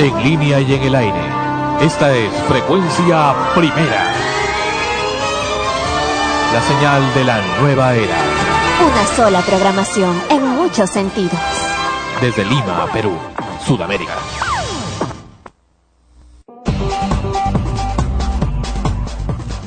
en 0.00 0.22
línea 0.22 0.60
y 0.60 0.74
en 0.74 0.82
el 0.82 0.94
aire. 0.94 1.20
Esta 1.82 2.16
es 2.16 2.32
Frecuencia 2.48 3.34
Primera. 3.54 4.14
La 6.54 6.62
señal 6.62 7.14
de 7.14 7.24
la 7.24 7.42
nueva 7.60 7.94
era. 7.94 8.16
Una 8.82 9.06
sola 9.14 9.42
programación 9.42 10.18
en 10.30 10.42
muchos 10.56 10.88
sentidos. 10.88 11.38
Desde 12.20 12.46
Lima, 12.46 12.86
Perú, 12.92 13.12
Sudamérica. 13.66 14.14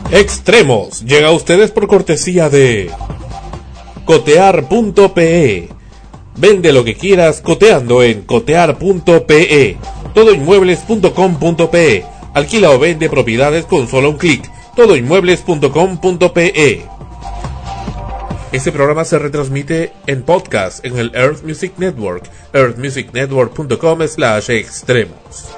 Extremos 0.09 1.01
llega 1.01 1.27
a 1.27 1.31
ustedes 1.31 1.69
por 1.69 1.87
cortesía 1.87 2.49
de 2.49 2.89
cotear.pe. 4.05 5.69
Vende 6.35 6.73
lo 6.73 6.83
que 6.83 6.95
quieras 6.95 7.41
coteando 7.41 8.01
en 8.01 8.23
cotear.pe. 8.23 9.77
Todoinmuebles.com.pe. 10.13 12.05
Alquila 12.33 12.71
o 12.71 12.79
vende 12.79 13.09
propiedades 13.09 13.65
con 13.65 13.87
solo 13.87 14.09
un 14.09 14.17
clic. 14.17 14.49
Todoinmuebles.com.pe. 14.75 16.93
Este 18.53 18.71
programa 18.71 19.03
se 19.03 19.17
retransmite 19.17 19.93
en 20.05 20.21
podcast 20.21 20.85
en 20.85 20.99
el 20.99 21.11
Earth 21.15 21.43
Music 21.43 21.73
Network, 21.77 22.29
earthmusicnetwork.com 22.53 24.07
slash 24.07 24.51
extremos. 24.51 25.49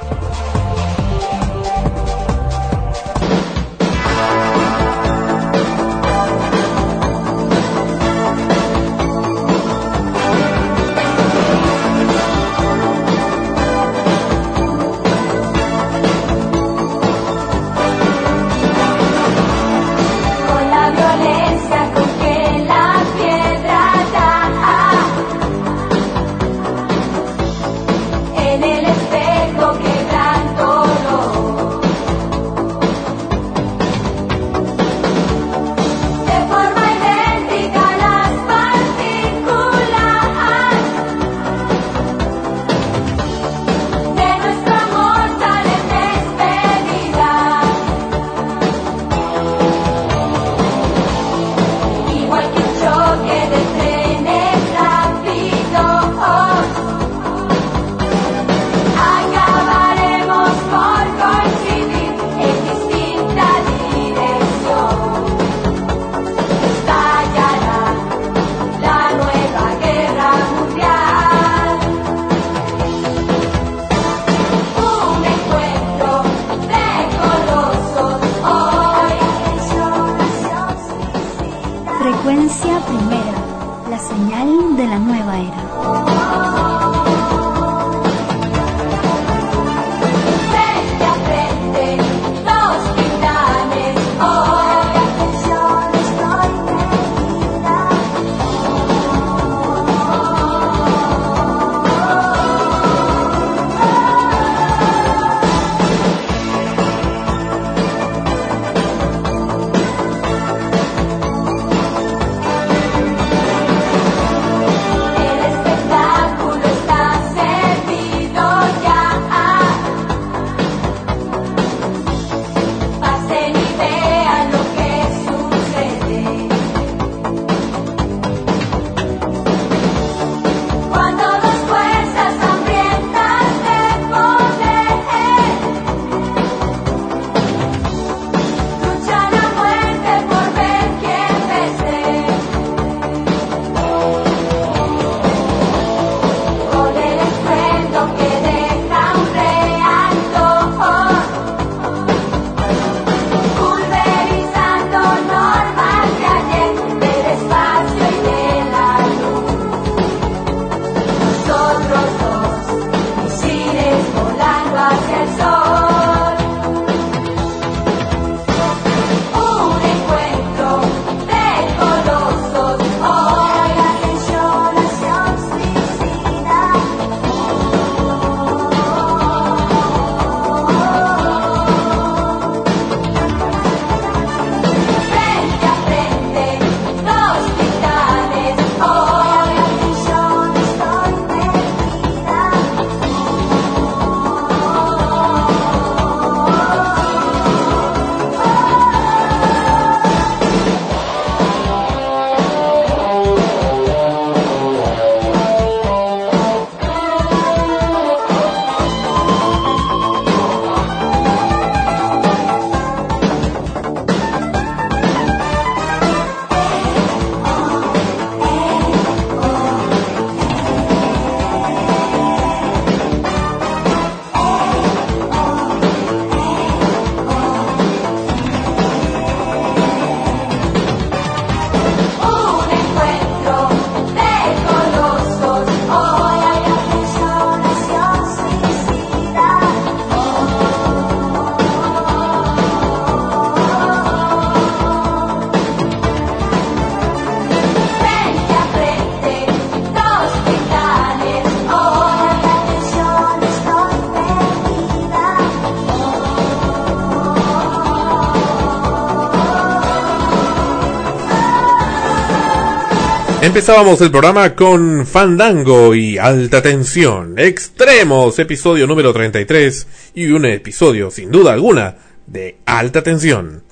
Empezábamos 263.55 264.01
el 264.01 264.11
programa 264.11 264.53
con 264.53 265.07
Fandango 265.07 265.95
y 265.95 266.17
Alta 266.17 266.61
Tensión, 266.61 267.39
Extremos, 267.39 268.37
episodio 268.37 268.85
número 268.85 269.13
33 269.13 269.87
y 270.13 270.27
un 270.27 270.43
episodio 270.43 271.09
sin 271.09 271.31
duda 271.31 271.53
alguna 271.53 271.95
de 272.27 272.57
Alta 272.65 273.01
Tensión. 273.01 273.63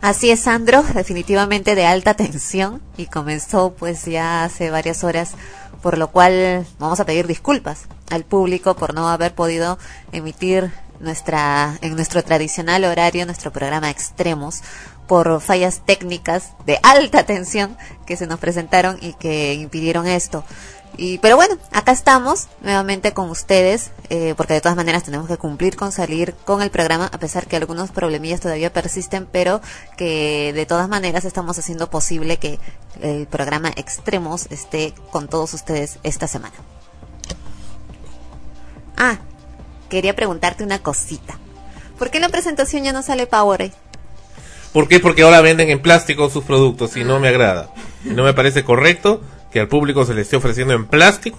Así 0.00 0.30
es, 0.30 0.40
Sandro, 0.40 0.82
definitivamente 0.94 1.74
de 1.74 1.84
alta 1.84 2.14
tensión 2.14 2.80
y 2.96 3.04
comenzó 3.04 3.74
pues 3.78 4.06
ya 4.06 4.44
hace 4.44 4.70
varias 4.70 5.04
horas, 5.04 5.34
por 5.82 5.98
lo 5.98 6.08
cual 6.08 6.66
vamos 6.78 7.00
a 7.00 7.04
pedir 7.04 7.26
disculpas 7.26 7.82
al 8.08 8.24
público 8.24 8.74
por 8.76 8.94
no 8.94 9.10
haber 9.10 9.34
podido 9.34 9.78
emitir 10.10 10.72
nuestra 11.00 11.78
en 11.82 11.96
nuestro 11.96 12.22
tradicional 12.22 12.84
horario 12.84 13.26
nuestro 13.26 13.52
programa 13.52 13.90
Extremos 13.90 14.62
por 15.12 15.42
fallas 15.42 15.82
técnicas 15.84 16.52
de 16.64 16.80
alta 16.82 17.26
tensión 17.26 17.76
que 18.06 18.16
se 18.16 18.26
nos 18.26 18.40
presentaron 18.40 18.96
y 19.02 19.12
que 19.12 19.52
impidieron 19.52 20.06
esto. 20.06 20.42
Y, 20.96 21.18
pero 21.18 21.36
bueno, 21.36 21.58
acá 21.70 21.92
estamos 21.92 22.48
nuevamente 22.62 23.12
con 23.12 23.28
ustedes, 23.28 23.90
eh, 24.08 24.32
porque 24.38 24.54
de 24.54 24.62
todas 24.62 24.74
maneras 24.74 25.02
tenemos 25.02 25.28
que 25.28 25.36
cumplir 25.36 25.76
con 25.76 25.92
salir 25.92 26.32
con 26.46 26.62
el 26.62 26.70
programa, 26.70 27.10
a 27.12 27.18
pesar 27.18 27.46
que 27.46 27.56
algunos 27.56 27.90
problemillas 27.90 28.40
todavía 28.40 28.72
persisten, 28.72 29.28
pero 29.30 29.60
que 29.98 30.54
de 30.54 30.64
todas 30.64 30.88
maneras 30.88 31.26
estamos 31.26 31.58
haciendo 31.58 31.90
posible 31.90 32.38
que 32.38 32.58
el 33.02 33.26
programa 33.26 33.68
Extremos 33.76 34.46
esté 34.48 34.94
con 35.10 35.28
todos 35.28 35.52
ustedes 35.52 35.98
esta 36.04 36.26
semana. 36.26 36.54
Ah, 38.96 39.18
quería 39.90 40.16
preguntarte 40.16 40.64
una 40.64 40.78
cosita. 40.78 41.38
¿Por 41.98 42.10
qué 42.10 42.16
en 42.16 42.22
la 42.22 42.30
presentación 42.30 42.82
ya 42.82 42.94
no 42.94 43.02
sale 43.02 43.26
Powerade? 43.26 43.74
¿Por 44.72 44.88
qué? 44.88 45.00
Porque 45.00 45.22
ahora 45.22 45.40
venden 45.40 45.68
en 45.70 45.82
plástico 45.82 46.30
sus 46.30 46.44
productos 46.44 46.96
y 46.96 47.04
no 47.04 47.20
me 47.20 47.28
agrada. 47.28 47.72
Y 48.04 48.10
no 48.10 48.24
me 48.24 48.32
parece 48.32 48.64
correcto 48.64 49.20
que 49.50 49.60
al 49.60 49.68
público 49.68 50.06
se 50.06 50.14
le 50.14 50.22
esté 50.22 50.36
ofreciendo 50.36 50.72
en 50.72 50.86
plástico 50.86 51.38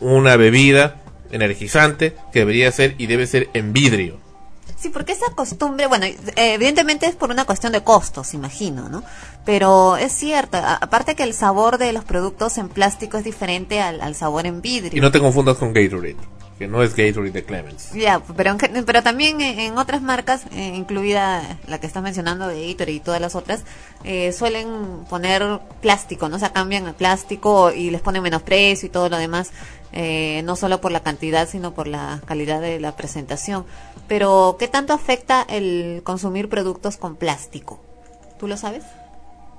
una 0.00 0.36
bebida 0.36 1.02
energizante 1.30 2.16
que 2.32 2.40
debería 2.40 2.72
ser 2.72 2.94
y 2.98 3.06
debe 3.06 3.26
ser 3.26 3.50
en 3.52 3.72
vidrio. 3.72 4.18
Sí, 4.78 4.88
porque 4.88 5.12
esa 5.12 5.32
costumbre, 5.36 5.86
bueno, 5.86 6.06
evidentemente 6.34 7.06
es 7.06 7.14
por 7.14 7.30
una 7.30 7.44
cuestión 7.44 7.72
de 7.72 7.84
costos, 7.84 8.34
imagino, 8.34 8.88
¿no? 8.88 9.04
Pero 9.44 9.96
es 9.96 10.12
cierto, 10.12 10.58
aparte 10.58 11.14
que 11.14 11.22
el 11.22 11.34
sabor 11.34 11.78
de 11.78 11.92
los 11.92 12.04
productos 12.04 12.58
en 12.58 12.68
plástico 12.68 13.16
es 13.16 13.22
diferente 13.22 13.80
al, 13.80 14.00
al 14.00 14.16
sabor 14.16 14.44
en 14.46 14.60
vidrio. 14.60 14.98
Y 14.98 15.00
no 15.00 15.12
te 15.12 15.20
confundas 15.20 15.56
con 15.56 15.72
Gatorade 15.72 16.16
que 16.62 16.68
no 16.68 16.80
es 16.84 16.94
Gatorade 16.94 17.32
de 17.32 17.44
Clemens. 17.44 17.90
Ya, 17.92 18.22
pero, 18.36 18.56
pero 18.86 19.02
también 19.02 19.40
en 19.40 19.76
otras 19.78 20.00
marcas, 20.00 20.44
eh, 20.52 20.72
incluida 20.76 21.58
la 21.66 21.80
que 21.80 21.88
estás 21.88 22.04
mencionando 22.04 22.46
de 22.46 22.68
Gatorade 22.68 22.92
y 22.92 23.00
todas 23.00 23.20
las 23.20 23.34
otras, 23.34 23.64
eh, 24.04 24.30
suelen 24.30 24.68
poner 25.10 25.42
plástico, 25.80 26.28
¿no? 26.28 26.36
O 26.36 26.38
sea, 26.38 26.52
cambian 26.52 26.86
el 26.86 26.94
plástico 26.94 27.72
y 27.72 27.90
les 27.90 28.00
ponen 28.00 28.22
menos 28.22 28.42
precio 28.42 28.86
y 28.86 28.90
todo 28.90 29.08
lo 29.08 29.16
demás, 29.16 29.50
eh, 29.92 30.42
no 30.44 30.54
solo 30.54 30.80
por 30.80 30.92
la 30.92 31.00
cantidad, 31.00 31.48
sino 31.48 31.74
por 31.74 31.88
la 31.88 32.20
calidad 32.26 32.60
de 32.60 32.78
la 32.78 32.94
presentación. 32.94 33.64
Pero, 34.06 34.54
¿qué 34.56 34.68
tanto 34.68 34.92
afecta 34.92 35.44
el 35.48 36.02
consumir 36.04 36.48
productos 36.48 36.96
con 36.96 37.16
plástico? 37.16 37.80
¿Tú 38.38 38.46
lo 38.46 38.56
sabes? 38.56 38.84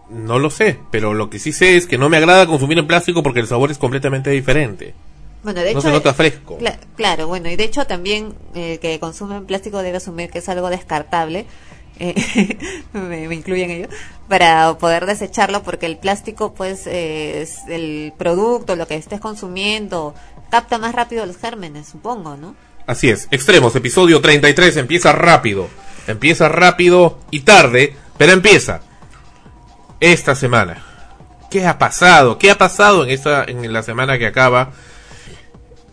No 0.09 0.39
lo 0.39 0.49
sé, 0.49 0.79
pero 0.89 1.13
lo 1.13 1.29
que 1.29 1.39
sí 1.39 1.51
sé 1.51 1.75
es 1.75 1.85
que 1.85 1.97
no 1.97 2.07
me 2.07 2.15
agrada 2.15 2.47
consumir 2.47 2.77
en 2.77 2.87
plástico 2.87 3.23
porque 3.23 3.41
el 3.41 3.47
sabor 3.47 3.71
es 3.71 3.77
completamente 3.77 4.29
diferente. 4.29 4.93
Bueno, 5.43 5.59
de 5.59 5.73
no 5.73 5.79
hecho, 5.79 5.87
se 5.87 5.91
nota 5.91 6.13
fresco. 6.13 6.57
claro, 6.95 7.27
bueno, 7.27 7.49
y 7.49 7.55
de 7.55 7.65
hecho 7.65 7.85
también 7.85 8.33
eh, 8.55 8.79
que 8.81 8.99
consumen 8.99 9.45
plástico 9.45 9.83
debe 9.83 9.97
asumir 9.97 10.31
que 10.31 10.39
es 10.39 10.49
algo 10.49 10.69
descartable. 10.69 11.45
Eh, 11.99 12.57
me, 12.93 13.27
me 13.27 13.35
incluyen 13.35 13.69
ello 13.69 13.87
para 14.27 14.75
poder 14.79 15.05
desecharlo 15.05 15.61
porque 15.61 15.85
el 15.85 15.97
plástico 15.97 16.55
pues 16.55 16.87
eh, 16.87 17.43
es 17.43 17.59
el 17.67 18.13
producto 18.17 18.75
lo 18.75 18.87
que 18.87 18.95
estés 18.95 19.19
consumiendo 19.19 20.15
capta 20.49 20.79
más 20.79 20.95
rápido 20.95 21.23
los 21.27 21.37
gérmenes 21.37 21.89
supongo 21.89 22.35
no 22.35 22.55
así 22.87 23.11
es 23.11 23.27
extremos 23.29 23.75
episodio 23.75 24.21
33 24.21 24.77
empieza 24.77 25.11
rápido 25.11 25.67
empieza 26.07 26.49
rápido 26.49 27.19
y 27.29 27.41
tarde 27.41 27.95
pero 28.17 28.31
empieza 28.31 28.81
esta 29.99 30.33
semana 30.33 30.83
qué 31.51 31.67
ha 31.67 31.77
pasado 31.77 32.39
qué 32.39 32.49
ha 32.49 32.57
pasado 32.57 33.03
en 33.03 33.11
esta 33.11 33.43
en 33.43 33.71
la 33.71 33.83
semana 33.83 34.17
que 34.17 34.25
acaba 34.25 34.71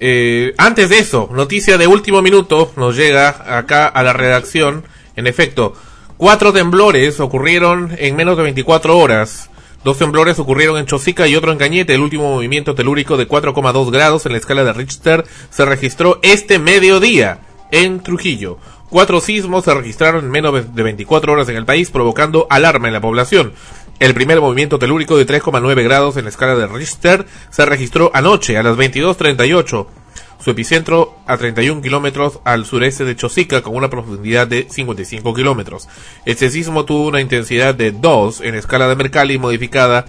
eh, 0.00 0.54
antes 0.56 0.88
de 0.88 0.98
eso, 0.98 1.28
noticia 1.30 1.76
de 1.76 1.86
último 1.86 2.22
minuto 2.22 2.72
nos 2.76 2.96
llega 2.96 3.58
acá 3.58 3.86
a 3.86 4.02
la 4.02 4.14
redacción. 4.14 4.84
En 5.14 5.26
efecto, 5.26 5.74
cuatro 6.16 6.52
temblores 6.54 7.20
ocurrieron 7.20 7.94
en 7.98 8.16
menos 8.16 8.38
de 8.38 8.44
24 8.44 8.96
horas. 8.96 9.50
Dos 9.84 9.98
temblores 9.98 10.38
ocurrieron 10.38 10.78
en 10.78 10.86
Chosica 10.86 11.28
y 11.28 11.36
otro 11.36 11.52
en 11.52 11.58
Cañete. 11.58 11.94
El 11.94 12.00
último 12.00 12.34
movimiento 12.34 12.74
telúrico 12.74 13.18
de 13.18 13.28
4,2 13.28 13.90
grados 13.90 14.24
en 14.24 14.32
la 14.32 14.38
escala 14.38 14.64
de 14.64 14.72
Richter 14.72 15.24
se 15.50 15.64
registró 15.66 16.18
este 16.22 16.58
mediodía 16.58 17.40
en 17.70 18.00
Trujillo. 18.00 18.58
Cuatro 18.90 19.20
sismos 19.20 19.64
se 19.64 19.72
registraron 19.72 20.24
en 20.24 20.30
menos 20.32 20.74
de 20.74 20.82
24 20.82 21.32
horas 21.32 21.48
en 21.48 21.56
el 21.56 21.64
país, 21.64 21.90
provocando 21.90 22.46
alarma 22.50 22.88
en 22.88 22.94
la 22.94 23.00
población. 23.00 23.52
El 24.00 24.14
primer 24.14 24.40
movimiento 24.40 24.78
telúrico 24.78 25.18
de 25.18 25.26
3,9 25.26 25.84
grados 25.84 26.16
en 26.16 26.24
la 26.24 26.30
escala 26.30 26.56
de 26.56 26.66
Richter 26.66 27.26
se 27.50 27.66
registró 27.66 28.10
anoche 28.14 28.56
a 28.56 28.62
las 28.62 28.78
22.38. 28.78 29.86
Su 30.42 30.50
epicentro 30.50 31.18
a 31.26 31.36
31 31.36 31.82
kilómetros 31.82 32.40
al 32.44 32.64
sureste 32.64 33.04
de 33.04 33.14
Chosica 33.14 33.60
con 33.60 33.76
una 33.76 33.90
profundidad 33.90 34.46
de 34.46 34.66
55 34.70 35.34
kilómetros. 35.34 35.86
Este 36.24 36.48
sismo 36.48 36.86
tuvo 36.86 37.08
una 37.08 37.20
intensidad 37.20 37.74
de 37.74 37.92
2 37.92 38.40
en 38.40 38.54
escala 38.54 38.88
de 38.88 38.96
Mercalli 38.96 39.36
modificada 39.36 40.06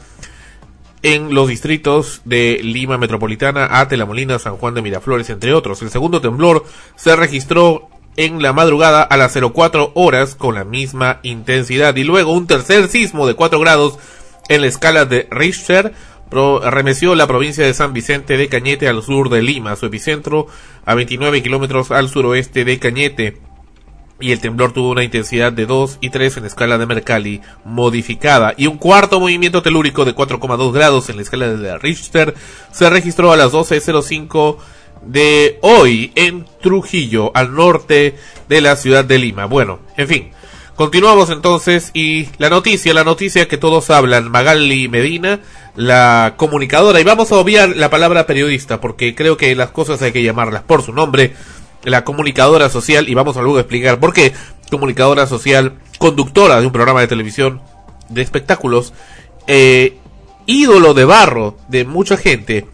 en 1.03 1.33
los 1.33 1.49
distritos 1.49 2.21
de 2.23 2.61
Lima 2.63 2.97
Metropolitana, 2.97 3.67
Ate, 3.81 3.97
La 3.97 4.05
Molina, 4.05 4.39
San 4.39 4.55
Juan 4.55 4.73
de 4.73 4.81
Miraflores, 4.81 5.29
entre 5.29 5.53
otros. 5.53 5.81
El 5.81 5.89
segundo 5.89 6.21
temblor 6.21 6.63
se 6.95 7.13
registró 7.17 7.89
en 8.21 8.41
la 8.41 8.53
madrugada 8.53 9.01
a 9.01 9.17
las 9.17 9.35
04 9.35 9.93
horas 9.95 10.35
con 10.35 10.53
la 10.53 10.63
misma 10.63 11.19
intensidad. 11.23 11.95
Y 11.95 12.03
luego 12.03 12.33
un 12.33 12.45
tercer 12.45 12.87
sismo 12.87 13.25
de 13.25 13.33
4 13.33 13.59
grados 13.59 13.97
en 14.47 14.61
la 14.61 14.67
escala 14.67 15.05
de 15.05 15.27
Richter 15.31 15.93
remeció 16.63 17.15
la 17.15 17.27
provincia 17.27 17.65
de 17.65 17.73
San 17.73 17.93
Vicente 17.93 18.37
de 18.37 18.47
Cañete 18.47 18.87
al 18.87 19.01
sur 19.01 19.29
de 19.29 19.41
Lima, 19.41 19.75
su 19.75 19.87
epicentro 19.87 20.47
a 20.85 20.93
29 20.93 21.41
kilómetros 21.41 21.89
al 21.91 22.09
suroeste 22.09 22.63
de 22.63 22.79
Cañete. 22.79 23.41
Y 24.19 24.31
el 24.31 24.39
temblor 24.39 24.71
tuvo 24.71 24.91
una 24.91 25.03
intensidad 25.03 25.51
de 25.51 25.65
2 25.65 25.97
y 25.99 26.11
3 26.11 26.37
en 26.37 26.43
la 26.43 26.47
escala 26.47 26.77
de 26.77 26.85
Mercalli 26.85 27.41
modificada. 27.65 28.53
Y 28.55 28.67
un 28.67 28.77
cuarto 28.77 29.19
movimiento 29.19 29.63
telúrico 29.63 30.05
de 30.05 30.13
4,2 30.13 30.71
grados 30.71 31.09
en 31.09 31.15
la 31.15 31.23
escala 31.23 31.47
de 31.47 31.77
Richter 31.79 32.35
se 32.71 32.87
registró 32.87 33.31
a 33.31 33.35
las 33.35 33.51
12.05 33.51 34.57
de 35.01 35.57
hoy 35.61 36.11
en 36.15 36.45
Trujillo, 36.61 37.31
al 37.35 37.53
norte 37.55 38.15
de 38.49 38.61
la 38.61 38.75
ciudad 38.75 39.05
de 39.05 39.17
Lima. 39.17 39.45
Bueno, 39.45 39.79
en 39.97 40.07
fin, 40.07 40.31
continuamos 40.75 41.29
entonces 41.29 41.91
y 41.93 42.27
la 42.37 42.49
noticia, 42.49 42.93
la 42.93 43.03
noticia 43.03 43.47
que 43.47 43.57
todos 43.57 43.89
hablan, 43.89 44.29
Magali 44.29 44.87
Medina, 44.87 45.39
la 45.75 46.35
comunicadora, 46.37 46.99
y 46.99 47.03
vamos 47.03 47.31
a 47.31 47.37
obviar 47.37 47.75
la 47.75 47.89
palabra 47.89 48.25
periodista 48.25 48.81
porque 48.81 49.15
creo 49.15 49.37
que 49.37 49.55
las 49.55 49.71
cosas 49.71 50.01
hay 50.01 50.11
que 50.11 50.23
llamarlas 50.23 50.63
por 50.63 50.83
su 50.83 50.93
nombre, 50.93 51.33
la 51.83 52.03
comunicadora 52.03 52.69
social, 52.69 53.09
y 53.09 53.13
vamos 53.13 53.37
a 53.37 53.41
luego 53.41 53.59
explicar 53.59 53.99
por 53.99 54.13
qué, 54.13 54.33
comunicadora 54.69 55.27
social, 55.27 55.79
conductora 55.97 56.59
de 56.59 56.67
un 56.67 56.71
programa 56.71 57.01
de 57.01 57.07
televisión 57.07 57.61
de 58.09 58.21
espectáculos, 58.21 58.93
eh, 59.47 59.97
ídolo 60.45 60.93
de 60.93 61.05
barro 61.05 61.57
de 61.67 61.85
mucha 61.85 62.17
gente, 62.17 62.67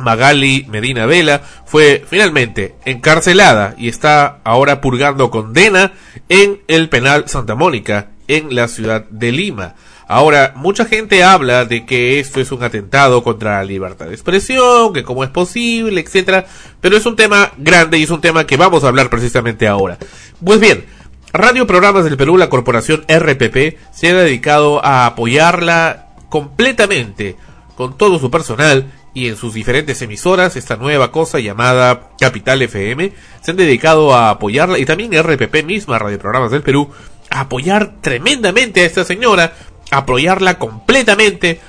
Magali 0.00 0.66
Medina 0.68 1.06
Vela 1.06 1.42
fue 1.64 2.04
finalmente 2.06 2.74
encarcelada 2.84 3.74
y 3.78 3.88
está 3.88 4.40
ahora 4.44 4.80
purgando 4.80 5.30
condena 5.30 5.92
en 6.28 6.60
el 6.68 6.88
penal 6.88 7.28
Santa 7.28 7.54
Mónica 7.54 8.10
en 8.28 8.54
la 8.54 8.68
ciudad 8.68 9.04
de 9.10 9.32
Lima. 9.32 9.74
Ahora, 10.06 10.54
mucha 10.56 10.86
gente 10.86 11.22
habla 11.22 11.64
de 11.64 11.86
que 11.86 12.18
esto 12.18 12.40
es 12.40 12.50
un 12.50 12.64
atentado 12.64 13.22
contra 13.22 13.58
la 13.58 13.64
libertad 13.64 14.06
de 14.06 14.14
expresión, 14.14 14.92
que 14.92 15.04
cómo 15.04 15.22
es 15.22 15.30
posible, 15.30 16.00
etcétera, 16.00 16.46
pero 16.80 16.96
es 16.96 17.06
un 17.06 17.14
tema 17.14 17.52
grande 17.58 17.96
y 17.98 18.02
es 18.02 18.10
un 18.10 18.20
tema 18.20 18.44
que 18.44 18.56
vamos 18.56 18.82
a 18.82 18.88
hablar 18.88 19.08
precisamente 19.08 19.68
ahora. 19.68 19.98
Pues 20.44 20.58
bien, 20.58 20.84
Radio 21.32 21.64
Programas 21.64 22.02
del 22.02 22.16
Perú, 22.16 22.36
la 22.36 22.48
corporación 22.48 23.04
RPP, 23.08 23.78
se 23.92 24.08
ha 24.08 24.14
dedicado 24.14 24.84
a 24.84 25.06
apoyarla 25.06 26.08
completamente 26.28 27.36
con 27.76 27.96
todo 27.96 28.18
su 28.18 28.32
personal 28.32 28.90
y 29.12 29.28
en 29.28 29.36
sus 29.36 29.54
diferentes 29.54 30.00
emisoras, 30.02 30.56
esta 30.56 30.76
nueva 30.76 31.10
cosa 31.10 31.40
llamada 31.40 32.10
Capital 32.18 32.62
FM, 32.62 33.12
se 33.42 33.50
han 33.50 33.56
dedicado 33.56 34.14
a 34.14 34.30
apoyarla 34.30 34.78
y 34.78 34.84
también 34.84 35.12
RPP 35.20 35.64
misma, 35.64 35.98
Radio 35.98 36.18
Programas 36.18 36.52
del 36.52 36.62
Perú, 36.62 36.90
a 37.30 37.40
apoyar 37.40 37.94
tremendamente 38.00 38.82
a 38.82 38.86
esta 38.86 39.04
señora, 39.04 39.54
apoyarla 39.90 40.58
completamente 40.58 41.60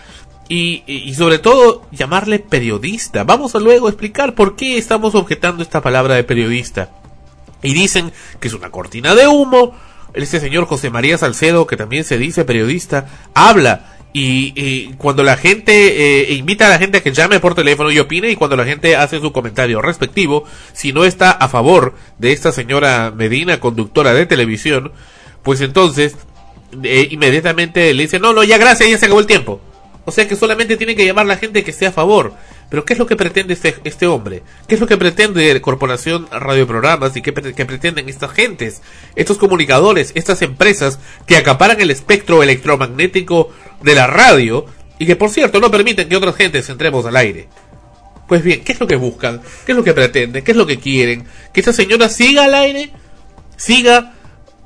y, 0.48 0.83
y, 0.86 1.13
sobre 1.15 1.39
todo 1.39 1.88
llamarle 1.91 2.39
periodista. 2.39 3.24
Vamos 3.24 3.55
a 3.55 3.60
luego 3.60 3.88
explicar 3.88 4.36
por 4.36 4.55
qué 4.55 4.77
estamos 4.77 5.15
objetando 5.15 5.63
esta 5.63 5.81
palabra 5.81 6.15
de 6.15 6.24
periodista. 6.24 6.89
Y 7.63 7.74
dicen 7.74 8.12
que 8.39 8.50
es 8.50 8.53
una 8.53 8.69
cortina 8.69 9.15
de 9.15 9.27
humo, 9.27 9.75
este 10.13 10.39
señor 10.39 10.65
José 10.65 10.89
María 10.89 11.17
Salcedo, 11.17 11.67
que 11.67 11.77
también 11.77 12.03
se 12.03 12.17
dice 12.17 12.43
periodista, 12.43 13.07
habla 13.33 13.98
y, 14.13 14.94
cuando 14.98 15.24
la 15.24 15.38
gente 15.38 16.32
eh, 16.32 16.34
invita 16.34 16.68
a 16.68 16.70
la 16.70 16.77
gente 16.77 16.98
a 16.98 17.01
que 17.01 17.13
llame 17.13 17.39
por 17.39 17.56
teléfono 17.56 17.91
y 17.91 18.00
opine 18.00 18.30
y 18.30 18.36
cuando 18.36 18.58
la 18.58 18.65
gente 18.65 18.96
hace 18.96 19.20
su 19.20 19.32
comentario 19.32 19.82
respectivo, 19.82 20.44
si 20.74 20.91
no 20.91 21.06
está 21.06 21.32
a 21.32 21.48
favor 21.48 21.96
de 22.18 22.34
esta 22.34 22.51
señora 22.51 23.12
Medina, 23.15 23.60
conductora 23.60 24.13
de 24.13 24.25
televisión, 24.25 24.91
pues 25.44 25.62
entonces 25.62 26.18
eh, 26.84 27.08
inmediatamente 27.12 27.94
le 27.94 28.03
dice, 28.03 28.20
no, 28.20 28.34
no, 28.34 28.44
ya 28.44 28.58
gracias, 28.58 28.89
ya 28.89 28.98
se 28.98 29.06
acabó 29.06 29.22
el 29.22 29.27
tiempo. 29.27 29.62
O 30.06 30.12
sea 30.12 30.27
que 30.27 30.36
solamente 30.36 30.77
tiene 30.77 30.96
que 30.96 31.06
llamar 31.06 31.25
la 31.25 31.38
gente 31.38 31.63
que 31.63 31.72
esté 31.72 31.86
a 31.86 31.91
favor. 31.91 32.34
Pero 32.71 32.85
¿qué 32.85 32.93
es 32.93 32.99
lo 32.99 33.05
que 33.05 33.17
pretende 33.17 33.53
este, 33.53 33.75
este 33.83 34.07
hombre? 34.07 34.43
¿Qué 34.65 34.75
es 34.75 34.81
lo 34.81 34.87
que 34.87 34.95
pretende 34.95 35.59
Corporación 35.59 36.25
Radioprogramas 36.31 37.17
y 37.17 37.21
qué, 37.21 37.33
qué 37.33 37.65
pretenden 37.65 38.07
estas 38.07 38.31
gentes, 38.31 38.81
estos 39.17 39.37
comunicadores, 39.37 40.13
estas 40.15 40.41
empresas 40.41 40.97
que 41.27 41.35
acaparan 41.35 41.81
el 41.81 41.91
espectro 41.91 42.41
electromagnético 42.41 43.49
de 43.83 43.93
la 43.93 44.07
radio 44.07 44.67
y 44.97 45.05
que 45.05 45.17
por 45.17 45.31
cierto 45.31 45.59
no 45.59 45.69
permiten 45.69 46.07
que 46.07 46.15
otras 46.15 46.37
gentes 46.37 46.69
entremos 46.69 47.05
al 47.05 47.17
aire? 47.17 47.49
Pues 48.29 48.41
bien, 48.41 48.63
¿qué 48.63 48.71
es 48.71 48.79
lo 48.79 48.87
que 48.87 48.95
buscan? 48.95 49.41
¿Qué 49.65 49.73
es 49.73 49.77
lo 49.77 49.83
que 49.83 49.93
pretenden? 49.93 50.41
¿Qué 50.41 50.51
es 50.51 50.57
lo 50.57 50.65
que 50.65 50.79
quieren? 50.79 51.25
¿Que 51.53 51.59
esta 51.59 51.73
señora 51.73 52.07
siga 52.07 52.45
al 52.45 52.55
aire? 52.55 52.93
¿Siga 53.57 54.13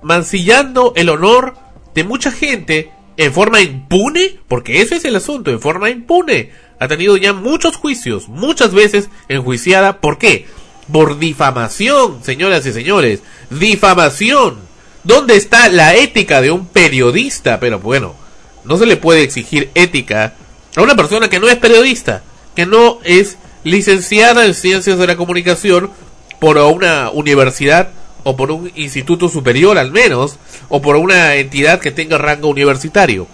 mancillando 0.03 0.93
el 0.95 1.09
honor 1.09 1.55
de 1.95 2.03
mucha 2.03 2.31
gente 2.31 2.91
en 3.17 3.33
forma 3.33 3.62
impune? 3.62 4.38
Porque 4.47 4.81
ese 4.81 4.97
es 4.97 5.05
el 5.05 5.15
asunto, 5.15 5.50
en 5.50 5.59
forma 5.59 5.89
impune 5.89 6.51
ha 6.79 6.88
tenido 6.88 7.17
ya 7.17 7.34
muchos 7.34 7.77
juicios, 7.77 8.27
muchas 8.27 8.74
veces 8.74 9.10
enjuiciada. 9.27 10.00
¿Por 10.00 10.17
qué? 10.17 10.48
Por 10.91 11.20
difamación, 11.20 12.24
señoras 12.24 12.65
y 12.65 12.74
señores. 12.74 13.22
Difamación. 13.50 14.58
¿Dónde 15.03 15.36
está 15.36 15.70
la 15.70 15.96
ética 15.96 16.41
de 16.41 16.51
un 16.51 16.65
periodista? 16.65 17.60
Pero 17.60 17.79
bueno, 17.79 18.15
no 18.63 18.77
se 18.77 18.86
le 18.86 18.98
puede 18.98 19.24
exigir 19.24 19.70
ética 19.75 20.36
a 20.75 20.82
una 20.82 20.96
persona 20.96 21.29
que 21.29 21.39
no 21.39 21.48
es 21.48 21.55
periodista, 21.55 22.24
que 22.55 22.65
no 22.65 23.00
es 23.03 23.38
licenciada 23.63 24.46
en 24.46 24.53
ciencias 24.53 24.98
de 24.98 25.08
la 25.08 25.15
comunicación 25.15 25.91
por 26.39 26.58
una 26.58 27.10
universidad 27.12 27.89
o 28.24 28.36
por 28.36 28.51
un 28.51 28.72
instituto 28.75 29.29
superior 29.29 29.77
al 29.77 29.91
menos, 29.91 30.38
o 30.67 30.82
por 30.82 30.96
una 30.96 31.36
entidad 31.36 31.79
que 31.79 31.91
tenga 31.91 32.17
rango 32.17 32.50
universitario 32.50 33.27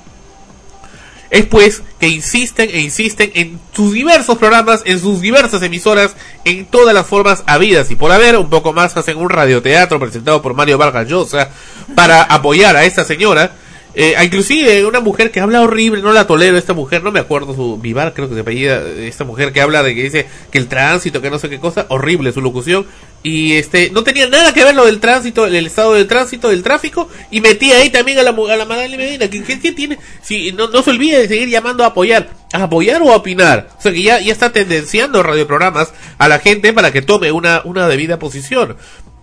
es 1.32 1.46
pues 1.46 1.82
que 1.98 2.10
insisten 2.10 2.70
e 2.72 2.82
insisten 2.82 3.32
en 3.34 3.60
sus 3.74 3.94
diversos 3.94 4.38
programas, 4.38 4.84
en 4.86 5.00
sus 5.00 5.22
diversas 5.22 5.64
emisoras, 5.64 6.16
en 6.44 6.66
todas 6.66 6.94
las 6.94 7.08
formas 7.08 7.44
habidas. 7.48 7.90
Y 7.90 7.96
por 7.96 8.12
haber, 8.12 8.38
un 8.38 8.50
poco 8.50 8.74
más 8.74 8.96
hacen 8.98 9.18
un 9.18 9.30
radioteatro 9.30 9.98
presentado 9.98 10.42
por 10.42 10.54
Mario 10.54 10.78
Vargas 10.78 11.08
Llosa 11.08 11.50
para 11.96 12.22
apoyar 12.22 12.76
a 12.76 12.84
esta 12.84 13.06
señora. 13.06 13.54
Eh, 13.94 14.16
inclusive 14.24 14.86
una 14.86 15.02
mujer 15.02 15.32
que 15.32 15.42
habla 15.42 15.62
horrible, 15.62 16.02
no 16.02 16.14
la 16.14 16.28
tolero, 16.28 16.58
esta 16.58 16.74
mujer, 16.74 17.04
no 17.04 17.12
me 17.12 17.20
acuerdo 17.20 17.54
su 17.54 17.78
Vivar, 17.78 18.14
creo 18.14 18.30
que 18.30 18.36
se 18.36 18.42
apellida, 18.42 18.82
esta 18.88 19.26
mujer 19.26 19.52
que 19.52 19.60
habla 19.60 19.84
de 19.84 19.94
que 19.94 20.04
dice 20.04 20.28
que 20.50 20.58
el 20.58 20.68
tránsito, 20.68 21.22
que 21.22 21.30
no 21.30 21.40
sé 21.40 21.50
qué 21.50 21.60
cosa, 21.60 21.88
horrible 21.90 22.32
su 22.32 22.40
locución, 22.40 22.86
y 23.24 23.54
este, 23.54 23.92
no 23.92 24.04
tenía 24.04 24.28
nada 24.28 24.54
que 24.54 24.64
ver 24.64 24.76
lo 24.76 24.86
del 24.86 25.00
tránsito, 25.00 25.46
el, 25.46 25.66
estado 25.66 25.94
del 25.94 26.08
tránsito, 26.08 26.50
del 26.50 26.64
tráfico, 26.64 27.08
y 27.30 27.42
metía 27.42 27.78
ahí 27.78 27.90
también 27.90 28.18
a 28.20 28.24
la, 28.24 28.32
a 28.32 28.58
la 28.58 28.66
Medina, 28.66 29.30
¿qué, 29.30 29.44
qué, 29.44 29.72
tiene? 29.72 30.00
Si, 30.22 30.52
no, 30.54 30.68
no 30.70 30.82
se 30.82 30.90
olvide 30.90 31.20
de 31.20 31.28
seguir 31.28 31.50
llamando 31.50 31.84
a 31.84 31.88
apoyar, 31.88 32.30
a 32.54 32.64
apoyar 32.64 33.02
o 33.02 33.12
a 33.12 33.18
opinar, 33.18 33.70
o 33.78 33.82
sea 33.82 33.92
que 33.92 34.02
ya, 34.02 34.20
ya 34.20 34.32
está 34.32 34.52
tendenciando 34.52 35.22
radioprogramas 35.22 35.94
a 36.18 36.28
la 36.28 36.40
gente 36.40 36.74
para 36.74 36.92
que 36.92 37.02
tome 37.02 37.32
una, 37.32 37.62
una 37.64 37.88
debida 37.88 38.18
posición, 38.18 38.78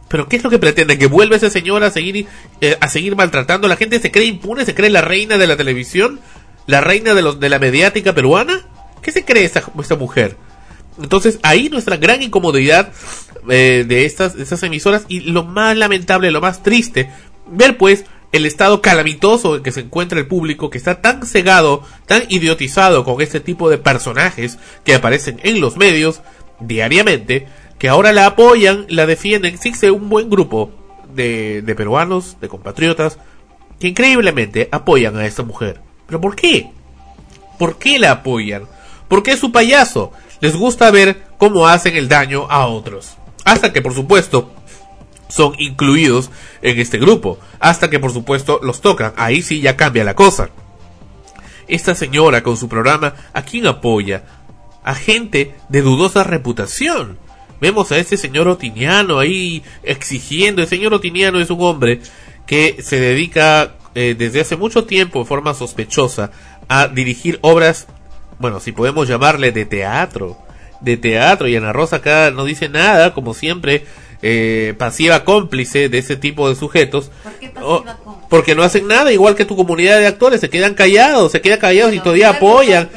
pero 0.08 0.28
¿qué 0.28 0.36
es 0.36 0.44
lo 0.44 0.50
que 0.50 0.58
pretende? 0.58 0.98
¿Que 0.98 1.06
vuelva 1.06 1.36
ese 1.36 1.50
señor 1.50 1.84
a 1.84 1.90
seguir, 1.90 2.26
eh, 2.60 2.76
a 2.80 2.88
seguir 2.88 3.14
maltratando? 3.14 3.68
¿La 3.68 3.76
gente 3.76 4.00
se 4.00 4.10
cree 4.10 4.26
impune? 4.26 4.64
¿Se 4.64 4.74
cree 4.74 4.90
la 4.90 5.02
reina 5.02 5.36
de 5.36 5.46
la 5.46 5.56
televisión? 5.56 6.20
¿La 6.66 6.80
reina 6.80 7.14
de, 7.14 7.22
los, 7.22 7.38
de 7.40 7.48
la 7.48 7.58
mediática 7.58 8.14
peruana? 8.14 8.62
¿Qué 9.02 9.12
se 9.12 9.24
cree 9.24 9.44
esta, 9.44 9.62
esta 9.78 9.96
mujer? 9.96 10.36
Entonces 11.00 11.38
ahí 11.42 11.68
nuestra 11.68 11.96
gran 11.96 12.22
incomodidad 12.22 12.92
eh, 13.48 13.84
de, 13.86 14.04
estas, 14.04 14.34
estas 14.34 14.62
emisoras 14.62 15.04
y 15.08 15.20
lo 15.20 15.44
más 15.44 15.76
lamentable, 15.76 16.30
lo 16.30 16.40
más 16.40 16.62
triste, 16.62 17.10
ver 17.46 17.76
pues 17.76 18.04
el 18.32 18.44
estado 18.44 18.82
calamitoso 18.82 19.56
en 19.56 19.62
que 19.62 19.72
se 19.72 19.80
encuentra 19.80 20.18
el 20.18 20.26
público 20.26 20.70
que 20.70 20.78
está 20.78 21.00
tan 21.00 21.24
cegado, 21.24 21.82
tan 22.06 22.24
idiotizado 22.28 23.04
con 23.04 23.20
este 23.22 23.40
tipo 23.40 23.70
de 23.70 23.78
personajes 23.78 24.58
que 24.84 24.94
aparecen 24.94 25.40
en 25.42 25.60
los 25.60 25.76
medios 25.76 26.20
diariamente, 26.60 27.46
que 27.78 27.88
ahora 27.88 28.12
la 28.12 28.26
apoyan, 28.26 28.86
la 28.88 29.06
defienden. 29.06 29.54
Existe 29.54 29.90
un 29.90 30.08
buen 30.08 30.28
grupo 30.28 30.72
de, 31.14 31.62
de 31.62 31.74
peruanos, 31.74 32.36
de 32.40 32.48
compatriotas, 32.48 33.18
que 33.80 33.88
increíblemente 33.88 34.68
apoyan 34.72 35.16
a 35.16 35.26
esta 35.26 35.42
mujer. 35.42 35.80
¿Pero 36.06 36.20
por 36.20 36.36
qué? 36.36 36.70
¿Por 37.58 37.78
qué 37.78 37.98
la 37.98 38.10
apoyan? 38.10 38.64
¿Por 39.08 39.22
qué 39.22 39.36
su 39.36 39.52
payaso? 39.52 40.12
Les 40.40 40.57
gusta 40.57 40.90
ver 40.90 41.23
cómo 41.38 41.66
hacen 41.66 41.97
el 41.97 42.09
daño 42.09 42.47
a 42.50 42.66
otros. 42.66 43.16
Hasta 43.45 43.73
que, 43.73 43.83
por 43.83 43.95
supuesto, 43.95 44.52
son 45.28 45.54
incluidos 45.59 46.30
en 46.62 46.78
este 46.78 46.99
grupo. 46.99 47.38
Hasta 47.61 47.90
que, 47.90 47.99
por 47.99 48.12
supuesto, 48.12 48.61
los 48.62 48.80
tocan. 48.80 49.12
Ahí 49.16 49.42
sí 49.42 49.61
ya 49.61 49.76
cambia 49.76 50.04
la 50.04 50.14
cosa. 50.14 50.50
Esta 51.66 51.95
señora 51.95 52.42
con 52.42 52.57
su 52.57 52.68
programa, 52.68 53.14
¿a 53.33 53.42
quién 53.42 53.66
apoya? 53.66 54.25
A 54.85 54.95
gente 54.95 55.54
de 55.68 55.83
dudosa 55.83 56.25
reputación. 56.25 57.18
Vemos 57.61 57.90
a 57.92 57.99
ese 57.99 58.16
señor 58.16 58.49
Otiniano 58.49 59.18
ahí 59.18 59.62
exigiendo. 59.83 60.62
El 60.62 60.68
señor 60.68 60.95
Otiniano 60.95 61.40
es 61.40 61.50
un 61.50 61.61
hombre 61.61 62.00
que 62.47 62.83
se 62.83 62.99
dedica 62.99 63.75
eh, 63.95 64.14
desde 64.16 64.40
hace 64.40 64.57
mucho 64.57 64.85
tiempo, 64.85 65.21
en 65.21 65.26
forma 65.26 65.54
sospechosa, 65.54 66.30
a 66.68 66.88
dirigir 66.88 67.38
obras, 67.42 67.88
bueno, 68.38 68.61
si 68.61 68.73
podemos 68.73 69.09
llamarle 69.09 69.52
de 69.52 69.64
teatro. 69.64 70.37
De 70.80 70.97
teatro. 70.97 71.49
Y 71.49 71.57
Ana 71.57 71.73
Rosa 71.73 71.97
acá 71.97 72.30
no 72.30 72.45
dice 72.45 72.68
nada, 72.68 73.12
como 73.14 73.35
siempre 73.35 73.85
eh, 74.23 74.75
pasiva 74.78 75.25
cómplice 75.25 75.88
de 75.88 75.99
ese 75.99 76.16
tipo 76.16 76.49
de 76.49 76.57
sujetos. 76.57 77.11
porque 78.28 78.54
no 78.54 78.62
hacen 78.62 78.87
nada, 78.87 79.12
igual 79.12 79.35
que 79.35 79.45
tu 79.45 79.57
comunidad 79.57 79.99
de 79.99 80.07
actores, 80.07 80.40
se 80.40 80.50
quedan 80.50 80.75
callados, 80.75 81.33
se 81.33 81.40
quedan 81.40 81.59
callados 81.59 81.95
y 81.95 82.00
todavía 82.00 82.30
apoyan. 82.30 82.90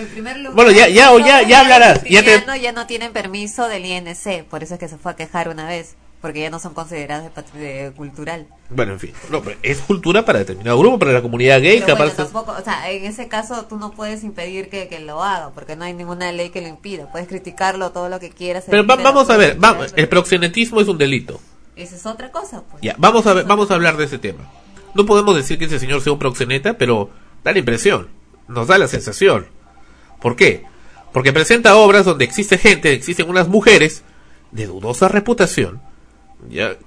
bueno, 0.53 0.71
ya, 0.71 0.87
ya, 0.89 1.11
ya, 1.19 1.41
ya 1.43 1.61
hablarás. 1.61 2.03
Ya, 2.03 2.23
ya 2.55 2.71
no 2.71 2.87
tienen 2.87 3.13
permiso 3.13 3.67
del 3.67 3.85
INC, 3.85 4.45
por 4.49 4.63
eso 4.63 4.75
es 4.75 4.79
que 4.79 4.87
se 4.87 4.97
fue 4.97 5.11
a 5.11 5.15
quejar 5.15 5.49
una 5.49 5.67
vez 5.67 5.95
porque 6.21 6.41
ya 6.41 6.49
no 6.49 6.59
son 6.59 6.73
consideradas 6.73 7.23
de 7.23 7.29
patrimonio 7.31 7.93
cultural. 7.95 8.47
Bueno, 8.69 8.93
en 8.93 8.99
fin, 8.99 9.13
no, 9.29 9.41
es 9.63 9.79
cultura 9.79 10.23
para 10.23 10.39
determinado 10.39 10.77
grupo, 10.77 10.99
para 10.99 11.13
la 11.13 11.21
comunidad 11.21 11.59
gay. 11.61 11.83
Pero 11.85 12.11
tampoco, 12.11 12.51
o 12.51 12.63
sea, 12.63 12.89
en 12.91 13.05
ese 13.05 13.27
caso 13.27 13.65
tú 13.65 13.77
no 13.77 13.91
puedes 13.91 14.23
impedir 14.23 14.69
que, 14.69 14.87
que, 14.87 14.99
lo 14.99 15.23
haga, 15.23 15.49
porque 15.49 15.75
no 15.75 15.83
hay 15.83 15.93
ninguna 15.93 16.31
ley 16.31 16.51
que 16.51 16.61
lo 16.61 16.67
impida. 16.67 17.11
Puedes 17.11 17.27
criticarlo 17.27 17.91
todo 17.91 18.07
lo 18.07 18.19
que 18.19 18.29
quieras. 18.29 18.65
Pero 18.69 18.85
vamos 18.85 19.29
a 19.29 19.37
ver, 19.37 19.57
vamos, 19.57 19.93
el 19.95 20.07
proxenetismo 20.07 20.79
es 20.79 20.87
un 20.87 20.97
delito. 20.97 21.41
Esa 21.75 21.95
es 21.95 22.05
otra 22.05 22.31
cosa, 22.31 22.63
pues. 22.69 22.83
Ya, 22.83 22.95
vamos 22.97 23.25
a 23.25 23.33
ver, 23.33 23.45
vamos 23.45 23.71
a 23.71 23.73
hablar 23.73 23.97
de 23.97 24.05
ese 24.05 24.19
tema. 24.19 24.43
No 24.93 25.05
podemos 25.05 25.35
decir 25.35 25.57
que 25.57 25.65
ese 25.65 25.79
señor 25.79 26.01
sea 26.01 26.13
un 26.13 26.19
proxeneta, 26.19 26.77
pero 26.77 27.09
da 27.43 27.51
la 27.51 27.59
impresión, 27.59 28.09
nos 28.47 28.67
da 28.67 28.77
la 28.77 28.87
sensación. 28.87 29.47
¿Por 30.21 30.35
qué? 30.35 30.65
Porque 31.13 31.33
presenta 31.33 31.75
obras 31.75 32.05
donde 32.05 32.25
existe 32.25 32.57
gente, 32.57 32.93
existen 32.93 33.29
unas 33.29 33.47
mujeres 33.47 34.03
de 34.51 34.67
dudosa 34.67 35.07
reputación, 35.07 35.81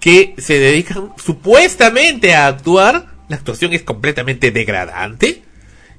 que 0.01 0.35
se 0.39 0.59
dedican 0.59 1.13
supuestamente 1.17 2.35
a 2.35 2.47
actuar. 2.47 3.15
La 3.29 3.37
actuación 3.37 3.73
es 3.73 3.83
completamente 3.83 4.51
degradante. 4.51 5.43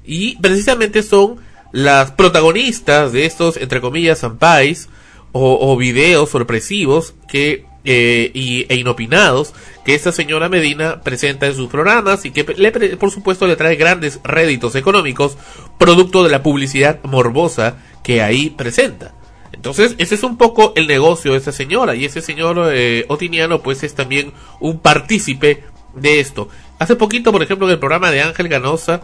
Y 0.04 0.36
precisamente 0.36 1.02
son 1.02 1.38
las 1.72 2.12
protagonistas 2.12 3.12
de 3.12 3.26
estos, 3.26 3.56
entre 3.56 3.80
comillas, 3.80 4.20
zampais 4.20 4.88
o, 5.32 5.76
videos 5.76 6.30
sorpresivos 6.30 7.14
que 7.28 7.66
eh, 7.84 8.30
y, 8.32 8.64
e 8.68 8.76
inopinados 8.76 9.52
que 9.84 9.94
esta 9.94 10.10
señora 10.10 10.48
Medina 10.48 11.02
presenta 11.02 11.46
en 11.46 11.54
sus 11.54 11.68
programas 11.68 12.24
y 12.24 12.30
que 12.30 12.42
le, 12.56 12.72
por 12.96 13.10
supuesto 13.10 13.46
le 13.46 13.54
trae 13.54 13.76
grandes 13.76 14.18
réditos 14.24 14.74
económicos 14.74 15.36
producto 15.78 16.24
de 16.24 16.30
la 16.30 16.42
publicidad 16.42 17.00
morbosa 17.04 17.76
que 18.02 18.22
ahí 18.22 18.50
presenta. 18.50 19.14
Entonces, 19.56 19.96
ese 19.98 20.14
es 20.14 20.22
un 20.22 20.36
poco 20.36 20.72
el 20.76 20.86
negocio 20.86 21.32
de 21.32 21.38
esa 21.38 21.50
señora 21.50 21.94
y 21.94 22.04
ese 22.04 22.20
señor 22.20 22.70
eh, 22.72 23.04
Otiniano 23.08 23.62
pues 23.62 23.82
es 23.82 23.94
también 23.94 24.32
un 24.60 24.78
partícipe 24.78 25.64
de 25.94 26.20
esto. 26.20 26.48
Hace 26.78 26.94
poquito, 26.94 27.32
por 27.32 27.42
ejemplo, 27.42 27.66
en 27.66 27.72
el 27.72 27.78
programa 27.78 28.10
de 28.10 28.20
Ángel 28.20 28.48
Ganosa, 28.48 29.02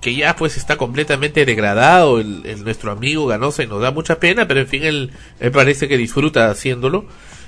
que 0.00 0.14
ya 0.14 0.36
pues 0.36 0.56
está 0.58 0.76
completamente 0.76 1.46
degradado 1.46 2.20
el, 2.20 2.62
nuestro 2.62 2.92
amigo 2.92 3.26
Ganosa 3.26 3.62
y 3.62 3.66
nos 3.66 3.80
da 3.80 3.90
mucha 3.90 4.20
pena, 4.20 4.46
pero 4.46 4.60
en 4.60 4.66
fin, 4.66 4.82
él, 4.84 5.12
parece 5.52 5.88
que 5.88 5.96
disfruta 5.96 6.50
haciéndolo. 6.50 7.06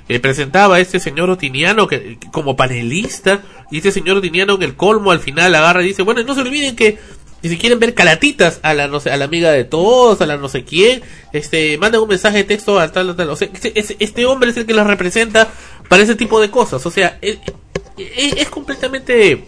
Eh, 0.08 0.20
presentaba 0.20 0.76
a 0.76 0.80
este 0.80 0.98
señor 0.98 1.28
Otiniano 1.28 1.86
que, 1.86 2.18
como 2.32 2.56
panelista 2.56 3.42
y 3.70 3.78
este 3.78 3.90
señor 3.90 4.16
Otiniano 4.18 4.54
en 4.54 4.62
el 4.62 4.76
colmo 4.76 5.10
al 5.10 5.20
final 5.20 5.54
agarra 5.54 5.82
y 5.82 5.88
dice, 5.88 6.02
bueno, 6.02 6.22
no 6.22 6.34
se 6.34 6.40
olviden 6.40 6.76
que 6.76 6.98
y 7.42 7.48
si 7.48 7.58
quieren 7.58 7.78
ver 7.78 7.94
calatitas 7.94 8.60
a 8.62 8.74
la 8.74 8.88
no 8.88 9.00
sé, 9.00 9.10
a 9.10 9.16
la 9.16 9.26
amiga 9.26 9.50
de 9.50 9.64
todos, 9.64 10.20
a 10.20 10.26
la 10.26 10.36
no 10.36 10.48
sé 10.48 10.64
quién, 10.64 11.02
este, 11.32 11.76
manden 11.78 12.00
un 12.00 12.08
mensaje 12.08 12.38
de 12.38 12.44
texto 12.44 12.78
al 12.78 12.92
tal, 12.92 13.14
tal, 13.14 13.30
o 13.30 13.36
sea, 13.36 13.48
este, 13.52 13.96
este, 13.98 14.26
hombre 14.26 14.50
es 14.50 14.56
el 14.56 14.66
que 14.66 14.74
las 14.74 14.86
representa 14.86 15.48
para 15.88 16.02
ese 16.02 16.14
tipo 16.14 16.40
de 16.40 16.50
cosas, 16.50 16.84
o 16.86 16.90
sea, 16.90 17.18
es, 17.20 17.38
completamente 18.50 19.44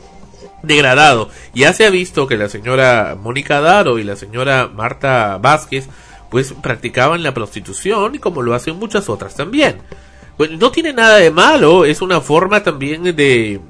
degradado. 0.62 1.30
Ya 1.54 1.72
se 1.72 1.86
ha 1.86 1.90
visto 1.90 2.26
que 2.26 2.36
la 2.36 2.48
señora 2.48 3.16
Mónica 3.18 3.60
Daro 3.60 3.98
y 3.98 4.04
la 4.04 4.16
señora 4.16 4.68
Marta 4.68 5.38
Vázquez 5.38 5.88
pues 6.30 6.52
practicaban 6.52 7.22
la 7.22 7.32
prostitución 7.32 8.14
y 8.14 8.18
como 8.18 8.42
lo 8.42 8.54
hacen 8.54 8.76
muchas 8.76 9.08
otras 9.08 9.34
también. 9.34 9.78
Pues 10.36 10.50
no 10.52 10.70
tiene 10.70 10.92
nada 10.92 11.16
de 11.16 11.30
malo, 11.30 11.84
es 11.84 12.02
una 12.02 12.20
forma 12.20 12.62
también 12.62 13.02
de 13.02 13.60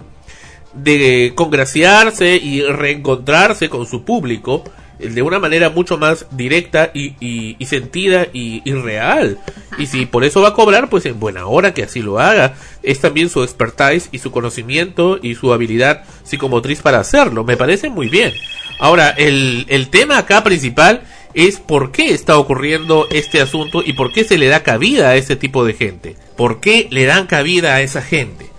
de 0.75 1.33
congraciarse 1.35 2.37
y 2.37 2.63
reencontrarse 2.63 3.69
con 3.69 3.87
su 3.87 4.05
público 4.05 4.65
de 4.99 5.23
una 5.23 5.39
manera 5.39 5.71
mucho 5.71 5.97
más 5.97 6.27
directa 6.33 6.91
y, 6.93 7.57
sentida 7.65 8.27
y, 8.33 8.63
y, 8.65 8.73
real. 8.73 9.39
Y 9.79 9.87
si 9.87 10.07
por 10.07 10.25
eso 10.25 10.41
va 10.41 10.49
a 10.49 10.55
cobrar, 10.55 10.91
pues 10.91 11.07
en 11.07 11.21
buena 11.21 11.47
hora 11.47 11.73
que 11.73 11.85
así 11.85 12.03
lo 12.03 12.19
haga. 12.19 12.55
Es 12.83 13.01
también 13.01 13.29
su 13.29 13.43
expertise 13.43 14.09
y 14.11 14.19
su 14.19 14.33
conocimiento 14.33 15.19
y 15.23 15.35
su 15.35 15.53
habilidad 15.53 16.03
psicomotriz 16.25 16.83
para 16.83 16.99
hacerlo. 16.99 17.45
Me 17.45 17.57
parece 17.57 17.91
muy 17.91 18.09
bien. 18.09 18.33
Ahora, 18.81 19.11
el, 19.11 19.67
el 19.69 19.89
tema 19.89 20.19
acá 20.19 20.43
principal 20.43 21.03
es 21.35 21.61
por 21.61 21.93
qué 21.93 22.13
está 22.13 22.39
ocurriendo 22.39 23.07
este 23.11 23.41
asunto 23.41 23.83
y 23.85 23.93
por 23.93 24.13
qué 24.13 24.25
se 24.25 24.39
le 24.39 24.49
da 24.49 24.63
cabida 24.63 25.11
a 25.11 25.17
este 25.17 25.37
tipo 25.37 25.65
de 25.65 25.75
gente. 25.75 26.17
¿Por 26.37 26.61
qué 26.61 26.89
le 26.91 27.05
dan 27.05 27.27
cabida 27.27 27.75
a 27.75 27.83
esa 27.83 28.03
gente? 28.03 28.51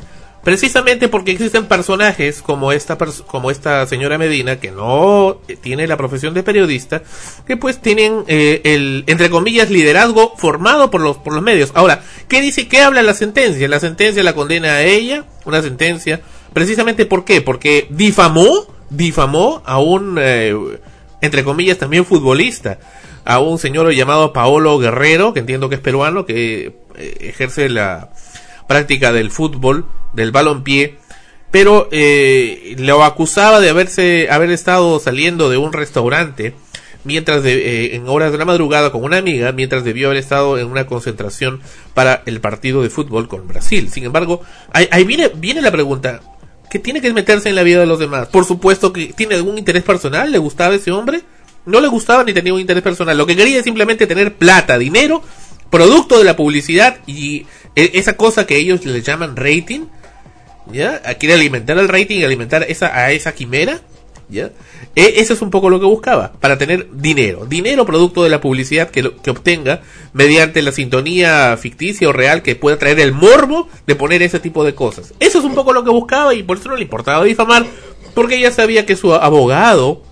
Precisamente 0.44 1.10
porque 1.10 1.32
existen 1.32 1.66
personajes 1.66 2.42
como 2.42 2.72
esta, 2.72 2.98
como 3.28 3.52
esta 3.52 3.86
señora 3.88 4.18
Medina, 4.18 4.60
que 4.60 4.72
no 4.72 5.42
tiene 5.62 5.86
la 5.86 5.98
profesión 5.98 6.34
de 6.34 6.44
periodista, 6.44 7.04
que 7.46 7.58
pues 7.58 7.82
tienen 7.82 8.24
eh, 8.28 8.62
el, 8.64 9.04
entre 9.08 9.30
comillas, 9.30 9.70
liderazgo 9.70 10.34
formado 10.38 10.90
por 10.90 11.02
los, 11.02 11.18
por 11.18 11.34
los 11.34 11.44
medios. 11.44 11.72
Ahora, 11.74 12.04
¿qué 12.30 12.42
dice, 12.42 12.70
qué 12.70 12.82
habla 12.82 13.04
la 13.04 13.14
sentencia? 13.14 13.68
La 13.68 13.82
sentencia 13.82 14.24
la 14.24 14.34
condena 14.34 14.76
a 14.76 14.84
ella, 14.84 15.26
una 15.44 15.62
sentencia, 15.62 16.22
precisamente 16.54 17.06
¿por 17.06 17.26
qué? 17.26 17.42
Porque 17.42 17.88
difamó, 17.90 18.66
difamó 18.90 19.62
a 19.66 19.80
un, 19.80 20.18
eh, 20.22 20.56
entre 21.20 21.44
comillas, 21.44 21.78
también 21.78 22.06
futbolista, 22.06 22.80
a 23.26 23.40
un 23.40 23.60
señor 23.60 23.92
llamado 23.92 24.32
Paolo 24.32 24.80
Guerrero, 24.80 25.34
que 25.34 25.42
entiendo 25.42 25.68
que 25.68 25.76
es 25.76 25.82
peruano, 25.82 26.26
que 26.26 26.78
eh, 26.96 27.18
ejerce 27.20 27.68
la 27.68 28.10
práctica 28.70 29.12
del 29.12 29.32
fútbol, 29.32 29.88
del 30.14 30.32
balonpié, 30.32 31.00
pero 31.50 31.90
eh, 31.92 32.76
lo 32.78 33.04
acusaba 33.04 33.60
de 33.60 33.68
haberse 33.68 34.28
haber 34.30 34.52
estado 34.52 35.00
saliendo 35.00 35.50
de 35.50 35.58
un 35.58 35.74
restaurante 35.74 36.54
mientras 37.04 37.42
de, 37.42 37.54
eh, 37.54 37.96
en 37.96 38.08
horas 38.08 38.32
de 38.32 38.38
la 38.38 38.46
madrugada 38.46 38.92
con 38.92 39.04
una 39.04 39.18
amiga 39.18 39.52
mientras 39.54 39.84
debió 39.84 40.10
haber 40.10 40.20
estado 40.20 40.60
en 40.60 40.68
una 40.68 40.86
concentración 40.86 41.62
para 41.96 42.22
el 42.28 42.42
partido 42.42 42.84
de 42.84 42.92
fútbol 42.92 43.28
con 43.28 43.48
Brasil. 43.48 43.90
Sin 43.90 44.04
embargo, 44.04 44.44
ahí, 44.72 44.88
ahí 44.92 45.04
viene 45.04 45.32
viene 45.34 45.64
la 45.64 45.72
pregunta, 45.72 46.22
¿qué 46.70 46.78
tiene 46.78 47.02
que 47.02 47.12
meterse 47.12 47.50
en 47.50 47.56
la 47.56 47.64
vida 47.64 47.80
de 47.80 47.88
los 47.88 47.98
demás? 47.98 48.28
Por 48.28 48.46
supuesto 48.46 48.94
que 48.94 49.14
tiene 49.14 49.34
algún 49.34 49.58
interés 49.58 49.82
personal, 49.82 50.32
¿le 50.32 50.38
gustaba 50.38 50.76
ese 50.76 50.92
hombre? 50.92 51.24
No 51.66 51.82
le 51.82 51.88
gustaba 51.88 52.24
ni 52.24 52.34
tenía 52.34 52.54
un 52.54 52.60
interés 52.60 52.84
personal, 52.84 53.18
lo 53.18 53.26
que 53.26 53.36
quería 53.36 53.58
es 53.58 53.64
simplemente 53.64 54.06
tener 54.06 54.36
plata, 54.36 54.78
dinero, 54.78 55.24
producto 55.70 56.18
de 56.18 56.24
la 56.24 56.36
publicidad 56.36 56.98
y 57.08 57.46
e, 57.76 57.92
esa 57.96 58.18
cosa 58.18 58.46
que 58.46 58.58
ellos 58.58 58.86
le 58.86 59.02
llaman 59.02 59.36
rating, 59.36 59.82
¿ya? 60.72 61.02
Quiere 61.20 61.36
alimentar 61.36 61.78
el 61.78 61.88
rating 61.88 62.24
alimentar 62.24 62.64
esa, 62.68 62.96
a 62.96 63.12
esa 63.12 63.34
quimera, 63.34 63.82
¿ya? 64.30 64.52
E, 64.96 65.14
eso 65.18 65.34
es 65.34 65.42
un 65.42 65.50
poco 65.50 65.70
lo 65.70 65.80
que 65.80 65.86
buscaba, 65.86 66.34
para 66.34 66.58
tener 66.58 66.88
dinero. 66.92 67.46
Dinero 67.46 67.86
producto 67.86 68.24
de 68.24 68.30
la 68.30 68.42
publicidad 68.42 68.90
que, 68.90 69.12
que 69.22 69.32
obtenga 69.32 69.82
mediante 70.14 70.62
la 70.62 70.72
sintonía 70.72 71.56
ficticia 71.58 72.10
o 72.10 72.14
real 72.14 72.42
que 72.42 72.56
pueda 72.56 72.78
traer 72.78 73.00
el 73.00 73.12
morbo 73.12 73.70
de 73.86 73.96
poner 73.96 74.22
ese 74.24 74.40
tipo 74.40 74.64
de 74.64 74.76
cosas. 74.76 75.14
Eso 75.20 75.40
es 75.40 75.46
un 75.46 75.56
poco 75.56 75.74
lo 75.74 75.84
que 75.84 75.92
buscaba 75.92 76.34
y 76.34 76.44
por 76.44 76.58
eso 76.58 76.70
no 76.70 76.76
le 76.76 76.84
importaba 76.84 77.24
difamar, 77.24 77.66
porque 78.14 78.38
ella 78.38 78.52
sabía 78.52 78.86
que 78.86 78.96
su 78.96 79.14
abogado 79.14 80.09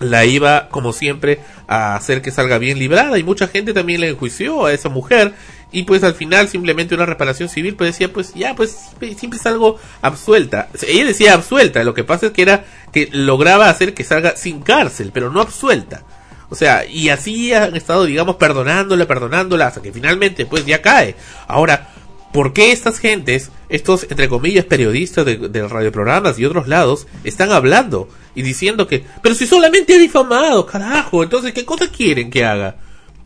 la 0.00 0.24
iba, 0.24 0.68
como 0.68 0.92
siempre, 0.92 1.40
a 1.68 1.94
hacer 1.94 2.20
que 2.20 2.30
salga 2.30 2.58
bien 2.58 2.78
librada 2.78 3.18
y 3.18 3.22
mucha 3.22 3.46
gente 3.46 3.72
también 3.72 4.00
le 4.00 4.08
enjuició 4.08 4.66
a 4.66 4.72
esa 4.72 4.88
mujer 4.88 5.34
y 5.74 5.82
pues 5.82 6.04
al 6.04 6.14
final 6.14 6.48
simplemente 6.48 6.94
una 6.94 7.06
reparación 7.06 7.48
civil 7.48 7.74
pues 7.74 7.90
decía 7.90 8.12
pues 8.12 8.32
ya 8.34 8.54
pues 8.54 8.90
siempre 9.16 9.38
salgo 9.38 9.78
absuelta. 10.02 10.68
Ella 10.86 11.04
decía 11.04 11.34
absuelta 11.34 11.82
lo 11.82 11.94
que 11.94 12.04
pasa 12.04 12.26
es 12.26 12.32
que 12.32 12.42
era 12.42 12.64
que 12.92 13.08
lograba 13.12 13.68
hacer 13.68 13.92
que 13.92 14.04
salga 14.04 14.36
sin 14.36 14.60
cárcel 14.60 15.10
pero 15.12 15.30
no 15.30 15.40
absuelta. 15.40 16.02
O 16.48 16.54
sea 16.54 16.84
y 16.84 17.08
así 17.08 17.52
han 17.52 17.74
estado 17.74 18.04
digamos 18.04 18.36
perdonándola 18.36 19.06
perdonándola 19.06 19.66
hasta 19.66 19.82
que 19.82 19.92
finalmente 19.92 20.46
pues 20.46 20.64
ya 20.64 20.80
cae. 20.80 21.16
Ahora 21.48 21.90
¿Por 22.34 22.52
qué 22.52 22.72
estas 22.72 22.98
gentes, 22.98 23.52
estos 23.68 24.08
entre 24.10 24.28
comillas 24.28 24.64
periodistas 24.64 25.24
de, 25.24 25.36
de 25.36 25.68
radioprogramas 25.68 26.36
y 26.36 26.44
otros 26.44 26.66
lados, 26.66 27.06
están 27.22 27.52
hablando 27.52 28.08
y 28.34 28.42
diciendo 28.42 28.88
que, 28.88 29.04
pero 29.22 29.36
si 29.36 29.46
solamente 29.46 29.94
ha 29.94 29.98
difamado, 29.98 30.66
carajo, 30.66 31.22
entonces 31.22 31.54
¿qué 31.54 31.64
cosa 31.64 31.86
quieren 31.86 32.32
que 32.32 32.44
haga? 32.44 32.74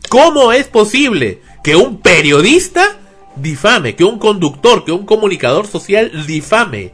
¿Cómo 0.09 0.53
es 0.53 0.67
posible 0.67 1.41
que 1.63 1.75
un 1.75 2.01
periodista 2.01 2.99
difame, 3.35 3.95
que 3.95 4.03
un 4.03 4.19
conductor, 4.19 4.85
que 4.85 4.91
un 4.91 5.07
comunicador 5.07 5.65
social 5.65 6.11
difame, 6.27 6.91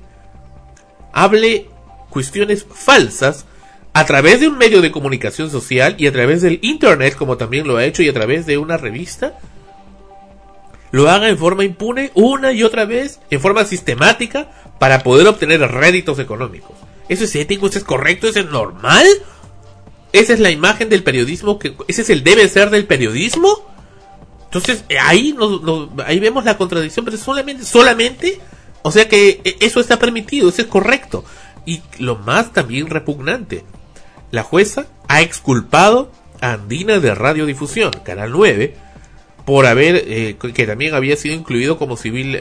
hable 1.11 1.67
cuestiones 2.09 2.65
falsas 2.73 3.45
a 3.91 4.05
través 4.05 4.39
de 4.39 4.47
un 4.47 4.57
medio 4.57 4.81
de 4.81 4.91
comunicación 4.91 5.51
social 5.51 5.95
y 5.97 6.07
a 6.07 6.13
través 6.13 6.41
del 6.41 6.59
internet, 6.61 7.17
como 7.17 7.35
también 7.35 7.67
lo 7.67 7.75
ha 7.75 7.83
hecho, 7.83 8.03
y 8.03 8.07
a 8.07 8.13
través 8.13 8.45
de 8.45 8.57
una 8.57 8.77
revista, 8.77 9.37
lo 10.95 11.09
haga 11.09 11.27
en 11.27 11.37
forma 11.37 11.65
impune 11.65 12.11
una 12.13 12.53
y 12.53 12.63
otra 12.63 12.85
vez, 12.85 13.19
en 13.29 13.41
forma 13.41 13.65
sistemática, 13.65 14.49
para 14.79 15.03
poder 15.03 15.27
obtener 15.27 15.59
réditos 15.59 16.19
económicos. 16.19 16.71
¿Eso 17.09 17.25
es 17.25 17.35
ético? 17.35 17.67
¿Eso 17.67 17.79
es 17.79 17.83
correcto? 17.83 18.29
¿Eso 18.29 18.39
es 18.39 18.45
normal? 18.45 19.05
¿Esa 20.13 20.31
es 20.31 20.39
la 20.39 20.51
imagen 20.51 20.87
del 20.87 21.03
periodismo? 21.03 21.59
que 21.59 21.75
¿Ese 21.89 22.03
es 22.03 22.09
el 22.09 22.23
debe 22.23 22.47
ser 22.47 22.69
del 22.69 22.85
periodismo? 22.85 23.67
Entonces, 24.45 24.85
eh, 24.87 24.97
ahí, 24.97 25.35
ahí 26.05 26.19
vemos 26.21 26.45
la 26.45 26.55
contradicción, 26.55 27.03
pero 27.03 27.17
solamente, 27.17 27.65
solamente, 27.65 28.39
o 28.81 28.89
sea 28.89 29.09
que 29.09 29.41
eh, 29.43 29.57
eso 29.59 29.81
está 29.81 29.99
permitido, 29.99 30.47
eso 30.47 30.61
es 30.61 30.69
correcto. 30.69 31.25
Y 31.65 31.81
lo 31.99 32.15
más 32.15 32.53
también 32.53 32.89
repugnante, 32.89 33.65
la 34.31 34.43
jueza 34.43 34.87
ha 35.09 35.19
exculpado 35.19 36.09
a 36.39 36.53
Andina 36.53 37.01
de 37.01 37.13
Radiodifusión, 37.13 37.91
Canal 38.05 38.31
9, 38.31 38.84
por 39.45 39.65
haber, 39.65 40.03
eh, 40.07 40.37
que 40.53 40.67
también 40.67 40.95
había 40.95 41.15
sido 41.15 41.35
incluido 41.35 41.77
como 41.77 41.97
civil, 41.97 42.37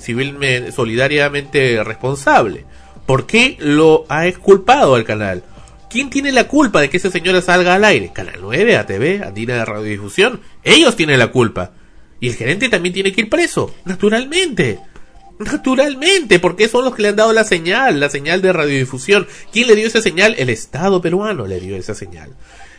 civil 0.00 0.36
solidariamente 0.72 1.82
responsable. 1.84 2.64
¿Por 3.06 3.26
qué 3.26 3.56
lo 3.60 4.04
ha 4.08 4.26
exculpado 4.26 4.94
al 4.94 5.04
canal? 5.04 5.44
¿Quién 5.90 6.10
tiene 6.10 6.30
la 6.30 6.46
culpa 6.46 6.80
de 6.80 6.88
que 6.88 6.98
esa 6.98 7.10
señora 7.10 7.42
salga 7.42 7.74
al 7.74 7.84
aire? 7.84 8.12
Canal 8.12 8.36
9, 8.40 8.76
ATV, 8.76 9.24
Andina 9.24 9.54
de 9.54 9.64
Radiodifusión. 9.64 10.40
Ellos 10.62 10.94
tienen 10.94 11.18
la 11.18 11.32
culpa. 11.32 11.72
Y 12.20 12.28
el 12.28 12.36
gerente 12.36 12.68
también 12.68 12.92
tiene 12.92 13.12
que 13.12 13.22
ir 13.22 13.28
preso. 13.28 13.74
Naturalmente. 13.84 14.78
Naturalmente, 15.40 16.38
porque 16.38 16.68
son 16.68 16.84
los 16.84 16.94
que 16.94 17.02
le 17.02 17.08
han 17.08 17.16
dado 17.16 17.32
la 17.32 17.44
señal, 17.44 17.98
la 17.98 18.10
señal 18.10 18.42
de 18.42 18.52
radiodifusión. 18.52 19.26
¿Quién 19.50 19.68
le 19.68 19.74
dio 19.74 19.86
esa 19.86 20.02
señal? 20.02 20.34
El 20.38 20.50
Estado 20.50 21.00
peruano 21.00 21.46
le 21.46 21.58
dio 21.58 21.76
esa 21.76 21.94
señal. 21.94 22.36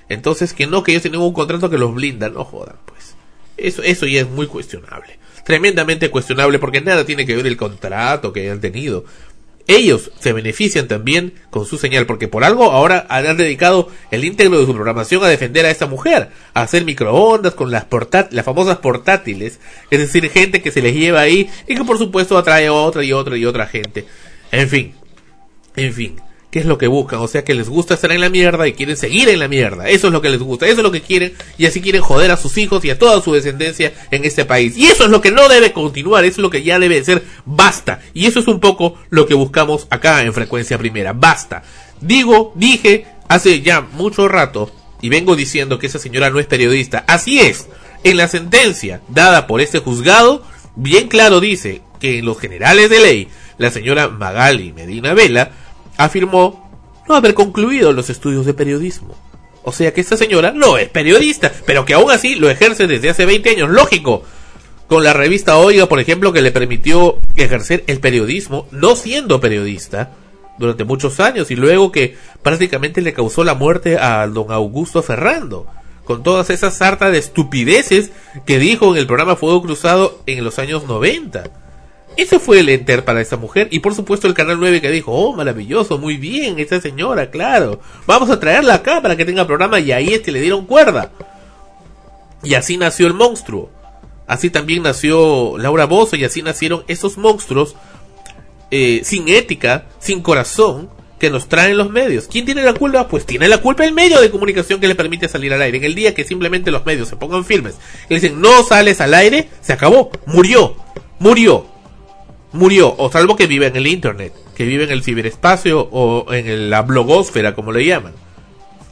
Entonces, 0.09 0.53
que 0.53 0.67
no, 0.67 0.83
que 0.83 0.91
ellos 0.91 1.01
tienen 1.01 1.21
un 1.21 1.33
contrato 1.33 1.71
que 1.71 1.79
los 1.79 1.93
blinda, 1.93 2.29
no 2.29 2.45
jodan, 2.45 2.77
pues. 2.85 3.15
Eso, 3.61 3.83
eso 3.83 4.05
ya 4.05 4.21
es 4.21 4.29
muy 4.29 4.47
cuestionable. 4.47 5.19
Tremendamente 5.45 6.09
cuestionable 6.09 6.59
porque 6.59 6.81
nada 6.81 7.05
tiene 7.05 7.25
que 7.25 7.35
ver 7.35 7.47
el 7.47 7.57
contrato 7.57 8.31
que 8.31 8.41
hayan 8.41 8.61
tenido 8.61 9.05
ellos 9.67 10.11
se 10.19 10.33
benefician 10.33 10.87
también 10.87 11.33
con 11.49 11.65
su 11.65 11.77
señal, 11.77 12.05
porque 12.05 12.27
por 12.27 12.43
algo 12.43 12.71
ahora 12.71 13.05
han 13.09 13.37
dedicado 13.37 13.89
el 14.11 14.25
íntegro 14.25 14.59
de 14.59 14.65
su 14.65 14.73
programación 14.73 15.23
a 15.23 15.27
defender 15.27 15.65
a 15.65 15.71
esta 15.71 15.87
mujer, 15.87 16.29
a 16.53 16.61
hacer 16.61 16.85
microondas 16.85 17.53
con 17.53 17.71
las, 17.71 17.85
las 18.31 18.45
famosas 18.45 18.77
portátiles, 18.77 19.59
es 19.89 19.99
decir, 19.99 20.29
gente 20.29 20.61
que 20.61 20.71
se 20.71 20.81
les 20.81 20.95
lleva 20.95 21.21
ahí 21.21 21.49
y 21.67 21.75
que 21.75 21.83
por 21.83 21.97
supuesto 21.97 22.37
atrae 22.37 22.67
a 22.67 22.73
otra 22.73 23.03
y 23.03 23.13
otra 23.13 23.37
y 23.37 23.45
otra 23.45 23.67
gente. 23.67 24.05
En 24.51 24.69
fin, 24.69 24.93
en 25.75 25.93
fin 25.93 26.15
qué 26.51 26.59
es 26.59 26.65
lo 26.65 26.77
que 26.77 26.87
buscan, 26.87 27.19
o 27.19 27.27
sea 27.27 27.45
que 27.45 27.53
les 27.53 27.69
gusta 27.69 27.93
estar 27.93 28.11
en 28.11 28.19
la 28.19 28.29
mierda 28.29 28.67
y 28.67 28.73
quieren 28.73 28.97
seguir 28.97 29.29
en 29.29 29.39
la 29.39 29.47
mierda, 29.47 29.89
eso 29.89 30.07
es 30.07 30.13
lo 30.13 30.21
que 30.21 30.29
les 30.29 30.41
gusta, 30.41 30.67
eso 30.67 30.77
es 30.77 30.83
lo 30.83 30.91
que 30.91 31.01
quieren 31.01 31.33
y 31.57 31.65
así 31.65 31.81
quieren 31.81 32.01
joder 32.01 32.29
a 32.29 32.37
sus 32.37 32.57
hijos 32.57 32.83
y 32.83 32.89
a 32.89 32.99
toda 32.99 33.21
su 33.21 33.33
descendencia 33.33 33.93
en 34.11 34.25
este 34.25 34.43
país. 34.43 34.77
Y 34.77 34.87
eso 34.87 35.05
es 35.05 35.09
lo 35.09 35.21
que 35.21 35.31
no 35.31 35.47
debe 35.47 35.71
continuar, 35.71 36.25
eso 36.25 36.33
es 36.33 36.37
lo 36.39 36.49
que 36.49 36.61
ya 36.61 36.77
debe 36.77 37.03
ser 37.03 37.23
basta. 37.45 38.01
Y 38.13 38.25
eso 38.25 38.39
es 38.39 38.47
un 38.47 38.59
poco 38.59 38.95
lo 39.09 39.25
que 39.25 39.33
buscamos 39.33 39.87
acá 39.89 40.23
en 40.23 40.33
frecuencia 40.33 40.77
primera, 40.77 41.13
basta. 41.13 41.63
Digo, 42.01 42.51
dije 42.55 43.05
hace 43.29 43.61
ya 43.61 43.79
mucho 43.79 44.27
rato 44.27 44.73
y 44.99 45.07
vengo 45.07 45.37
diciendo 45.37 45.79
que 45.79 45.87
esa 45.87 45.99
señora 45.99 46.29
no 46.29 46.39
es 46.39 46.47
periodista, 46.47 47.05
así 47.07 47.39
es. 47.39 47.67
En 48.03 48.17
la 48.17 48.27
sentencia 48.27 48.99
dada 49.07 49.47
por 49.47 49.61
este 49.61 49.79
juzgado, 49.79 50.43
bien 50.75 51.07
claro 51.07 51.39
dice 51.39 51.81
que 52.01 52.19
en 52.19 52.25
los 52.25 52.39
generales 52.39 52.89
de 52.89 52.99
ley, 52.99 53.27
la 53.57 53.71
señora 53.71 54.09
Magali 54.09 54.73
Medina 54.73 55.13
Vela 55.13 55.51
afirmó 56.03 56.69
no 57.07 57.15
haber 57.15 57.33
concluido 57.33 57.93
los 57.93 58.09
estudios 58.09 58.45
de 58.45 58.53
periodismo. 58.53 59.15
O 59.63 59.71
sea 59.71 59.93
que 59.93 60.01
esta 60.01 60.17
señora 60.17 60.51
no 60.51 60.77
es 60.77 60.89
periodista, 60.89 61.51
pero 61.65 61.85
que 61.85 61.93
aún 61.93 62.11
así 62.11 62.35
lo 62.35 62.49
ejerce 62.49 62.87
desde 62.87 63.09
hace 63.09 63.25
20 63.25 63.49
años, 63.49 63.69
lógico. 63.69 64.23
Con 64.87 65.03
la 65.03 65.13
revista 65.13 65.57
Oiga, 65.57 65.87
por 65.87 65.99
ejemplo, 65.99 66.33
que 66.33 66.41
le 66.41 66.51
permitió 66.51 67.17
ejercer 67.35 67.83
el 67.87 67.99
periodismo, 67.99 68.67
no 68.71 68.95
siendo 68.95 69.39
periodista, 69.39 70.11
durante 70.57 70.83
muchos 70.83 71.19
años 71.19 71.51
y 71.51 71.55
luego 71.55 71.91
que 71.91 72.15
prácticamente 72.43 73.01
le 73.01 73.13
causó 73.13 73.43
la 73.43 73.55
muerte 73.55 73.97
a 73.97 74.25
don 74.27 74.51
Augusto 74.51 75.01
Ferrando 75.01 75.67
con 76.05 76.23
todas 76.23 76.49
esas 76.49 76.77
sartas 76.77 77.11
de 77.11 77.19
estupideces 77.19 78.11
que 78.45 78.59
dijo 78.59 78.91
en 78.91 78.97
el 78.97 79.07
programa 79.07 79.35
Fuego 79.35 79.61
Cruzado 79.61 80.21
en 80.25 80.43
los 80.43 80.59
años 80.59 80.85
90. 80.85 81.60
Ese 82.17 82.39
fue 82.39 82.59
el 82.59 82.69
enter 82.69 83.05
para 83.05 83.21
esa 83.21 83.37
mujer. 83.37 83.67
Y 83.71 83.79
por 83.79 83.95
supuesto 83.95 84.27
el 84.27 84.33
Canal 84.33 84.59
9 84.59 84.81
que 84.81 84.91
dijo, 84.91 85.11
oh, 85.11 85.35
maravilloso, 85.35 85.97
muy 85.97 86.17
bien, 86.17 86.59
esa 86.59 86.81
señora, 86.81 87.29
claro. 87.29 87.79
Vamos 88.05 88.29
a 88.29 88.39
traerla 88.39 88.75
acá 88.75 89.01
para 89.01 89.15
que 89.15 89.25
tenga 89.25 89.47
programa. 89.47 89.79
Y 89.79 89.91
ahí 89.91 90.13
es 90.13 90.21
que 90.21 90.31
le 90.31 90.41
dieron 90.41 90.65
cuerda. 90.65 91.11
Y 92.43 92.55
así 92.55 92.77
nació 92.77 93.07
el 93.07 93.13
monstruo. 93.13 93.69
Así 94.27 94.49
también 94.49 94.83
nació 94.83 95.57
Laura 95.57 95.85
Bozo 95.85 96.15
y 96.15 96.23
así 96.23 96.41
nacieron 96.41 96.83
esos 96.87 97.17
monstruos 97.17 97.75
eh, 98.71 99.01
sin 99.03 99.27
ética, 99.27 99.85
sin 99.99 100.21
corazón, 100.21 100.89
que 101.21 101.29
nos 101.29 101.47
traen 101.47 101.77
los 101.77 101.91
medios. 101.91 102.27
¿Quién 102.27 102.45
tiene 102.45 102.63
la 102.63 102.73
culpa? 102.73 103.07
Pues 103.07 103.27
tiene 103.27 103.47
la 103.47 103.59
culpa 103.59 103.85
el 103.85 103.93
medio 103.93 104.19
de 104.19 104.31
comunicación 104.31 104.79
que 104.79 104.87
le 104.87 104.95
permite 104.95 105.29
salir 105.29 105.53
al 105.53 105.61
aire. 105.61 105.77
En 105.77 105.83
el 105.83 105.93
día 105.93 106.15
que 106.15 106.23
simplemente 106.23 106.71
los 106.71 106.83
medios 106.83 107.09
se 107.09 107.15
pongan 107.15 107.45
firmes 107.45 107.75
y 108.09 108.15
dicen 108.15 108.41
no 108.41 108.63
sales 108.63 109.01
al 109.01 109.13
aire, 109.13 109.47
se 109.61 109.71
acabó, 109.71 110.09
murió, 110.25 110.75
murió, 111.19 111.67
murió. 112.53 112.95
O 112.97 113.11
salvo 113.11 113.35
que 113.35 113.47
vive 113.47 113.67
en 113.67 113.75
el 113.75 113.87
internet, 113.87 114.33
que 114.55 114.65
vive 114.65 114.83
en 114.83 114.91
el 114.91 115.03
ciberespacio 115.03 115.87
o 115.91 116.31
en 116.33 116.69
la 116.69 116.81
blogósfera, 116.81 117.55
como 117.55 117.71
le 117.71 117.85
llaman, 117.85 118.13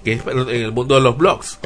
que 0.03 0.13
es 0.13 0.21
en 0.25 0.49
el 0.49 0.71
mundo 0.71 0.95
de 0.95 1.01
los 1.01 1.17
blogs. 1.17 1.59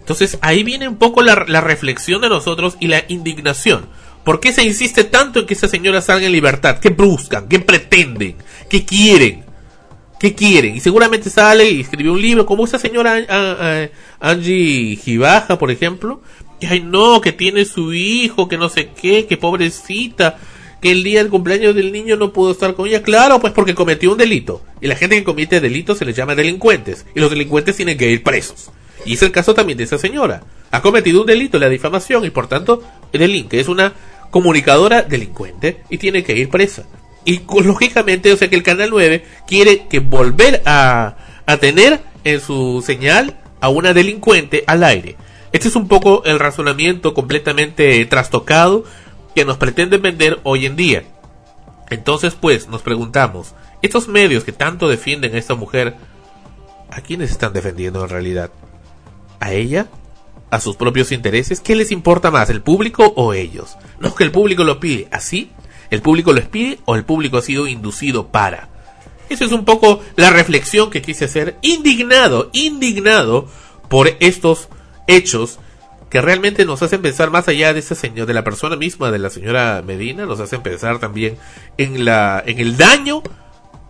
Entonces 0.00 0.38
ahí 0.42 0.62
viene 0.62 0.88
un 0.88 0.96
poco 0.96 1.22
la, 1.22 1.44
la 1.48 1.60
reflexión 1.60 2.20
de 2.20 2.28
nosotros 2.28 2.76
y 2.80 2.88
la 2.88 3.04
indignación. 3.08 3.86
¿Por 4.24 4.40
qué 4.40 4.52
se 4.52 4.64
insiste 4.64 5.04
tanto 5.04 5.40
en 5.40 5.46
que 5.46 5.54
esa 5.54 5.68
señora 5.68 6.00
salga 6.00 6.26
en 6.26 6.32
libertad? 6.32 6.78
¿Qué 6.78 6.88
buscan? 6.88 7.46
¿Qué 7.46 7.60
pretenden? 7.60 8.36
¿Qué 8.70 8.84
quieren? 8.84 9.44
¿Qué 10.18 10.34
quieren? 10.34 10.76
Y 10.76 10.80
seguramente 10.80 11.28
sale 11.28 11.70
y 11.70 11.82
escribe 11.82 12.10
un 12.10 12.22
libro, 12.22 12.46
como 12.46 12.64
esa 12.64 12.78
señora 12.78 13.90
Angie 14.20 14.96
Gibaja, 14.96 15.58
por 15.58 15.70
ejemplo. 15.70 16.22
Y 16.60 16.66
ay, 16.66 16.80
no, 16.80 17.20
que 17.20 17.32
tiene 17.32 17.66
su 17.66 17.92
hijo, 17.92 18.48
que 18.48 18.56
no 18.56 18.70
sé 18.70 18.88
qué, 18.98 19.26
que 19.26 19.36
pobrecita, 19.36 20.38
que 20.84 20.90
el 20.90 21.02
día 21.02 21.20
del 21.20 21.30
cumpleaños 21.30 21.74
del 21.74 21.92
niño 21.92 22.16
no 22.16 22.34
pudo 22.34 22.52
estar 22.52 22.74
con 22.74 22.86
ella. 22.86 23.02
Claro, 23.02 23.40
pues 23.40 23.54
porque 23.54 23.74
cometió 23.74 24.12
un 24.12 24.18
delito. 24.18 24.60
Y 24.82 24.86
la 24.86 24.96
gente 24.96 25.16
que 25.16 25.24
comete 25.24 25.58
delitos 25.58 25.96
se 25.96 26.04
les 26.04 26.14
llama 26.14 26.34
delincuentes. 26.34 27.06
Y 27.14 27.20
los 27.20 27.30
delincuentes 27.30 27.74
tienen 27.74 27.96
que 27.96 28.10
ir 28.10 28.22
presos. 28.22 28.70
Y 29.06 29.14
es 29.14 29.22
el 29.22 29.32
caso 29.32 29.54
también 29.54 29.78
de 29.78 29.84
esa 29.84 29.96
señora. 29.96 30.42
Ha 30.70 30.82
cometido 30.82 31.22
un 31.22 31.26
delito, 31.26 31.58
la 31.58 31.70
difamación, 31.70 32.26
y 32.26 32.30
por 32.30 32.48
tanto 32.48 32.82
delinque. 33.14 33.60
Es 33.60 33.68
una 33.68 33.94
comunicadora 34.30 35.00
delincuente 35.00 35.80
y 35.88 35.96
tiene 35.96 36.22
que 36.22 36.36
ir 36.36 36.50
presa. 36.50 36.84
Y 37.24 37.40
lógicamente, 37.64 38.30
o 38.30 38.36
sea 38.36 38.50
que 38.50 38.56
el 38.56 38.62
Canal 38.62 38.90
9 38.90 39.24
quiere 39.46 39.86
que 39.88 40.00
volver 40.00 40.60
a, 40.66 41.16
a 41.46 41.56
tener 41.56 42.00
en 42.24 42.42
su 42.42 42.84
señal 42.86 43.40
a 43.62 43.70
una 43.70 43.94
delincuente 43.94 44.64
al 44.66 44.84
aire. 44.84 45.16
Este 45.54 45.68
es 45.68 45.76
un 45.76 45.88
poco 45.88 46.24
el 46.26 46.38
razonamiento 46.38 47.14
completamente 47.14 48.04
trastocado 48.04 48.84
que 49.34 49.44
nos 49.44 49.58
pretenden 49.58 50.02
vender 50.02 50.40
hoy 50.42 50.66
en 50.66 50.76
día. 50.76 51.04
Entonces, 51.90 52.34
pues, 52.34 52.68
nos 52.68 52.82
preguntamos, 52.82 53.54
estos 53.82 54.08
medios 54.08 54.44
que 54.44 54.52
tanto 54.52 54.88
defienden 54.88 55.34
a 55.34 55.38
esta 55.38 55.54
mujer, 55.54 55.96
¿a 56.90 57.00
quiénes 57.00 57.30
están 57.30 57.52
defendiendo 57.52 58.02
en 58.02 58.10
realidad? 58.10 58.50
¿A 59.40 59.52
ella? 59.52 59.88
¿A 60.50 60.60
sus 60.60 60.76
propios 60.76 61.12
intereses? 61.12 61.60
¿Qué 61.60 61.74
les 61.74 61.90
importa 61.90 62.30
más, 62.30 62.48
el 62.50 62.62
público 62.62 63.12
o 63.16 63.34
ellos? 63.34 63.76
No 64.00 64.14
que 64.14 64.24
el 64.24 64.32
público 64.32 64.64
lo 64.64 64.80
pide, 64.80 65.08
así 65.10 65.50
¿El 65.90 66.02
público 66.02 66.32
lo 66.32 66.42
pide 66.42 66.80
o 66.86 66.96
el 66.96 67.04
público 67.04 67.38
ha 67.38 67.42
sido 67.42 67.66
inducido 67.66 68.28
para? 68.28 68.68
Esa 69.28 69.44
es 69.44 69.52
un 69.52 69.64
poco 69.64 70.00
la 70.16 70.30
reflexión 70.30 70.90
que 70.90 71.02
quise 71.02 71.26
hacer, 71.26 71.56
indignado, 71.62 72.50
indignado 72.52 73.48
por 73.88 74.10
estos 74.20 74.68
hechos 75.06 75.60
que 76.14 76.20
realmente 76.20 76.64
nos 76.64 76.80
hacen 76.80 77.02
pensar 77.02 77.32
más 77.32 77.48
allá 77.48 77.74
de 77.74 77.80
ese 77.80 77.96
señor, 77.96 78.28
de 78.28 78.34
la 78.34 78.44
persona 78.44 78.76
misma, 78.76 79.10
de 79.10 79.18
la 79.18 79.30
señora 79.30 79.82
Medina, 79.84 80.26
nos 80.26 80.38
hacen 80.38 80.62
pensar 80.62 81.00
también 81.00 81.36
en 81.76 82.04
la, 82.04 82.40
en 82.46 82.60
el 82.60 82.76
daño 82.76 83.20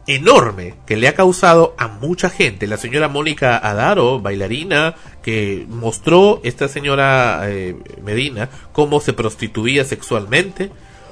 enorme 0.06 0.74
que 0.86 0.96
le 0.96 1.06
ha 1.06 1.14
causado 1.14 1.74
a 1.76 1.86
mucha 1.86 2.30
gente. 2.30 2.66
La 2.66 2.78
señora 2.78 3.08
Mónica 3.08 3.58
Adaro, 3.58 4.20
bailarina, 4.20 4.94
que 5.22 5.66
mostró 5.68 6.40
esta 6.44 6.66
señora 6.66 7.42
eh, 7.44 7.76
Medina 8.02 8.48
cómo 8.72 9.02
se 9.02 9.12
prostituía 9.12 9.84
sexualmente, 9.84 10.70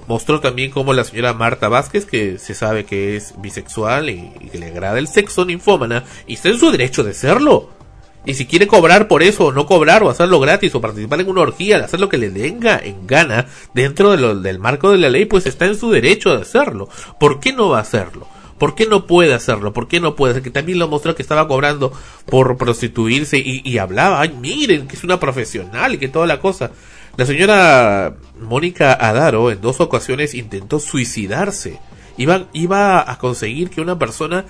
Mostró 0.08 0.40
también 0.40 0.72
como 0.72 0.94
la 0.94 1.04
señora 1.04 1.32
Marta 1.32 1.68
Vázquez, 1.68 2.06
que 2.06 2.38
se 2.38 2.54
sabe 2.54 2.84
que 2.84 3.16
es 3.16 3.34
bisexual 3.38 4.10
y, 4.10 4.30
que 4.50 4.58
le 4.58 4.66
agrada 4.66 4.98
el 4.98 5.06
sexo 5.06 5.44
ninfómana, 5.44 6.04
y 6.26 6.34
está 6.34 6.48
en 6.48 6.58
su 6.58 6.72
derecho 6.72 7.04
de 7.04 7.14
serlo. 7.14 7.81
Y 8.24 8.34
si 8.34 8.46
quiere 8.46 8.68
cobrar 8.68 9.08
por 9.08 9.22
eso, 9.22 9.46
o 9.46 9.52
no 9.52 9.66
cobrar, 9.66 10.02
o 10.02 10.10
hacerlo 10.10 10.38
gratis, 10.38 10.74
o 10.74 10.80
participar 10.80 11.20
en 11.20 11.28
una 11.28 11.40
orgía, 11.40 11.78
hacer 11.78 12.00
lo 12.00 12.08
que 12.08 12.18
le 12.18 12.28
venga 12.28 12.78
en 12.78 13.06
gana 13.06 13.46
dentro 13.74 14.16
del 14.16 14.58
marco 14.60 14.90
de 14.92 14.98
la 14.98 15.08
ley, 15.08 15.24
pues 15.24 15.46
está 15.46 15.66
en 15.66 15.76
su 15.76 15.90
derecho 15.90 16.34
de 16.34 16.42
hacerlo. 16.42 16.88
¿Por 17.18 17.40
qué 17.40 17.52
no 17.52 17.70
va 17.70 17.78
a 17.78 17.82
hacerlo? 17.82 18.28
¿Por 18.58 18.76
qué 18.76 18.86
no 18.86 19.08
puede 19.08 19.34
hacerlo? 19.34 19.72
¿Por 19.72 19.88
qué 19.88 19.98
no 19.98 20.14
puede? 20.14 20.40
Que 20.40 20.50
también 20.50 20.78
lo 20.78 20.86
mostró 20.86 21.16
que 21.16 21.22
estaba 21.22 21.48
cobrando 21.48 21.92
por 22.26 22.56
prostituirse 22.56 23.38
y, 23.38 23.60
y 23.64 23.78
hablaba, 23.78 24.20
ay, 24.20 24.36
miren, 24.40 24.86
que 24.86 24.94
es 24.94 25.02
una 25.02 25.18
profesional 25.18 25.94
y 25.94 25.98
que 25.98 26.06
toda 26.06 26.28
la 26.28 26.38
cosa. 26.38 26.70
La 27.16 27.26
señora 27.26 28.14
Mónica 28.40 28.92
Adaro 28.92 29.50
en 29.50 29.60
dos 29.60 29.80
ocasiones 29.80 30.34
intentó 30.34 30.78
suicidarse. 30.78 31.80
Iba, 32.16 32.46
iba 32.52 33.10
a 33.10 33.18
conseguir 33.18 33.68
que 33.68 33.80
una 33.80 33.98
persona 33.98 34.44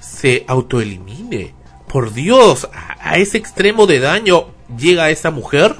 se 0.00 0.44
autoelimine. 0.48 1.54
Por 1.96 2.12
Dios, 2.12 2.68
a, 2.74 3.16
ese 3.16 3.38
extremo 3.38 3.86
de 3.86 4.00
daño 4.00 4.48
llega 4.76 5.08
esa 5.08 5.30
mujer. 5.30 5.76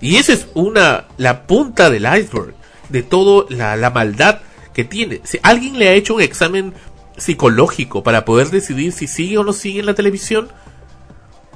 Y 0.00 0.16
esa 0.16 0.32
es 0.32 0.48
una, 0.54 1.04
la 1.16 1.46
punta 1.46 1.90
del 1.90 2.06
iceberg 2.12 2.56
de 2.88 3.04
toda 3.04 3.46
la, 3.50 3.76
la 3.76 3.90
maldad 3.90 4.40
que 4.72 4.82
tiene. 4.82 5.20
Si 5.22 5.38
alguien 5.44 5.78
le 5.78 5.88
ha 5.88 5.92
hecho 5.92 6.16
un 6.16 6.22
examen 6.22 6.74
psicológico 7.16 8.02
para 8.02 8.24
poder 8.24 8.50
decidir 8.50 8.90
si 8.90 9.06
sigue 9.06 9.38
o 9.38 9.44
no 9.44 9.52
sigue 9.52 9.78
en 9.78 9.86
la 9.86 9.94
televisión, 9.94 10.48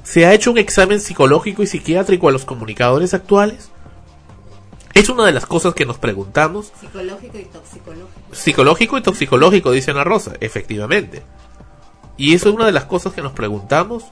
se 0.03 0.25
ha 0.25 0.33
hecho 0.33 0.51
un 0.51 0.59
examen 0.59 1.01
psicológico 1.01 1.61
y 1.61 1.67
psiquiátrico 1.67 2.29
a 2.29 2.31
los 2.31 2.45
comunicadores 2.45 3.13
actuales. 3.13 3.69
Es 4.93 5.09
una 5.09 5.25
de 5.25 5.33
las 5.33 5.45
cosas 5.45 5.73
que 5.73 5.85
nos 5.85 5.97
preguntamos. 5.97 6.71
Psicológico 6.79 7.37
y 7.37 7.43
toxicológico. 7.43 8.07
Psicológico 8.31 8.97
y 8.97 9.01
toxicológico, 9.01 9.71
dice 9.71 9.91
Ana 9.91 10.05
Rosa, 10.05 10.35
efectivamente. 10.39 11.21
Y 12.19 12.33
eso 12.33 12.49
es 12.49 12.55
una 12.55 12.65
de 12.65 12.73
las 12.73 12.83
cosas 12.83 13.13
que 13.13 13.21
nos 13.21 13.31
preguntamos 13.31 14.03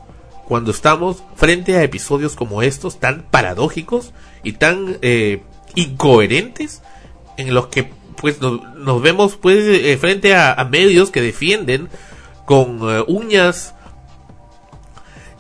cuando 0.48 0.72
estamos 0.72 1.24
frente 1.36 1.76
a 1.76 1.84
episodios 1.84 2.38
como 2.38 2.62
estos, 2.62 3.02
tan 3.02 3.24
paradójicos 3.24 4.13
y 4.43 4.54
tan 4.54 4.98
eh, 5.02 5.43
incoherentes, 5.76 6.82
en 7.36 7.54
los 7.54 7.67
que 7.67 7.91
pues 8.15 8.39
nos, 8.41 9.02
vemos 9.02 9.36
pues 9.36 9.65
eh, 9.67 9.98
frente 9.98 10.34
a, 10.36 10.56
medios 10.72 11.12
que 11.12 11.22
defienden 11.22 11.89
con 12.46 12.80
eh, 12.89 13.04
uñas 13.08 13.76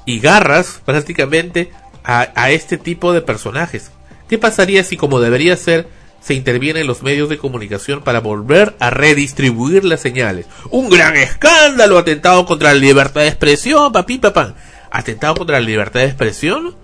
y 0.05 0.19
garras 0.19 0.81
prácticamente 0.83 1.71
a, 2.03 2.27
a 2.35 2.51
este 2.51 2.77
tipo 2.77 3.13
de 3.13 3.21
personajes. 3.21 3.91
¿Qué 4.27 4.37
pasaría 4.37 4.83
si, 4.83 4.97
como 4.97 5.21
debería 5.21 5.55
ser, 5.55 5.87
se 6.21 6.33
interviene 6.33 6.81
en 6.81 6.87
los 6.87 7.03
medios 7.03 7.29
de 7.29 7.37
comunicación 7.37 8.01
para 8.01 8.19
volver 8.19 8.75
a 8.79 8.89
redistribuir 8.89 9.83
las 9.85 10.01
señales? 10.01 10.45
Un 10.69 10.89
gran 10.89 11.15
escándalo, 11.15 11.97
atentado 11.97 12.45
contra 12.45 12.73
la 12.73 12.79
libertad 12.79 13.21
de 13.21 13.27
expresión, 13.27 13.91
papi, 13.91 14.17
papá. 14.17 14.55
¿Atentado 14.91 15.35
contra 15.35 15.59
la 15.59 15.65
libertad 15.65 16.01
de 16.01 16.07
expresión? 16.07 16.75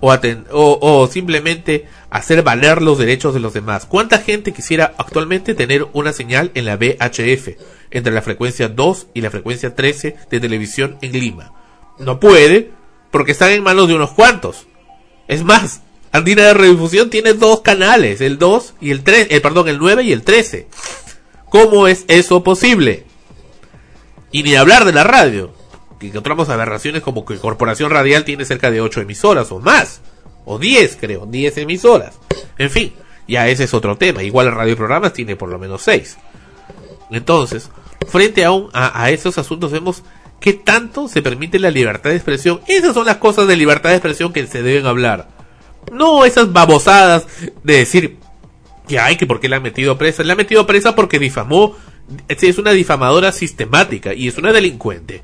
O, 0.00 0.78
o, 0.80 1.06
simplemente 1.08 1.86
hacer 2.08 2.42
valer 2.42 2.82
los 2.82 2.98
derechos 2.98 3.34
de 3.34 3.40
los 3.40 3.52
demás. 3.52 3.84
¿Cuánta 3.84 4.18
gente 4.18 4.52
quisiera 4.52 4.94
actualmente 4.96 5.54
tener 5.54 5.88
una 5.92 6.12
señal 6.12 6.52
en 6.54 6.66
la 6.66 6.76
VHF 6.76 7.48
entre 7.90 8.12
la 8.12 8.22
frecuencia 8.22 8.68
2 8.68 9.08
y 9.14 9.22
la 9.22 9.30
frecuencia 9.30 9.74
13 9.74 10.16
de 10.30 10.40
televisión 10.40 10.98
en 11.02 11.12
Lima? 11.12 11.52
No 11.98 12.20
puede 12.20 12.70
porque 13.10 13.32
están 13.32 13.50
en 13.50 13.62
manos 13.62 13.88
de 13.88 13.94
unos 13.94 14.10
cuantos. 14.12 14.66
Es 15.26 15.42
más, 15.42 15.82
Andina 16.10 16.42
de 16.42 16.54
Redifusión 16.54 17.10
tiene 17.10 17.34
dos 17.34 17.60
canales, 17.60 18.20
el 18.20 18.38
2 18.38 18.74
y 18.80 18.90
el 18.90 19.02
3, 19.04 19.28
eh, 19.30 19.40
perdón, 19.40 19.68
el 19.68 19.78
9 19.78 20.04
y 20.04 20.12
el 20.12 20.22
13. 20.22 20.66
¿Cómo 21.50 21.86
es 21.86 22.04
eso 22.08 22.42
posible? 22.42 23.04
Y 24.32 24.42
ni 24.42 24.54
hablar 24.54 24.84
de 24.84 24.92
la 24.92 25.04
radio. 25.04 25.52
Que 25.98 26.08
encontramos 26.08 26.48
aberraciones 26.48 27.02
como 27.02 27.24
que 27.24 27.36
Corporación 27.36 27.90
Radial 27.90 28.24
tiene 28.24 28.44
cerca 28.44 28.70
de 28.70 28.80
8 28.80 29.02
emisoras 29.02 29.50
o 29.52 29.60
más. 29.60 30.00
O 30.44 30.58
10, 30.58 30.96
creo, 31.00 31.26
10 31.26 31.58
emisoras. 31.58 32.18
En 32.56 32.70
fin, 32.70 32.94
ya 33.26 33.48
ese 33.48 33.64
es 33.64 33.74
otro 33.74 33.96
tema. 33.96 34.22
Igual 34.22 34.46
el 34.46 34.54
radio 34.54 34.76
programas 34.76 35.12
tiene 35.12 35.36
por 35.36 35.50
lo 35.50 35.58
menos 35.58 35.82
6. 35.82 36.16
Entonces, 37.10 37.70
frente 38.06 38.44
a, 38.44 38.50
a, 38.72 39.02
a 39.02 39.10
esos 39.10 39.36
asuntos 39.36 39.72
vemos 39.72 40.02
qué 40.40 40.54
tanto 40.54 41.08
se 41.08 41.20
permite 41.20 41.58
la 41.58 41.70
libertad 41.70 42.10
de 42.10 42.16
expresión. 42.16 42.60
Esas 42.66 42.94
son 42.94 43.06
las 43.06 43.16
cosas 43.16 43.46
de 43.46 43.56
libertad 43.56 43.90
de 43.90 43.96
expresión 43.96 44.32
que 44.32 44.46
se 44.46 44.62
deben 44.62 44.86
hablar 44.86 45.37
no 45.92 46.24
esas 46.24 46.52
babosadas 46.52 47.26
de 47.62 47.76
decir 47.76 48.16
que 48.86 48.98
hay 48.98 49.16
que 49.16 49.26
por 49.26 49.40
qué 49.40 49.48
la 49.48 49.56
han 49.56 49.62
metido 49.62 49.98
presa. 49.98 50.24
La 50.24 50.32
han 50.32 50.38
metido 50.38 50.66
presa 50.66 50.94
porque 50.94 51.18
difamó 51.18 51.76
es 52.28 52.58
una 52.58 52.72
difamadora 52.72 53.32
sistemática 53.32 54.14
y 54.14 54.28
es 54.28 54.38
una 54.38 54.52
delincuente. 54.52 55.22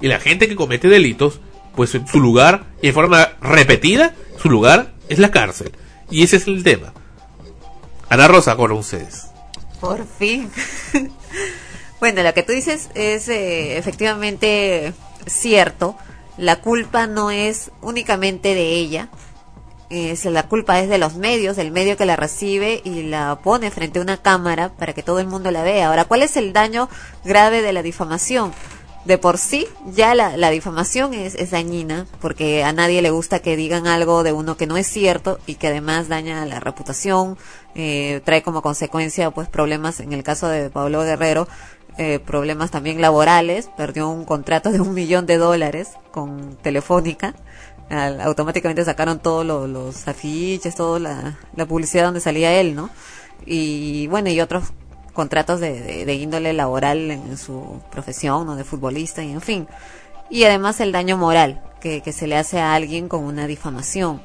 Y 0.00 0.08
la 0.08 0.20
gente 0.20 0.48
que 0.48 0.56
comete 0.56 0.88
delitos, 0.88 1.40
pues 1.74 1.94
en 1.94 2.06
su 2.06 2.20
lugar, 2.20 2.64
y 2.82 2.88
en 2.88 2.94
forma 2.94 3.32
repetida, 3.40 4.14
su 4.40 4.48
lugar 4.48 4.94
es 5.08 5.18
la 5.18 5.30
cárcel. 5.30 5.72
Y 6.10 6.22
ese 6.22 6.36
es 6.36 6.46
el 6.46 6.62
tema. 6.62 6.92
Ana 8.08 8.28
Rosa 8.28 8.56
con 8.56 8.72
ustedes. 8.72 9.26
Por 9.80 10.06
fin. 10.06 10.50
bueno, 12.00 12.22
lo 12.22 12.34
que 12.34 12.42
tú 12.42 12.52
dices 12.52 12.90
es 12.94 13.28
eh, 13.28 13.76
efectivamente 13.76 14.92
cierto. 15.26 15.96
La 16.36 16.60
culpa 16.60 17.06
no 17.06 17.30
es 17.30 17.70
únicamente 17.82 18.54
de 18.54 18.72
ella. 18.72 19.08
Es, 19.90 20.24
la 20.24 20.44
culpa 20.44 20.80
es 20.80 20.88
de 20.88 20.98
los 20.98 21.16
medios, 21.16 21.56
del 21.56 21.72
medio 21.72 21.96
que 21.96 22.06
la 22.06 22.16
recibe 22.16 22.80
y 22.84 23.02
la 23.02 23.40
pone 23.42 23.70
frente 23.70 23.98
a 23.98 24.02
una 24.02 24.18
cámara 24.18 24.70
para 24.70 24.92
que 24.92 25.02
todo 25.02 25.18
el 25.18 25.26
mundo 25.26 25.50
la 25.50 25.62
vea. 25.62 25.88
Ahora, 25.88 26.04
¿cuál 26.04 26.22
es 26.22 26.36
el 26.36 26.52
daño 26.52 26.88
grave 27.24 27.60
de 27.60 27.72
la 27.72 27.82
difamación? 27.82 28.52
de 29.04 29.16
por 29.16 29.38
sí 29.38 29.66
ya 29.86 30.14
la, 30.14 30.36
la 30.36 30.50
difamación 30.50 31.14
es, 31.14 31.34
es, 31.34 31.50
dañina 31.50 32.06
porque 32.20 32.64
a 32.64 32.72
nadie 32.72 33.00
le 33.00 33.10
gusta 33.10 33.38
que 33.38 33.56
digan 33.56 33.86
algo 33.86 34.22
de 34.22 34.32
uno 34.32 34.56
que 34.56 34.66
no 34.66 34.76
es 34.76 34.86
cierto 34.86 35.38
y 35.46 35.54
que 35.54 35.68
además 35.68 36.08
daña 36.08 36.44
la 36.44 36.60
reputación, 36.60 37.38
eh, 37.74 38.20
trae 38.24 38.42
como 38.42 38.62
consecuencia 38.62 39.30
pues 39.30 39.48
problemas, 39.48 40.00
en 40.00 40.12
el 40.12 40.22
caso 40.22 40.48
de 40.48 40.68
Pablo 40.70 41.02
Guerrero, 41.02 41.48
eh, 41.98 42.18
problemas 42.18 42.70
también 42.70 43.00
laborales, 43.00 43.68
perdió 43.76 44.08
un 44.08 44.24
contrato 44.24 44.70
de 44.70 44.80
un 44.80 44.94
millón 44.94 45.26
de 45.26 45.38
dólares 45.38 45.88
con 46.10 46.56
Telefónica, 46.56 47.34
Automáticamente 47.90 48.84
sacaron 48.84 49.18
todos 49.18 49.44
los 49.44 50.06
afiches, 50.06 50.74
toda 50.76 50.98
la, 51.00 51.66
publicidad 51.66 52.04
donde 52.04 52.20
salía 52.20 52.60
él, 52.60 52.76
¿no? 52.76 52.88
Y 53.44 54.06
bueno, 54.06 54.30
y 54.30 54.40
otros 54.40 54.72
contratos 55.12 55.60
de, 55.60 56.14
índole 56.14 56.52
laboral 56.52 57.10
en, 57.10 57.36
su 57.36 57.80
profesión 57.90 58.48
o 58.48 58.56
de 58.56 58.64
futbolista 58.64 59.24
y 59.24 59.32
en 59.32 59.40
fin. 59.40 59.68
Y 60.30 60.44
además 60.44 60.80
el 60.80 60.92
daño 60.92 61.16
moral 61.16 61.62
que, 61.80 62.00
que 62.00 62.12
se 62.12 62.28
le 62.28 62.36
hace 62.36 62.60
a 62.60 62.74
alguien 62.74 63.08
con 63.08 63.24
una 63.24 63.48
difamación. 63.48 64.22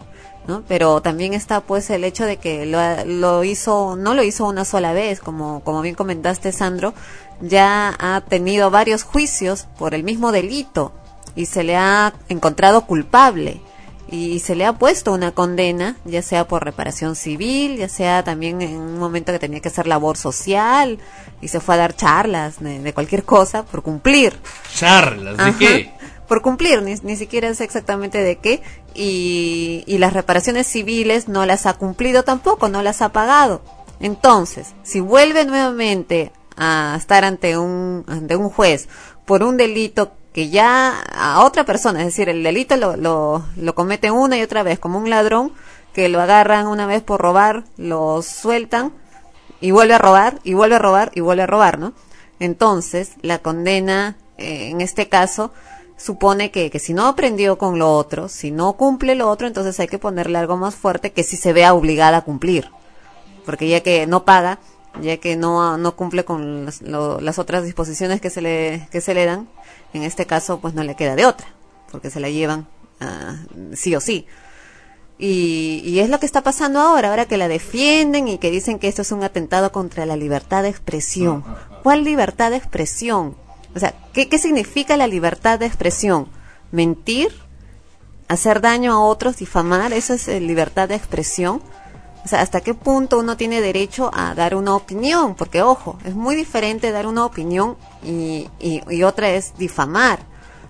¿no? 0.47 0.63
Pero 0.67 1.01
también 1.01 1.33
está 1.33 1.61
pues 1.61 1.89
el 1.89 2.03
hecho 2.03 2.25
de 2.25 2.37
que 2.37 2.67
lo, 2.67 2.79
lo 3.05 3.43
hizo, 3.43 3.95
no 3.95 4.13
lo 4.13 4.21
hizo 4.21 4.45
una 4.45 4.63
sola 4.63 4.93
vez, 4.93 5.19
como, 5.19 5.61
como 5.63 5.81
bien 5.81 5.95
comentaste 5.95 6.51
Sandro, 6.51 6.93
ya 7.41 7.95
ha 7.99 8.21
tenido 8.21 8.69
varios 8.69 9.01
juicios 9.01 9.67
por 9.79 9.95
el 9.95 10.03
mismo 10.03 10.31
delito 10.31 10.91
y 11.35 11.45
se 11.47 11.63
le 11.63 11.75
ha 11.75 12.13
encontrado 12.29 12.85
culpable 12.85 13.61
y 14.07 14.39
se 14.39 14.55
le 14.55 14.65
ha 14.65 14.73
puesto 14.73 15.13
una 15.13 15.31
condena, 15.31 15.97
ya 16.05 16.21
sea 16.21 16.47
por 16.47 16.63
reparación 16.63 17.15
civil, 17.15 17.77
ya 17.77 17.89
sea 17.89 18.23
también 18.23 18.61
en 18.61 18.75
un 18.77 18.99
momento 18.99 19.31
que 19.31 19.39
tenía 19.39 19.59
que 19.59 19.69
hacer 19.69 19.87
labor 19.87 20.17
social 20.17 20.99
y 21.41 21.47
se 21.47 21.59
fue 21.59 21.75
a 21.75 21.79
dar 21.79 21.95
charlas 21.95 22.59
de, 22.59 22.79
de 22.79 22.93
cualquier 22.93 23.23
cosa 23.23 23.63
por 23.63 23.81
cumplir. 23.81 24.37
¿Charlas? 24.75 25.37
¿De 25.37 25.43
Ajá, 25.43 25.57
qué? 25.57 25.91
Por 26.27 26.41
cumplir, 26.41 26.81
ni, 26.81 26.95
ni 27.03 27.15
siquiera 27.15 27.53
sé 27.53 27.63
exactamente 27.63 28.19
de 28.19 28.37
qué. 28.37 28.61
Y, 28.93 29.83
y 29.87 29.97
las 29.97 30.13
reparaciones 30.13 30.67
civiles 30.67 31.27
no 31.27 31.45
las 31.45 31.65
ha 31.65 31.73
cumplido 31.73 32.23
tampoco, 32.23 32.69
no 32.69 32.81
las 32.81 33.01
ha 33.01 33.09
pagado. 33.09 33.61
Entonces, 33.99 34.73
si 34.83 34.99
vuelve 34.99 35.45
nuevamente 35.45 36.31
a 36.57 36.95
estar 36.97 37.25
ante 37.25 37.57
un, 37.57 38.03
ante 38.07 38.35
un 38.35 38.49
juez 38.49 38.87
por 39.25 39.43
un 39.43 39.57
delito 39.57 40.13
que 40.35 40.49
ya 40.49 40.99
a 41.13 41.45
otra 41.45 41.63
persona, 41.63 42.01
es 42.01 42.07
decir, 42.07 42.27
el 42.27 42.43
delito 42.43 42.75
lo, 42.75 42.97
lo, 42.97 43.45
lo 43.55 43.73
comete 43.73 44.11
una 44.11 44.37
y 44.37 44.41
otra 44.41 44.63
vez, 44.63 44.79
como 44.79 44.99
un 44.99 45.09
ladrón 45.09 45.53
que 45.93 46.09
lo 46.09 46.19
agarran 46.19 46.67
una 46.67 46.85
vez 46.85 47.01
por 47.01 47.21
robar, 47.21 47.63
lo 47.77 48.21
sueltan 48.21 48.91
y 49.61 49.71
vuelve 49.71 49.93
a 49.93 49.97
robar, 49.97 50.41
y 50.43 50.53
vuelve 50.53 50.75
a 50.75 50.79
robar, 50.79 51.09
y 51.15 51.21
vuelve 51.21 51.43
a 51.43 51.47
robar, 51.47 51.79
¿no? 51.79 51.93
Entonces, 52.41 53.13
la 53.21 53.39
condena, 53.39 54.17
eh, 54.37 54.71
en 54.71 54.81
este 54.81 55.07
caso, 55.07 55.53
supone 55.95 56.51
que, 56.51 56.69
que 56.69 56.79
si 56.79 56.93
no 56.93 57.07
aprendió 57.07 57.57
con 57.57 57.79
lo 57.79 57.93
otro, 57.93 58.27
si 58.27 58.51
no 58.51 58.73
cumple 58.73 59.15
lo 59.15 59.29
otro, 59.29 59.47
entonces 59.47 59.79
hay 59.79 59.87
que 59.87 59.99
ponerle 59.99 60.37
algo 60.37 60.57
más 60.57 60.75
fuerte 60.75 61.13
que 61.13 61.23
si 61.23 61.37
se 61.37 61.53
vea 61.53 61.73
obligada 61.73 62.17
a 62.17 62.25
cumplir. 62.25 62.71
Porque 63.45 63.69
ya 63.69 63.79
que 63.79 64.05
no 64.05 64.25
paga, 64.25 64.59
ya 65.01 65.15
que 65.15 65.37
no, 65.37 65.77
no 65.77 65.95
cumple 65.95 66.25
con 66.25 66.65
las, 66.65 66.81
las 66.81 67.39
otras 67.39 67.63
disposiciones 67.63 68.19
que 68.19 68.29
se 68.29 68.41
le, 68.41 68.89
que 68.91 68.99
se 68.99 69.13
le 69.13 69.23
dan, 69.23 69.47
en 69.95 70.03
este 70.03 70.25
caso 70.25 70.59
pues 70.59 70.73
no 70.73 70.83
le 70.83 70.95
queda 70.95 71.15
de 71.15 71.25
otra, 71.25 71.47
porque 71.91 72.09
se 72.09 72.19
la 72.19 72.29
llevan 72.29 72.67
uh, 73.01 73.75
sí 73.75 73.95
o 73.95 74.01
sí. 74.01 74.25
Y, 75.17 75.81
y, 75.85 75.99
es 75.99 76.09
lo 76.09 76.19
que 76.19 76.25
está 76.25 76.41
pasando 76.41 76.81
ahora, 76.81 77.09
ahora 77.09 77.25
que 77.25 77.37
la 77.37 77.47
defienden 77.47 78.27
y 78.27 78.37
que 78.37 78.51
dicen 78.51 78.79
que 78.79 78.89
esto 78.89 79.01
es 79.01 79.13
un 79.13 79.23
atentado 79.23 79.71
contra 79.71 80.05
la 80.05 80.17
libertad 80.17 80.63
de 80.63 80.69
expresión. 80.69 81.45
¿Cuál 81.83 82.03
libertad 82.03 82.51
de 82.51 82.57
expresión? 82.57 83.37
O 83.73 83.79
sea, 83.79 83.93
¿qué, 84.11 84.27
qué 84.27 84.37
significa 84.37 84.97
la 84.97 85.07
libertad 85.07 85.57
de 85.57 85.67
expresión? 85.67 86.27
¿Mentir? 86.71 87.31
¿Hacer 88.27 88.59
daño 88.59 88.91
a 88.91 88.99
otros? 88.99 89.37
¿Difamar? 89.37 89.93
¿Eso 89.93 90.13
es 90.13 90.27
eh, 90.27 90.41
libertad 90.41 90.89
de 90.89 90.95
expresión? 90.95 91.61
O 92.25 92.27
sea, 92.27 92.41
¿hasta 92.41 92.61
qué 92.61 92.73
punto 92.73 93.19
uno 93.19 93.37
tiene 93.37 93.61
derecho 93.61 94.09
a 94.13 94.33
dar 94.33 94.55
una 94.55 94.75
opinión? 94.75 95.35
Porque, 95.35 95.61
ojo, 95.61 95.99
es 96.03 96.15
muy 96.15 96.35
diferente 96.35 96.91
dar 96.91 97.05
una 97.05 97.23
opinión 97.23 97.77
y, 98.05 98.49
y, 98.59 99.03
otra 99.03 99.29
es 99.29 99.57
difamar. 99.57 100.19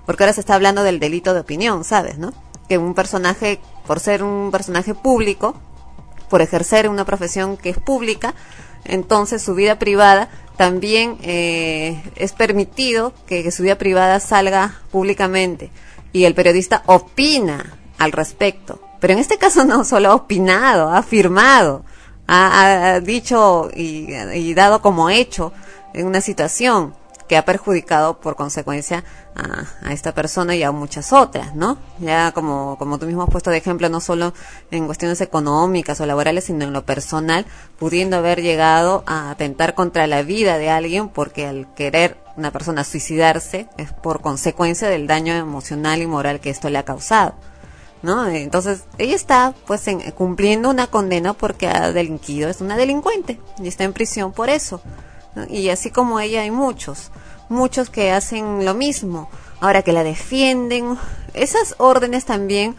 Porque 0.06 0.24
ahora 0.24 0.34
se 0.34 0.39
está 0.39 0.56
hablando 0.56 0.84
del 0.84 1.00
delito 1.00 1.34
de 1.34 1.39
opinión, 1.39 1.84
¿sabes? 1.84 2.17
¿No? 2.17 2.34
Que 2.69 2.78
un 2.78 2.93
personaje, 2.93 3.60
por 3.88 4.00
ser 4.00 4.24
un 4.24 4.52
personaje 4.52 4.93
público, 4.93 5.56
por 6.30 6.41
ejercer 6.41 6.89
una 6.89 7.06
profesión 7.06 7.58
que 7.58 7.69
es 7.69 7.78
pública, 7.78 8.34
entonces 8.86 9.41
su 9.41 9.56
vida 9.56 9.80
privada 9.80 10.30
también 10.58 11.17
eh, 11.21 12.02
es 12.15 12.34
permitido 12.34 13.13
que, 13.28 13.50
su 13.52 13.63
vida 13.63 13.78
privada 13.78 14.19
salga 14.19 14.80
públicamente. 14.91 15.71
Y 16.13 16.26
el 16.26 16.34
periodista 16.34 16.84
opina 16.86 17.78
al 17.98 18.12
respecto. 18.12 18.80
Pero 19.00 19.13
en 19.13 19.19
este 19.19 19.38
caso 19.38 19.65
no 19.65 19.84
solo 19.84 20.12
ha 20.12 20.15
opinado, 20.15 20.89
ha 20.89 21.00
afirmado, 21.00 21.84
ha, 22.28 23.00
dicho 23.04 23.69
y, 23.76 24.54
dado 24.54 24.82
como 24.82 25.10
hecho 25.10 25.52
en 25.93 26.08
una 26.08 26.21
situación 26.21 26.93
que 27.27 27.38
ha 27.38 27.45
perjudicado 27.45 28.19
por 28.19 28.35
consecuencia 28.35 29.03
a, 29.35 29.91
esta 29.91 30.13
persona 30.13 30.55
y 30.55 30.63
a 30.63 30.71
muchas 30.71 31.11
otras, 31.13 31.55
¿no? 31.55 31.77
Ya 31.99 32.31
como, 32.31 32.77
como 32.77 32.97
tú 32.97 33.05
mismo 33.05 33.23
has 33.23 33.29
puesto 33.29 33.49
de 33.49 33.57
ejemplo, 33.57 33.89
no 33.89 33.99
solo 33.99 34.33
en 34.71 34.85
cuestiones 34.85 35.21
económicas 35.21 35.99
o 35.99 36.05
laborales, 36.05 36.45
sino 36.45 36.65
en 36.65 36.73
lo 36.73 36.85
personal, 36.85 37.45
pudiendo 37.77 38.17
haber 38.17 38.41
llegado 38.41 39.03
a 39.05 39.31
atentar 39.31 39.73
contra 39.75 40.07
la 40.07 40.21
vida 40.21 40.57
de 40.57 40.69
alguien 40.69 41.09
porque 41.09 41.45
al 41.47 41.73
querer 41.73 42.17
una 42.38 42.51
persona 42.51 42.83
suicidarse 42.83 43.67
es 43.77 43.91
por 43.93 44.21
consecuencia 44.21 44.89
del 44.89 45.07
daño 45.07 45.33
emocional 45.33 46.01
y 46.01 46.07
moral 46.07 46.39
que 46.39 46.49
esto 46.49 46.69
le 46.69 46.77
ha 46.77 46.83
causado. 46.83 47.35
¿no? 48.01 48.27
Entonces, 48.27 48.83
ella 48.97 49.15
está 49.15 49.53
pues 49.65 49.88
en, 49.88 49.99
cumpliendo 50.11 50.69
una 50.69 50.88
condena 50.88 51.33
porque 51.33 51.67
ha 51.67 51.91
delinquido, 51.91 52.49
es 52.49 52.61
una 52.61 52.77
delincuente 52.77 53.39
y 53.59 53.67
está 53.67 53.83
en 53.83 53.93
prisión 53.93 54.31
por 54.31 54.49
eso. 54.49 54.81
¿No? 55.36 55.45
Y 55.50 55.69
así 55.69 55.91
como 55.91 56.19
ella 56.19 56.41
hay 56.41 56.52
muchos, 56.52 57.12
muchos 57.50 57.89
que 57.89 58.12
hacen 58.12 58.65
lo 58.65 58.74
mismo, 58.74 59.30
ahora 59.62 59.82
que 59.82 59.93
la 59.93 60.04
defienden, 60.04 60.98
esas 61.34 61.76
órdenes 61.78 62.26
también 62.26 62.76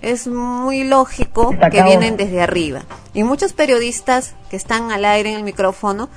es 0.00 0.26
muy 0.26 0.84
lógico 0.84 1.54
que 1.70 1.82
vienen 1.82 2.16
desde 2.16 2.42
arriba. 2.42 2.82
Y 3.14 3.22
muchos 3.22 3.52
periodistas 3.52 4.34
que 4.50 4.56
están 4.56 4.90
al 4.90 5.04
aire 5.04 5.30
en 5.30 5.36
el 5.36 5.44
micrófono, 5.44 6.08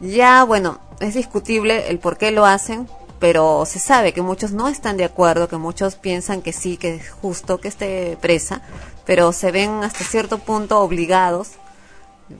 ya 0.00 0.44
bueno, 0.44 0.78
es 1.00 1.14
discutible 1.14 1.88
el 1.88 1.98
por 1.98 2.18
qué 2.18 2.30
lo 2.30 2.44
hacen, 2.44 2.86
pero 3.18 3.64
se 3.64 3.78
sabe 3.78 4.12
que 4.12 4.20
muchos 4.20 4.52
no 4.52 4.68
están 4.68 4.96
de 4.96 5.04
acuerdo, 5.04 5.48
que 5.48 5.56
muchos 5.56 5.96
piensan 5.96 6.42
que 6.42 6.52
sí, 6.52 6.76
que 6.76 6.96
es 6.96 7.10
justo 7.10 7.58
que 7.58 7.68
esté 7.68 8.18
presa, 8.20 8.60
pero 9.06 9.32
se 9.32 9.50
ven 9.50 9.82
hasta 9.82 10.04
cierto 10.04 10.38
punto 10.38 10.80
obligados, 10.80 11.52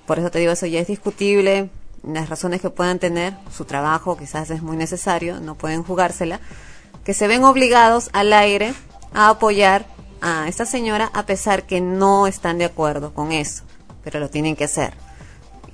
por 0.06 0.18
eso 0.18 0.30
te 0.30 0.38
digo, 0.38 0.52
eso 0.52 0.66
ya 0.66 0.80
es 0.80 0.86
discutible, 0.86 1.70
las 2.06 2.28
razones 2.28 2.60
que 2.60 2.70
puedan 2.70 2.98
tener, 2.98 3.34
su 3.54 3.64
trabajo 3.64 4.16
quizás 4.16 4.50
es 4.50 4.62
muy 4.62 4.76
necesario, 4.76 5.40
no 5.40 5.54
pueden 5.54 5.82
jugársela, 5.82 6.40
que 7.04 7.14
se 7.14 7.28
ven 7.28 7.44
obligados 7.44 8.10
al 8.12 8.32
aire 8.32 8.74
a 9.12 9.28
apoyar 9.30 9.86
a 10.20 10.48
esta 10.48 10.66
señora 10.66 11.10
a 11.14 11.26
pesar 11.26 11.64
que 11.64 11.80
no 11.80 12.26
están 12.26 12.58
de 12.58 12.64
acuerdo 12.64 13.12
con 13.12 13.32
eso, 13.32 13.64
pero 14.02 14.20
lo 14.20 14.30
tienen 14.30 14.56
que 14.56 14.64
hacer 14.64 14.94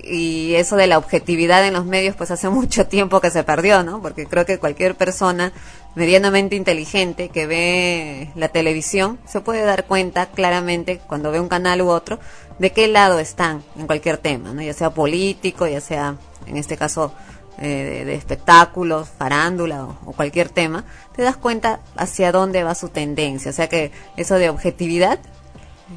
y 0.03 0.55
eso 0.55 0.75
de 0.75 0.87
la 0.87 0.97
objetividad 0.97 1.65
en 1.65 1.73
los 1.73 1.85
medios 1.85 2.15
pues 2.15 2.31
hace 2.31 2.49
mucho 2.49 2.87
tiempo 2.87 3.21
que 3.21 3.31
se 3.31 3.43
perdió, 3.43 3.83
¿no? 3.83 4.01
Porque 4.01 4.25
creo 4.25 4.45
que 4.45 4.59
cualquier 4.59 4.95
persona 4.95 5.51
medianamente 5.95 6.55
inteligente 6.55 7.29
que 7.29 7.47
ve 7.47 8.31
la 8.35 8.49
televisión 8.49 9.19
se 9.25 9.41
puede 9.41 9.63
dar 9.63 9.85
cuenta 9.85 10.27
claramente 10.27 11.01
cuando 11.07 11.31
ve 11.31 11.39
un 11.39 11.49
canal 11.49 11.81
u 11.81 11.89
otro 11.89 12.19
de 12.61 12.71
qué 12.71 12.87
lado 12.87 13.17
están 13.17 13.63
en 13.75 13.87
cualquier 13.87 14.17
tema, 14.17 14.53
¿no? 14.53 14.61
Ya 14.61 14.73
sea 14.73 14.91
político, 14.91 15.65
ya 15.65 15.81
sea 15.81 16.17
en 16.45 16.57
este 16.57 16.77
caso 16.77 17.11
eh, 17.57 17.67
de, 17.67 18.05
de, 18.05 18.13
espectáculos, 18.13 19.09
farándula 19.09 19.83
o, 19.85 19.97
o, 20.05 20.11
cualquier 20.13 20.47
tema, 20.49 20.85
te 21.15 21.23
das 21.23 21.37
cuenta 21.37 21.79
hacia 21.97 22.31
dónde 22.31 22.63
va 22.63 22.75
su 22.75 22.89
tendencia. 22.89 23.49
O 23.49 23.53
sea 23.53 23.67
que 23.67 23.91
eso 24.15 24.35
de 24.35 24.49
objetividad 24.49 25.17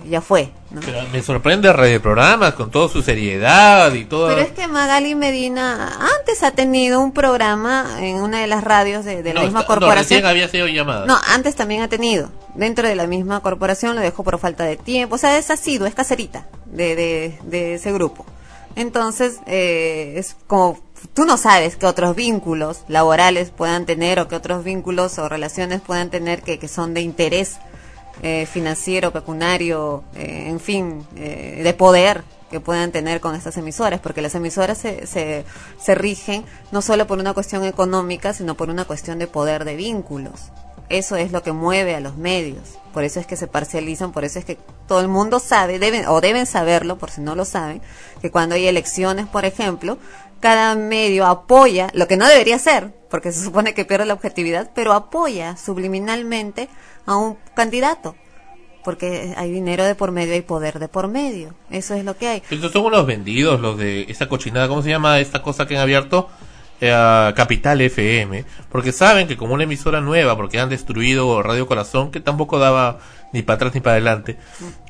ya 0.08 0.20
fue. 0.20 0.50
¿no? 0.70 0.80
Pero 0.84 0.98
me 1.12 1.22
sorprende 1.22 1.72
Radio 1.72 2.00
Programas 2.02 2.54
con 2.54 2.70
toda 2.70 2.88
su 2.88 3.02
seriedad 3.02 3.92
y 3.94 4.04
todo. 4.04 4.28
Pero 4.28 4.40
es 4.40 4.52
que 4.52 4.66
Magali 4.66 5.14
Medina 5.14 5.92
antes 6.18 6.42
ha 6.42 6.50
tenido 6.50 7.00
un 7.00 7.12
programa 7.12 7.86
en 8.00 8.16
una 8.16 8.40
de 8.40 8.46
las 8.46 8.62
radios 8.64 9.04
de, 9.04 9.22
de 9.22 9.34
la 9.34 9.40
No, 9.40 9.46
misma 9.46 9.60
está- 9.60 9.74
no, 9.74 9.80
corporación. 9.80 10.18
recién 10.18 10.26
había 10.26 10.48
sido 10.48 10.66
llamada. 10.68 11.06
No, 11.06 11.16
antes 11.28 11.54
también 11.54 11.82
ha 11.82 11.88
tenido. 11.88 12.30
Dentro 12.54 12.86
de 12.86 12.94
la 12.96 13.06
misma 13.06 13.40
corporación 13.40 13.94
lo 13.96 14.00
dejó 14.02 14.22
por 14.24 14.38
falta 14.38 14.64
de 14.64 14.76
tiempo. 14.76 15.14
O 15.16 15.18
sea, 15.18 15.38
es 15.38 15.50
asiduo, 15.50 15.86
es 15.86 15.94
caserita 15.94 16.46
de, 16.66 16.94
de, 16.96 17.38
de 17.44 17.74
ese 17.74 17.92
grupo. 17.92 18.24
Entonces, 18.76 19.38
eh, 19.46 20.14
es 20.16 20.36
como 20.46 20.78
tú 21.12 21.24
no 21.26 21.36
sabes 21.36 21.76
qué 21.76 21.86
otros 21.86 22.16
vínculos 22.16 22.80
laborales 22.88 23.50
puedan 23.50 23.84
tener 23.86 24.18
o 24.18 24.26
qué 24.26 24.36
otros 24.36 24.64
vínculos 24.64 25.18
o 25.18 25.28
relaciones 25.28 25.80
puedan 25.82 26.10
tener 26.10 26.42
que, 26.42 26.58
que 26.58 26.66
son 26.66 26.94
de 26.94 27.02
interés 27.02 27.58
eh, 28.26 28.46
financiero, 28.46 29.12
pecuniario, 29.12 30.02
eh, 30.16 30.46
en 30.48 30.58
fin, 30.58 31.06
eh, 31.14 31.60
de 31.62 31.74
poder 31.74 32.24
que 32.50 32.58
puedan 32.58 32.90
tener 32.90 33.20
con 33.20 33.34
estas 33.34 33.58
emisoras, 33.58 34.00
porque 34.00 34.22
las 34.22 34.34
emisoras 34.34 34.78
se, 34.78 35.06
se, 35.06 35.44
se 35.78 35.94
rigen 35.94 36.42
no 36.72 36.80
solo 36.80 37.06
por 37.06 37.18
una 37.18 37.34
cuestión 37.34 37.64
económica, 37.64 38.32
sino 38.32 38.56
por 38.56 38.70
una 38.70 38.86
cuestión 38.86 39.18
de 39.18 39.26
poder 39.26 39.66
de 39.66 39.76
vínculos. 39.76 40.50
Eso 40.88 41.16
es 41.16 41.32
lo 41.32 41.42
que 41.42 41.52
mueve 41.52 41.94
a 41.94 42.00
los 42.00 42.16
medios. 42.16 42.78
Por 42.94 43.04
eso 43.04 43.20
es 43.20 43.26
que 43.26 43.36
se 43.36 43.46
parcializan, 43.46 44.12
por 44.12 44.24
eso 44.24 44.38
es 44.38 44.46
que 44.46 44.56
todo 44.88 45.00
el 45.00 45.08
mundo 45.08 45.38
sabe, 45.38 45.78
deben, 45.78 46.06
o 46.06 46.22
deben 46.22 46.46
saberlo, 46.46 46.96
por 46.96 47.10
si 47.10 47.20
no 47.20 47.34
lo 47.34 47.44
saben, 47.44 47.82
que 48.22 48.30
cuando 48.30 48.54
hay 48.54 48.66
elecciones, 48.66 49.26
por 49.26 49.44
ejemplo, 49.44 49.98
cada 50.40 50.74
medio 50.76 51.26
apoya, 51.26 51.88
lo 51.92 52.08
que 52.08 52.16
no 52.16 52.26
debería 52.26 52.58
ser, 52.58 52.90
porque 53.10 53.32
se 53.32 53.44
supone 53.44 53.74
que 53.74 53.84
pierde 53.84 54.06
la 54.06 54.14
objetividad, 54.14 54.70
pero 54.74 54.94
apoya 54.94 55.58
subliminalmente 55.58 56.70
a 57.06 57.16
un 57.16 57.36
candidato. 57.54 58.14
Porque 58.84 59.32
hay 59.36 59.50
dinero 59.50 59.84
de 59.84 59.94
por 59.94 60.12
medio 60.12 60.36
y 60.36 60.42
poder 60.42 60.78
de 60.78 60.88
por 60.88 61.08
medio. 61.08 61.54
Eso 61.70 61.94
es 61.94 62.04
lo 62.04 62.18
que 62.18 62.28
hay. 62.28 62.42
Estos 62.50 62.70
son 62.70 62.84
unos 62.84 63.06
vendidos, 63.06 63.58
los 63.60 63.78
de 63.78 64.02
esta 64.08 64.28
cochinada, 64.28 64.68
¿cómo 64.68 64.82
se 64.82 64.90
llama 64.90 65.20
esta 65.20 65.40
cosa 65.40 65.66
que 65.66 65.76
han 65.76 65.82
abierto? 65.82 66.28
Eh, 66.86 67.32
Capital 67.34 67.80
FM, 67.80 68.44
porque 68.70 68.92
saben 68.92 69.26
que 69.26 69.38
como 69.38 69.54
una 69.54 69.64
emisora 69.64 70.02
nueva, 70.02 70.36
porque 70.36 70.60
han 70.60 70.68
destruido 70.68 71.42
Radio 71.42 71.66
Corazón, 71.66 72.10
que 72.10 72.20
tampoco 72.20 72.58
daba 72.58 72.98
ni 73.32 73.40
para 73.40 73.56
atrás 73.56 73.74
ni 73.74 73.80
para 73.80 73.92
adelante, 73.92 74.36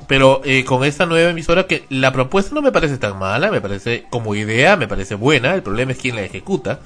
pero 0.05 0.41
eh, 0.43 0.65
con 0.65 0.83
esta 0.83 1.05
nueva 1.05 1.29
emisora 1.29 1.67
que 1.67 1.85
la 1.89 2.11
propuesta 2.11 2.53
no 2.53 2.61
me 2.61 2.73
parece 2.73 2.97
tan 2.97 3.17
mala, 3.17 3.49
me 3.49 3.61
parece 3.61 4.07
como 4.09 4.35
idea, 4.35 4.75
me 4.75 4.89
parece 4.89 5.15
buena, 5.15 5.55
el 5.55 5.63
problema 5.63 5.93
es 5.93 5.97
quién 5.97 6.17
la 6.17 6.23
ejecuta. 6.23 6.81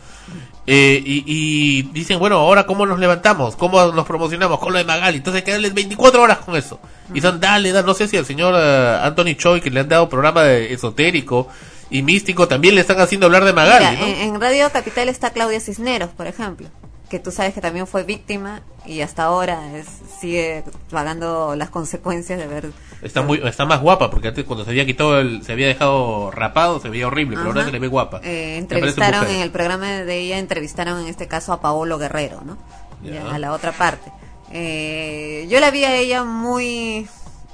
Eh, 0.68 1.02
y, 1.04 1.82
dicen, 1.92 2.20
bueno, 2.20 2.36
ahora 2.38 2.68
cómo 2.68 2.86
nos 2.86 3.00
levantamos, 3.00 3.56
cómo 3.56 3.92
nos 3.92 4.06
promocionamos 4.06 4.60
con 4.60 4.74
lo 4.74 4.78
de 4.78 4.86
Magali, 4.86 5.18
entonces 5.18 5.42
hay 5.42 5.46
que 5.46 5.52
darles 5.54 5.74
24 5.74 6.22
horas 6.22 6.38
con 6.38 6.56
eso. 6.56 6.80
Y 7.16 7.22
son, 7.22 7.40
dale, 7.40 7.72
dale, 7.72 7.88
no 7.88 7.96
sé 7.96 8.08
si 8.08 8.16
al 8.16 8.26
señor 8.26 8.54
eh, 8.56 9.00
Anthony 9.02 9.34
Choi, 9.36 9.60
que 9.60 9.72
le 9.72 9.80
han 9.80 9.90
dado 9.90 10.08
programa 10.08 10.44
de 10.44 10.72
esotérico 10.72 11.48
y 11.90 12.02
místico, 12.04 12.48
también 12.48 12.76
le 12.76 12.82
están 12.82 13.00
haciendo 13.00 13.26
hablar 13.26 13.44
de 13.46 13.54
Magali, 13.54 13.86
Mira, 13.98 14.00
¿no? 14.00 14.06
en, 14.08 14.36
en 14.36 14.42
Radio 14.42 14.70
Capital 14.72 15.10
está 15.10 15.32
Claudia 15.32 15.60
Cisneros, 15.60 16.10
por 16.12 16.28
ejemplo, 16.28 16.68
que 17.10 17.20
tú 17.20 17.32
sabes 17.32 17.54
que 17.54 17.62
también 17.62 17.88
fue 17.88 18.04
víctima 18.04 18.62
y 18.86 19.02
hasta 19.02 19.24
ahora 19.24 19.76
es- 19.78 19.88
sigue 20.20 20.64
pagando 20.92 21.56
las 21.56 21.70
consecuencias 21.70 22.38
de 22.38 22.46
haber... 22.46 22.72
Está 23.02 23.22
muy, 23.24 23.42
está 23.46 23.66
más 23.66 23.82
guapa, 23.82 24.12
porque 24.12 24.28
antes 24.28 24.44
cuando 24.46 24.66
se 24.66 24.72
había 24.72 24.86
quitado 24.86 25.20
el, 25.20 25.42
se 25.44 25.54
había 25.54 25.68
dejado 25.68 26.30
rapado, 26.32 26.80
se 26.80 26.90
veía 26.90 27.08
horrible, 27.08 27.38
pero 27.38 27.48
ahora 27.50 27.66
se 27.66 27.72
le 27.72 27.80
ve 27.80 27.88
guapa. 27.88 28.20
Eh, 28.24 28.58
entrevistaron 28.58 29.26
en 29.28 29.42
el 29.42 29.50
programa 29.52 29.88
de 29.88 30.18
ella, 30.20 30.38
entrevistaron 30.38 31.00
en 31.00 31.08
este 31.08 31.28
caso 31.28 31.54
a 31.54 31.62
Paolo 31.62 31.98
Guerrero, 31.98 32.42
¿no? 32.46 32.58
Ya. 33.02 33.14
Ya, 33.24 33.32
a 33.34 33.40
la 33.40 33.54
otra 33.54 33.72
parte. 33.72 34.12
Eh, 34.52 35.48
yo 35.50 35.60
la 35.62 35.72
vi 35.72 35.86
a 35.86 35.96
ella 35.96 36.24
muy, 36.26 37.08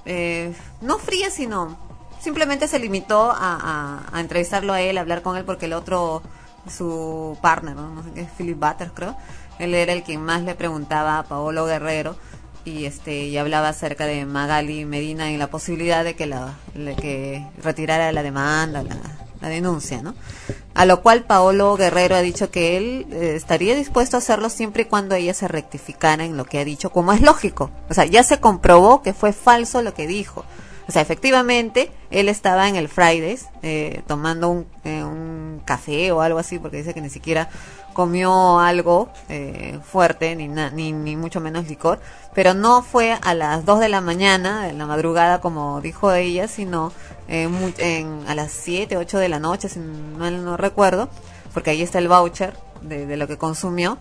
eh, 0.05 0.51
no 0.81 0.97
fría, 0.97 1.29
sino 1.29 1.77
simplemente 2.25 2.67
se 2.67 2.79
limitó 2.79 3.31
a, 3.31 4.01
entrevistarlo 4.15 4.73
a 4.73 4.81
él, 4.81 4.97
a 4.97 5.01
hablar 5.01 5.21
con 5.21 5.37
él, 5.37 5.45
porque 5.45 5.67
el 5.67 5.73
otro, 5.73 6.23
su 6.67 7.37
partner, 7.39 7.75
no, 7.75 8.01
sé 8.03 8.09
qué, 8.15 8.21
es 8.21 8.31
Philip 8.35 8.59
Butters, 8.59 8.91
creo, 8.95 9.15
él 9.59 9.75
era 9.75 9.93
el 9.93 10.01
quien 10.01 10.23
más 10.23 10.41
le 10.41 10.55
preguntaba 10.55 11.19
a 11.19 11.23
Paolo 11.23 11.65
Guerrero 11.67 12.17
y 12.65 12.85
este 12.85 13.25
y 13.25 13.37
hablaba 13.37 13.69
acerca 13.69 14.07
de 14.07 14.25
Magali 14.25 14.85
Medina 14.85 15.31
y 15.31 15.37
la 15.37 15.51
posibilidad 15.51 16.03
de 16.03 16.15
que 16.15 16.25
la 16.25 16.55
que 16.99 17.45
retirara 17.61 18.11
la 18.11 18.23
demanda, 18.23 18.81
la, 18.81 18.97
la 19.39 19.49
denuncia, 19.49 20.01
¿no? 20.01 20.15
A 20.73 20.85
lo 20.85 21.03
cual 21.03 21.25
Paolo 21.25 21.77
Guerrero 21.77 22.15
ha 22.15 22.21
dicho 22.21 22.49
que 22.49 22.75
él 22.75 23.05
eh, 23.11 23.33
estaría 23.35 23.75
dispuesto 23.75 24.17
a 24.17 24.19
hacerlo 24.19 24.49
siempre 24.49 24.81
y 24.81 24.85
cuando 24.85 25.13
ella 25.13 25.35
se 25.35 25.47
rectificara 25.47 26.25
en 26.25 26.37
lo 26.37 26.45
que 26.45 26.57
ha 26.57 26.65
dicho, 26.65 26.89
como 26.89 27.13
es 27.13 27.21
lógico. 27.21 27.69
O 27.87 27.93
sea, 27.93 28.05
ya 28.05 28.23
se 28.23 28.39
comprobó 28.39 29.03
que 29.03 29.13
fue 29.13 29.31
falso 29.31 29.83
lo 29.83 29.93
que 29.93 30.07
dijo. 30.07 30.43
O 30.87 30.91
sea, 30.91 31.01
efectivamente, 31.01 31.91
él 32.11 32.29
estaba 32.29 32.69
en 32.69 32.75
el 32.75 32.87
Fridays 32.89 33.47
eh, 33.63 34.01
tomando 34.07 34.49
un, 34.49 34.67
eh, 34.83 35.03
un 35.03 35.61
café 35.65 36.11
o 36.11 36.21
algo 36.21 36.37
así, 36.39 36.59
porque 36.59 36.77
dice 36.77 36.93
que 36.93 37.01
ni 37.01 37.09
siquiera 37.09 37.49
comió 37.93 38.59
algo 38.59 39.09
eh, 39.29 39.79
fuerte, 39.83 40.35
ni, 40.35 40.47
na- 40.47 40.69
ni, 40.69 40.91
ni 40.91 41.15
mucho 41.15 41.39
menos 41.41 41.67
licor, 41.67 41.99
pero 42.35 42.53
no 42.53 42.83
fue 42.83 43.17
a 43.21 43.33
las 43.33 43.65
2 43.65 43.79
de 43.79 43.89
la 43.89 44.01
mañana, 44.01 44.69
en 44.69 44.77
la 44.77 44.85
madrugada, 44.85 45.41
como 45.41 45.81
dijo 45.81 46.11
ella, 46.11 46.47
sino 46.47 46.91
eh, 47.29 47.47
mu- 47.47 47.71
en, 47.77 48.23
a 48.27 48.35
las 48.35 48.51
7, 48.51 48.97
8 48.97 49.17
de 49.17 49.29
la 49.29 49.39
noche, 49.39 49.69
si 49.69 49.79
mal 49.79 50.43
no 50.45 50.55
recuerdo, 50.57 51.09
porque 51.53 51.71
ahí 51.71 51.81
está 51.81 51.97
el 51.99 52.09
voucher 52.09 52.53
de, 52.81 53.05
de 53.07 53.17
lo 53.17 53.27
que 53.27 53.37
consumió. 53.37 53.97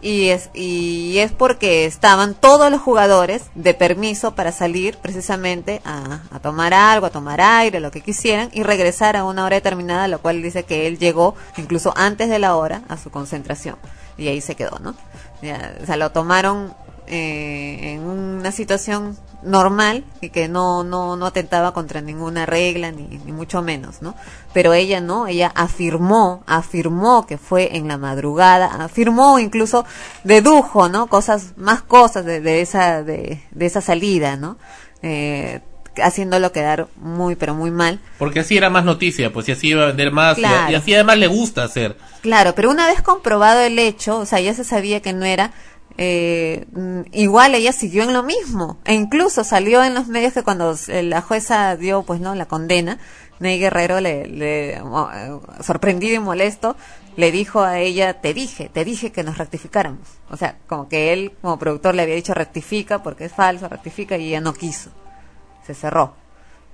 Y 0.00 0.28
es, 0.28 0.50
y 0.54 1.18
es 1.18 1.32
porque 1.32 1.84
estaban 1.84 2.34
todos 2.34 2.70
los 2.70 2.80
jugadores 2.80 3.46
de 3.56 3.74
permiso 3.74 4.34
para 4.34 4.52
salir 4.52 4.96
precisamente 4.96 5.82
a, 5.84 6.20
tomar 6.40 6.72
algo, 6.72 7.06
a 7.06 7.10
tomar 7.10 7.40
aire, 7.40 7.80
lo 7.80 7.90
que 7.90 8.00
quisieran, 8.00 8.48
y 8.52 8.62
regresar 8.62 9.16
a 9.16 9.24
una 9.24 9.44
hora 9.44 9.56
determinada, 9.56 10.06
lo 10.06 10.20
cual 10.20 10.40
dice 10.40 10.62
que 10.62 10.86
él 10.86 10.98
llegó 10.98 11.34
incluso 11.56 11.92
antes 11.96 12.28
de 12.28 12.38
la 12.38 12.54
hora 12.54 12.82
a 12.88 12.96
su 12.96 13.10
concentración. 13.10 13.76
Y 14.16 14.28
ahí 14.28 14.40
se 14.40 14.54
quedó, 14.54 14.78
¿no? 14.78 14.94
Ya, 15.42 15.76
o 15.82 15.86
sea, 15.86 15.96
lo 15.96 16.10
tomaron 16.10 16.74
eh, 17.08 17.92
en 17.94 18.00
una 18.02 18.52
situación 18.52 19.16
normal 19.42 20.04
y 20.20 20.30
que 20.30 20.48
no, 20.48 20.82
no, 20.84 21.16
no 21.16 21.26
atentaba 21.26 21.72
contra 21.72 22.00
ninguna 22.00 22.44
regla, 22.44 22.90
ni, 22.90 23.04
ni 23.24 23.32
mucho 23.32 23.62
menos, 23.62 24.02
¿no? 24.02 24.14
Pero 24.52 24.74
ella 24.74 25.00
no, 25.00 25.26
ella 25.28 25.52
afirmó, 25.54 26.42
afirmó 26.46 27.24
que 27.26 27.38
fue 27.38 27.76
en 27.76 27.86
la 27.88 27.98
madrugada, 27.98 28.66
afirmó 28.84 29.38
incluso, 29.38 29.84
dedujo, 30.24 30.88
¿no? 30.88 31.06
Cosas, 31.06 31.52
más 31.56 31.82
cosas 31.82 32.24
de, 32.24 32.40
de 32.40 32.60
esa, 32.60 33.02
de, 33.02 33.42
de 33.52 33.66
esa 33.66 33.80
salida, 33.80 34.36
¿no? 34.36 34.58
Eh, 35.02 35.60
haciéndolo 36.02 36.52
quedar 36.52 36.88
muy, 36.96 37.34
pero 37.36 37.54
muy 37.54 37.70
mal. 37.70 38.00
Porque 38.18 38.40
así 38.40 38.56
era 38.56 38.70
más 38.70 38.84
noticia, 38.84 39.32
pues 39.32 39.48
y 39.48 39.52
así 39.52 39.68
iba 39.68 39.82
a 39.84 39.86
vender 39.86 40.12
más, 40.12 40.38
y- 40.38 40.42
y, 40.42 40.74
así 40.74 40.94
además 40.94 41.18
le 41.18 41.26
gusta 41.26 41.64
hacer. 41.64 41.96
Claro, 42.22 42.54
pero 42.54 42.70
una 42.70 42.86
vez 42.86 43.02
comprobado 43.02 43.60
el 43.60 43.78
hecho, 43.78 44.18
o 44.18 44.26
sea, 44.26 44.40
ya 44.40 44.54
se 44.54 44.64
sabía 44.64 45.00
que 45.00 45.12
no 45.12 45.24
era, 45.24 45.52
eh, 45.98 46.64
igual 47.12 47.56
ella 47.56 47.72
siguió 47.72 48.04
en 48.04 48.12
lo 48.12 48.22
mismo. 48.22 48.78
E 48.84 48.94
incluso 48.94 49.42
salió 49.42 49.82
en 49.82 49.94
los 49.94 50.06
medios 50.06 50.32
que 50.32 50.44
cuando 50.44 50.76
eh, 50.86 51.02
la 51.02 51.20
jueza 51.20 51.76
dio, 51.76 52.04
pues, 52.04 52.20
no, 52.20 52.34
la 52.36 52.46
condena, 52.46 52.98
Ney 53.40 53.58
Guerrero 53.58 54.00
le, 54.00 54.26
le 54.28 54.76
eh, 54.76 54.82
sorprendido 55.60 56.14
y 56.14 56.20
molesto, 56.20 56.76
le 57.16 57.32
dijo 57.32 57.62
a 57.62 57.80
ella, 57.80 58.20
te 58.20 58.32
dije, 58.32 58.70
te 58.72 58.84
dije 58.84 59.10
que 59.10 59.24
nos 59.24 59.38
rectificáramos. 59.38 60.08
O 60.30 60.36
sea, 60.36 60.56
como 60.68 60.88
que 60.88 61.12
él, 61.12 61.32
como 61.42 61.58
productor, 61.58 61.96
le 61.96 62.02
había 62.02 62.14
dicho 62.14 62.32
rectifica 62.32 63.02
porque 63.02 63.24
es 63.24 63.32
falso, 63.32 63.68
rectifica 63.68 64.16
y 64.16 64.28
ella 64.28 64.40
no 64.40 64.54
quiso. 64.54 64.90
Se 65.66 65.74
cerró. 65.74 66.14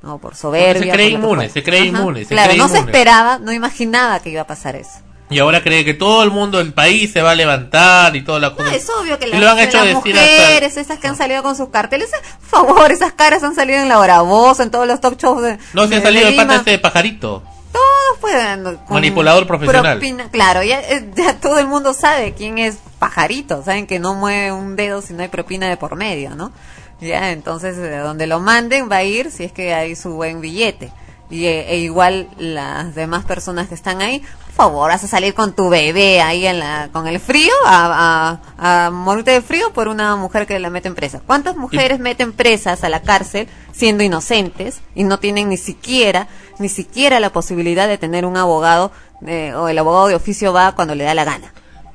No, 0.02 0.18
por 0.18 0.36
soberbia. 0.36 0.84
se 0.84 0.90
cree 0.90 1.08
inmune, 1.08 1.48
se 1.48 1.62
cree 1.62 1.86
inmune, 1.86 2.26
se 2.26 2.34
claro, 2.34 2.50
cree 2.50 2.58
no 2.58 2.68
se 2.68 2.76
inmune. 2.76 2.92
esperaba, 2.92 3.38
no 3.38 3.54
imaginaba 3.54 4.20
que 4.20 4.28
iba 4.28 4.42
a 4.42 4.46
pasar 4.46 4.76
eso. 4.76 4.98
Y 5.30 5.38
ahora 5.38 5.62
cree 5.62 5.84
que 5.84 5.94
todo 5.94 6.22
el 6.22 6.30
mundo 6.30 6.58
del 6.58 6.72
país 6.74 7.10
se 7.12 7.22
va 7.22 7.30
a 7.30 7.34
levantar 7.34 8.14
y 8.14 8.22
toda 8.22 8.38
la 8.40 8.50
No, 8.50 8.56
cosa. 8.56 8.74
es 8.74 8.86
obvio 8.90 9.18
que 9.18 9.26
Y 9.26 9.30
las, 9.30 9.40
lo 9.40 9.48
han 9.50 9.56
que 9.56 9.64
hecho 9.64 9.78
las 9.78 9.86
decir 9.96 10.18
hasta- 10.18 10.42
mujeres, 10.42 10.76
esas 10.76 10.98
que 10.98 11.08
han 11.08 11.16
salido 11.16 11.42
con 11.42 11.56
sus 11.56 11.70
carteles, 11.70 12.10
por 12.50 12.66
favor, 12.66 12.92
esas 12.92 13.12
caras 13.14 13.42
han 13.42 13.54
salido 13.54 13.80
en 13.80 13.88
la 13.88 13.98
hora 13.98 14.20
voz, 14.20 14.60
en 14.60 14.70
todos 14.70 14.86
los 14.86 15.00
talk 15.00 15.18
shows 15.18 15.42
de. 15.42 15.58
No 15.72 15.84
se 15.84 15.88
de- 15.90 15.96
ha 15.96 16.02
salido 16.02 16.24
de 16.26 16.30
el 16.32 16.36
pata 16.36 16.56
este 16.56 16.72
de 16.72 16.78
pajarito. 16.78 17.42
Todos 17.72 18.18
pueden. 18.20 18.78
Manipulador 18.90 19.46
profesional. 19.46 19.98
propina- 19.98 20.28
claro, 20.30 20.62
ya, 20.62 20.80
eh, 20.80 21.10
ya 21.16 21.34
todo 21.40 21.58
el 21.58 21.66
mundo 21.66 21.94
sabe 21.94 22.34
quién 22.34 22.58
es 22.58 22.76
pajarito, 22.98 23.64
saben 23.64 23.86
que 23.86 23.98
no 23.98 24.14
mueve 24.14 24.52
un 24.52 24.76
dedo 24.76 25.00
si 25.02 25.14
no 25.14 25.22
hay 25.22 25.28
propina 25.28 25.68
de 25.68 25.76
por 25.76 25.96
medio, 25.96 26.36
¿no? 26.36 26.52
Ya, 27.00 27.32
entonces, 27.32 27.76
eh, 27.78 27.96
donde 27.98 28.26
lo 28.26 28.38
manden 28.40 28.88
va 28.90 28.96
a 28.96 29.02
ir 29.04 29.30
si 29.32 29.44
es 29.44 29.52
que 29.52 29.74
hay 29.74 29.96
su 29.96 30.10
buen 30.14 30.40
billete. 30.40 30.92
Y, 31.30 31.46
eh, 31.46 31.66
e 31.70 31.78
igual 31.78 32.28
las 32.38 32.94
demás 32.94 33.24
personas 33.24 33.66
que 33.68 33.74
están 33.74 34.00
ahí, 34.02 34.22
favor, 34.54 34.90
vas 34.90 35.04
a 35.04 35.08
salir 35.08 35.34
con 35.34 35.52
tu 35.54 35.68
bebé 35.68 36.20
ahí 36.20 36.46
en 36.46 36.60
la, 36.60 36.88
con 36.92 37.06
el 37.06 37.20
frío, 37.20 37.52
a, 37.66 38.38
a, 38.56 38.86
a 38.86 38.90
morirte 38.90 39.32
de 39.32 39.42
frío 39.42 39.72
por 39.72 39.88
una 39.88 40.16
mujer 40.16 40.46
que 40.46 40.58
la 40.58 40.70
meten 40.70 40.94
presa. 40.94 41.20
¿Cuántas 41.26 41.56
mujeres 41.56 41.98
meten 41.98 42.32
presas 42.32 42.84
a 42.84 42.88
la 42.88 43.02
cárcel 43.02 43.48
siendo 43.72 44.04
inocentes 44.04 44.80
y 44.94 45.04
no 45.04 45.18
tienen 45.18 45.48
ni 45.48 45.56
siquiera, 45.56 46.28
ni 46.58 46.68
siquiera 46.68 47.20
la 47.20 47.30
posibilidad 47.30 47.88
de 47.88 47.98
tener 47.98 48.24
un 48.24 48.36
abogado, 48.36 48.92
eh, 49.26 49.52
o 49.54 49.68
el 49.68 49.78
abogado 49.78 50.06
de 50.08 50.14
oficio 50.14 50.52
va 50.52 50.74
cuando 50.74 50.94
le 50.94 51.04
da 51.04 51.14
la 51.14 51.24
gana? 51.24 51.52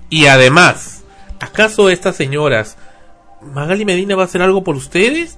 Y 0.10 0.28
además, 0.28 1.03
¿acaso 1.39 1.89
estas 1.89 2.16
señoras, 2.16 2.78
Magali 3.41 3.86
Medina 3.86 4.16
va 4.16 4.24
a 4.24 4.26
hacer 4.26 4.41
algo 4.41 4.64
por 4.64 4.76
ustedes? 4.76 5.38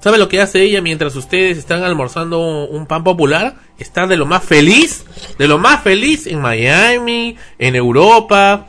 ¿Sabe 0.00 0.16
lo 0.16 0.28
que 0.28 0.40
hace 0.40 0.62
ella 0.62 0.80
mientras 0.80 1.14
ustedes 1.14 1.58
están 1.58 1.82
almorzando 1.82 2.64
un 2.64 2.86
pan 2.86 3.04
popular? 3.04 3.56
Está 3.78 4.06
de 4.06 4.16
lo 4.16 4.24
más 4.24 4.42
feliz, 4.42 5.04
de 5.38 5.46
lo 5.46 5.58
más 5.58 5.82
feliz 5.82 6.26
en 6.26 6.40
Miami, 6.40 7.36
en 7.58 7.76
Europa, 7.76 8.66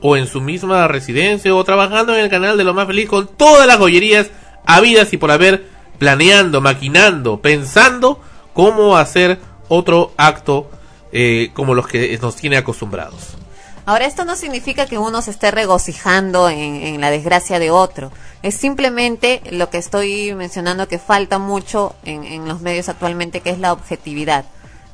o 0.00 0.16
en 0.16 0.26
su 0.26 0.40
misma 0.40 0.88
residencia, 0.88 1.54
o 1.54 1.64
trabajando 1.64 2.14
en 2.14 2.24
el 2.24 2.30
canal 2.30 2.56
de 2.56 2.64
lo 2.64 2.72
más 2.72 2.86
feliz 2.86 3.08
con 3.08 3.26
todas 3.26 3.66
las 3.66 3.76
joyerías 3.76 4.30
habidas 4.64 5.12
y 5.12 5.18
por 5.18 5.30
haber, 5.30 5.66
planeando, 5.98 6.62
maquinando, 6.62 7.40
pensando 7.42 8.20
cómo 8.54 8.96
hacer 8.96 9.38
otro 9.68 10.12
acto 10.16 10.70
eh, 11.12 11.50
como 11.52 11.74
los 11.74 11.86
que 11.86 12.18
nos 12.22 12.36
tiene 12.36 12.56
acostumbrados. 12.56 13.36
Ahora, 13.86 14.06
esto 14.06 14.24
no 14.24 14.34
significa 14.34 14.86
que 14.86 14.96
uno 14.96 15.20
se 15.20 15.30
esté 15.30 15.50
regocijando 15.50 16.48
en, 16.48 17.00
la 17.02 17.10
desgracia 17.10 17.58
de 17.58 17.70
otro. 17.70 18.12
Es 18.42 18.54
simplemente 18.54 19.42
lo 19.50 19.68
que 19.68 19.76
estoy 19.76 20.34
mencionando 20.34 20.88
que 20.88 20.98
falta 20.98 21.38
mucho 21.38 21.94
en, 22.04 22.48
los 22.48 22.62
medios 22.62 22.88
actualmente, 22.88 23.40
que 23.40 23.50
es 23.50 23.58
la 23.58 23.74
objetividad. 23.74 24.46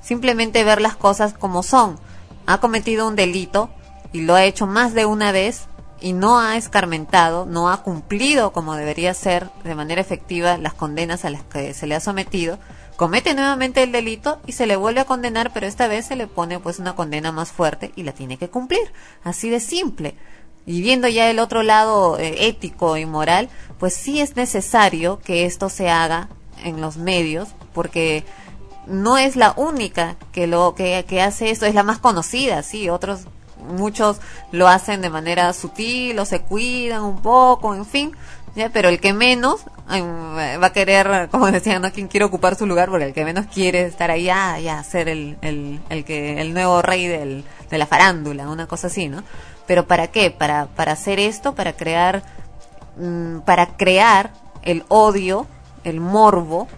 Simplemente 0.02 0.64
ver 0.64 0.80
las 0.80 0.96
cosas 0.96 1.34
como 1.34 1.62
son. 1.62 2.00
Ha 2.46 2.58
cometido 2.58 3.06
un 3.06 3.14
delito 3.14 3.70
y 4.12 4.22
lo 4.22 4.34
ha 4.34 4.42
hecho 4.42 4.66
más 4.66 4.92
de 4.92 5.06
una 5.06 5.30
vez 5.30 5.66
y 6.00 6.12
no 6.12 6.40
ha 6.40 6.56
escarmentado, 6.56 7.46
no 7.46 7.70
ha 7.70 7.82
cumplido 7.82 8.52
como 8.52 8.74
debería 8.74 9.14
ser 9.14 9.50
de 9.62 9.74
manera 9.74 10.00
efectiva 10.00 10.56
las 10.56 10.74
condenas 10.74 11.24
a 11.24 11.30
las 11.30 11.44
que 11.44 11.74
se 11.74 11.86
le 11.86 11.94
ha 11.94 12.00
sometido 12.00 12.58
comete 13.00 13.32
nuevamente 13.32 13.82
el 13.82 13.92
delito 13.92 14.42
y 14.46 14.52
se 14.52 14.66
le 14.66 14.76
vuelve 14.76 15.00
a 15.00 15.06
condenar, 15.06 15.54
pero 15.54 15.66
esta 15.66 15.88
vez 15.88 16.04
se 16.04 16.16
le 16.16 16.26
pone 16.26 16.58
pues 16.58 16.78
una 16.78 16.94
condena 16.94 17.32
más 17.32 17.50
fuerte 17.50 17.92
y 17.96 18.02
la 18.02 18.12
tiene 18.12 18.36
que 18.36 18.50
cumplir. 18.50 18.92
Así 19.24 19.48
de 19.48 19.58
simple. 19.58 20.16
Y 20.66 20.82
viendo 20.82 21.08
ya 21.08 21.30
el 21.30 21.38
otro 21.38 21.62
lado 21.62 22.18
eh, 22.18 22.46
ético 22.48 22.98
y 22.98 23.06
moral, 23.06 23.48
pues 23.78 23.94
sí 23.94 24.20
es 24.20 24.36
necesario 24.36 25.18
que 25.20 25.46
esto 25.46 25.70
se 25.70 25.88
haga 25.88 26.28
en 26.62 26.82
los 26.82 26.98
medios, 26.98 27.48
porque 27.72 28.22
no 28.86 29.16
es 29.16 29.34
la 29.34 29.54
única 29.56 30.16
que 30.30 30.46
lo 30.46 30.74
que, 30.74 31.02
que 31.08 31.22
hace 31.22 31.48
esto, 31.48 31.64
es 31.64 31.74
la 31.74 31.82
más 31.82 32.00
conocida, 32.00 32.62
sí, 32.62 32.90
otros 32.90 33.20
muchos 33.60 34.20
lo 34.52 34.68
hacen 34.68 35.00
de 35.00 35.10
manera 35.10 35.52
sutil 35.52 36.18
o 36.18 36.26
se 36.26 36.42
cuidan 36.42 37.02
un 37.02 37.22
poco, 37.22 37.74
en 37.74 37.86
fin, 37.86 38.12
pero 38.72 38.88
el 38.88 39.00
que 39.00 39.12
menos 39.12 39.64
va 39.88 40.66
a 40.66 40.72
querer, 40.72 41.28
como 41.30 41.50
decían, 41.50 41.82
¿no? 41.82 41.92
quien 41.92 42.08
quiere 42.08 42.24
ocupar 42.24 42.56
su 42.56 42.66
lugar, 42.66 42.90
porque 42.90 43.06
el 43.06 43.14
que 43.14 43.24
menos 43.24 43.46
quiere 43.46 43.86
estar 43.86 44.10
ahí, 44.10 44.28
ah, 44.30 44.58
ya, 44.60 44.82
ser 44.82 45.08
el, 45.08 45.36
el, 45.42 45.80
el, 45.88 46.04
que, 46.04 46.40
el 46.40 46.54
nuevo 46.54 46.82
rey 46.82 47.06
del, 47.06 47.44
de 47.70 47.78
la 47.78 47.86
farándula, 47.86 48.48
una 48.48 48.66
cosa 48.66 48.88
así, 48.88 49.08
¿no? 49.08 49.22
Pero 49.66 49.86
¿para 49.86 50.08
qué? 50.08 50.30
Para, 50.30 50.66
para 50.66 50.92
hacer 50.92 51.20
esto, 51.20 51.54
para 51.54 51.74
crear, 51.74 52.22
mm, 52.96 53.40
para 53.40 53.76
crear 53.76 54.32
el 54.62 54.84
odio, 54.88 55.46
el 55.84 56.00
morbo, 56.00 56.68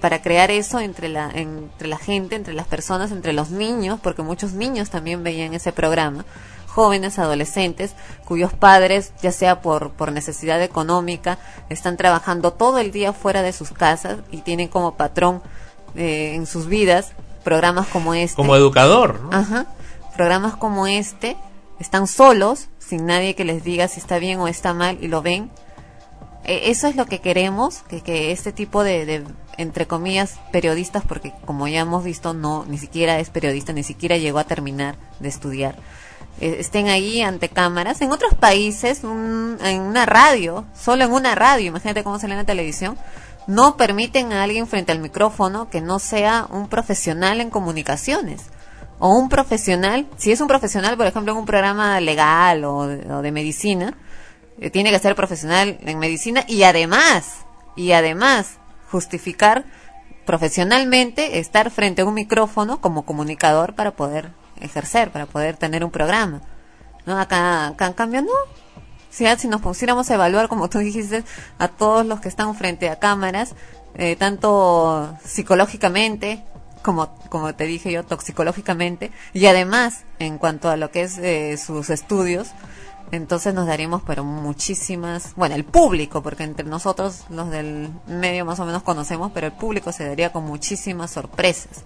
para 0.00 0.20
crear 0.20 0.50
eso 0.50 0.80
entre 0.80 1.08
la, 1.08 1.30
entre 1.32 1.88
la 1.88 1.96
gente, 1.96 2.36
entre 2.36 2.52
las 2.52 2.66
personas, 2.66 3.10
entre 3.10 3.32
los 3.32 3.50
niños, 3.50 4.00
porque 4.02 4.22
muchos 4.22 4.52
niños 4.52 4.90
también 4.90 5.22
veían 5.22 5.54
ese 5.54 5.72
programa 5.72 6.24
jóvenes, 6.74 7.20
adolescentes, 7.20 7.94
cuyos 8.24 8.52
padres, 8.52 9.12
ya 9.22 9.30
sea 9.30 9.62
por, 9.62 9.92
por 9.92 10.10
necesidad 10.10 10.60
económica, 10.60 11.38
están 11.68 11.96
trabajando 11.96 12.52
todo 12.52 12.78
el 12.78 12.90
día 12.90 13.12
fuera 13.12 13.42
de 13.42 13.52
sus 13.52 13.70
casas 13.70 14.18
y 14.32 14.38
tienen 14.38 14.68
como 14.68 14.96
patrón 14.96 15.40
eh, 15.94 16.34
en 16.34 16.46
sus 16.46 16.66
vidas 16.66 17.12
programas 17.44 17.86
como 17.86 18.14
este. 18.14 18.34
Como 18.34 18.56
educador, 18.56 19.20
¿no? 19.20 19.30
Ajá. 19.32 19.66
Programas 20.16 20.56
como 20.56 20.88
este, 20.88 21.36
están 21.78 22.08
solos, 22.08 22.68
sin 22.78 23.06
nadie 23.06 23.36
que 23.36 23.44
les 23.44 23.62
diga 23.62 23.86
si 23.86 24.00
está 24.00 24.18
bien 24.18 24.40
o 24.40 24.48
está 24.48 24.74
mal 24.74 24.98
y 25.00 25.06
lo 25.06 25.22
ven. 25.22 25.50
E, 26.44 26.70
eso 26.70 26.88
es 26.88 26.96
lo 26.96 27.06
que 27.06 27.20
queremos, 27.20 27.82
que, 27.88 28.00
que 28.00 28.32
este 28.32 28.52
tipo 28.52 28.82
de, 28.82 29.06
de, 29.06 29.24
entre 29.56 29.86
comillas, 29.86 30.40
periodistas, 30.50 31.04
porque 31.04 31.32
como 31.44 31.68
ya 31.68 31.80
hemos 31.80 32.02
visto, 32.02 32.34
no, 32.34 32.64
ni 32.66 32.78
siquiera 32.78 33.20
es 33.20 33.30
periodista, 33.30 33.72
ni 33.72 33.84
siquiera 33.84 34.16
llegó 34.16 34.38
a 34.40 34.44
terminar 34.44 34.96
de 35.20 35.28
estudiar 35.28 35.76
estén 36.40 36.88
ahí 36.88 37.22
ante 37.22 37.48
cámaras. 37.48 38.00
En 38.00 38.12
otros 38.12 38.34
países, 38.34 39.02
en 39.04 39.80
una 39.80 40.06
radio, 40.06 40.64
solo 40.74 41.04
en 41.04 41.12
una 41.12 41.34
radio, 41.34 41.68
imagínate 41.68 42.04
cómo 42.04 42.18
sale 42.18 42.34
en 42.34 42.38
la 42.38 42.44
televisión, 42.44 42.98
no 43.46 43.76
permiten 43.76 44.32
a 44.32 44.42
alguien 44.42 44.66
frente 44.66 44.92
al 44.92 44.98
micrófono 44.98 45.68
que 45.68 45.80
no 45.80 45.98
sea 45.98 46.46
un 46.50 46.68
profesional 46.68 47.40
en 47.40 47.50
comunicaciones. 47.50 48.42
O 48.98 49.10
un 49.18 49.28
profesional, 49.28 50.06
si 50.16 50.32
es 50.32 50.40
un 50.40 50.48
profesional, 50.48 50.96
por 50.96 51.06
ejemplo, 51.06 51.32
en 51.32 51.38
un 51.38 51.46
programa 51.46 52.00
legal 52.00 52.64
o 52.64 52.86
de, 52.86 53.32
medicina, 53.32 53.96
eh, 54.60 54.70
tiene 54.70 54.90
que 54.90 54.98
ser 54.98 55.14
profesional 55.14 55.78
en 55.82 55.98
medicina 55.98 56.44
y 56.46 56.62
además, 56.62 57.44
y 57.76 57.92
además, 57.92 58.58
justificar 58.90 59.64
profesionalmente 60.24 61.38
estar 61.38 61.70
frente 61.70 62.02
a 62.02 62.04
un 62.06 62.14
micrófono 62.14 62.80
como 62.80 63.04
comunicador 63.04 63.74
para 63.74 63.90
poder 63.90 64.30
ejercer, 64.60 65.10
para 65.10 65.26
poder 65.26 65.56
tener 65.56 65.84
un 65.84 65.90
programa. 65.90 66.40
¿No? 67.06 67.18
Acá, 67.18 67.68
acá 67.68 67.86
en 67.86 67.92
cambio 67.92 68.22
no. 68.22 68.32
Si, 69.10 69.24
si 69.36 69.48
nos 69.48 69.60
pusiéramos 69.60 70.10
a 70.10 70.14
evaluar, 70.14 70.48
como 70.48 70.68
tú 70.68 70.78
dijiste, 70.78 71.24
a 71.58 71.68
todos 71.68 72.04
los 72.04 72.20
que 72.20 72.28
están 72.28 72.54
frente 72.54 72.88
a 72.88 72.98
cámaras, 72.98 73.54
eh, 73.94 74.16
tanto 74.16 75.16
psicológicamente, 75.24 76.42
como, 76.82 77.14
como 77.28 77.54
te 77.54 77.64
dije 77.64 77.92
yo, 77.92 78.04
toxicológicamente, 78.04 79.12
y 79.32 79.46
además 79.46 80.04
en 80.18 80.38
cuanto 80.38 80.68
a 80.68 80.76
lo 80.76 80.90
que 80.90 81.02
es 81.02 81.18
eh, 81.18 81.56
sus 81.56 81.90
estudios, 81.90 82.48
entonces 83.12 83.54
nos 83.54 83.66
daríamos 83.66 84.02
pero 84.04 84.24
muchísimas, 84.24 85.34
bueno, 85.36 85.54
el 85.54 85.64
público, 85.64 86.22
porque 86.22 86.42
entre 86.42 86.66
nosotros 86.66 87.24
los 87.30 87.50
del 87.50 87.90
medio 88.06 88.44
más 88.44 88.58
o 88.60 88.64
menos 88.64 88.82
conocemos, 88.82 89.30
pero 89.32 89.46
el 89.46 89.52
público 89.52 89.92
se 89.92 90.06
daría 90.06 90.32
con 90.32 90.44
muchísimas 90.44 91.12
sorpresas. 91.12 91.84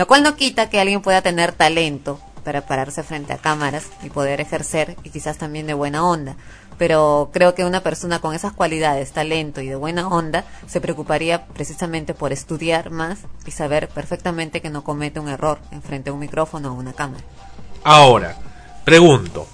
Lo 0.00 0.06
cual 0.06 0.22
no 0.22 0.34
quita 0.34 0.70
que 0.70 0.80
alguien 0.80 1.02
pueda 1.02 1.20
tener 1.20 1.52
talento 1.52 2.18
para 2.42 2.62
pararse 2.62 3.02
frente 3.02 3.34
a 3.34 3.36
cámaras 3.36 3.90
y 4.02 4.08
poder 4.08 4.40
ejercer 4.40 4.96
y 5.04 5.10
quizás 5.10 5.36
también 5.36 5.66
de 5.66 5.74
buena 5.74 6.06
onda. 6.06 6.36
Pero 6.78 7.28
creo 7.34 7.54
que 7.54 7.66
una 7.66 7.82
persona 7.82 8.18
con 8.18 8.34
esas 8.34 8.54
cualidades, 8.54 9.12
talento 9.12 9.60
y 9.60 9.68
de 9.68 9.76
buena 9.76 10.08
onda, 10.08 10.46
se 10.66 10.80
preocuparía 10.80 11.44
precisamente 11.48 12.14
por 12.14 12.32
estudiar 12.32 12.88
más 12.88 13.18
y 13.44 13.50
saber 13.50 13.88
perfectamente 13.88 14.62
que 14.62 14.70
no 14.70 14.84
comete 14.84 15.20
un 15.20 15.28
error 15.28 15.58
en 15.70 15.82
frente 15.82 16.08
a 16.08 16.14
un 16.14 16.20
micrófono 16.20 16.72
o 16.72 16.76
una 16.76 16.94
cámara. 16.94 17.22
Ahora, 17.84 18.38
pregunto, 18.86 19.46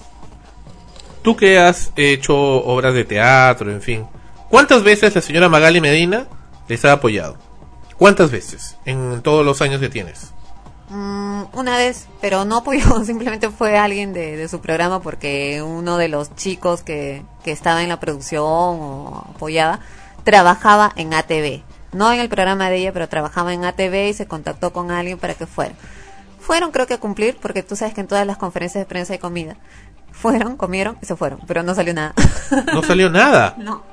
tú 1.23 1.35
que 1.35 1.59
has 1.59 1.91
hecho 1.97 2.37
obras 2.37 2.93
de 2.93 3.03
teatro, 3.03 3.69
en 3.69 3.81
fin, 3.81 4.07
¿cuántas 4.49 4.81
veces 4.81 5.13
la 5.13 5.21
señora 5.21 5.49
Magali 5.49 5.81
Medina 5.81 6.25
les 6.69 6.85
ha 6.85 6.93
apoyado? 6.93 7.35
¿Cuántas 7.97 8.31
veces 8.31 8.77
en 8.85 9.21
todos 9.23 9.43
los 9.43 9.61
años 9.61 9.81
que 9.81 9.89
tienes? 9.89 10.36
Mm, 10.89 11.43
una 11.53 11.77
vez, 11.77 12.07
pero 12.21 12.45
no 12.45 12.57
apoyó, 12.57 13.03
simplemente 13.05 13.49
fue 13.49 13.77
alguien 13.77 14.13
de, 14.13 14.47
su 14.47 14.61
programa 14.61 15.01
porque 15.01 15.61
uno 15.61 15.97
de 15.97 16.07
los 16.07 16.35
chicos 16.35 16.81
que, 16.81 17.23
que 17.43 17.51
estaba 17.51 17.83
en 17.83 17.89
la 17.89 17.99
producción 17.99 18.43
o 18.45 19.27
apoyaba 19.35 19.79
trabajaba 20.23 20.91
en 20.95 21.13
ATV. 21.13 21.63
No 21.93 22.11
en 22.11 22.19
el 22.19 22.29
programa 22.29 22.69
de 22.69 22.77
ella, 22.77 22.93
pero 22.93 23.07
trabajaba 23.07 23.53
en 23.53 23.63
ATV 23.63 24.09
y 24.09 24.13
se 24.13 24.27
contactó 24.27 24.73
con 24.73 24.91
alguien 24.91 25.17
para 25.17 25.33
que 25.33 25.45
fuera. 25.45 25.73
Fueron 26.39 26.71
creo 26.71 26.87
que 26.87 26.93
a 26.93 26.99
cumplir, 26.99 27.37
porque 27.41 27.63
tú 27.63 27.75
sabes 27.75 27.93
que 27.93 28.01
en 28.01 28.07
todas 28.07 28.27
las 28.27 28.37
conferencias 28.37 28.81
de 28.81 28.85
prensa 28.85 29.13
hay 29.13 29.19
comida. 29.19 29.55
Fueron, 30.11 30.57
comieron 30.57 30.97
y 31.01 31.05
se 31.05 31.15
fueron, 31.15 31.39
pero 31.47 31.63
no 31.63 31.75
salió 31.75 31.93
nada. 31.93 32.13
¿No 32.73 32.83
salió 32.83 33.09
nada? 33.09 33.55
No. 33.57 33.83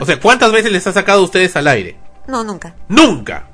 O 0.00 0.06
sea, 0.06 0.18
¿cuántas 0.20 0.52
veces 0.52 0.72
les 0.72 0.86
ha 0.86 0.92
sacado 0.92 1.20
a 1.20 1.24
ustedes 1.24 1.54
al 1.56 1.68
aire? 1.68 1.96
No, 2.26 2.44
nunca. 2.44 2.74
¡Nunca! 2.88 3.48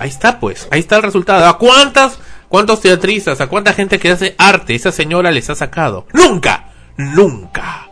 Ahí 0.00 0.08
está, 0.08 0.40
pues. 0.40 0.66
Ahí 0.70 0.80
está 0.80 0.96
el 0.96 1.02
resultado. 1.02 1.46
¿A 1.46 1.58
cuántas, 1.58 2.18
cuántos 2.48 2.80
teatristas, 2.80 3.40
a 3.42 3.48
cuánta 3.48 3.74
gente 3.74 3.98
que 3.98 4.10
hace 4.10 4.34
arte 4.38 4.74
esa 4.74 4.92
señora 4.92 5.30
les 5.30 5.50
ha 5.50 5.54
sacado? 5.54 6.06
¡Nunca! 6.14 6.70
¡Nunca! 6.96 7.86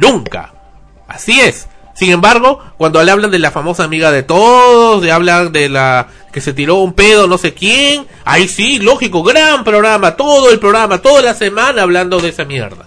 ¡Nunca! 0.00 0.52
Así 1.06 1.40
es. 1.40 1.68
Sin 1.94 2.10
embargo, 2.10 2.60
cuando 2.76 3.02
le 3.02 3.12
hablan 3.12 3.30
de 3.30 3.38
la 3.38 3.52
famosa 3.52 3.84
amiga 3.84 4.10
de 4.10 4.24
todos, 4.24 5.00
le 5.02 5.12
hablan 5.12 5.52
de 5.52 5.68
la 5.68 6.08
que 6.32 6.40
se 6.40 6.52
tiró 6.52 6.76
un 6.76 6.92
pedo 6.92 7.26
no 7.28 7.38
sé 7.38 7.54
quién, 7.54 8.06
ahí 8.24 8.46
sí, 8.46 8.78
lógico, 8.78 9.22
gran 9.22 9.64
programa, 9.64 10.14
todo 10.14 10.50
el 10.50 10.58
programa, 10.58 10.98
toda 10.98 11.22
la 11.22 11.34
semana 11.34 11.82
hablando 11.82 12.20
de 12.20 12.30
esa 12.30 12.44
mierda. 12.44 12.86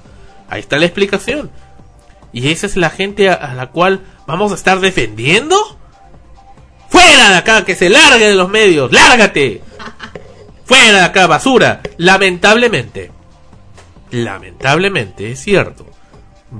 Ahí 0.49 0.59
está 0.59 0.77
la 0.77 0.85
explicación. 0.85 1.49
Y 2.33 2.51
esa 2.51 2.65
es 2.65 2.75
la 2.75 2.89
gente 2.89 3.29
a 3.29 3.53
la 3.53 3.67
cual 3.67 4.01
vamos 4.27 4.51
a 4.51 4.55
estar 4.55 4.81
defendiendo. 4.81 5.77
¡Fuera 6.91 7.29
de 7.29 7.35
acá! 7.37 7.63
¡Que 7.63 7.73
se 7.73 7.89
largue 7.89 8.27
de 8.27 8.35
los 8.35 8.49
medios! 8.49 8.91
¡Lárgate! 8.91 9.61
¡Fuera 10.65 10.99
de 10.99 11.03
acá, 11.05 11.25
basura! 11.25 11.81
Lamentablemente, 11.97 13.11
lamentablemente, 14.11 15.31
es 15.31 15.39
cierto, 15.39 15.85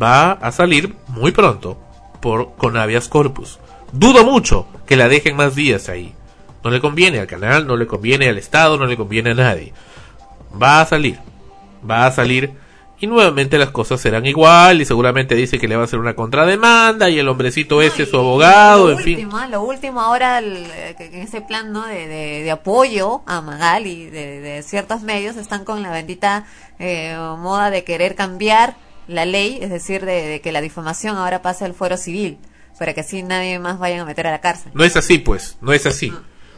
va 0.01 0.32
a 0.32 0.51
salir 0.53 0.95
muy 1.07 1.34
pronto 1.34 1.77
por 2.21 2.55
con 2.55 2.75
corpus. 3.09 3.59
Dudo 3.91 4.23
mucho 4.23 4.67
que 4.86 4.95
la 4.95 5.09
dejen 5.09 5.36
más 5.36 5.53
días 5.53 5.89
ahí. 5.89 6.15
No 6.63 6.69
le 6.69 6.79
conviene 6.79 7.19
al 7.19 7.27
canal, 7.27 7.67
no 7.67 7.75
le 7.75 7.88
conviene 7.88 8.29
al 8.29 8.38
Estado, 8.38 8.77
no 8.77 8.86
le 8.86 8.95
conviene 8.95 9.32
a 9.32 9.36
nadie. 9.36 9.73
Va 10.61 10.79
a 10.79 10.86
salir, 10.86 11.19
va 11.89 12.05
a 12.05 12.11
salir 12.11 12.53
y 13.02 13.08
nuevamente 13.08 13.58
las 13.58 13.72
cosas 13.72 13.99
serán 13.99 14.26
igual 14.26 14.80
y 14.82 14.86
seguramente 14.86 15.36
dice 15.36 15.60
que 15.60 15.68
le 15.68 15.76
va 15.76 15.82
a 15.82 15.86
hacer 15.86 15.99
una 15.99 16.14
contrademanda 16.14 17.10
y 17.10 17.18
el 17.20 17.28
hombrecito 17.28 17.82
ese 17.82 18.04
es 18.04 18.10
su 18.10 18.18
abogado, 18.18 18.86
lo 18.88 18.91
en 18.93 18.99
fin. 18.99 19.16
último, 19.16 19.38
¿ah? 19.38 19.47
Lo 19.47 19.64
último 19.64 19.99
ahora, 20.02 20.38
el- 20.38 20.66
eh, 20.76 20.95
en 20.99 21.16
ese 21.22 21.41
plan 21.41 21.74
¿no? 21.74 21.86
de, 21.88 22.08
de, 22.08 22.43
de 22.43 22.52
apoyo 22.52 23.24
a 23.26 23.41
Magali 23.41 24.06
de, 24.06 24.39
de 24.39 24.64
ciertos 24.64 25.02
medios, 25.02 25.36
están 25.36 25.66
con 25.66 25.82
la 25.82 25.91
bendita 25.91 26.45
eh, 26.80 27.18
moda 27.39 27.70
de 27.72 27.84
querer 27.84 28.16
cambiar 28.16 28.76
la 29.08 29.26
ley, 29.26 29.58
es 29.62 29.72
decir, 29.72 30.06
de, 30.06 30.28
de 30.28 30.41
que 30.41 30.52
la 30.52 30.62
difamación 30.62 31.18
ahora 31.18 31.41
pase 31.41 31.66
al 31.66 31.74
fuero 31.74 31.97
civil, 31.97 32.38
para 32.78 32.93
que 32.93 33.02
así 33.02 33.24
nadie 33.24 33.60
más 33.60 33.78
vayan 33.80 33.99
a 34.02 34.06
meter 34.06 34.28
a 34.28 34.32
la 34.32 34.41
cárcel. 34.41 34.72
No 34.76 34.84
es 34.84 34.95
así, 34.95 35.18
pues, 35.18 35.58
no 35.60 35.74
es 35.74 35.86
así. 35.86 36.14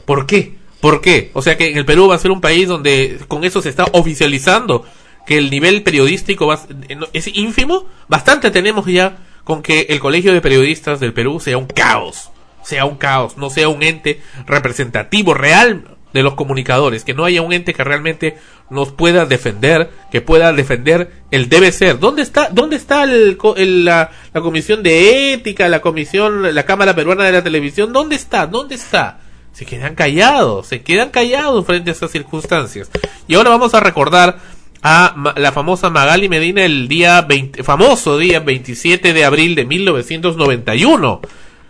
¿Por 0.06 0.26
qué? 0.28 0.58
¿Por 0.82 1.00
qué? 1.02 1.32
O 1.34 1.42
sea 1.42 1.58
que 1.58 1.72
en 1.72 1.78
el 1.78 1.86
Perú 1.86 2.10
va 2.10 2.16
a 2.16 2.20
ser 2.20 2.32
un 2.32 2.42
país 2.42 2.68
donde 2.68 3.18
con 3.30 3.46
eso 3.46 3.62
se 3.62 3.70
está 3.70 3.86
oficializando 3.94 4.86
que 5.26 5.38
el 5.38 5.50
nivel 5.50 5.84
periodístico 5.84 6.48
va 6.48 6.60
eh, 6.90 6.98
es 7.14 7.28
ínfimo. 7.28 7.86
Bastante 8.08 8.52
tenemos 8.52 8.86
ya 8.86 9.18
con 9.44 9.62
que 9.62 9.88
el 9.90 10.00
Colegio 10.00 10.34
de 10.34 10.42
Periodistas 10.42 11.00
del 11.00 11.14
Perú 11.14 11.40
sea 11.40 11.58
un 11.58 11.66
caos, 11.68 12.30
sea 12.64 12.86
un 12.86 12.96
caos, 12.98 13.38
no 13.38 13.50
sea 13.50 13.70
un 13.70 13.84
ente 13.84 14.22
representativo 14.46 15.34
real 15.34 15.98
de 16.14 16.22
los 16.24 16.36
comunicadores, 16.36 17.04
que 17.04 17.16
no 17.16 17.26
haya 17.26 17.42
un 17.42 17.54
ente 17.54 17.74
que 17.74 17.84
realmente 17.84 18.38
nos 18.70 18.92
pueda 18.92 19.26
defender, 19.26 19.90
que 20.12 20.22
pueda 20.22 20.54
defender 20.54 21.12
el 21.32 21.50
debe 21.50 21.72
ser. 21.72 21.98
¿Dónde 22.00 22.22
está, 22.22 22.50
dónde 22.52 22.76
está 22.76 23.04
el 23.04 23.38
el- 23.58 23.86
la, 23.86 24.12
la 24.32 24.42
comisión 24.42 24.84
de 24.84 25.34
ética, 25.34 25.68
la 25.70 25.82
comisión, 25.82 26.54
la 26.54 26.64
Cámara 26.66 26.96
Peruana 26.96 27.24
de 27.24 27.32
la 27.32 27.44
Televisión? 27.44 27.92
¿Dónde 27.92 28.16
está? 28.16 28.46
¿Dónde 28.46 28.76
está? 28.76 29.22
Se 29.54 29.66
quedan 29.66 29.96
callados, 29.96 30.68
se 30.68 30.82
quedan 30.84 31.10
callados 31.10 31.66
frente 31.66 31.90
a 31.90 31.94
esas 31.94 32.12
circunstancias. 32.12 32.90
Y 33.28 33.36
ahora 33.36 33.50
vamos 33.50 33.74
a 33.74 33.80
recordar 33.80 34.38
a 34.84 35.14
Ma- 35.16 35.34
la 35.38 35.52
famosa 35.52 35.90
Magali 35.90 36.28
Medina 36.30 36.64
el 36.64 36.88
día 36.88 37.22
20, 37.22 37.64
famoso 37.64 38.18
día 38.18 38.40
27 38.42 39.14
de 39.14 39.26
abril 39.26 39.56
de 39.56 39.66
1991, 39.66 41.22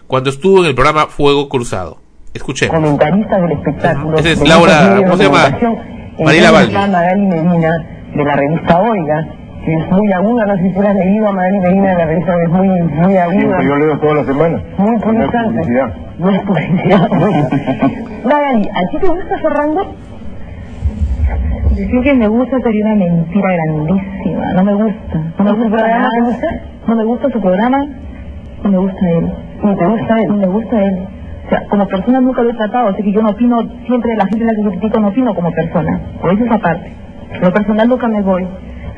cuando 0.08 0.30
estuvo 0.30 0.60
en 0.62 0.66
el 0.66 0.76
programa 0.76 1.08
Fuego 1.08 1.48
Cruzado. 1.50 1.98
Escuchemos. 2.34 2.76
comentarista 2.76 3.40
del 3.40 3.52
espectáculo. 3.52 4.18
Esa 4.18 4.30
es 4.32 4.40
de 4.40 4.48
Laura, 4.48 4.96
¿cómo 5.04 5.18
se 5.18 5.24
llama? 5.26 5.58
Mariela 6.20 6.52
Valdi. 6.52 6.74
Magali 6.74 7.22
Medina, 7.28 7.78
de 8.16 8.24
la 8.24 8.36
revista 8.36 8.80
Oiga, 8.80 9.28
que 9.66 9.74
es 9.76 9.88
muy 9.92 10.12
aguda, 10.12 10.46
no 10.48 10.56
sé 10.58 10.64
si 10.64 10.74
tú 10.74 10.82
la 10.82 10.90
has 10.90 10.96
leído 10.96 11.28
a 11.28 11.32
Magali 11.32 11.60
Medina 11.60 11.90
de 11.92 11.96
la 11.98 12.06
revista 12.06 12.36
Oiga, 12.36 12.44
es 12.46 12.50
muy, 12.50 12.82
muy 12.82 13.18
aguda. 13.18 13.64
yo 13.64 13.76
leo 13.76 14.00
toda 14.00 14.14
la 14.16 14.26
semana. 14.26 14.64
Muy 14.78 14.98
No 14.98 15.24
es 15.26 15.32
publicidad. 15.32 15.94
No 16.18 16.30
es 16.32 16.42
publicidad. 16.42 17.08
Magali, 18.26 18.70
¿a 18.74 18.82
ti 18.92 18.98
te 19.00 19.08
gusta 19.08 19.38
Fernando? 19.42 19.96
Decir 21.76 22.02
que 22.02 22.14
me 22.14 22.28
gusta 22.28 22.60
sería 22.62 22.86
una 22.86 22.96
mentira 22.96 23.50
grandísima. 23.54 24.54
No 24.54 24.64
me 24.64 24.74
gusta. 24.74 25.34
No 25.38 25.44
me 25.44 25.52
gusta 25.52 25.70
programa? 25.70 26.10
No 26.88 26.96
me 26.96 27.04
gusta 27.04 27.30
su 27.30 27.42
programa. 27.42 27.78
No 28.64 28.70
me 28.70 28.78
gusta 28.78 29.10
él. 29.10 29.32
¿Y 29.64 29.76
te 29.76 29.86
gusta 29.86 30.22
él? 30.22 30.28
No 30.28 30.38
me 30.38 30.48
gusta 30.48 30.86
él. 30.86 31.08
O 31.46 31.50
sea, 31.50 31.68
como 31.68 31.88
persona 31.88 32.22
nunca 32.22 32.42
lo 32.42 32.52
he 32.52 32.54
tratado, 32.54 32.90
así 32.90 33.04
que 33.04 33.12
yo 33.12 33.22
no 33.22 33.32
opino, 33.32 33.62
siempre 33.86 34.16
la 34.16 34.26
gente 34.28 34.44
a 34.44 34.48
la 34.48 34.56
que 34.56 34.64
yo 34.64 34.70
critico 34.72 35.00
no 35.00 35.10
opino 35.10 35.36
como 35.36 35.52
persona. 35.52 36.00
Por 36.22 36.34
eso 36.34 36.46
esa 36.46 36.58
parte. 36.60 36.92
Lo 37.42 37.52
personal 37.52 37.88
nunca 37.88 38.08
me 38.08 38.22
voy. 38.22 38.48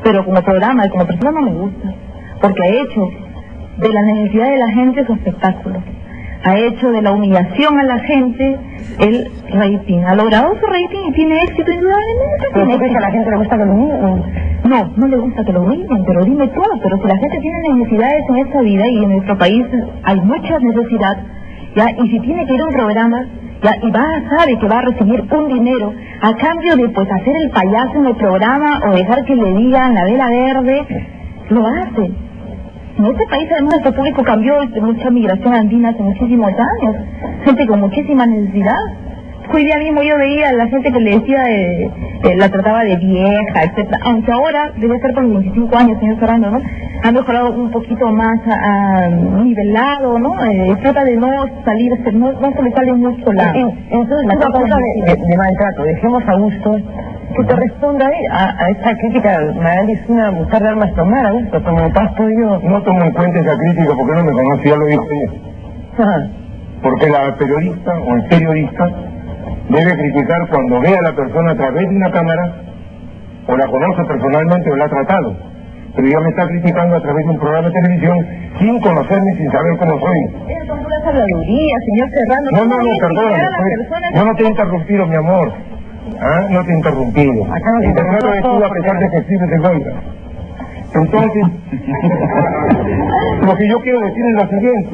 Pero 0.04 0.26
como 0.26 0.42
programa 0.42 0.86
y 0.86 0.90
como 0.90 1.06
persona 1.06 1.32
no 1.32 1.42
me 1.42 1.54
gusta. 1.54 1.94
Porque 2.42 2.64
ha 2.64 2.68
hecho 2.68 3.10
de 3.78 3.90
la 3.94 4.02
necesidad 4.02 4.50
de 4.50 4.58
la 4.58 4.70
gente 4.70 5.06
su 5.06 5.14
espectáculo. 5.14 5.82
Ha 6.46 6.60
hecho 6.60 6.92
de 6.92 7.02
la 7.02 7.12
humillación 7.12 7.80
a 7.80 7.84
la 7.84 8.00
gente 8.00 8.60
el 9.00 9.32
rating. 9.52 10.04
Ha 10.06 10.14
logrado 10.14 10.54
su 10.60 10.66
rating 10.68 11.10
y 11.10 11.12
tiene 11.14 11.42
éxito 11.42 11.72
indudablemente. 11.72 12.46
¿Pero 12.54 12.70
tú 12.70 12.78
crees 12.78 12.92
que 12.92 12.98
a 12.98 13.02
la 13.02 13.12
gente 13.12 13.32
le 13.32 13.38
gusta 13.38 13.58
que 13.58 13.66
lo 13.66 13.72
humillen? 13.72 14.24
No, 14.64 14.94
no 14.96 15.08
le 15.08 15.18
gusta 15.18 15.44
que 15.44 15.54
lo 15.54 15.64
humillen, 15.64 16.06
pero 16.06 16.24
dime 16.24 16.48
tú. 16.50 16.62
Pero 16.84 16.98
si 16.98 17.08
la 17.08 17.18
gente 17.18 17.40
tiene 17.40 17.60
necesidades 17.74 18.24
en 18.30 18.36
esta 18.38 18.62
vida 18.62 18.88
y 18.88 19.04
en 19.04 19.10
nuestro 19.10 19.38
país 19.40 19.66
hay 20.04 20.22
mucha 20.22 20.60
necesidad, 20.60 21.18
ya, 21.76 21.90
y 21.92 22.10
si 22.10 22.20
tiene 22.20 22.46
que 22.46 22.54
ir 22.54 22.62
a 22.62 22.66
un 22.66 22.74
programa, 22.74 23.26
ya, 23.64 23.78
y 23.82 23.90
va, 23.90 24.06
sabe 24.38 24.60
que 24.60 24.68
va 24.68 24.80
a 24.80 24.82
recibir 24.84 25.26
un 25.32 25.48
dinero 25.48 25.94
a 26.22 26.34
cambio 26.36 26.76
de 26.76 26.90
pues 26.90 27.12
hacer 27.12 27.36
el 27.38 27.50
payaso 27.50 27.96
en 27.96 28.06
el 28.06 28.16
programa 28.18 28.82
o 28.88 28.96
dejar 28.96 29.26
que 29.26 29.36
le 29.36 29.52
digan 29.56 29.96
la 29.96 30.04
vela 30.04 30.30
verde, 30.30 30.86
lo 31.50 31.66
hace. 31.66 32.12
En 32.98 33.06
este 33.06 33.28
país 33.28 33.50
además 33.52 33.74
nuestro 33.74 33.94
público 33.94 34.24
cambió 34.24 34.66
de 34.68 34.80
mucha 34.80 35.10
migración 35.10 35.54
andina 35.54 35.90
hace 35.90 36.02
muchísimos 36.02 36.50
años, 36.50 36.96
gente 37.44 37.68
con 37.68 37.82
muchísima 37.82 38.26
necesidad. 38.26 38.78
Hoy 39.54 39.64
día 39.66 39.78
mismo 39.78 40.02
yo 40.04 40.18
veía 40.18 40.50
a 40.50 40.54
la 40.54 40.68
gente 40.68 40.92
que 40.92 41.00
le 41.00 41.20
decía, 41.20 41.44
de, 41.44 41.84
eh, 41.84 41.92
la 42.38 42.50
trataba 42.50 42.84
de 42.84 42.98
vieja, 42.98 43.64
etcétera, 43.64 43.98
aunque 44.04 44.32
ahora 44.32 44.72
debe 44.78 45.00
ser 45.00 45.14
por 45.14 45.24
los 45.24 45.42
25 45.44 45.78
años, 45.78 46.00
señor 46.00 46.20
Serrano, 46.20 46.52
¿no? 46.52 46.60
Ha 47.04 47.12
mejorado 47.12 47.52
un 47.52 47.72
poquito 47.72 48.12
más 48.12 48.40
a, 48.48 49.06
a 49.06 49.08
nivelado, 49.10 50.18
¿no? 50.20 50.34
Eh, 50.46 50.76
trata 50.82 51.04
de 51.04 51.16
no 51.18 51.30
salir, 51.64 51.92
no, 52.14 52.32
no 52.34 52.52
se 52.52 52.64
le 52.64 52.72
sale 52.72 52.94
mucho 52.94 53.34
la... 53.34 53.54
Entonces, 53.56 54.26
la 54.28 54.36
cosa 54.36 54.78
de, 54.78 55.12
de, 55.12 55.28
de 55.28 55.38
maltrato, 55.38 55.84
dejemos 55.84 56.24
a 56.28 56.34
gusto 56.36 56.78
que 57.38 57.44
te 57.44 57.56
responda 57.56 58.10
a, 58.32 58.66
a 58.66 58.70
esta 58.70 58.98
crítica. 58.98 59.40
Magali 59.56 59.94
es 59.94 60.10
una 60.10 60.32
mujer 60.32 60.62
de 60.64 60.70
armas 60.70 60.94
tomar, 60.96 61.26
a 61.26 61.32
gusto, 61.32 61.64
como 61.64 61.80
has 61.80 62.12
podido... 62.14 62.60
No 62.62 62.82
tomo 62.82 63.04
en 63.04 63.12
cuenta 63.12 63.40
esa 63.40 63.58
crítica 63.58 63.94
porque 63.96 64.14
no 64.16 64.24
me 64.24 64.32
conoce, 64.32 64.70
ya 64.70 64.76
lo 64.76 64.86
dijo 64.86 65.06
ella. 65.12 65.32
Porque 66.82 67.10
la 67.10 67.36
periodista 67.36 67.94
o 68.00 68.16
el 68.16 68.24
periodista 68.26 68.90
debe 69.70 69.98
criticar 69.98 70.48
cuando 70.50 70.80
ve 70.82 70.96
a 70.98 71.02
la 71.02 71.16
persona 71.16 71.52
a 71.52 71.56
través 71.56 71.90
de 71.90 71.96
una 71.96 72.12
cámara 72.12 72.56
o 73.48 73.58
la 73.58 73.68
conoce 73.68 74.04
personalmente 74.06 74.72
o 74.72 74.76
la 74.76 74.86
ha 74.86 74.90
tratado. 74.90 75.36
Pero 75.96 76.08
ella 76.08 76.20
me 76.20 76.30
está 76.30 76.48
criticando 76.48 76.96
a 76.98 77.02
través 77.02 77.26
de 77.26 77.32
un 77.32 77.40
programa 77.40 77.70
de 77.70 77.74
televisión 77.74 78.28
sin 78.60 78.80
conocerme, 78.82 79.36
sin 79.38 79.52
saber 79.52 79.78
cómo 79.78 80.00
soy. 80.00 80.20
Una 80.46 81.10
habladuría, 81.10 81.76
señor 81.86 82.10
Serrano. 82.10 82.52
No, 82.52 82.66
no, 82.66 82.76
¿Cómo 82.76 82.84
no, 82.84 83.00
personas? 83.00 84.14
Yo 84.14 84.26
no 84.26 84.36
te 84.36 84.44
he 84.44 84.48
interrumpido, 84.48 85.06
mi 85.08 85.16
amor. 85.16 85.54
¿Ah? 86.20 86.48
No 86.50 86.64
te 86.64 86.72
he 86.72 86.76
interrumpido. 86.76 87.46
Acá 87.46 87.72
nos 87.72 87.84
y 87.86 87.94
te 87.94 88.42
tú 88.42 88.64
a 88.64 88.70
pesar 88.70 89.00
de 89.00 89.10
que 89.10 89.18
en 89.18 89.66
oiga. 89.66 89.94
Entonces, 90.96 91.44
lo 93.42 93.56
que 93.56 93.68
yo 93.68 93.82
quiero 93.82 94.00
decir 94.02 94.26
es 94.26 94.34
lo 94.34 94.48
siguiente. 94.48 94.92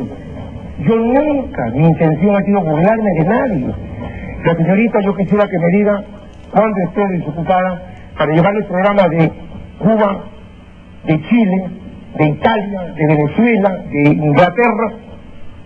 Yo 0.80 0.96
nunca, 0.96 1.66
mi 1.76 1.88
intención 1.88 2.36
ha 2.36 2.42
sido 2.42 2.62
burlarme 2.62 3.12
de 3.12 3.26
nadie. 3.26 3.74
La 4.44 4.56
señorita, 4.56 5.00
yo 5.02 5.16
quisiera 5.16 5.48
que 5.48 5.60
me 5.60 5.68
diga 5.78 6.04
cuándo 6.52 6.78
esté 6.88 7.08
desocupada 7.10 7.82
para 8.18 8.34
llevar 8.34 8.56
el 8.56 8.66
programa 8.66 9.08
de 9.08 9.32
Cuba, 9.78 10.24
de 11.06 11.22
Chile, 11.30 11.66
de 12.18 12.26
Italia, 12.28 12.82
de 12.96 13.08
Venezuela, 13.08 13.70
de 13.92 14.02
Inglaterra, 14.10 14.94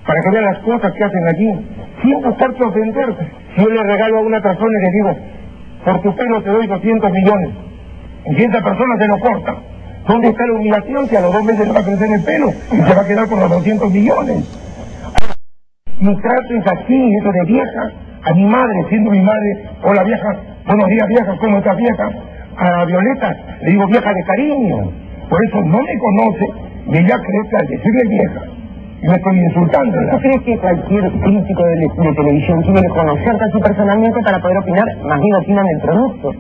para 0.05 0.21
que 0.21 0.29
vean 0.29 0.45
las 0.45 0.59
cosas 0.59 0.91
que 0.91 1.03
hacen 1.03 1.27
allí, 1.27 1.51
sin 2.03 2.21
buscar 2.21 2.49
ofender. 2.51 3.15
Si 3.55 3.63
yo 3.63 3.69
le 3.69 3.83
regalo 3.83 4.17
a 4.17 4.21
una 4.21 4.41
persona 4.41 4.79
y 4.79 4.83
le 4.83 4.91
digo, 4.91 5.17
por 5.85 6.01
tu 6.01 6.15
pelo 6.15 6.41
te 6.41 6.49
doy 6.49 6.67
200 6.67 7.11
millones, 7.11 7.49
y 8.25 8.43
esa 8.43 8.61
persona 8.61 8.97
se 8.99 9.07
lo 9.07 9.19
corta, 9.19 9.55
¿dónde 10.05 10.27
está 10.29 10.45
la 10.47 10.53
humillación 10.53 11.07
si 11.07 11.15
a 11.15 11.21
los 11.21 11.33
dos 11.33 11.43
meses 11.43 11.65
le 11.65 11.73
va 11.73 11.79
a 11.79 11.83
crecer 11.83 12.11
el 12.11 12.23
pelo 12.23 12.49
y 12.71 12.75
se 12.75 12.93
va 12.93 13.01
a 13.01 13.07
quedar 13.07 13.27
con 13.29 13.39
los 13.39 13.49
200 13.49 13.91
millones? 13.91 14.61
Mi 16.01 16.15
trato 16.17 16.53
es 16.53 16.67
así, 16.67 17.15
eso 17.15 17.31
de 17.31 17.45
vieja, 17.45 17.91
a 18.25 18.33
mi 18.33 18.45
madre, 18.45 18.79
siendo 18.89 19.11
mi 19.11 19.21
madre, 19.21 19.69
hola 19.83 20.03
vieja, 20.03 20.29
buenos 20.65 20.87
días 20.89 21.07
vieja, 21.07 21.37
¿cómo 21.39 21.57
estás 21.57 21.77
vieja? 21.77 22.09
A 22.57 22.85
Violeta 22.85 23.35
le 23.61 23.69
digo 23.69 23.85
vieja 23.87 24.11
de 24.11 24.23
cariño, 24.23 24.77
por 25.29 25.39
eso 25.45 25.61
no 25.61 25.77
me 25.77 25.99
conoce 25.99 26.45
y 26.87 26.97
ella 26.97 27.17
cree 27.21 27.49
que 27.49 27.57
al 27.57 27.67
decirle 27.67 28.03
vieja, 28.09 28.41
yo 29.03 29.11
estoy 29.11 29.37
insultando. 29.37 29.97
¿Tú 30.09 30.17
crees 30.17 30.41
que 30.41 30.57
cualquier 30.57 31.11
crítico 31.11 31.63
de, 31.63 31.75
de 31.75 32.15
televisión 32.15 32.61
tiene 32.63 32.81
que 32.81 32.87
conocerte 32.87 33.43
así 33.43 33.59
personalmente 33.61 34.19
para 34.23 34.39
poder 34.39 34.57
opinar? 34.57 34.87
Más 35.03 35.19
bien 35.21 35.35
opinan 35.35 35.65
del 35.65 35.81
producto. 35.81 36.31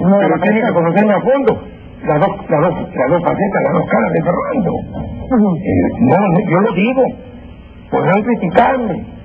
No 0.00 0.16
de 0.16 0.24
Pero 0.24 0.36
la 0.36 0.42
tiene 0.42 0.60
que 0.62 0.72
conocerme 0.72 1.12
a 1.12 1.20
fondo. 1.20 1.62
Las 2.06 2.20
dos, 2.20 2.30
las 2.48 2.60
dos, 2.60 2.74
las 2.94 3.10
dos 3.10 3.22
facetas, 3.22 3.62
las 3.64 3.72
dos 3.72 3.86
caras 3.90 4.12
de 4.12 4.22
Fernando. 4.22 4.72
Eh, 5.58 5.88
no, 6.00 6.16
no, 6.16 6.50
yo 6.50 6.60
lo 6.60 6.72
digo. 6.72 7.02
Podrán 7.90 8.22
criticarme. 8.22 9.17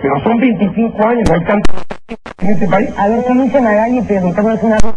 Pero 0.00 0.20
son 0.22 0.38
25 0.38 1.06
años, 1.06 1.30
hay 1.30 1.44
tanto 1.44 1.74
en 2.40 2.50
este 2.50 2.68
país. 2.68 2.88
A 2.96 3.08
ver, 3.08 3.24
¿qué 3.26 3.34
dice 3.34 3.60
Magali 3.60 4.00
preguntándonos 4.02 4.62
una 4.62 4.78
cosa? 4.78 4.94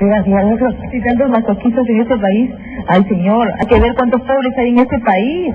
Y 0.00 0.30
nosotros 0.30 0.74
hay 0.92 1.00
tantos 1.02 1.30
masoquistas 1.30 1.88
en 1.88 2.00
este 2.02 2.16
país. 2.18 2.50
Ay, 2.86 3.04
señor, 3.04 3.50
hay 3.58 3.66
que 3.66 3.80
ver 3.80 3.94
cuántos 3.94 4.20
pobres 4.22 4.58
hay 4.58 4.68
en 4.70 4.78
este 4.78 4.98
país, 5.00 5.54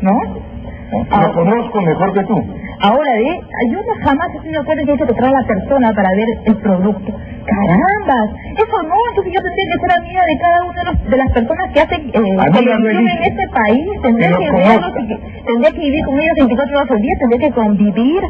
¿no? 0.00 0.51
Lo 0.92 1.32
conozco 1.32 1.80
mejor 1.80 2.12
que 2.12 2.24
tú. 2.24 2.36
Ahora, 2.80 3.16
¿eh? 3.16 3.40
Yo 3.70 3.78
no 3.78 3.94
jamás 4.04 4.28
de 4.42 4.58
acuerdo 4.58 4.80
en 4.80 4.86
que 4.86 4.92
hay 4.92 4.98
que 4.98 5.06
tocar 5.06 5.24
a 5.24 5.30
la 5.30 5.46
persona 5.46 5.92
para 5.94 6.08
ver 6.16 6.26
el 6.44 6.56
producto. 6.56 7.12
¡Carambas! 7.46 8.28
Eso 8.56 8.76
no, 8.88 8.94
entonces 9.10 9.32
yo 9.32 9.40
tendría 9.42 9.66
que 9.72 9.80
ser 9.80 9.98
amiga 9.98 10.22
de 10.26 10.38
cada 10.38 10.64
una 10.64 10.78
de, 10.82 10.84
los- 10.92 11.10
de 11.10 11.16
las 11.16 11.32
personas 11.32 11.72
que 11.72 11.80
hacen 11.80 12.00
eh, 12.12 12.12
no 12.36 12.42
televisión 12.52 13.08
he 13.08 13.12
en 13.16 13.22
este 13.32 13.48
país. 13.52 13.86
Tendría 14.02 14.28
Que 14.30 14.36
que 14.38 14.50
los 14.50 14.54
verlos, 14.68 14.92
y 14.98 15.42
tendría 15.46 15.70
que 15.72 15.80
vivir 15.80 16.04
con 16.04 16.14
ellos 16.20 16.34
24 16.36 16.76
horas 16.78 16.90
al 16.90 17.00
día, 17.02 17.14
tendría 17.18 17.40
que 17.48 17.54
convivir. 17.54 18.22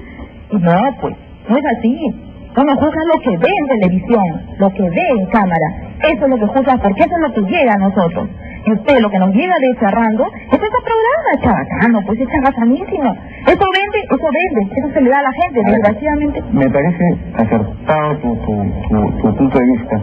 No, 0.52 0.96
pues, 1.00 1.14
no 1.48 1.56
es 1.56 1.64
así. 1.78 1.98
No 2.56 2.64
nos 2.64 2.78
juzgan 2.78 3.06
lo 3.08 3.20
que 3.20 3.36
ve 3.38 3.48
en 3.48 3.80
televisión, 3.80 4.24
lo 4.58 4.70
que 4.70 4.82
ve 4.82 5.08
en 5.18 5.26
cámara. 5.26 5.68
Eso 6.02 6.24
es 6.24 6.30
lo 6.30 6.36
que 6.36 6.46
juzgan 6.46 6.80
porque 6.80 7.00
eso 7.00 7.14
es 7.16 7.22
lo 7.22 7.32
que 7.34 7.50
llega 7.50 7.72
a 7.72 7.78
nosotros. 7.78 8.28
Y 8.64 8.72
usted 8.72 9.00
lo 9.00 9.10
que 9.10 9.18
nos 9.18 9.34
llega 9.34 9.54
de 9.58 9.74
cerrando 9.80 10.24
es 10.26 10.52
ese 10.52 10.80
programa 10.84 11.30
chabacano, 11.42 12.00
pues 12.06 12.20
es 12.20 12.28
chagazanísimo. 12.28 13.10
Eso 13.46 13.66
vende, 13.74 13.98
eso 14.04 14.28
vende, 14.30 14.74
eso 14.76 14.88
se 14.92 15.00
le 15.00 15.10
da 15.10 15.18
a 15.18 15.22
la 15.22 15.32
gente, 15.32 15.62
desgraciadamente. 15.64 16.42
Me 16.52 16.70
parece 16.70 17.16
acertado 17.34 18.16
tu, 18.18 18.36
tu, 18.36 18.52
tu, 18.88 19.10
tu 19.18 19.36
punto 19.36 19.58
de 19.58 19.66
vista. 19.66 20.00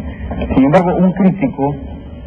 Sin 0.55 0.65
embargo, 0.65 0.95
un 0.97 1.11
crítico 1.13 1.75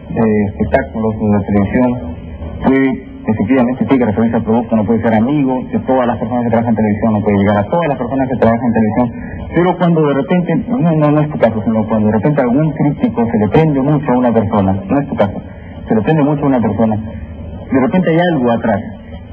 de 0.08 0.44
espectáculos 0.46 1.14
de 1.20 1.28
la 1.28 1.40
televisión 1.40 2.16
puede, 2.64 3.11
efectivamente, 3.26 3.84
tiene 3.84 3.98
que 3.98 4.10
referirse 4.10 4.36
al 4.36 4.44
producto, 4.44 4.76
no 4.76 4.84
puede 4.84 5.02
ser 5.02 5.14
amigo 5.14 5.54
de 5.70 5.78
todas 5.80 6.06
las 6.06 6.18
personas 6.18 6.44
que 6.44 6.50
trabajan 6.50 6.70
en 6.70 6.76
televisión, 6.76 7.12
no 7.12 7.20
puede 7.20 7.38
llegar 7.38 7.56
a 7.58 7.64
todas 7.64 7.88
las 7.88 7.98
personas 7.98 8.28
que 8.28 8.36
trabajan 8.36 8.66
en 8.66 8.72
televisión, 8.72 9.10
pero 9.54 9.78
cuando 9.78 10.00
de 10.08 10.14
repente, 10.14 10.56
no, 10.68 10.78
no, 10.78 11.10
no 11.10 11.20
es 11.20 11.30
tu 11.30 11.38
caso, 11.38 11.62
sino 11.64 11.86
cuando 11.86 12.06
de 12.08 12.12
repente 12.12 12.40
algún 12.40 12.70
crítico 12.72 13.26
se 13.30 13.38
le 13.38 13.48
prende 13.48 13.80
mucho 13.80 14.12
a 14.12 14.18
una 14.18 14.32
persona, 14.32 14.72
no 14.72 15.00
es 15.00 15.08
tu 15.08 15.14
caso, 15.14 15.42
se 15.88 15.94
le 15.94 16.02
prende 16.02 16.22
mucho 16.22 16.44
a 16.44 16.46
una 16.48 16.60
persona, 16.60 16.96
de 16.96 17.80
repente 17.80 18.10
hay 18.10 18.18
algo 18.32 18.50
atrás. 18.50 18.80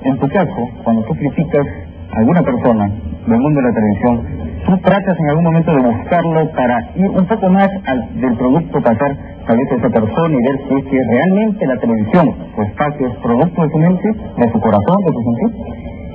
En 0.01 0.17
tu 0.17 0.29
caso, 0.29 0.69
cuando 0.83 1.03
tú 1.03 1.13
criticas 1.15 1.67
alguna 2.13 2.41
persona 2.43 2.85
del 3.27 3.39
mundo 3.39 3.61
de 3.61 3.67
la 3.67 3.73
televisión, 3.73 4.23
tú 4.65 4.77
tratas 4.79 5.17
en 5.19 5.29
algún 5.29 5.43
momento 5.45 5.71
de 5.75 5.81
buscarlo 5.81 6.51
para 6.51 6.79
ir 6.95 7.09
un 7.09 7.25
poco 7.25 7.49
más 7.49 7.69
al, 7.85 8.19
del 8.21 8.35
producto, 8.37 8.81
pasar 8.81 9.15
tal 9.47 9.57
vez 9.57 9.71
a 9.71 9.75
esa 9.75 9.89
persona 9.89 10.35
y 10.35 10.43
ver 10.47 10.57
si 10.67 10.75
es 10.75 10.85
que 10.85 10.99
realmente 11.11 11.65
la 11.67 11.77
televisión, 11.77 12.35
su 12.55 12.61
espacio 12.61 13.07
es 13.07 13.15
producto 13.17 13.63
de 13.63 13.69
su 13.69 13.77
mente, 13.77 14.07
de 14.37 14.51
su 14.51 14.59
corazón, 14.59 14.97
de 15.05 15.11
su 15.11 15.21
sentir. 15.21 15.65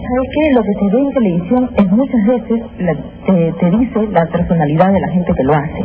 ¿Sabes 0.05 0.29
qué? 0.37 0.55
Lo 0.55 0.63
que 0.63 0.73
se 0.75 0.85
ve 0.97 1.01
en 1.01 1.15
televisión 1.15 1.71
es 1.77 1.91
muchas 1.91 2.27
veces 2.27 2.63
la- 2.79 2.97
te, 3.61 3.71
dice 3.79 4.09
la 4.13 4.27
personalidad 4.27 4.93
de 4.93 5.01
la 5.01 5.09
gente 5.09 5.33
que 5.35 5.45
lo 5.45 5.55
hace. 5.55 5.85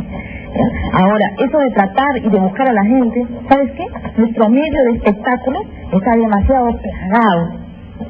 Ahora, 0.92 1.24
eso 1.38 1.58
de 1.58 1.70
tratar 1.70 2.16
y 2.22 2.28
de 2.28 2.38
buscar 2.38 2.68
a 2.68 2.72
la 2.72 2.82
gente, 2.84 3.24
¿sabes 3.48 3.70
qué? 3.72 3.84
Nuestro 4.18 4.48
medio 4.50 4.82
de 4.90 4.96
espectáculo 4.98 5.60
está 5.92 6.16
demasiado 6.16 6.68
plagado, 6.76 7.48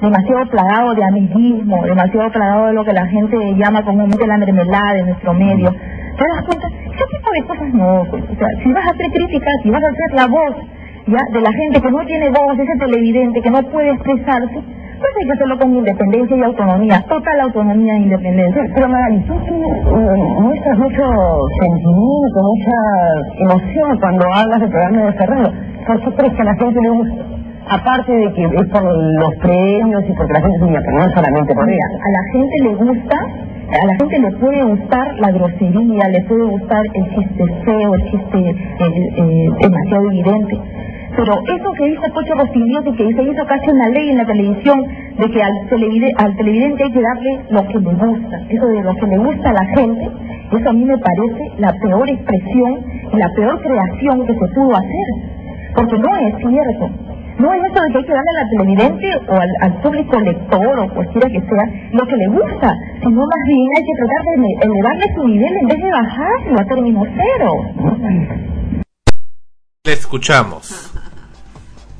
demasiado 0.01 0.47
plagado 0.51 0.95
de 0.95 1.05
amiguismo, 1.05 1.84
demasiado 1.84 2.30
plagado 2.30 2.66
de 2.66 2.72
lo 2.74 2.84
que 2.84 2.93
la 2.93 3.07
gente 3.07 3.36
llama 3.57 3.82
comúnmente 3.84 4.26
la 4.26 4.38
mermelada 4.38 4.95
de 4.95 5.03
nuestro 5.05 5.34
medio. 5.34 5.70
¿Te 5.70 6.24
das 6.34 6.45
cuenta? 6.45 6.68
Ese 6.68 7.05
tipo 7.16 7.30
de 7.32 7.43
cosas 7.47 7.74
no, 7.74 8.05
pues, 8.11 8.24
o 8.24 8.34
sea, 8.36 8.49
si 8.62 8.72
vas 8.72 8.86
a 8.86 8.91
hacer 8.91 9.11
críticas, 9.12 9.55
si 9.62 9.70
vas 9.70 9.82
a 9.82 9.88
hacer 9.88 10.12
la 10.14 10.26
voz 10.26 10.57
ya 11.07 11.18
de 11.32 11.41
la 11.41 11.53
gente 11.53 11.80
que 11.80 11.91
no 11.91 12.05
tiene 12.07 12.30
voz, 12.30 12.59
ese 12.59 12.78
televidente 12.78 13.41
que 13.41 13.51
no 13.51 13.62
puede 13.62 13.91
expresarse, 13.91 14.61
pues 15.01 15.12
hay 15.18 15.26
que 15.26 15.32
hacerlo 15.32 15.59
con 15.59 15.74
independencia 15.74 16.36
y 16.36 16.43
autonomía, 16.43 17.03
total 17.09 17.41
autonomía 17.41 17.95
e 17.95 18.01
independencia. 18.01 18.62
Pero 18.74 18.88
Magali, 18.88 19.20
tú 19.20 19.34
sí, 19.47 19.55
eh, 19.55 20.41
muestras 20.41 20.78
mucho 20.78 21.03
sentimiento, 21.59 22.38
mucha 22.43 22.76
emoción 23.38 23.99
cuando 23.99 24.26
hablas 24.34 24.61
del 24.61 24.70
programa 24.70 25.07
de 25.07 25.12
Ferrero. 25.14 25.53
¿Por 25.86 26.01
qué 26.01 26.11
crees 26.16 26.34
que 26.34 26.43
a 26.43 26.45
la 26.45 26.55
gente 26.55 26.80
le 26.80 26.91
gusta? 26.91 27.24
Aparte 27.70 28.12
de 28.12 28.32
que 28.32 28.42
es 28.44 28.66
por 28.72 28.82
los 28.82 29.34
premios 29.42 30.02
y 30.08 30.12
porque 30.14 30.32
la 30.32 30.40
gente 30.40 30.56
es 30.56 30.62
niña, 30.62 30.80
pero 30.84 30.98
no 30.98 31.10
solamente 31.14 31.54
por 31.54 31.68
ella. 31.70 31.86
a 32.06 32.10
la 32.10 32.32
gente 32.32 32.54
le 32.64 32.74
gusta, 32.74 33.16
a 33.82 33.86
la 33.86 33.94
gente 33.94 34.18
le 34.18 34.30
puede 34.38 34.62
gustar 34.64 35.06
la 35.20 35.30
grosería, 35.30 36.08
le 36.08 36.20
puede 36.22 36.44
gustar 36.46 36.82
el 36.94 37.04
chiste 37.14 37.44
feo, 37.64 37.94
el 37.94 38.10
chiste 38.10 38.38
eh, 38.50 39.48
demasiado 39.62 40.06
evidente. 40.10 40.58
Pero 41.16 41.32
eso 41.54 41.72
que 41.74 41.84
dijo 41.86 42.02
Pocho 42.14 42.34
Rostidioso, 42.34 42.92
que 42.96 43.12
se 43.14 43.22
hizo 43.22 43.44
casi 43.46 43.70
una 43.70 43.88
ley 43.88 44.10
en 44.10 44.18
la 44.18 44.24
televisión, 44.26 44.78
de 45.18 45.30
que 45.30 45.42
al, 45.42 45.52
televide- 45.68 46.12
al 46.16 46.36
televidente 46.36 46.84
hay 46.84 46.92
que 46.92 47.02
darle 47.02 47.40
lo 47.50 47.62
que 47.68 47.78
le 47.78 47.94
gusta, 47.94 48.36
eso 48.48 48.66
de 48.66 48.82
lo 48.82 48.94
que 48.94 49.06
le 49.06 49.18
gusta 49.18 49.50
a 49.50 49.52
la 49.52 49.64
gente, 49.76 50.08
eso 50.58 50.68
a 50.68 50.72
mí 50.72 50.84
me 50.84 50.98
parece 50.98 51.42
la 51.58 51.72
peor 51.82 52.08
expresión 52.10 52.80
y 53.12 53.16
la 53.16 53.28
peor 53.36 53.60
creación 53.60 54.26
que 54.26 54.34
se 54.34 54.48
pudo 54.54 54.74
hacer. 54.74 55.08
Porque 55.74 55.98
no 55.98 56.16
es 56.16 56.34
cierto. 56.38 56.88
No 57.41 57.49
es 57.55 57.61
eso 57.72 57.80
de 57.82 57.88
que 57.93 57.99
hay 57.99 58.05
que 58.05 58.12
darle 58.12 58.41
al 58.43 58.51
televidente 58.53 59.07
o 59.30 59.34
al, 59.34 59.49
al 59.62 59.82
público 59.82 60.20
lector 60.20 60.78
o 60.80 60.95
cualquiera 60.95 61.28
que 61.28 61.41
sea 61.41 61.64
lo 61.93 62.05
que 62.07 62.16
le 62.16 62.28
gusta, 62.28 62.68
sino 63.03 63.20
más 63.32 63.43
bien 63.49 63.66
hay 63.76 63.82
que 63.88 63.95
tratar 63.97 64.22
de 64.26 64.34
ele- 64.36 64.59
elevarle 64.61 65.07
su 65.14 65.22
nivel 65.26 65.53
en 65.62 65.66
vez 65.68 65.78
de 65.78 65.91
bajarlo 65.91 66.61
a 66.61 66.64
término 66.66 67.03
cero. 67.16 67.53
Le 69.84 69.93
escuchamos. 69.93 70.93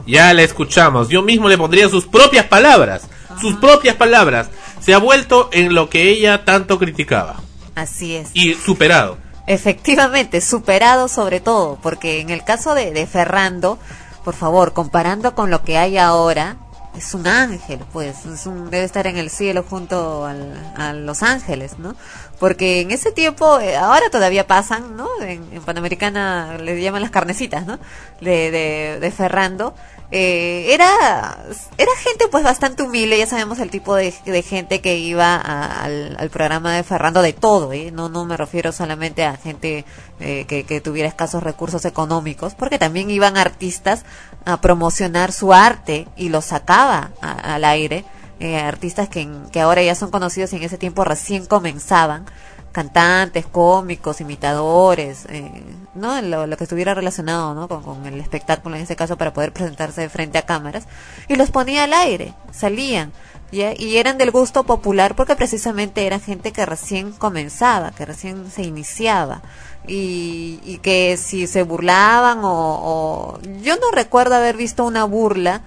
Ya 0.07 0.34
le 0.34 0.45
escuchamos. 0.45 1.09
Yo 1.09 1.22
mismo 1.22 1.49
le 1.49 1.57
pondría 1.57 1.88
sus 1.88 2.07
propias 2.07 2.45
palabras. 2.47 3.09
Sus 3.41 3.57
propias 3.57 3.95
palabras. 3.97 4.51
Se 4.80 4.93
ha 4.95 4.99
vuelto 4.99 5.49
en 5.53 5.74
lo 5.74 5.88
que 5.88 6.11
ella 6.11 6.45
tanto 6.45 6.78
criticaba. 6.78 7.36
Así 7.74 8.16
es. 8.16 8.30
Y 8.34 8.55
superado. 8.55 9.16
Efectivamente, 9.47 10.41
superado 10.41 11.09
sobre 11.09 11.41
todo, 11.41 11.78
porque 11.82 12.20
en 12.20 12.30
el 12.30 12.45
caso 12.45 12.74
de, 12.74 12.93
de 12.93 13.07
Ferrando, 13.07 13.78
por 14.24 14.34
favor, 14.34 14.72
comparando 14.72 15.34
con 15.34 15.50
lo 15.50 15.62
que 15.62 15.78
hay 15.78 15.98
ahora, 15.98 16.56
es 16.96 17.14
un 17.14 17.26
ángel, 17.28 17.78
pues, 17.92 18.26
es 18.26 18.46
un, 18.46 18.68
debe 18.68 18.84
estar 18.84 19.06
en 19.06 19.16
el 19.16 19.30
cielo 19.30 19.64
junto 19.68 20.26
al- 20.26 20.72
a 20.76 20.92
los 20.92 21.22
ángeles, 21.22 21.78
¿no? 21.78 21.94
Porque 22.40 22.80
en 22.80 22.90
ese 22.90 23.12
tiempo, 23.12 23.60
eh, 23.60 23.76
ahora 23.76 24.10
todavía 24.10 24.46
pasan, 24.46 24.96
¿no? 24.96 25.08
En, 25.22 25.48
en 25.52 25.62
Panamericana 25.62 26.58
le 26.58 26.80
llaman 26.82 27.02
las 27.02 27.10
carnecitas, 27.12 27.64
¿no? 27.64 27.78
De, 28.20 28.50
de, 28.50 28.98
de 29.00 29.10
Ferrando. 29.12 29.74
Eh, 30.12 30.74
era, 30.74 31.38
era 31.78 31.92
gente 32.02 32.26
pues 32.28 32.42
bastante 32.42 32.82
humilde, 32.82 33.16
ya 33.16 33.26
sabemos 33.26 33.61
el 33.61 33.70
tipo 33.70 33.94
de, 33.94 34.12
de 34.24 34.42
gente 34.42 34.80
que 34.80 34.96
iba 34.96 35.36
al, 35.36 36.16
al 36.18 36.30
programa 36.30 36.74
de 36.74 36.82
Ferrando 36.82 37.22
de 37.22 37.32
todo, 37.32 37.72
¿eh? 37.72 37.92
no, 37.92 38.08
no 38.08 38.24
me 38.24 38.36
refiero 38.36 38.72
solamente 38.72 39.24
a 39.24 39.36
gente 39.36 39.84
eh, 40.18 40.46
que, 40.48 40.64
que 40.64 40.80
tuviera 40.80 41.08
escasos 41.08 41.44
recursos 41.44 41.84
económicos, 41.84 42.56
porque 42.56 42.76
también 42.76 43.08
iban 43.08 43.36
artistas 43.36 44.04
a 44.44 44.61
promocionar 44.61 45.30
su 45.30 45.52
arte 45.52 46.08
y 46.16 46.28
lo 46.28 46.42
sacaba 46.42 47.12
al 47.20 47.64
aire, 47.64 48.04
eh, 48.40 48.58
artistas 48.58 49.08
que, 49.08 49.28
que 49.52 49.61
ahora 49.61 49.82
ya 49.82 49.94
son 49.94 50.11
conocidos 50.11 50.52
y 50.52 50.56
en 50.56 50.64
ese 50.64 50.78
tiempo 50.78 51.04
recién 51.04 51.46
comenzaban, 51.46 52.26
cantantes, 52.72 53.46
cómicos, 53.46 54.20
imitadores, 54.20 55.26
eh, 55.28 55.50
¿no? 55.94 56.20
Lo, 56.22 56.46
lo 56.46 56.56
que 56.56 56.64
estuviera 56.64 56.94
relacionado, 56.94 57.54
¿no? 57.54 57.68
Con, 57.68 57.82
con 57.82 58.06
el 58.06 58.20
espectáculo 58.20 58.76
en 58.76 58.82
ese 58.82 58.96
caso 58.96 59.16
para 59.16 59.32
poder 59.32 59.52
presentarse 59.52 60.02
de 60.02 60.08
frente 60.08 60.38
a 60.38 60.42
cámaras 60.42 60.84
y 61.28 61.36
los 61.36 61.50
ponía 61.50 61.84
al 61.84 61.92
aire, 61.92 62.34
salían. 62.52 63.12
¿ya? 63.52 63.72
Y 63.76 63.96
eran 63.96 64.18
del 64.18 64.30
gusto 64.30 64.64
popular 64.64 65.16
porque 65.16 65.36
precisamente 65.36 66.06
era 66.06 66.20
gente 66.20 66.52
que 66.52 66.64
recién 66.66 67.12
comenzaba, 67.12 67.90
que 67.90 68.06
recién 68.06 68.50
se 68.50 68.62
iniciaba. 68.62 69.42
Y, 69.86 70.60
y 70.62 70.78
que 70.78 71.16
si 71.16 71.46
se 71.46 71.62
burlaban 71.62 72.40
o, 72.44 72.50
o... 72.52 73.40
Yo 73.62 73.76
no 73.76 73.90
recuerdo 73.92 74.34
haber 74.36 74.56
visto 74.56 74.84
una 74.84 75.04
burla 75.04 75.62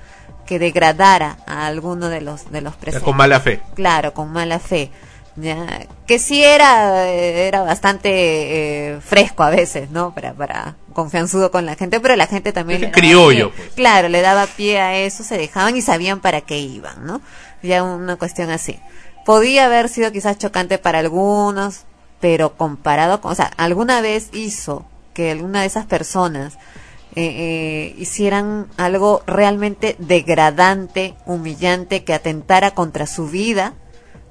que 0.46 0.60
degradara 0.60 1.38
a 1.48 1.66
alguno 1.66 2.10
de 2.10 2.22
los 2.22 2.52
de 2.52 2.62
los 2.62 2.76
presentes 2.76 3.04
con 3.04 3.18
mala 3.18 3.40
fe. 3.40 3.62
claro, 3.74 4.14
con 4.14 4.32
mala 4.32 4.60
fe. 4.60 4.92
Ya, 5.36 5.88
que 6.06 6.20
sí 6.20 6.44
era, 6.44 7.08
era 7.10 7.64
bastante 7.64 8.10
eh, 8.94 9.02
fresco 9.02 9.42
a 9.42 9.50
veces, 9.50 9.90
¿no? 9.90 10.14
Para, 10.14 10.34
para 10.34 10.76
confianzudo 10.94 11.50
con 11.50 11.66
la 11.66 11.76
gente, 11.76 12.00
pero 12.00 12.16
la 12.16 12.28
gente 12.28 12.54
también 12.54 12.82
le 12.82 12.88
daba 12.88 13.00
criollo, 13.00 13.52
pie. 13.52 13.64
pues. 13.64 13.76
Claro, 13.76 14.10
le 14.10 14.22
daba 14.22 14.46
pie 14.46 14.80
a 14.80 14.96
eso, 14.96 15.24
se 15.24 15.38
dejaban 15.38 15.76
y 15.76 15.82
sabían 15.82 16.20
para 16.20 16.42
qué 16.42 16.60
iban, 16.60 17.06
¿no? 17.06 17.20
Ya 17.64 17.82
una 17.82 18.16
cuestión 18.18 18.52
así. 18.52 18.80
Podía 19.26 19.66
haber 19.66 19.90
sido 19.90 20.12
quizás 20.12 20.38
chocante 20.38 20.78
para 20.78 21.00
algunos, 21.00 21.86
pero 22.20 22.56
comparado 22.56 23.20
con, 23.20 23.32
o 23.32 23.36
sea, 23.36 23.52
alguna 23.58 24.02
vez 24.02 24.30
hizo 24.34 24.86
que 25.16 25.32
alguna 25.32 25.62
de 25.62 25.68
esas 25.68 25.86
personas 25.86 26.58
eh, 27.16 27.26
eh, 27.26 27.96
hicieran 27.98 28.68
algo 28.78 29.24
realmente 29.28 29.96
degradante, 30.00 31.16
humillante, 31.26 32.04
que 32.04 32.14
atentara 32.14 32.72
contra 32.72 33.08
su 33.08 33.28
vida, 33.28 33.74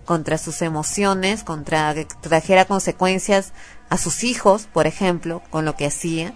contra 0.05 0.38
sus 0.38 0.62
emociones, 0.62 1.44
contra 1.44 1.94
que 1.94 2.05
trajera 2.05 2.64
consecuencias 2.64 3.53
a 3.88 3.98
sus 3.98 4.24
hijos, 4.24 4.68
por 4.72 4.86
ejemplo, 4.86 5.42
con 5.50 5.64
lo 5.64 5.76
que 5.76 5.86
hacía. 5.86 6.32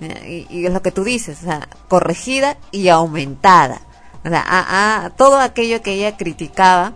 Eh, 0.00 0.46
Y, 0.50 0.66
es 0.66 0.72
lo 0.72 0.82
que 0.82 0.92
tú 0.92 1.04
dices, 1.04 1.38
o 1.42 1.44
sea, 1.46 1.68
corregida 1.88 2.56
y 2.70 2.88
aumentada. 2.88 3.80
A, 4.24 5.04
a- 5.04 5.10
todo 5.10 5.38
aquello 5.38 5.82
que 5.82 5.92
ella 5.94 6.16
criticaba 6.16 6.92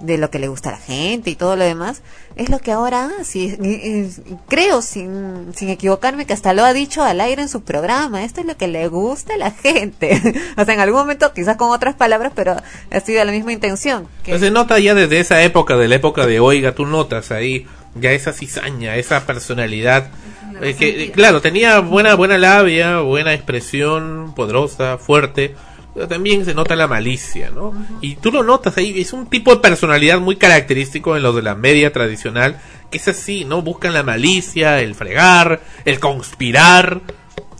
de 0.00 0.18
lo 0.18 0.28
que 0.30 0.38
le 0.38 0.48
gusta 0.48 0.68
a 0.70 0.72
la 0.72 0.78
gente 0.78 1.30
y 1.30 1.34
todo 1.36 1.56
lo 1.56 1.64
demás, 1.64 2.02
es 2.36 2.48
lo 2.50 2.58
que 2.58 2.72
ahora 2.72 3.10
hace. 3.20 3.38
Y- 3.38 3.50
y- 3.62 4.12
y 4.26 4.36
creo, 4.48 4.82
sin, 4.82 5.52
sin 5.54 5.68
equivocarme, 5.68 6.26
que 6.26 6.32
hasta 6.32 6.52
lo 6.52 6.64
ha 6.64 6.72
dicho 6.72 7.02
al 7.02 7.20
aire 7.20 7.42
en 7.42 7.48
su 7.48 7.62
programa. 7.62 8.24
Esto 8.24 8.40
es 8.40 8.46
lo 8.46 8.56
que 8.56 8.66
le 8.68 8.88
gusta 8.88 9.34
a 9.34 9.36
la 9.38 9.50
gente. 9.52 10.20
o 10.56 10.64
sea, 10.64 10.74
en 10.74 10.80
algún 10.80 11.00
momento, 11.00 11.32
quizás 11.32 11.56
con 11.56 11.70
otras 11.70 11.94
palabras, 11.94 12.32
pero 12.34 12.56
ha 12.90 13.00
sido 13.00 13.24
la 13.24 13.32
misma 13.32 13.52
intención. 13.52 14.08
que- 14.24 14.32
Pues 14.32 14.40
se 14.42 14.50
nota 14.50 14.78
ya 14.78 14.94
desde 14.94 15.20
esa 15.20 15.42
época, 15.42 15.76
de 15.76 15.88
la 15.88 15.94
época 15.96 16.26
de 16.26 16.40
Oiga, 16.40 16.74
tú 16.74 16.86
notas 16.86 17.30
ahí 17.30 17.66
ya 17.94 18.10
esa 18.10 18.32
cizaña, 18.32 18.96
esa 18.96 19.24
personalidad. 19.26 20.08
eh, 20.60 20.74
que, 20.74 21.04
eh, 21.04 21.10
claro, 21.12 21.40
tenía 21.40 21.80
buena, 21.80 22.14
buena 22.14 22.38
labia, 22.38 23.00
buena 23.00 23.32
expresión, 23.34 24.34
poderosa, 24.36 24.98
fuerte. 24.98 25.54
También 26.08 26.44
se 26.44 26.54
nota 26.54 26.74
la 26.74 26.88
malicia, 26.88 27.50
¿no? 27.50 27.72
Y 28.00 28.16
tú 28.16 28.32
lo 28.32 28.42
notas 28.42 28.76
ahí, 28.76 29.00
es 29.00 29.12
un 29.12 29.26
tipo 29.30 29.54
de 29.54 29.60
personalidad 29.60 30.18
muy 30.18 30.36
característico 30.36 31.16
en 31.16 31.22
los 31.22 31.36
de 31.36 31.42
la 31.42 31.54
media 31.54 31.92
tradicional 31.92 32.60
es 32.96 33.08
así, 33.08 33.44
¿no? 33.44 33.62
Buscan 33.62 33.92
la 33.92 34.02
malicia, 34.02 34.80
el 34.80 34.94
fregar, 34.94 35.60
el 35.84 36.00
conspirar. 36.00 37.00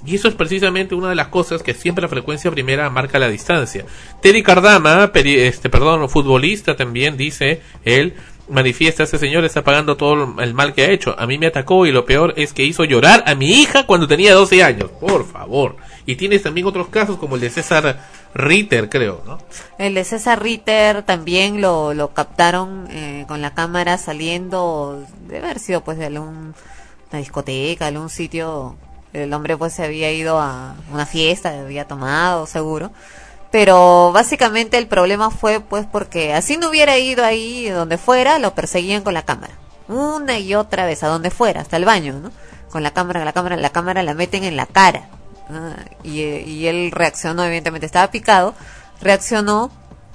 Y 0.06 0.16
eso 0.16 0.28
es 0.28 0.34
precisamente 0.34 0.94
una 0.94 1.08
de 1.08 1.14
las 1.14 1.28
cosas 1.28 1.62
que 1.62 1.74
siempre 1.74 2.02
la 2.02 2.08
frecuencia 2.08 2.50
primera 2.50 2.90
marca 2.90 3.18
la 3.18 3.28
distancia. 3.28 3.86
Teddy 4.20 4.42
Cardama, 4.42 5.10
este, 5.14 5.70
perdón, 5.70 6.08
futbolista 6.10 6.76
también 6.76 7.16
dice 7.16 7.62
él, 7.84 8.14
manifiesta 8.48 9.04
ese 9.04 9.18
señor 9.18 9.44
está 9.44 9.64
pagando 9.64 9.96
todo 9.96 10.40
el 10.40 10.52
mal 10.52 10.74
que 10.74 10.82
ha 10.82 10.90
hecho. 10.90 11.16
A 11.18 11.26
mí 11.26 11.38
me 11.38 11.46
atacó 11.46 11.86
y 11.86 11.92
lo 11.92 12.04
peor 12.04 12.34
es 12.36 12.52
que 12.52 12.64
hizo 12.64 12.84
llorar 12.84 13.24
a 13.26 13.34
mi 13.34 13.62
hija 13.62 13.86
cuando 13.86 14.06
tenía 14.06 14.34
12 14.34 14.62
años. 14.62 14.90
Por 15.00 15.26
favor. 15.26 15.76
Y 16.06 16.16
tienes 16.16 16.42
también 16.42 16.66
otros 16.66 16.88
casos 16.88 17.16
como 17.16 17.36
el 17.36 17.40
de 17.40 17.50
César 17.50 17.98
Ritter, 18.34 18.90
creo, 18.90 19.22
¿no? 19.24 19.38
El 19.78 19.94
de 19.94 20.04
César 20.04 20.42
Ritter 20.42 21.02
también 21.02 21.62
lo, 21.62 22.10
captaron 22.12 22.86
eh, 22.90 23.24
con 23.26 23.40
la 23.40 23.54
cámara 23.54 23.96
saliendo, 23.96 25.02
debe 25.26 25.46
haber 25.46 25.58
sido 25.58 25.82
pues 25.82 25.96
de 25.96 26.06
algún, 26.06 26.54
una 27.10 27.18
discoteca, 27.18 27.86
algún 27.86 28.10
sitio. 28.10 28.76
El 29.14 29.32
hombre 29.32 29.56
pues 29.56 29.72
se 29.72 29.84
había 29.84 30.12
ido 30.12 30.38
a 30.40 30.74
una 30.92 31.06
fiesta, 31.06 31.60
había 31.60 31.86
tomado 31.86 32.46
seguro. 32.46 32.90
Pero 33.50 34.10
básicamente 34.12 34.76
el 34.76 34.88
problema 34.88 35.30
fue 35.30 35.60
pues 35.60 35.86
porque 35.86 36.34
así 36.34 36.56
no 36.56 36.68
hubiera 36.68 36.98
ido 36.98 37.24
ahí 37.24 37.68
donde 37.68 37.96
fuera, 37.96 38.38
lo 38.40 38.54
perseguían 38.54 39.02
con 39.02 39.14
la 39.14 39.24
cámara. 39.24 39.54
Una 39.86 40.38
y 40.38 40.54
otra 40.54 40.84
vez, 40.84 41.02
a 41.02 41.08
donde 41.08 41.30
fuera, 41.30 41.60
hasta 41.60 41.76
el 41.76 41.84
baño, 41.84 42.14
¿no? 42.14 42.30
Con 42.70 42.82
la 42.82 42.92
cámara, 42.92 43.24
la 43.24 43.32
cámara, 43.32 43.56
la 43.56 43.70
cámara 43.70 44.02
la 44.02 44.14
meten 44.14 44.42
en 44.42 44.56
la 44.56 44.66
cara 44.66 45.08
y, 46.02 46.20
y, 46.22 46.66
él 46.66 46.90
reaccionó, 46.90 47.44
evidentemente 47.44 47.86
estaba 47.86 48.10
picado, 48.10 48.54
reaccionó 49.00 49.70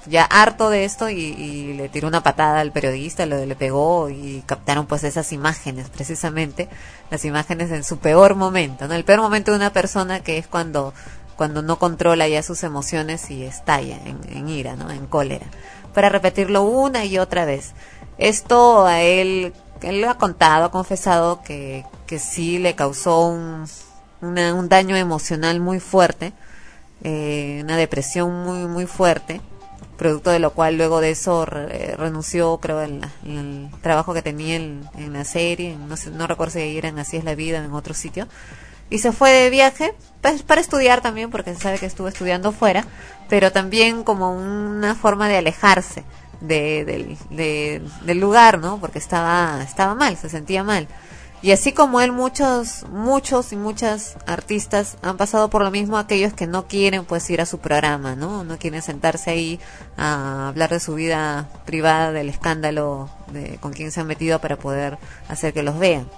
ya 0.05 0.23
harto 0.23 0.69
de 0.69 0.86
esto 0.86 1.09
y, 1.09 1.73
le 1.73 1.89
tiró 1.89 2.07
una 2.07 2.23
patada 2.23 2.59
al 2.59 2.71
periodista, 2.71 3.25
le 3.25 3.55
pegó 3.55 4.09
y 4.09 4.43
captaron 4.45 4.86
pues 4.86 5.03
esas 5.03 5.32
imágenes, 5.32 5.89
precisamente 5.89 6.69
las 7.11 7.25
imágenes 7.25 7.71
en 7.71 7.84
su 7.84 7.97
peor 7.97 8.36
momento, 8.36 8.88
¿no? 8.88 8.93
El 8.93 9.03
peor 9.03 9.21
momento 9.21 9.51
de 9.51 9.57
una 9.57 9.73
persona 9.73 10.21
que 10.21 10.38
es 10.38 10.47
cuando, 10.47 10.93
cuando 11.36 11.61
no 11.61 11.77
controla 11.77 12.27
ya 12.27 12.43
sus 12.43 12.63
emociones 12.63 13.30
y 13.30 13.43
estalla 13.43 13.97
en, 14.05 14.19
en 14.30 14.49
ira, 14.49 14.75
¿no? 14.75 14.89
En 14.89 15.05
cólera. 15.05 15.45
Para 15.93 16.09
repetirlo 16.09 16.63
una 16.63 17.05
y 17.05 17.17
otra 17.17 17.45
vez. 17.45 17.73
Esto 18.17 18.86
a 18.86 19.01
él, 19.01 19.53
él 19.82 20.01
lo 20.01 20.09
ha 20.09 20.17
contado, 20.17 20.65
ha 20.65 20.71
confesado 20.71 21.41
que, 21.43 21.86
que 22.05 22.19
sí 22.19 22.59
le 22.59 22.75
causó 22.75 23.27
un, 23.27 23.65
un 24.22 24.70
daño 24.70 24.95
emocional 24.95 25.59
muy 25.59 25.80
fuerte, 25.80 26.34
eh, 27.03 27.61
una 27.63 27.78
depresión 27.78 28.43
muy, 28.43 28.67
muy 28.67 28.86
fuerte, 28.86 29.41
producto 29.97 30.32
de 30.32 30.39
lo 30.39 30.51
cual 30.51 30.78
luego 30.78 31.01
de 31.01 31.11
eso 31.11 31.45
renunció, 31.45 32.57
creo, 32.57 32.82
en, 32.82 33.01
el 33.26 33.70
trabajo 33.82 34.13
que 34.13 34.22
tenía 34.22 34.55
en, 34.55 35.13
la 35.13 35.26
serie, 35.26 35.76
no, 35.76 35.97
sé, 35.97 36.09
no 36.11 36.28
recuerdo 36.28 36.53
si 36.53 36.78
era 36.78 36.89
en 36.89 36.99
Así 36.99 37.17
es 37.17 37.24
la 37.24 37.36
vida, 37.36 37.63
en 37.63 37.72
otro 37.74 37.93
sitio, 37.93 38.28
y 38.89 38.99
se 38.99 39.11
fue 39.11 39.30
de 39.32 39.49
viaje 39.49 39.93
pues, 40.22 40.41
para 40.41 40.61
estudiar 40.61 41.01
también, 41.01 41.30
porque 41.30 41.53
se 41.53 41.61
sabe 41.61 41.78
que 41.78 41.86
estuvo 41.86 42.07
estudiando 42.07 42.51
fuera, 42.51 42.86
pero 43.30 43.51
también 43.51 44.03
como 44.03 44.32
una 44.32 44.95
forma 44.95 45.28
de 45.28 45.38
alejarse 45.38 46.03
de, 46.41 47.17
del 48.01 48.20
lugar, 48.20 48.59
¿no? 48.59 48.80
Porque 48.80 48.99
estaba, 48.99 49.61
estaba 49.63 49.95
mal, 49.95 50.17
se 50.17 50.30
sentía 50.30 50.63
mal. 50.63 50.88
Y 51.41 51.51
así 51.51 51.71
como 51.71 52.01
él, 52.01 52.11
muchos, 52.11 52.85
muchos 52.91 53.53
y 53.53 53.55
muchas 53.55 54.17
artistas 54.25 54.97
han 55.01 55.15
pasado 55.15 55.49
por 55.49 55.63
lo 55.63 55.71
mismo 55.71 55.97
aquellos 55.97 56.33
que 56.33 56.47
no 56.47 56.67
quieren 56.67 57.05
pues 57.05 57.29
ir 57.29 57.39
a 57.39 57.45
su 57.45 57.59
programa, 57.59 58.15
¿no? 58.15 58.43
No 58.43 58.57
quieren 58.57 58.81
sentarse 58.81 59.29
ahí 59.31 59.59
a 59.95 60.49
hablar 60.49 60.69
de 60.69 60.81
su 60.81 60.95
vida 60.95 61.49
privada, 61.65 62.11
del 62.11 62.27
escándalo 62.27 63.09
de, 63.31 63.57
con 63.61 63.71
quien 63.71 63.91
se 63.91 64.01
han 64.01 64.07
metido 64.07 64.39
para 64.39 64.57
poder 64.57 64.97
hacer 65.29 65.53
que 65.53 65.63
los 65.63 65.79
vean. 65.79 66.09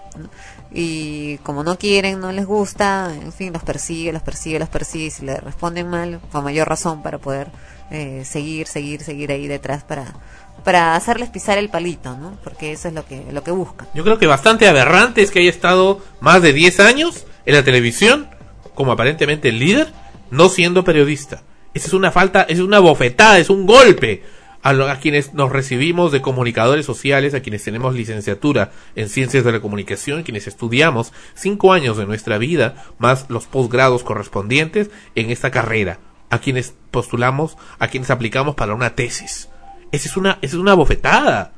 Y 0.72 1.38
como 1.40 1.64
no 1.64 1.78
quieren, 1.78 2.20
no 2.20 2.32
les 2.32 2.48
gusta, 2.48 3.14
en 3.14 3.32
fin, 3.32 3.54
los 3.54 3.62
persigue, 3.62 4.12
los 4.12 4.24
persigue, 4.24 4.58
los 4.58 4.70
persigue 4.70 5.06
y 5.06 5.12
si 5.12 5.26
le 5.26 5.38
responden 5.38 5.88
mal, 5.88 6.20
con 6.32 6.44
mayor 6.44 6.68
razón 6.68 7.04
para 7.04 7.20
poder 7.20 7.52
eh, 7.92 8.24
seguir, 8.26 8.66
seguir, 8.66 9.04
seguir 9.04 9.32
ahí 9.32 9.48
detrás 9.48 9.84
para 9.84 10.16
para 10.64 10.96
hacerles 10.96 11.30
pisar 11.30 11.58
el 11.58 11.70
palito, 11.70 12.16
¿no? 12.18 12.38
Porque 12.44 12.72
eso 12.72 12.88
es 12.88 12.94
lo 12.94 13.06
que, 13.06 13.26
lo 13.32 13.44
que. 13.44 13.52
Yo 13.94 14.04
creo 14.04 14.18
que 14.18 14.28
bastante 14.28 14.68
aberrante 14.68 15.22
es 15.22 15.32
que 15.32 15.40
haya 15.40 15.50
estado 15.50 16.02
más 16.20 16.42
de 16.42 16.54
10 16.54 16.80
años 16.80 17.26
en 17.46 17.56
la 17.56 17.64
televisión, 17.64 18.30
como 18.76 18.92
aparentemente 18.92 19.50
el 19.50 19.60
líder, 19.60 19.92
no 20.30 20.50
siendo 20.50 20.84
periodista. 20.84 21.44
Esa 21.74 21.88
es 21.88 21.94
una 21.94 22.12
falta, 22.12 22.44
es 22.44 22.60
una 22.60 22.80
bofetada, 22.80 23.40
es 23.40 23.50
un 23.50 23.66
golpe 23.66 24.24
a, 24.64 24.70
a, 24.70 25.00
quienes 25.00 25.34
nos 25.34 25.52
recibimos 25.52 26.12
de 26.12 26.22
comunicadores 26.22 26.86
sociales, 26.86 27.34
a 27.34 27.42
quienes 27.42 27.64
tenemos 27.64 27.96
licenciatura 27.96 28.72
en 28.96 29.10
ciencias 29.10 29.44
de 29.44 29.52
la 29.52 29.60
comunicación, 29.60 30.24
quienes 30.24 30.48
estudiamos 30.48 31.14
cinco 31.34 31.74
años 31.74 31.98
de 31.98 32.06
nuestra 32.06 32.38
vida, 32.38 32.76
más 32.98 33.26
los 33.30 33.46
posgrados 33.46 34.04
correspondientes 34.04 34.90
en 35.16 35.30
esta 35.30 35.52
carrera, 35.52 36.00
a 36.30 36.40
quienes 36.40 36.74
postulamos, 36.92 37.58
a 37.80 37.88
quienes 37.88 38.10
aplicamos 38.10 38.56
para 38.56 38.74
una 38.74 38.96
tesis. 38.96 39.51
Esa 39.92 40.08
es 40.08 40.18
una, 40.18 40.40
es 40.42 40.54
una 40.54 40.74
bofetada. 40.74 41.54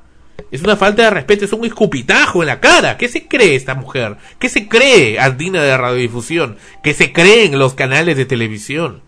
Es 0.51 0.61
una 0.61 0.75
falta 0.75 1.03
de 1.03 1.09
respeto, 1.09 1.45
es 1.45 1.53
un 1.53 1.65
escupitajo 1.65 2.41
en 2.41 2.47
la 2.47 2.59
cara. 2.59 2.97
¿Qué 2.97 3.07
se 3.07 3.27
cree 3.27 3.55
esta 3.55 3.75
mujer? 3.75 4.17
¿Qué 4.39 4.49
se 4.49 4.67
cree 4.67 5.19
Andina 5.19 5.61
de 5.61 5.77
radiodifusión? 5.77 6.57
¿Qué 6.83 6.93
se 6.93 7.11
creen 7.11 7.59
los 7.59 7.73
canales 7.73 8.17
de 8.17 8.25
televisión? 8.25 9.01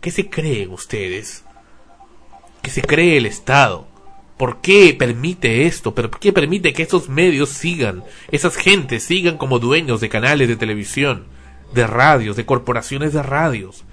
¿Qué 0.00 0.10
se 0.10 0.28
creen 0.30 0.70
ustedes? 0.70 1.44
¿Qué 2.62 2.70
se 2.70 2.82
cree 2.82 3.16
el 3.16 3.26
Estado? 3.26 3.88
¿Por 4.36 4.60
qué 4.60 4.94
permite 4.98 5.66
esto? 5.66 5.94
¿Por 5.94 6.18
qué 6.18 6.32
permite 6.32 6.72
que 6.72 6.82
estos 6.82 7.08
medios 7.08 7.50
sigan, 7.50 8.04
esas 8.30 8.56
gentes 8.56 9.02
sigan 9.02 9.36
como 9.36 9.58
dueños 9.58 10.00
de 10.00 10.08
canales 10.08 10.48
de 10.48 10.56
televisión, 10.56 11.26
de 11.74 11.86
radios, 11.86 12.36
de 12.36 12.46
corporaciones 12.46 13.12
de 13.12 13.22
radios, 13.22 13.84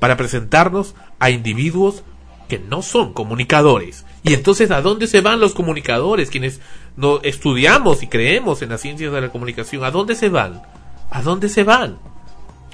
para 0.00 0.16
presentarnos 0.16 0.96
a 1.20 1.30
individuos 1.30 2.02
que 2.48 2.58
no 2.58 2.82
son 2.82 3.12
comunicadores. 3.12 4.04
Y 4.24 4.34
entonces, 4.34 4.70
¿a 4.70 4.82
dónde 4.82 5.06
se 5.08 5.20
van 5.20 5.40
los 5.40 5.52
comunicadores? 5.52 6.30
Quienes 6.30 6.60
no 6.96 7.20
estudiamos 7.22 8.02
y 8.02 8.06
creemos 8.06 8.62
en 8.62 8.68
las 8.68 8.80
ciencias 8.80 9.12
de 9.12 9.20
la 9.20 9.30
comunicación, 9.30 9.84
¿a 9.84 9.90
dónde 9.90 10.14
se 10.14 10.28
van? 10.28 10.62
¿A 11.10 11.22
dónde 11.22 11.48
se 11.48 11.64
van? 11.64 11.98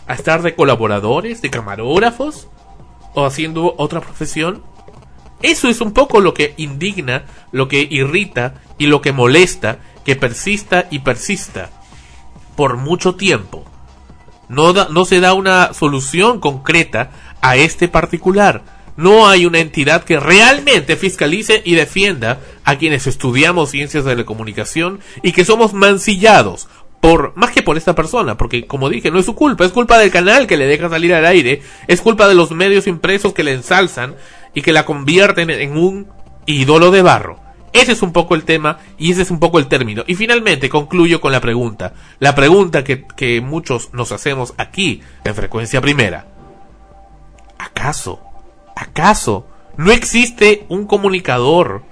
¿A 0.07 0.15
estar 0.15 0.43
de 0.43 0.55
colaboradores, 0.55 1.41
de 1.41 1.51
camarógrafos? 1.51 2.49
¿O 3.15 3.25
haciendo 3.25 3.75
otra 3.79 4.01
profesión? 4.01 4.63
Eso 5.41 5.69
es 5.69 5.81
un 5.81 5.93
poco 5.93 6.21
lo 6.21 6.35
que 6.35 6.55
indigna, 6.57 7.25
lo 7.53 7.69
que 7.69 7.87
irrita 7.89 8.55
y 8.77 8.87
lo 8.87 9.01
que 9.01 9.13
molesta 9.13 9.79
que 10.05 10.17
persista 10.17 10.87
y 10.91 11.01
persista 11.01 11.71
por 12.57 12.77
mucho 12.77 13.15
tiempo. 13.15 13.65
No, 14.49 14.73
no 14.73 15.05
se 15.05 15.21
da 15.21 15.35
una 15.35 15.73
solución 15.75 16.41
concreta 16.41 17.11
a 17.41 17.57
este 17.57 17.89
particular 17.89 18.78
no 18.99 19.29
hay 19.29 19.47
una 19.47 19.61
entidad 19.61 20.03
que 20.03 20.19
realmente 20.19 20.97
fiscalice 20.97 21.63
y 21.65 21.77
defienda 21.77 22.41
a 22.65 22.77
quienes 22.79 23.07
estudiamos 23.07 23.71
ciencias 23.71 24.05
de 24.05 24.17
la 24.17 24.25
comunicación 24.25 24.99
y 25.23 25.31
que 25.31 25.45
somos 25.45 25.73
mancillados 25.73 26.69
por 27.01 27.33
más 27.37 27.53
que 27.53 27.63
por 27.63 27.77
esta 27.77 27.95
persona, 27.95 28.37
porque 28.37 28.67
como 28.67 28.91
dije, 28.91 29.13
no 29.13 29.21
es 29.21 29.27
su 29.27 29.37
culpa, 29.37 29.65
es 29.65 29.71
culpa 29.71 29.99
del 29.99 30.11
canal 30.11 30.49
que 30.49 30.57
le 30.57 30.67
deja 30.67 30.89
salir 30.89 31.15
al 31.15 31.27
aire, 31.27 31.63
es 31.87 32.01
culpa 32.01 32.27
de 32.27 32.35
los 32.35 32.51
medios 32.51 32.89
impresos 32.89 33.33
que 33.35 33.45
le 33.45 33.53
ensalzan 33.53 34.17
y 34.53 34.63
que 34.63 34.73
la 34.73 34.85
convierten 34.85 35.49
en 35.51 35.79
un 35.79 36.09
ídolo 36.47 36.91
de 36.91 37.03
barro. 37.03 37.39
Ese 37.73 37.93
es 37.93 38.03
un 38.03 38.13
poco 38.13 38.35
el 38.35 38.43
tema 38.43 38.81
y 38.99 39.13
ese 39.13 39.23
es 39.23 39.31
un 39.31 39.39
poco 39.39 39.61
el 39.61 39.69
término. 39.69 40.03
Y 40.09 40.17
finalmente 40.17 40.69
concluyo 40.69 41.21
con 41.21 41.31
la 41.31 41.41
pregunta, 41.41 41.95
la 42.19 42.35
pregunta 42.35 42.83
que, 42.83 43.05
que 43.17 43.41
muchos 43.41 43.95
nos 43.95 44.11
hacemos 44.11 44.55
aquí 44.57 45.03
en 45.23 45.37
frecuencia 45.37 45.81
primera. 45.81 46.27
¿Acaso 47.59 48.28
¿Acaso 48.79 49.45
no 49.77 49.91
existe 49.91 50.65
un 50.69 50.87
comunicador 50.87 51.83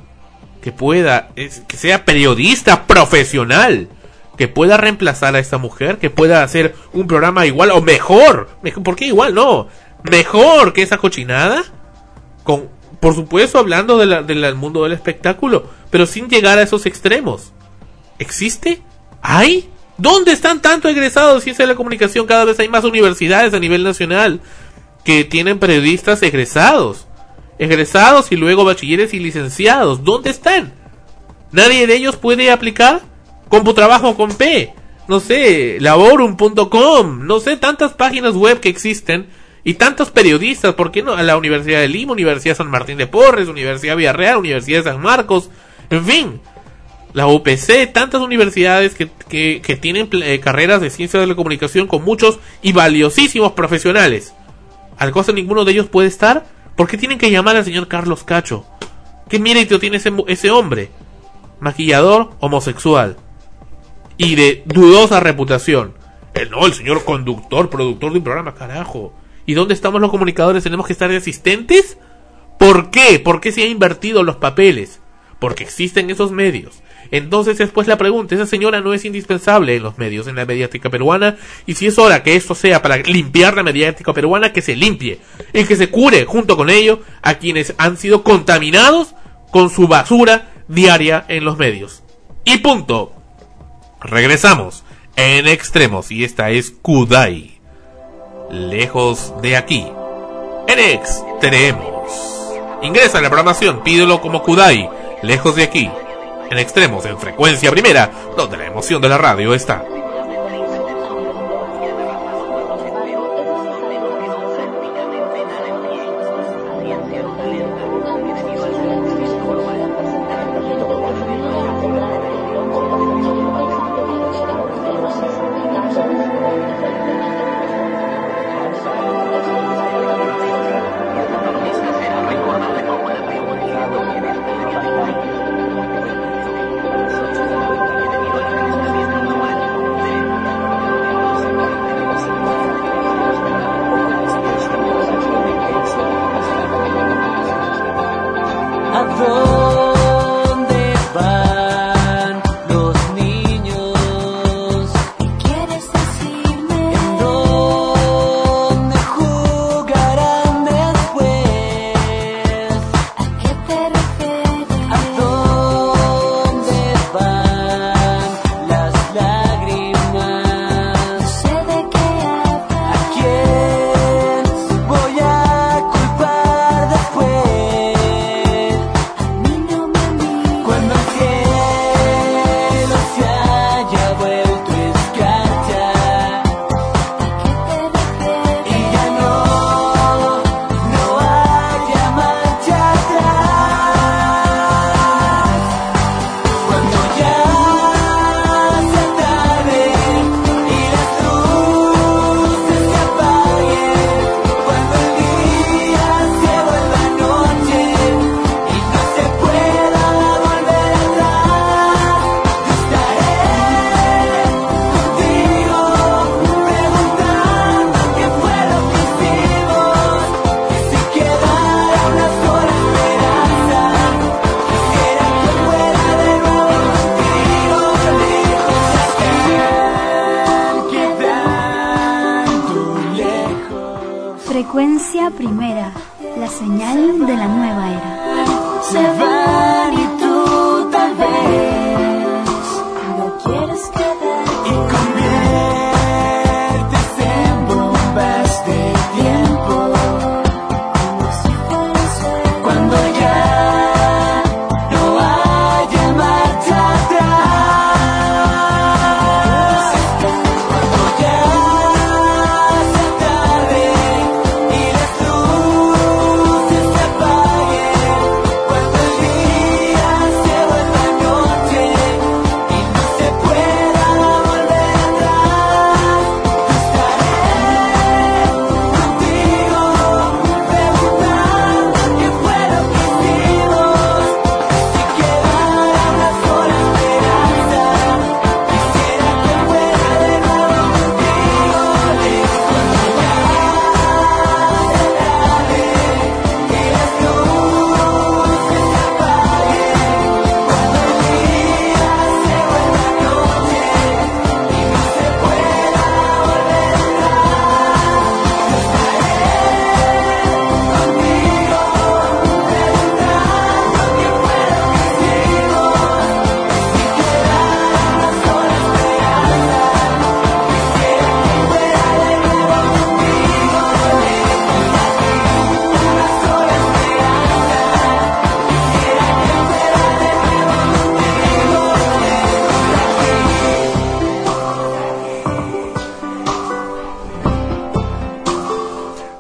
que 0.63 0.71
pueda, 0.71 1.31
que 1.35 1.77
sea 1.77 2.05
periodista 2.05 2.87
profesional, 2.87 3.89
que 4.37 4.47
pueda 4.47 4.77
reemplazar 4.77 5.35
a 5.35 5.41
esta 5.41 5.59
mujer, 5.59 5.99
que 5.99 6.11
pueda 6.11 6.45
hacer 6.45 6.77
un 6.93 7.09
programa 7.09 7.45
igual 7.45 7.73
o 7.73 7.83
mejor? 7.83 8.49
¿Por 8.85 8.95
qué 8.95 9.07
igual? 9.07 9.35
No, 9.35 9.67
mejor 10.09 10.73
que 10.73 10.83
esa 10.83 10.99
cochinada. 10.99 11.65
Con, 12.45 12.69
por 13.01 13.17
supuesto, 13.17 13.59
hablando 13.59 13.99
del 13.99 14.55
mundo 14.55 14.85
del 14.85 14.93
espectáculo, 14.93 15.69
pero 15.91 16.07
sin 16.07 16.29
llegar 16.29 16.59
a 16.59 16.63
esos 16.63 16.87
extremos. 16.87 17.53
¿Existe? 18.21 18.81
¿Hay? 19.23 19.69
¿Dónde 19.99 20.31
están 20.31 20.63
tanto 20.63 20.89
egresados 20.89 21.37
de 21.37 21.41
ciencia 21.41 21.65
de 21.65 21.73
la 21.73 21.77
comunicación? 21.77 22.27
Cada 22.27 22.45
vez 22.45 22.61
hay 22.61 22.69
más 22.69 22.85
universidades 22.85 23.55
a 23.55 23.59
nivel 23.59 23.83
nacional 23.83 24.41
que 25.07 25.25
tienen 25.25 25.61
periodistas 25.61 26.21
egresados. 26.25 27.07
Egresados 27.61 28.33
y 28.33 28.37
luego 28.37 28.65
bachilleres 28.65 29.15
y 29.15 29.21
licenciados. 29.21 30.03
¿Dónde 30.03 30.31
están? 30.31 30.75
Nadie 31.53 31.87
de 31.87 31.95
ellos 31.95 32.17
puede 32.17 32.51
aplicar. 32.51 33.03
trabajo 33.75 34.17
con 34.17 34.35
P. 34.35 34.75
No 35.07 35.21
sé, 35.21 35.79
laborum.com. 35.79 37.25
No 37.25 37.39
sé, 37.39 37.57
tantas 37.57 37.93
páginas 37.93 38.35
web 38.35 38.59
que 38.59 38.69
existen. 38.69 39.29
Y 39.63 39.75
tantos 39.75 40.11
periodistas. 40.11 40.75
¿Por 40.75 40.91
qué 40.91 41.05
no? 41.05 41.13
A 41.13 41.23
la 41.23 41.37
Universidad 41.37 41.81
de 41.81 41.89
Lima, 41.89 42.13
Universidad 42.13 42.57
San 42.57 42.69
Martín 42.69 42.99
de 42.99 43.07
Porres, 43.07 43.47
Universidad 43.47 43.97
Villarreal, 43.97 44.39
Universidad 44.39 44.79
de 44.79 44.91
San 44.91 45.01
Marcos. 45.01 45.51
En 45.89 46.05
fin. 46.05 46.41
la 47.13 47.29
UPC, 47.29 47.93
tantas 47.93 48.21
universidades 48.21 48.97
que, 48.97 49.09
que, 49.29 49.77
tienen 49.77 50.11
eh, 50.23 50.41
carreras 50.41 50.81
de 50.81 50.91
ciencia 50.91 51.21
de 51.21 51.29
la 51.29 51.37
comunicación 51.37 51.87
con 51.87 52.05
muchos 52.05 52.41
y 52.61 52.73
valiosísimos 52.73 53.53
profesionales. 53.53 54.35
¿Al 54.99 55.13
costo 55.13 55.33
ninguno 55.33 55.65
de 55.65 55.73
ellos 55.73 55.89
puede 55.89 56.09
estar? 56.09 56.47
¿Por 56.77 56.89
qué 56.89 56.97
tienen 56.97 57.19
que 57.19 57.31
llamar 57.31 57.57
al 57.57 57.65
señor 57.65 57.89
Carlos 57.89 58.25
Cacho? 58.25 58.65
¿Qué 59.29 59.39
mérito 59.39 59.79
tiene 59.79 59.97
ese, 59.97 60.13
ese 60.29 60.51
hombre? 60.51 60.91
Maquillador 61.61 62.31
homosexual. 62.41 63.17
Y 64.17 64.35
de 64.35 64.63
dudosa 64.67 65.21
reputación. 65.21 65.95
El 66.35 66.51
no, 66.51 66.67
el 66.67 66.75
señor 66.75 67.05
conductor, 67.05 67.71
productor 67.71 68.13
de 68.13 68.19
un 68.19 68.25
programa, 68.25 68.55
carajo. 68.55 69.15
¿Y 69.47 69.55
dónde 69.55 69.75
estamos 69.75 70.01
los 70.01 70.11
comunicadores? 70.11 70.65
¿Tenemos 70.65 70.87
que 70.87 70.93
estar 70.93 71.11
de 71.11 71.17
asistentes? 71.17 71.99
¿Por 72.59 72.91
qué? 72.91 73.19
¿Por 73.19 73.41
qué 73.41 73.53
se 73.53 73.63
ha 73.63 73.67
invertido 73.67 74.23
los 74.23 74.37
papeles? 74.37 75.01
Porque 75.39 75.65
existen 75.65 76.11
esos 76.11 76.33
medios. 76.33 76.83
Entonces 77.11 77.59
después 77.59 77.87
la 77.87 77.99
pregunta, 77.99 78.35
esa 78.35 78.47
señora 78.47 78.81
no 78.81 78.95
es 78.95 79.05
indispensable 79.05 79.77
en 79.77 79.83
los 79.83 79.99
medios, 79.99 80.27
en 80.27 80.37
la 80.37 80.45
mediática 80.45 80.91
peruana, 80.91 81.37
y 81.67 81.75
si 81.75 81.87
es 81.87 81.99
hora 81.99 82.23
que 82.23 82.37
esto 82.37 82.55
sea 82.55 82.83
para 82.83 82.97
limpiar 82.99 83.55
la 83.55 83.63
mediática 83.63 84.13
peruana, 84.13 84.53
que 84.53 84.63
se 84.63 84.77
limpie, 84.77 85.21
y 85.53 85.65
que 85.65 85.77
se 85.77 85.89
cure 85.89 86.25
junto 86.25 86.57
con 86.57 86.71
ello 86.71 87.01
a 87.23 87.35
quienes 87.35 87.75
han 87.79 87.97
sido 87.97 88.23
contaminados 88.23 89.15
con 89.51 89.71
su 89.71 89.89
basura 89.89 90.51
diaria 90.69 91.25
en 91.29 91.45
los 91.45 91.59
medios. 91.59 92.03
Y 92.45 92.59
punto. 92.59 93.13
Regresamos 94.01 94.85
en 95.17 95.49
extremos, 95.49 96.11
y 96.11 96.25
esta 96.25 96.51
es 96.51 96.71
Kudai. 96.71 97.61
Lejos 98.51 99.35
de 99.43 99.57
aquí. 99.57 99.87
En 100.69 100.79
extremos. 100.79 102.13
Ingresa 102.83 103.19
en 103.19 103.25
la 103.25 103.31
programación, 103.31 103.83
pídelo 103.83 104.21
como 104.21 104.43
Kudai, 104.43 104.89
lejos 105.23 105.57
de 105.57 105.63
aquí 105.65 105.91
en 106.51 106.59
extremos 106.59 107.05
en 107.07 107.19
frecuencia 107.19 107.71
primera, 107.71 108.11
donde 108.37 108.57
la 108.57 108.67
emoción 108.67 109.01
de 109.03 109.09
la 109.09 109.19
radio 109.19 109.55
está. 109.55 109.96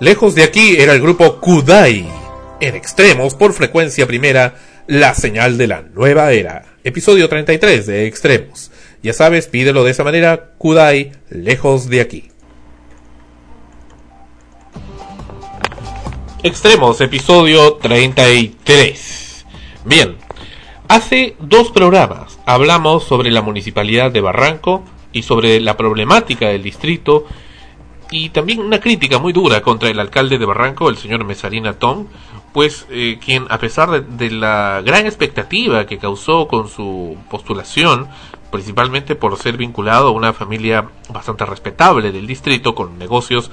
Lejos 0.06 0.36
de 0.36 0.44
aquí 0.44 0.76
era 0.78 0.92
el 0.92 1.00
grupo 1.00 1.40
Kudai. 1.40 2.06
En 2.60 2.76
extremos, 2.76 3.34
por 3.34 3.52
frecuencia 3.52 4.06
primera, 4.06 4.54
la 4.86 5.14
señal 5.14 5.58
de 5.58 5.66
la 5.66 5.82
nueva 5.82 6.30
era. 6.30 6.76
episodio 6.84 7.28
33 7.28 7.84
de 7.86 8.06
Extremos. 8.06 8.70
Ya 9.02 9.12
sabes, 9.12 9.48
pídelo 9.48 9.82
de 9.82 9.90
esa 9.90 10.04
manera, 10.04 10.52
Kudai, 10.58 11.10
lejos 11.28 11.88
de 11.88 12.00
aquí. 12.02 12.28
Extremos, 16.44 17.00
episodio 17.00 17.72
33. 17.74 19.44
Bien, 19.86 20.14
hace 20.86 21.34
dos 21.40 21.72
programas 21.72 22.38
hablamos 22.46 23.02
sobre 23.02 23.32
la 23.32 23.42
municipalidad 23.42 24.12
de 24.12 24.20
Barranco 24.20 24.84
y 25.10 25.24
sobre 25.24 25.58
la 25.58 25.76
problemática 25.76 26.46
del 26.50 26.62
distrito 26.62 27.26
y 28.10 28.30
también 28.30 28.60
una 28.60 28.80
crítica 28.80 29.18
muy 29.18 29.32
dura 29.32 29.60
contra 29.62 29.88
el 29.88 29.98
alcalde 30.00 30.38
de 30.38 30.46
Barranco, 30.46 30.88
el 30.88 30.96
señor 30.96 31.24
Mesarina 31.24 31.74
Tom, 31.74 32.06
pues 32.52 32.86
eh, 32.90 33.18
quien 33.24 33.46
a 33.50 33.58
pesar 33.58 33.90
de, 33.90 34.00
de, 34.00 34.30
la 34.34 34.82
gran 34.84 35.06
expectativa 35.06 35.86
que 35.86 35.98
causó 35.98 36.48
con 36.48 36.68
su 36.68 37.16
postulación, 37.30 38.08
principalmente 38.50 39.14
por 39.14 39.36
ser 39.38 39.56
vinculado 39.56 40.08
a 40.08 40.12
una 40.12 40.32
familia 40.32 40.88
bastante 41.10 41.44
respetable 41.44 42.12
del 42.12 42.26
distrito, 42.26 42.74
con 42.74 42.98
negocios 42.98 43.50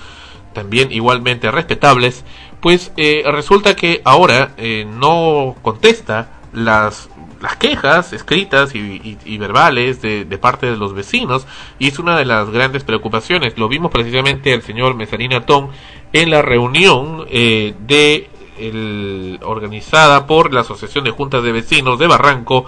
también 0.54 0.92
igualmente 0.92 1.52
respetables, 1.52 2.24
pues 2.62 2.94
eh, 2.96 3.24
resulta 3.26 3.76
que 3.76 4.02
ahora 4.06 4.54
eh, 4.58 4.86
no 4.88 5.56
contesta 5.62 6.33
las 6.54 7.10
las 7.44 7.58
quejas 7.58 8.14
escritas 8.14 8.74
y, 8.74 9.38
verbales 9.38 10.02
de, 10.02 10.24
de, 10.24 10.38
parte 10.38 10.66
de 10.66 10.78
los 10.78 10.94
vecinos 10.94 11.46
y 11.78 11.90
es 11.90 12.00
una 12.00 12.18
de 12.18 12.24
las 12.24 12.50
grandes 12.50 12.86
preocupaciones. 12.86 13.58
Lo 13.58 13.68
vimos 13.68 13.92
precisamente 13.92 14.54
el 14.54 14.62
señor 14.62 14.96
Mesarina 14.96 15.46
Tom 15.46 15.68
en 16.14 16.30
la 16.30 16.42
reunión 16.42 17.26
eh, 17.30 17.74
de 17.86 18.30
el, 18.58 19.40
organizada 19.44 20.26
por 20.26 20.54
la 20.54 20.62
Asociación 20.62 21.04
de 21.04 21.12
Juntas 21.12 21.44
de 21.44 21.52
Vecinos 21.52 22.00
de 22.00 22.08
Barranco 22.08 22.66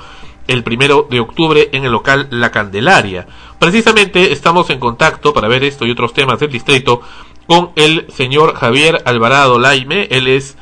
el 0.47 0.63
primero 0.63 1.07
de 1.09 1.21
octubre 1.21 1.69
en 1.71 1.85
el 1.85 1.91
local 1.91 2.27
La 2.29 2.51
Candelaria. 2.51 3.27
Precisamente 3.57 4.33
estamos 4.33 4.69
en 4.69 4.79
contacto 4.79 5.33
para 5.33 5.47
ver 5.47 5.63
esto 5.63 5.85
y 5.85 5.91
otros 5.91 6.13
temas 6.13 6.39
del 6.39 6.51
distrito 6.51 7.01
con 7.47 7.71
el 7.75 8.05
señor 8.11 8.55
Javier 8.55 9.01
Alvarado 9.05 9.57
Laime. 9.57 10.07
Él 10.11 10.27
es 10.27 10.57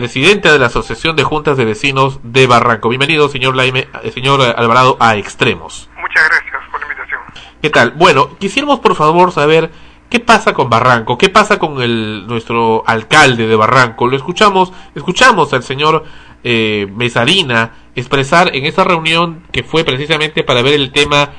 presidente 0.00 0.52
de 0.52 0.60
la 0.60 0.66
Asociación 0.66 1.16
de 1.16 1.24
Juntas 1.24 1.56
de 1.56 1.64
Vecinos 1.64 2.20
de 2.22 2.46
Barranco. 2.46 2.88
Bienvenido, 2.88 3.28
señor 3.28 3.56
Laime, 3.56 3.88
eh, 4.04 4.12
señor 4.12 4.40
Alvarado, 4.42 4.96
a 5.00 5.16
Extremos. 5.16 5.90
Muchas 6.00 6.22
gracias 6.28 6.62
por 6.70 6.80
la 6.80 6.86
invitación. 6.86 7.20
¿Qué 7.60 7.68
tal? 7.68 7.90
Bueno, 7.90 8.38
quisiéramos 8.38 8.78
por 8.78 8.94
favor 8.94 9.32
saber 9.32 9.72
qué 10.08 10.20
pasa 10.20 10.54
con 10.54 10.70
Barranco, 10.70 11.18
qué 11.18 11.28
pasa 11.28 11.58
con 11.58 11.82
el 11.82 12.28
nuestro 12.28 12.84
alcalde 12.86 13.48
de 13.48 13.56
Barranco. 13.56 14.06
Lo 14.06 14.16
escuchamos, 14.16 14.72
escuchamos 14.94 15.52
al 15.52 15.64
señor 15.64 16.04
eh, 16.44 16.86
Mesarina 16.94 17.72
expresar 17.96 18.54
en 18.54 18.66
esa 18.66 18.84
reunión 18.84 19.42
que 19.50 19.64
fue 19.64 19.82
precisamente 19.82 20.44
para 20.44 20.62
ver 20.62 20.74
el 20.74 20.92
tema 20.92 21.30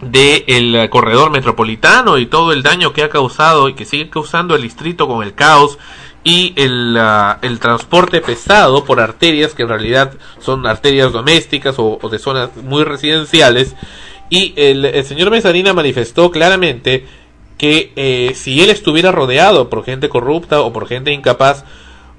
del 0.00 0.88
corredor 0.88 1.32
metropolitano 1.32 2.18
y 2.18 2.26
todo 2.26 2.52
el 2.52 2.62
daño 2.62 2.92
que 2.92 3.02
ha 3.02 3.08
causado 3.08 3.68
y 3.68 3.74
que 3.74 3.84
sigue 3.84 4.08
causando 4.08 4.54
el 4.54 4.62
distrito 4.62 5.08
con 5.08 5.24
el 5.24 5.34
caos 5.34 5.78
y 6.26 6.52
el, 6.56 6.98
uh, 6.98 7.36
el 7.40 7.60
transporte 7.60 8.20
pesado 8.20 8.84
por 8.84 8.98
arterias 8.98 9.54
que 9.54 9.62
en 9.62 9.68
realidad 9.68 10.14
son 10.40 10.66
arterias 10.66 11.12
domésticas 11.12 11.76
o, 11.78 12.00
de 12.10 12.18
zonas 12.18 12.50
muy 12.64 12.82
residenciales 12.82 13.76
y 14.28 14.52
el, 14.56 14.84
el, 14.86 15.04
señor 15.04 15.30
Mesarina 15.30 15.72
manifestó 15.72 16.32
claramente 16.32 17.06
que 17.58 17.92
eh, 17.94 18.32
si 18.34 18.60
él 18.60 18.70
estuviera 18.70 19.12
rodeado 19.12 19.70
por 19.70 19.84
gente 19.84 20.08
corrupta 20.08 20.62
o 20.62 20.72
por 20.72 20.88
gente 20.88 21.12
incapaz 21.12 21.64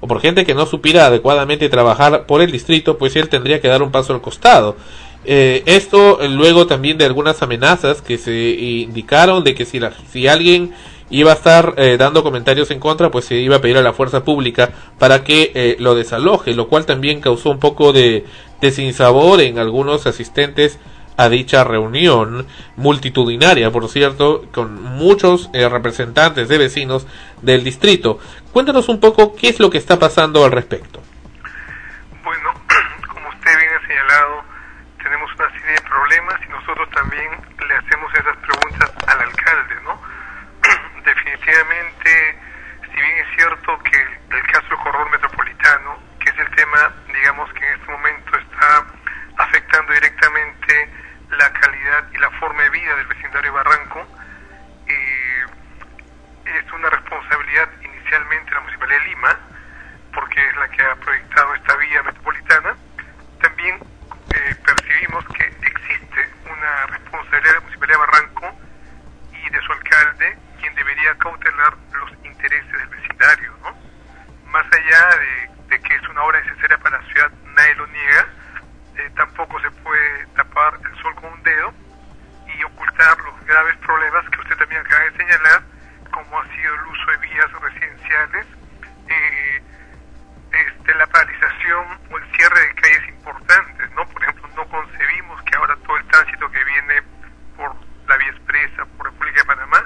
o 0.00 0.08
por 0.08 0.22
gente 0.22 0.46
que 0.46 0.54
no 0.54 0.64
supiera 0.64 1.04
adecuadamente 1.04 1.68
trabajar 1.68 2.24
por 2.24 2.40
el 2.40 2.50
distrito, 2.50 2.96
pues 2.96 3.14
él 3.14 3.28
tendría 3.28 3.60
que 3.60 3.68
dar 3.68 3.82
un 3.82 3.90
paso 3.90 4.14
al 4.14 4.22
costado. 4.22 4.76
Eh, 5.26 5.64
esto 5.66 6.18
luego 6.30 6.66
también 6.66 6.96
de 6.96 7.04
algunas 7.04 7.42
amenazas 7.42 8.00
que 8.00 8.16
se 8.16 8.32
indicaron 8.32 9.44
de 9.44 9.54
que 9.54 9.66
si, 9.66 9.78
la, 9.78 9.92
si 10.10 10.28
alguien 10.28 10.72
iba 11.10 11.32
a 11.32 11.34
estar 11.34 11.74
eh, 11.76 11.96
dando 11.98 12.22
comentarios 12.22 12.70
en 12.70 12.80
contra, 12.80 13.10
pues 13.10 13.24
se 13.24 13.36
iba 13.36 13.56
a 13.56 13.60
pedir 13.60 13.78
a 13.78 13.82
la 13.82 13.92
fuerza 13.92 14.24
pública 14.24 14.70
para 14.98 15.24
que 15.24 15.52
eh, 15.54 15.76
lo 15.78 15.94
desaloje, 15.94 16.54
lo 16.54 16.68
cual 16.68 16.86
también 16.86 17.20
causó 17.20 17.50
un 17.50 17.58
poco 17.58 17.92
de, 17.92 18.26
de 18.60 18.70
sinsabor 18.70 19.40
en 19.40 19.58
algunos 19.58 20.06
asistentes 20.06 20.78
a 21.18 21.28
dicha 21.28 21.64
reunión 21.64 22.46
multitudinaria, 22.76 23.72
por 23.72 23.88
cierto, 23.88 24.44
con 24.54 24.80
muchos 24.80 25.50
eh, 25.52 25.68
representantes 25.68 26.48
de 26.48 26.58
vecinos 26.58 27.08
del 27.42 27.64
distrito. 27.64 28.20
Cuéntanos 28.52 28.88
un 28.88 29.00
poco 29.00 29.34
qué 29.34 29.48
es 29.48 29.58
lo 29.58 29.68
que 29.68 29.78
está 29.78 29.98
pasando 29.98 30.44
al 30.44 30.52
respecto. 30.52 31.02
Bueno, 32.22 32.54
como 33.08 33.28
usted 33.30 33.50
bien 33.58 33.70
ha 33.74 33.86
señalado, 33.88 34.44
tenemos 35.02 35.28
una 35.34 35.50
serie 35.58 35.72
de 35.72 35.80
problemas 35.80 36.40
y 36.46 36.50
nosotros 36.50 36.88
también 36.94 37.30
le 37.66 37.74
hacemos 37.74 38.12
esas 38.14 38.36
preguntas. 38.36 38.67
Definitivamente, 41.48 42.38
si 42.82 43.00
bien 43.00 43.18
es 43.20 43.36
cierto 43.36 43.78
que 43.78 43.96
el 44.36 44.42
caso 44.52 44.68
del 44.68 44.78
corredor 44.80 45.10
metropolitano, 45.10 45.98
que 46.20 46.28
es 46.28 46.38
el 46.38 46.50
tema, 46.54 46.94
digamos, 47.06 47.50
que 47.54 47.66
en 47.66 47.80
este 47.80 47.90
momento 47.90 48.38
está 48.38 48.84
afectando 49.38 49.94
directamente 49.94 50.90
la 51.30 51.50
calidad 51.54 52.04
y 52.12 52.18
la 52.18 52.30
forma 52.32 52.62
de 52.64 52.70
vida 52.70 52.94
del 52.96 53.06
vecindario 53.06 53.52
Barranco, 53.54 54.06
eh, 54.88 55.46
es 56.44 56.72
una 56.72 56.90
responsabilidad 56.90 57.68
inicialmente 57.80 58.50
de 58.50 58.54
la 58.54 58.60
Municipalidad 58.60 58.98
de 58.98 59.04
Lima, 59.06 59.38
porque 60.12 60.46
es 60.48 60.56
la 60.56 60.68
que 60.68 60.84
ha 60.84 60.96
proyectado 60.96 61.54
esta 61.54 61.76
vía 61.76 62.02
metropolitana. 62.02 62.76
También 63.40 63.76
eh, 64.34 64.54
percibimos 64.66 65.24
que 65.28 65.44
existe 65.44 66.28
una 66.44 66.86
responsabilidad 66.88 67.52
de 67.52 67.54
la 67.54 67.60
Municipalidad 67.60 67.98
de 67.98 68.06
Barranco 68.06 68.60
y 69.32 69.50
de 69.50 69.60
su 69.62 69.72
alcalde, 69.72 70.38
quien 70.60 70.74
debería 70.74 71.14
cautelar 71.18 71.76
los 71.92 72.10
intereses 72.24 72.72
del 72.72 72.88
vecindario, 72.88 73.56
¿no? 73.62 73.78
Más 74.50 74.66
allá 74.72 75.16
de, 75.16 75.50
de 75.68 75.80
que 75.82 75.94
es 75.94 76.02
una 76.08 76.22
obra 76.24 76.40
necesaria 76.40 76.76
para 76.78 77.00
la 77.00 77.06
ciudad, 77.06 77.30
nadie 77.54 77.74
lo 77.76 77.86
niega, 77.86 78.26
eh, 78.96 79.10
tampoco 79.14 79.60
se 79.60 79.70
puede 79.70 80.26
tapar 80.34 80.74
el 80.84 81.00
sol 81.00 81.14
con 81.14 81.32
un 81.32 81.42
dedo 81.44 81.72
y 82.48 82.64
ocultar 82.64 83.16
los 83.20 83.46
graves 83.46 83.76
problemas 83.76 84.28
que 84.30 84.40
usted 84.40 84.56
también 84.56 84.80
acaba 84.80 85.04
de 85.04 85.16
señalar, 85.16 85.62
como 86.10 86.40
ha 86.40 86.44
sido 86.56 86.74
el 86.74 86.86
uso 86.86 87.10
de 87.12 87.16
vías 87.18 87.52
residenciales, 87.52 88.46
eh, 89.08 89.62
este, 90.50 90.94
la 90.96 91.06
paralización 91.06 91.86
o 92.10 92.18
el 92.18 92.32
cierre 92.34 92.60
de 92.60 92.74
calles 92.74 93.08
importantes, 93.10 93.90
¿no? 93.92 94.04
Por 94.08 94.22
ejemplo, 94.24 94.48
no 94.56 94.68
concebimos 94.68 95.40
que 95.44 95.56
ahora 95.56 95.76
todo 95.86 95.96
el 95.98 96.06
tránsito 96.08 96.50
que 96.50 96.64
viene 96.64 97.02
por 97.56 97.76
la 98.08 98.16
vía 98.16 98.30
expresa, 98.30 98.84
por 98.96 99.06
República 99.06 99.40
de 99.40 99.46
Panamá, 99.46 99.84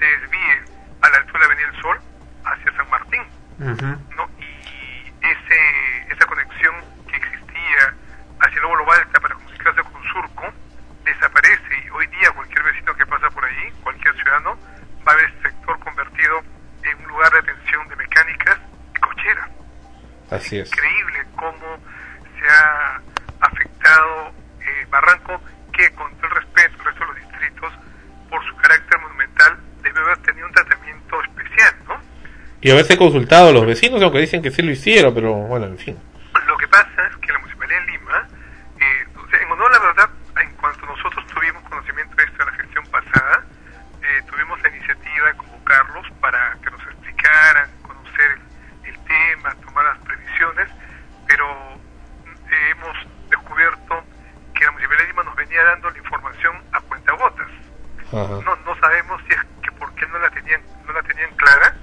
se 0.00 0.06
desvíe 0.06 0.64
a 1.02 1.10
la 1.10 1.16
altura 1.18 1.40
de 1.40 1.44
Avenida 1.44 1.68
El 1.68 1.82
Sol 1.82 2.00
hacia 2.46 2.72
San 2.72 2.88
Martín, 2.88 3.20
uh 3.58 3.64
-huh. 3.64 4.16
¿no? 4.16 4.30
Y 4.38 5.12
ese, 5.20 6.12
esa 6.12 6.26
conexión 6.26 6.74
que 7.06 7.16
existía 7.16 7.94
hacia 8.40 8.60
Nuevo 8.62 8.86
Balta 8.86 9.20
para 9.20 9.34
comunicarse 9.34 9.82
con 9.82 10.02
Surco 10.04 10.52
desaparece 11.04 11.84
y 11.84 11.90
hoy 11.90 12.06
día 12.06 12.30
cualquier 12.30 12.62
vecino 12.62 12.96
que 12.96 13.04
pasa 13.04 13.28
por 13.28 13.44
allí, 13.44 13.70
cualquier 13.82 14.14
ciudadano, 14.14 14.58
va 15.06 15.12
a 15.12 15.16
ver 15.16 15.26
este 15.26 15.50
sector 15.50 15.78
convertido 15.80 16.42
en 16.84 16.98
un 17.04 17.08
lugar 17.08 17.30
de 17.32 17.38
atención 17.40 17.86
de 17.88 17.96
mecánicas 17.96 18.58
y 18.96 19.00
cocheras. 19.00 19.50
Así 20.30 20.58
es. 20.60 20.72
Increíble 20.72 21.26
cómo 21.36 21.78
se 22.38 22.48
ha 22.48 23.00
afectado 23.40 24.32
eh, 24.60 24.86
Barranco, 24.88 25.42
que 25.74 25.90
con 25.94 26.14
todo 26.16 26.28
el 26.28 26.36
respeto 26.36 26.78
al 26.78 26.84
resto 26.86 27.00
de 27.00 27.06
los 27.06 27.16
distritos, 27.16 27.72
por 28.30 28.44
su 28.46 28.56
carácter 28.56 28.98
monumental, 29.00 29.58
debe 29.82 30.00
haber 30.00 30.18
tenido 30.18 30.46
un 30.46 30.52
tratamiento 30.52 31.22
especial, 31.22 31.74
¿no? 31.88 32.00
Y 32.70 32.72
haberse 32.72 32.96
consultado 32.96 33.48
a 33.48 33.52
los 33.52 33.66
vecinos, 33.66 34.00
aunque 34.00 34.20
dicen 34.20 34.40
que 34.40 34.52
sí 34.52 34.62
lo 34.62 34.70
hicieron, 34.70 35.12
pero 35.12 35.34
bueno, 35.34 35.66
en 35.66 35.76
fin. 35.76 35.98
Lo 36.46 36.56
que 36.56 36.68
pasa 36.68 37.08
es 37.10 37.16
que 37.16 37.32
la 37.32 37.40
Municipalidad 37.40 37.80
de 37.80 37.86
Lima, 37.90 38.28
eh, 38.78 39.06
o 39.18 39.28
sea, 39.28 39.40
en 39.40 39.50
honor 39.50 39.72
a 39.72 39.74
la 39.74 39.84
verdad, 39.86 40.10
en 40.40 40.54
cuanto 40.54 40.86
nosotros 40.86 41.26
tuvimos 41.34 41.64
conocimiento 41.64 42.14
de 42.14 42.22
esto 42.22 42.42
en 42.44 42.46
la 42.46 42.54
gestión 42.62 42.86
pasada, 42.86 43.44
eh, 44.00 44.22
tuvimos 44.30 44.62
la 44.62 44.68
iniciativa 44.68 45.26
de 45.26 45.34
convocarlos 45.34 46.06
para 46.20 46.56
que 46.62 46.70
nos 46.70 46.80
explicaran, 46.82 47.70
conocer 47.82 48.38
el, 48.84 48.94
el 48.94 48.98
tema, 49.02 49.52
tomar 49.66 49.84
las 49.86 49.98
previsiones, 50.06 50.68
pero 51.26 51.50
eh, 52.52 52.70
hemos 52.70 52.96
descubierto 53.30 54.04
que 54.54 54.64
la 54.64 54.70
Municipalidad 54.70 55.06
de 55.06 55.10
Lima 55.10 55.22
nos 55.24 55.34
venía 55.34 55.64
dando 55.64 55.90
la 55.90 55.98
información 55.98 56.54
a 56.70 56.80
cuentagotas. 56.82 57.48
No, 58.12 58.54
no 58.64 58.78
sabemos 58.78 59.20
si 59.26 59.34
es 59.34 59.40
que 59.60 59.72
por 59.72 59.92
qué 59.96 60.06
no 60.06 60.20
la 60.20 60.30
tenían, 60.30 60.62
no 60.86 60.92
la 60.92 61.02
tenían 61.02 61.34
clara 61.34 61.74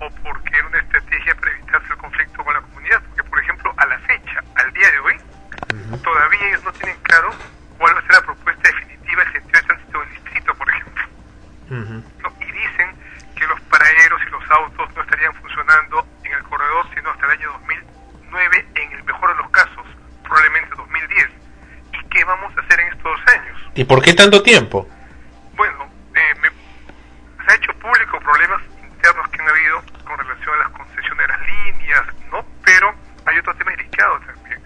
o 0.00 0.10
porque 0.22 0.56
era 0.56 0.66
una 0.66 0.78
estrategia 0.78 1.34
para 1.36 1.52
evitarse 1.52 1.92
el 1.92 1.98
conflicto 1.98 2.44
con 2.44 2.54
la 2.54 2.60
comunidad, 2.60 3.02
porque 3.02 3.22
por 3.24 3.38
ejemplo 3.38 3.74
a 3.76 3.86
la 3.86 3.98
fecha, 4.00 4.42
al 4.56 4.72
día 4.72 4.90
de 4.90 4.98
hoy, 5.00 5.14
uh 5.14 5.76
-huh. 5.76 6.02
todavía 6.02 6.48
ellos 6.48 6.64
no 6.64 6.72
tienen 6.72 6.96
claro 7.02 7.30
cuál 7.78 7.94
va 7.94 7.98
a 7.98 8.02
ser 8.02 8.12
la 8.12 8.22
propuesta 8.22 8.62
definitiva 8.62 9.24
del 9.24 9.32
sentido 9.32 9.60
de 9.60 9.66
tránsito 9.66 10.00
del 10.00 10.10
distrito, 10.10 10.54
por 10.54 10.68
ejemplo. 10.70 11.04
Uh 11.70 11.74
-huh. 11.74 12.04
¿No? 12.22 12.28
Y 12.40 12.52
dicen 12.52 12.88
que 13.36 13.46
los 13.46 13.60
paraderos 13.62 14.20
y 14.26 14.30
los 14.30 14.50
autos 14.50 14.96
no 14.96 15.02
estarían 15.02 15.34
funcionando 15.34 16.06
en 16.24 16.32
el 16.32 16.42
corredor 16.44 16.86
sino 16.94 17.10
hasta 17.10 17.26
el 17.26 17.32
año 17.32 17.52
2009, 17.52 18.66
en 18.74 18.92
el 18.92 19.04
mejor 19.04 19.36
de 19.36 19.42
los 19.42 19.50
casos, 19.50 19.86
probablemente 20.24 20.74
2010. 20.76 21.28
¿Y 21.92 22.04
qué 22.08 22.24
¿Y 23.74 23.84
por 23.84 24.02
qué 24.02 24.09
tanto 24.20 24.42
tiempo? 24.42 24.86
Bueno, 25.54 25.90
eh, 26.14 26.34
me- 26.42 26.50
se 27.44 27.52
ha 27.52 27.54
hecho 27.56 27.72
público 27.78 28.20
problemas 28.20 28.60
internos 28.82 29.28
que 29.30 29.40
han 29.42 29.48
habido 29.48 29.82
con 30.04 30.18
relación 30.18 30.54
a 30.56 30.58
las 30.58 30.68
concesiones 30.70 31.18
de 31.18 31.28
las 31.28 31.40
líneas, 31.40 32.02
¿no? 32.30 32.44
Pero 32.62 32.94
hay 33.24 33.38
otro 33.38 33.54
tema 33.56 33.70
delicado 33.70 34.20
también. 34.20 34.60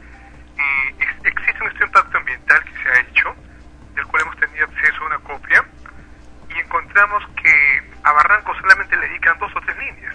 Y 0.59 1.03
ex- 1.03 1.25
existe 1.27 1.61
un 1.63 1.69
estudio 1.69 1.79
de 1.79 1.87
impacto 1.87 2.19
ambiental 2.19 2.65
que 2.65 2.83
se 2.83 2.89
ha 2.89 3.01
hecho, 3.01 3.35
del 3.95 4.07
cual 4.07 4.23
hemos 4.23 4.37
tenido 4.39 4.67
acceso 4.67 5.03
a 5.03 5.07
una 5.07 5.19
copia, 5.21 5.65
y 6.49 6.59
encontramos 6.59 7.23
que 7.41 7.83
a 8.03 8.13
Barranco 8.13 8.55
solamente 8.57 8.97
le 8.97 9.09
dedican 9.09 9.39
dos 9.39 9.53
o 9.55 9.61
tres 9.61 9.77
líneas, 9.79 10.15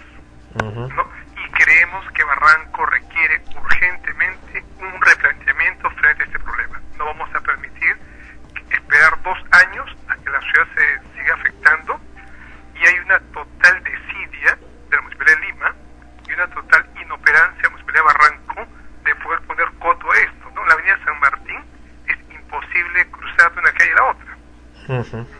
¿no? 0.63 1.09
Y 1.45 1.49
creemos 1.51 2.11
que 2.11 2.23
Barranco 2.25 2.85
requiere 2.87 3.41
urgentemente 3.55 4.63
un 4.79 5.01
replanteamiento 5.01 5.89
frente 5.91 6.23
a 6.23 6.25
este 6.25 6.39
problema. 6.39 6.79
No 6.97 7.05
vamos 7.05 7.29
a 7.33 7.39
permitir 7.39 7.97
esperar 8.69 9.21
dos 9.23 9.37
años 9.51 9.85
a 10.09 10.15
que 10.15 10.29
la 10.29 10.39
ciudad 10.41 10.67
se 10.75 11.17
siga 11.17 11.33
afectando 11.35 11.99
y 12.75 12.85
hay 12.87 12.99
una 12.99 13.19
total 13.33 13.83
desidia 13.83 14.57
de 14.89 14.95
la 14.95 15.01
Municipalidad 15.01 15.37
de 15.39 15.45
Lima 15.47 15.75
y 16.27 16.33
una 16.33 16.47
total 16.49 16.89
inoperancia 17.01 17.57
de 17.57 17.63
la 17.63 17.69
Municipalidad 17.69 18.03
de 18.03 18.13
Barranco 18.13 18.67
de 19.05 19.15
poder 19.15 19.39
poner 19.41 19.67
coto 19.79 20.11
a 20.11 20.17
esto. 20.17 20.51
¿no? 20.55 20.65
La 20.65 20.73
avenida 20.73 20.99
San 21.05 21.19
Martín 21.19 21.59
es 22.07 22.17
imposible 22.35 23.07
cruzar 23.11 23.53
de 23.53 23.59
una 23.59 23.71
calle 23.73 23.91
a 23.91 23.95
la 23.95 24.03
otra. 24.05 24.37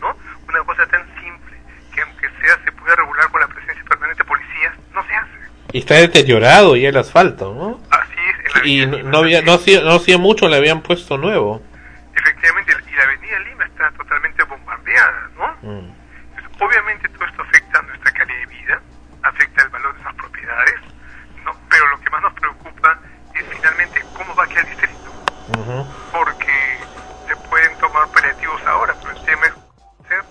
¿no? 0.00 0.16
Una 0.48 0.64
cosa 0.64 0.86
tan 0.86 1.06
simple 1.20 1.56
que 1.94 2.02
aunque 2.02 2.28
sea 2.40 2.58
se 2.64 2.72
puede 2.72 2.96
regular 2.96 3.28
con 3.30 3.40
la 3.40 3.48
presencia 3.48 3.84
permanente 3.84 4.22
de 4.22 4.28
policías, 4.28 4.74
no 4.92 5.02
se 5.06 5.14
hace. 5.14 5.40
Y 5.72 5.78
está 5.80 5.89
deteriorado 6.00 6.76
ya 6.76 6.88
el 6.88 6.96
asfalto, 6.96 7.54
¿no? 7.54 7.80
Así 7.90 8.14
es. 8.56 8.66
Y 8.66 8.86
no, 8.86 9.18
había, 9.18 9.42
no 9.42 9.52
hacía, 9.54 9.80
no 9.82 9.92
hacía 9.92 10.18
mucho 10.18 10.48
le 10.48 10.56
habían 10.56 10.82
puesto 10.82 11.16
nuevo. 11.16 11.62
Efectivamente, 12.14 12.74
y 12.90 12.94
la 12.94 13.02
avenida 13.04 13.38
Lima 13.40 13.64
está 13.64 13.90
totalmente 13.92 14.42
bombardeada, 14.44 15.30
¿no? 15.36 15.46
Mm. 15.62 15.90
Entonces, 16.36 16.60
obviamente 16.60 17.08
todo 17.08 17.24
esto 17.24 17.42
afecta 17.42 17.78
a 17.78 17.82
nuestra 17.82 18.12
calidad 18.12 18.38
de 18.40 18.46
vida, 18.46 18.80
afecta 19.22 19.62
el 19.62 19.68
valor 19.70 19.94
de 19.94 20.00
esas 20.00 20.14
propiedades, 20.14 20.80
¿no? 21.44 21.52
Pero 21.70 21.88
lo 21.88 22.00
que 22.00 22.10
más 22.10 22.22
nos 22.22 22.34
preocupa 22.34 22.98
es 23.34 23.44
finalmente 23.50 24.04
cómo 24.12 24.34
va 24.34 24.44
a 24.44 24.48
quedar 24.48 24.64
el 24.64 24.70
distrito, 24.70 25.10
Ujú. 25.56 25.86
porque 26.12 26.78
se 27.28 27.36
pueden 27.48 27.78
tomar 27.78 28.08
paliativos 28.10 28.60
ahora, 28.66 28.94
pero 29.00 29.16
el 29.16 29.24
tema 29.24 29.46
es 29.46 29.52
hacer, 30.04 30.24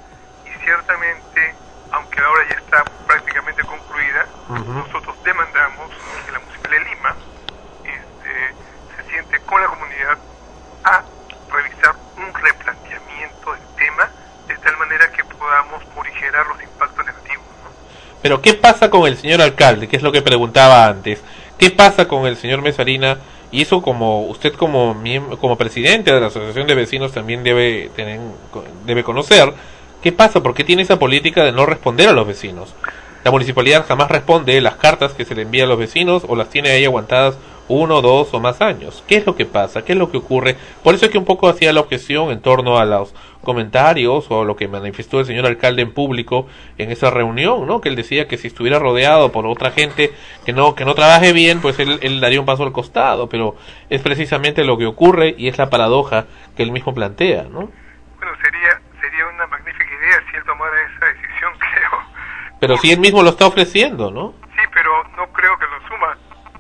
y 0.46 0.64
ciertamente, 0.66 1.56
aunque 1.92 2.22
la 2.22 2.30
obra 2.30 2.44
ya 2.50 2.56
está 2.58 2.84
prácticamente 3.08 3.64
concluida, 3.64 4.28
Ujú. 4.50 4.74
nosotros 4.74 5.16
demandamos 5.24 5.90
de 6.70 6.80
Lima 6.80 7.16
este, 7.84 9.04
se 9.04 9.12
siente 9.12 9.40
con 9.46 9.62
la 9.62 9.68
comunidad 9.68 10.18
a 10.84 11.04
revisar 11.52 11.96
un 12.18 12.34
replanteamiento 12.34 13.52
del 13.54 13.76
tema 13.76 14.10
de 14.48 14.56
tal 14.58 14.78
manera 14.78 15.12
que 15.12 15.24
podamos 15.24 15.84
morigerar 15.96 16.48
los 16.48 16.62
impactos 16.62 17.06
negativos. 17.06 17.46
Pero 18.22 18.42
¿qué 18.42 18.54
pasa 18.54 18.90
con 18.90 19.08
el 19.08 19.18
señor 19.18 19.42
alcalde? 19.42 19.88
Que 19.88 19.98
es 19.98 20.04
lo 20.04 20.12
que 20.12 20.22
preguntaba 20.22 20.86
antes. 20.86 21.24
¿Qué 21.58 21.72
pasa 21.72 22.08
con 22.08 22.26
el 22.26 22.38
señor 22.38 22.62
Mesarina? 22.62 23.18
Y 23.52 23.64
eso 23.64 23.82
como 23.82 24.28
usted 24.28 24.54
como 24.54 24.96
como 25.42 25.58
presidente 25.58 26.14
de 26.14 26.22
la 26.22 26.28
Asociación 26.28 26.68
de 26.68 26.76
Vecinos 26.76 27.14
también 27.14 27.44
debe 27.44 27.90
tener 27.96 28.20
debe 28.86 29.04
conocer. 29.04 29.54
¿Qué 30.04 30.12
pasa? 30.12 30.42
¿Por 30.42 30.54
qué 30.54 30.64
tiene 30.64 30.84
esa 30.84 31.00
política 31.00 31.44
de 31.44 31.52
no 31.52 31.66
responder 31.66 32.10
a 32.10 32.14
los 32.14 32.28
vecinos? 32.28 32.76
La 33.24 33.32
municipalidad 33.32 33.86
jamás 33.86 34.10
responde 34.10 34.62
las 34.62 34.76
cartas 34.76 35.14
que 35.14 35.26
se 35.26 35.36
le 35.36 35.42
envía 35.42 35.66
a 35.66 35.68
los 35.68 35.78
vecinos 35.78 36.26
o 36.28 36.36
las 36.36 36.50
tiene 36.50 36.70
ahí 36.70 36.86
aguantadas 36.86 37.38
uno, 37.68 38.02
dos 38.02 38.34
o 38.34 38.40
más 38.40 38.62
años. 38.62 39.04
¿Qué 39.08 39.18
es 39.18 39.26
lo 39.26 39.36
que 39.36 39.46
pasa? 39.46 39.84
¿Qué 39.84 39.92
es 39.92 39.98
lo 39.98 40.10
que 40.10 40.18
ocurre? 40.18 40.56
Por 40.84 40.96
eso 40.96 41.06
es 41.06 41.12
que 41.12 41.18
un 41.18 41.26
poco 41.26 41.48
hacía 41.50 41.72
la 41.72 41.82
objeción 41.82 42.32
en 42.32 42.42
torno 42.42 42.80
a 42.80 42.86
los 42.86 43.14
comentarios 43.44 44.26
o 44.32 44.44
lo 44.44 44.56
que 44.56 44.68
manifestó 44.68 45.20
el 45.20 45.26
señor 45.26 45.46
alcalde 45.46 45.84
en 45.84 45.94
público 45.94 46.48
en 46.78 46.92
esa 46.92 47.12
reunión, 47.12 47.68
¿no? 47.68 47.80
Que 47.80 47.90
él 47.90 47.96
decía 47.96 48.28
que 48.28 48.38
si 48.38 48.48
estuviera 48.48 48.80
rodeado 48.80 49.32
por 49.32 49.46
otra 49.46 49.72
gente 49.72 50.12
que 50.46 50.52
no 50.52 50.74
que 50.74 50.84
no 50.84 50.96
trabaje 50.96 51.32
bien, 51.32 51.62
pues 51.62 51.78
él, 51.80 52.00
él 52.02 52.20
daría 52.20 52.40
un 52.40 52.46
paso 52.46 52.64
al 52.64 52.72
costado, 52.72 53.30
pero 53.30 53.56
es 53.90 54.02
precisamente 54.02 54.64
lo 54.64 54.78
que 54.78 54.88
ocurre 54.88 55.36
y 55.38 55.48
es 55.48 55.58
la 55.58 55.70
paradoja 55.70 56.26
que 56.58 56.64
él 56.64 56.72
mismo 56.72 56.94
plantea, 56.94 57.44
¿no? 57.44 57.70
Bueno, 58.18 58.34
sería 58.42 58.80
una 59.28 59.48
magnífica 59.48 59.86
idea 59.86 60.24
si 60.30 60.38
él 60.38 60.44
tomara 60.46 60.76
esa 60.96 61.06
decisión, 61.06 61.52
creo. 61.60 62.20
Pero 62.60 62.78
si 62.78 62.92
él 62.92 63.00
mismo 63.00 63.24
lo 63.24 63.30
está 63.30 63.48
ofreciendo, 63.48 64.12
¿no? 64.12 64.34
Sí, 64.56 64.64
pero 64.74 65.04
no 65.16 65.32
creo 65.32 65.58
que 65.58 65.66
lo 65.66 65.88
suma. 65.88 66.18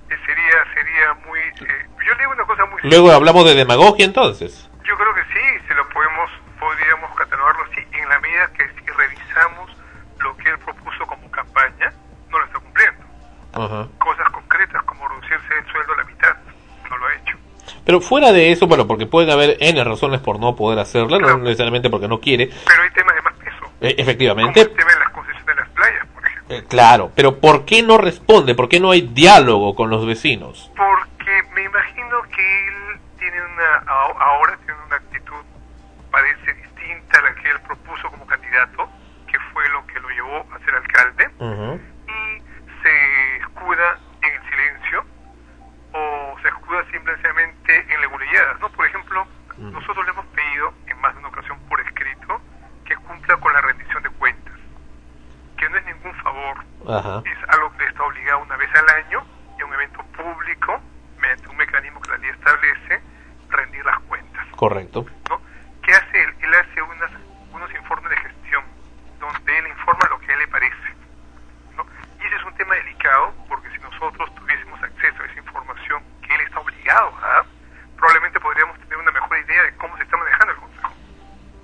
Eh, 0.10 0.16
sería, 0.26 0.74
sería 0.74 1.14
muy... 1.28 1.40
eh, 1.40 1.86
yo 2.06 2.14
le 2.14 2.20
digo 2.20 2.32
una 2.32 2.46
cosa 2.46 2.66
muy 2.66 2.82
Luego 2.84 3.12
hablamos 3.12 3.46
de 3.46 3.56
demagogia 3.56 4.06
entonces. 4.06 4.70
Yo 4.84 4.96
creo 4.98 5.14
que 5.14 5.24
sí, 5.24 5.66
se 5.68 5.74
lo 5.76 5.88
podemos, 5.90 6.30
podríamos 6.60 7.16
catalogarlo 7.16 7.64
así, 7.72 7.86
en 7.92 8.10
la 8.10 8.20
medida 8.20 8.52
que 8.54 8.68
si 8.70 8.92
revisamos 8.92 9.72
lo 10.20 10.36
que 10.38 10.50
él 10.50 10.58
propuso 10.60 11.06
como 11.06 11.30
campaña, 11.30 11.94
no 12.32 12.40
lo 12.40 12.46
está 12.46 12.60
cumpliendo. 12.60 13.06
Ajá. 13.54 13.88
Cosas 14.00 14.30
concretas 14.32 14.84
como 14.84 15.08
reducirse 15.08 15.58
el 15.60 15.72
sueldo 15.72 15.94
a 15.94 15.98
la 15.98 16.04
mitad, 16.06 16.36
no 16.90 16.98
lo 16.98 17.06
ha 17.06 17.16
hecho. 17.16 17.38
Pero 17.86 18.02
fuera 18.02 18.32
de 18.32 18.52
eso, 18.52 18.68
bueno, 18.68 18.88
porque 18.88 19.06
pueden 19.06 19.30
haber 19.30 19.58
N 19.60 19.84
razones 19.84 20.22
por 20.22 20.40
no 20.40 20.56
poder 20.56 20.80
hacerlo, 20.80 21.20
no 21.20 21.38
necesariamente 21.38 21.90
porque 21.90 22.08
no 22.08 22.20
quiere, 22.20 22.50
Pero 22.66 22.84
hay 22.84 22.90
temas 22.92 23.16
de 23.16 23.22
más 23.22 23.34
peso, 23.36 23.66
eh, 23.82 23.96
como 23.96 24.02
efectivamente, 24.02 24.62
el 24.62 24.76
tema 24.76 24.92
de 24.92 25.00
las 25.00 25.10
concesiones 25.10 25.46
de 25.46 25.56
las 25.56 25.70
playas, 25.70 26.08
por 26.08 26.26
ejemplo. 26.26 26.39
Eh, 26.50 26.64
claro, 26.68 27.12
pero 27.16 27.40
¿por 27.40 27.66
qué 27.66 27.84
no 27.84 27.98
responde? 27.98 28.56
¿Por 28.56 28.70
qué 28.70 28.80
no 28.80 28.92
hay 28.92 29.02
diálogo 29.02 29.76
con 29.76 29.90
los 29.90 30.06
vecinos? 30.06 30.72
Porque 30.76 31.44
me 31.54 31.64
imagino 31.64 32.22
que 32.24 32.68
él 32.68 33.00
tiene 33.20 33.38
una, 33.42 33.78
ahora 33.86 34.58
tiene 34.66 34.80
una 34.88 34.96
actitud, 34.96 35.44
parece 36.12 36.54
distinta 36.54 37.20
a 37.20 37.22
la 37.22 37.36
que 37.36 37.50
él 37.50 37.60
propuso 37.68 38.10
como 38.10 38.26
candidato, 38.26 38.90
que 39.28 39.40
fue 39.54 39.70
lo 39.70 39.86
que 39.86 40.00
lo 40.00 40.10
llevó 40.10 40.46
a 40.52 40.60
ser 40.66 40.76
alcalde. 40.76 41.30
Y 42.08 42.42
se 42.82 43.38
escuda 43.38 44.00
en 44.24 44.34
el 44.34 44.50
silencio 44.50 45.06
o 45.94 46.36
se 46.42 46.48
escuda 46.48 46.84
simplemente 46.92 47.94
en 47.94 48.02
leguleyadas, 48.02 48.60
¿no? 48.60 48.70
Por 48.70 48.88
ejemplo, 48.88 49.28
nosotros 49.58 50.06
le 50.06 50.12
hemos 50.12 50.26
pedido 50.28 50.74
en 50.88 51.00
más 51.02 51.14
de 51.14 51.20
una 51.20 51.30
ocasión 51.30 51.60
por 51.68 51.80
escrito 51.82 52.42
que 52.86 52.96
cumpla 52.96 53.38
con 53.38 53.54
la 53.54 53.62
rendición 53.62 54.02
de 54.02 54.10
cuentas, 54.10 54.54
que 55.58 55.70
no 55.70 55.78
Ajá. 56.88 57.22
es 57.26 57.50
algo 57.50 57.76
que 57.78 57.86
está 57.86 58.04
obligado 58.04 58.40
una 58.40 58.58
vez 58.58 58.70
al 58.76 58.90
año 59.04 59.24
y 59.58 59.64
un 59.64 59.74
evento 59.74 60.04
público, 60.16 60.80
mediante 61.20 61.48
un 61.50 61.58
mecanismo 61.58 62.02
que 62.02 62.10
la 62.10 62.18
ley 62.18 62.30
establece, 62.30 63.02
rendir 63.50 63.86
las 63.86 64.00
cuentas. 64.02 64.48
Correcto. 64.56 65.06
¿no? 65.30 65.42
¿Qué 65.84 65.92
hace 65.94 66.24
él? 66.24 66.34
Él 66.42 66.56
hace 66.56 66.82
unas, 66.82 67.12
unos 67.52 67.72
informes 67.72 68.10
de 68.10 68.18
gestión, 68.18 68.64
donde 69.20 69.58
él 69.58 69.68
informa 69.68 70.08
lo 70.10 70.20
que 70.20 70.32
a 70.32 70.34
él 70.34 70.40
le 70.40 70.48
parece. 70.48 70.90
¿no? 71.76 71.86
Y 72.22 72.26
ese 72.26 72.36
es 72.36 72.44
un 72.44 72.56
tema 72.56 72.76
delicado, 72.76 73.34
porque 73.48 73.70
si 73.72 73.80
nosotros 73.80 74.34
tuviésemos 74.36 74.82
acceso 74.82 75.22
a 75.22 75.26
esa 75.26 75.40
información 75.40 76.04
que 76.22 76.34
él 76.34 76.42
está 76.42 76.60
obligado 76.60 77.18
a 77.18 77.28
dar, 77.28 77.46
probablemente 77.98 78.40
podríamos 78.40 78.80
tener 78.80 78.98
una 78.98 79.12
mejor 79.12 79.38
idea 79.40 79.64
de 79.64 79.76
cómo 79.76 79.98
se 79.98 80.04
está 80.04 80.18
manejando 80.18 80.54
el 80.54 80.60
Consejo. 80.60 80.94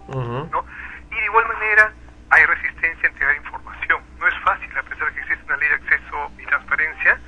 Ujú. 0.07 0.49
¿no? 0.51 0.65
Y 1.11 1.15
de 1.15 1.25
igual 1.25 1.47
manera 1.47 1.93
hay 2.29 2.45
resistencia 2.45 3.07
a 3.07 3.11
entregar 3.11 3.35
información. 3.37 4.03
No 4.19 4.27
es 4.27 4.37
fácil, 4.43 4.77
a 4.77 4.83
pesar 4.83 5.13
de 5.13 5.21
de 5.69 5.75
acceso 5.75 6.31
y 6.39 6.45
transparencia, 6.45 7.19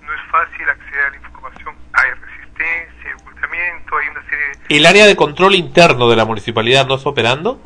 no 0.00 0.12
es 0.12 0.20
fácil 0.30 0.68
acceder 0.68 1.06
a 1.06 1.10
la 1.10 1.16
información. 1.16 1.76
Hay 1.92 2.10
resistencia, 2.10 3.16
ocultamiento, 3.20 3.96
hay 3.96 4.08
una 4.08 4.22
serie 4.28 4.46
de 4.46 4.76
¿El 4.76 4.86
área 4.86 5.06
de 5.06 5.16
control 5.16 5.54
interno 5.54 6.08
de 6.08 6.16
la 6.16 6.24
municipalidad 6.24 6.86
no 6.86 6.96
está 6.96 7.08
operando? 7.08 7.60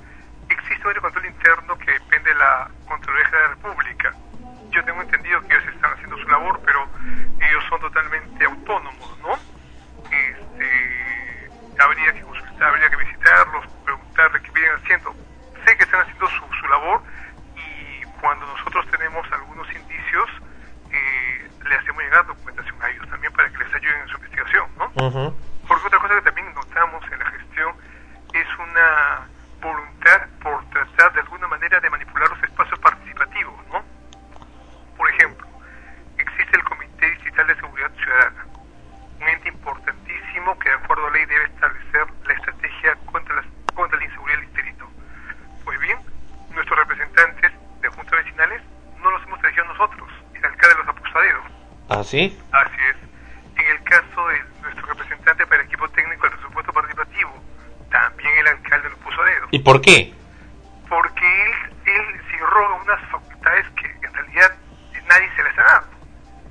existe 0.48 0.88
un 0.88 0.94
control 0.94 1.26
interno 1.26 1.78
que 1.78 1.92
depende 1.92 2.30
de 2.30 2.36
la 2.36 2.70
Contraloría 2.86 3.26
de 3.30 3.38
la 3.38 3.48
República. 3.48 4.14
Yo 4.70 4.84
tengo 4.84 5.02
entendido 5.02 5.40
que 5.42 5.54
ellos 5.54 5.74
están 5.74 5.92
haciendo 5.92 6.16
su 6.18 6.28
labor, 6.28 6.60
pero 6.64 6.88
ellos 7.40 7.64
son 7.68 7.80
totalmente 7.80 8.44
autónomos, 8.44 9.18
¿no? 9.22 9.34
Este, 10.10 11.50
habría 11.78 12.12
que 12.12 12.20
consultar, 12.22 12.68
habría 12.68 12.90
que 12.90 12.96
visitarlos, 12.96 13.66
preguntarles 13.84 14.42
qué 14.42 14.50
vienen 14.52 14.76
haciendo. 14.76 15.14
Sé 15.64 15.76
que 15.76 15.84
están 15.84 16.00
haciendo 16.02 16.28
su, 16.28 16.54
su 16.60 16.68
labor 16.68 17.02
y 17.56 18.04
cuando 18.20 18.46
nosotros 18.46 18.86
tenemos 18.90 19.26
algunos 19.32 19.45
indicios, 20.16 20.28
eh, 20.92 21.50
le 21.68 21.74
hacemos 21.74 22.02
llegar 22.02 22.26
documentación 22.26 22.82
a 22.82 22.90
ellos 22.90 23.08
también 23.08 23.32
para 23.32 23.50
que 23.50 23.58
les 23.58 23.74
ayuden 23.74 24.00
en 24.00 24.08
su 24.08 24.16
investigación, 24.16 24.70
¿no? 24.78 24.90
Porque 25.66 25.86
otra 25.86 25.98
cosa 25.98 26.14
que 26.14 26.22
también 26.22 26.54
notamos 26.54 27.04
en 27.10 27.18
la 27.18 27.30
gestión 27.30 27.74
es 28.32 28.46
una 28.58 29.26
voluntad 29.60 30.28
por 30.42 30.64
tratar 30.70 31.12
de 31.14 31.20
alguna 31.20 31.48
manera 31.48 31.80
de 31.80 31.90
manipular 31.90 32.30
los 32.30 32.42
espacios 32.42 32.78
participativos, 32.78 33.54
¿no? 33.72 33.82
Por 34.96 35.10
ejemplo, 35.10 35.46
existe 36.18 36.56
el 36.56 36.64
Comité 36.64 37.10
Distrital 37.10 37.46
de 37.48 37.56
Seguridad 37.56 37.90
Ciudadana, 37.96 38.46
un 39.20 39.28
ente 39.28 39.48
importantísimo 39.48 40.58
que 40.58 40.68
de 40.68 40.74
acuerdo 40.76 41.06
a 41.06 41.10
ley 41.10 41.26
debe 41.26 41.44
establecer 41.46 42.06
la 42.26 42.34
estrategia 42.34 42.96
contra, 43.06 43.34
las, 43.34 43.46
contra 43.74 43.98
la 43.98 44.04
inseguridad 44.04 44.38
del 44.38 44.46
distrito. 44.46 44.88
Pues 45.64 45.80
bien, 45.80 45.98
nuestros 46.54 46.78
representantes 46.78 47.52
de 47.80 47.88
juntas 47.88 48.24
vecinales 48.24 48.62
no 49.02 49.10
los 49.10 49.22
hemos 49.24 49.38
elegido 49.40 49.64
nosotros, 49.66 50.08
el 50.34 50.44
alcalde 50.44 50.76
los 50.78 50.88
ha 50.88 50.92
puesto 50.92 51.18
a 51.18 51.22
dedo. 51.22 51.40
¿Ah, 51.88 52.02
sí? 52.02 52.38
Así 52.52 52.76
es. 52.90 52.96
En 53.58 53.66
el 53.70 53.82
caso 53.84 54.28
de 54.28 54.42
nuestro 54.62 54.86
representante 54.86 55.46
para 55.46 55.62
el 55.62 55.66
equipo 55.68 55.88
técnico 55.90 56.28
del 56.28 56.38
presupuesto 56.38 56.72
participativo, 56.72 57.32
también 57.90 58.38
el 58.38 58.46
alcalde 58.48 58.90
lo 58.90 58.96
puso 58.98 59.22
a 59.22 59.24
dedo. 59.24 59.46
¿Y 59.50 59.58
por 59.60 59.80
qué? 59.80 60.12
Porque 60.88 61.44
él, 61.44 61.52
él 61.86 62.20
se 62.30 62.36
roga 62.38 62.74
unas 62.82 63.00
facultades 63.10 63.66
que 63.70 63.86
en 64.06 64.12
realidad 64.12 64.54
nadie 65.08 65.30
se 65.36 65.42
las 65.42 65.58
ha 65.58 65.62
dado. 65.62 65.86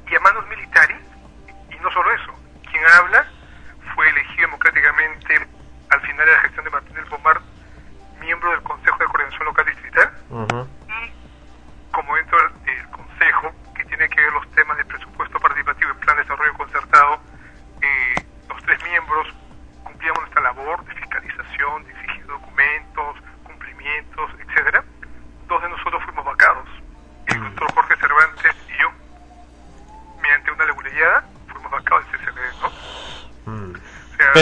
Y 0.10 0.16
a 0.16 0.20
manos 0.20 0.48
militares, 0.48 0.98
y 1.72 1.76
no 1.80 1.92
solo 1.92 2.12
eso, 2.14 2.34
quien 2.72 2.84
habla 2.86 3.26
fue 3.94 4.10
elegido 4.10 4.48
democráticamente 4.48 5.48
al 5.90 6.02
final 6.02 6.26
de 6.26 6.32
la 6.32 6.40
gestión 6.40 6.66
de 6.66 6.72
Martín 6.72 6.96
del 6.96 7.06
Pomar, 7.06 7.42
miembro 8.20 8.52
del 8.52 8.62
Consejo 8.64 8.98
de 8.98 9.06
Coordinación 9.06 9.46
Local 9.46 9.66
Distrital, 9.66 10.12
como 11.92 12.16
dentro 12.16 12.38
del, 12.38 12.66
del 12.66 12.90
Consejo, 12.90 13.54
que 13.76 13.86
tiene 13.86 14.10
que 14.10 14.22
ver 14.22 14.34
los 14.34 14.50
temas 14.52 14.78
de 14.78 14.86
presupuesto 14.86 15.40
participativo 15.40 15.92
y 15.92 16.04
plan 16.04 16.18
de 16.18 16.24
desarrollo 16.24 16.54
concertado, 16.54 17.20
eh, 17.82 18.26
los 18.50 18.62
tres 18.64 18.84
miembros 18.84 19.28
cumplíamos 19.84 20.20
nuestra 20.22 20.42
labor 20.42 20.84
de 20.86 20.94
fiscalización, 20.96 21.84
de 21.86 21.92
exigir 21.92 22.26
documentos, 22.26 23.18
cumplimientos, 23.44 24.32
etcétera. 24.40 24.84
Dos 25.48 25.62
de 25.62 25.70
nosotros 25.70 26.04
fuimos 26.04 26.26
vacados, 26.26 26.68
el 27.28 27.40
doctor 27.44 27.74
Jorge 27.74 27.96
Cervantes 27.98 28.56
y 28.68 28.82
yo. 28.82 28.90
Mediante 30.22 30.52
una 30.52 30.66
leguleyada, 30.66 31.24
fuimos 31.52 31.72
vacados 31.72 32.12
del 32.12 32.22
CCD, 32.22 32.40
¿no? 32.62 33.52
Mm. 33.52 33.74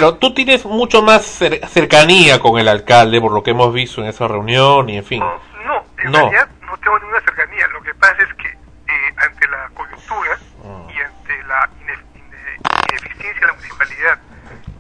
Pero 0.03 0.15
tú 0.17 0.34
tienes 0.34 0.65
mucho 0.65 1.01
más 1.01 1.21
cer- 1.41 1.65
cercanía 1.69 2.38
con 2.38 2.59
el 2.59 2.67
alcalde, 2.67 3.21
por 3.21 3.31
lo 3.31 3.41
que 3.41 3.51
hemos 3.51 3.73
visto 3.73 4.01
en 4.01 4.07
esa 4.07 4.27
reunión 4.27 4.89
y 4.89 4.97
en 4.97 5.05
fin. 5.05 5.21
No, 5.21 5.39
no, 5.65 5.85
en 5.97 6.11
No. 6.11 6.19
realidad 6.19 6.49
no 6.63 6.75
tengo 6.80 6.99
ninguna 6.99 7.21
cercanía. 7.21 7.65
Lo 7.69 7.81
que 7.81 7.95
pasa 7.95 8.17
es 8.21 8.34
que 8.34 8.49
eh, 8.49 9.13
ante 9.15 9.47
la 9.47 9.69
coyuntura 9.73 10.38
Mm. 10.61 10.89
y 10.89 10.99
ante 10.99 11.43
la 11.43 11.69
ine- 11.80 12.03
ine- 12.15 12.59
ineficiencia 12.91 13.39
de 13.39 13.47
la 13.47 13.53
municipalidad, 13.53 14.19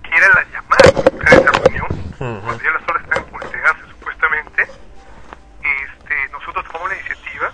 que 0.03 0.09
era 0.13 0.27
la 0.27 0.43
llamada 0.43 0.89
a 0.89 0.91
convocar 0.91 1.33
esta 1.33 1.51
reunión, 1.51 1.87
Ujú. 2.19 2.41
cuando 2.43 2.61
ya 2.65 2.71
las 2.71 2.83
horas 2.89 3.03
están 3.03 3.23
por 3.23 3.43
entregarse 3.45 3.81
supuestamente, 3.91 4.61
este, 5.63 6.29
nosotros 6.33 6.65
tomamos 6.65 6.89
la 6.89 6.95
iniciativa 6.97 7.49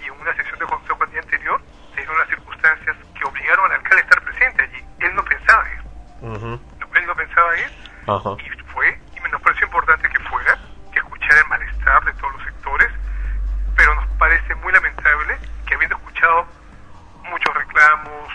y 0.00 0.04
en 0.06 0.12
una 0.20 0.34
sesión 0.34 0.58
de 0.58 0.66
consejo 0.66 1.04
el 1.04 1.10
día 1.12 1.20
anterior 1.20 1.62
se 1.94 1.96
dieron 1.98 2.18
las 2.18 2.28
circunstancias 2.30 2.96
que 3.16 3.24
obligaron 3.24 3.66
al 3.70 3.76
alcalde 3.78 4.00
a 4.02 4.04
estar 4.10 4.22
presente 4.24 4.62
allí. 4.64 4.84
Él 4.98 5.14
no 5.14 5.24
pensaba 5.24 5.64
ir, 5.70 5.82
Ujú. 6.22 6.46
no- 6.80 6.92
él 6.94 7.06
no 7.06 7.14
pensaba 7.16 7.56
ir 7.58 7.70
Ajá. 8.06 8.30
y 8.44 8.62
fue, 8.72 9.00
y 9.16 9.20
me 9.20 9.28
nos 9.30 9.40
pareció 9.42 9.66
importante 9.66 10.08
que 10.08 10.18
fuera, 10.28 10.58
que 10.92 10.98
escuchara 10.98 11.40
el 11.40 11.46
malestar 11.48 12.04
de 12.04 12.12
todos 12.14 12.32
los 12.34 12.42
sectores, 12.44 12.88
pero 13.76 13.94
nos 13.94 14.06
parece 14.18 14.54
muy 14.56 14.72
lamentable 14.72 15.36
que 15.66 15.74
habiendo 15.74 15.96
escuchado 15.96 16.46
muchos 17.24 17.54
reclamos 17.54 18.28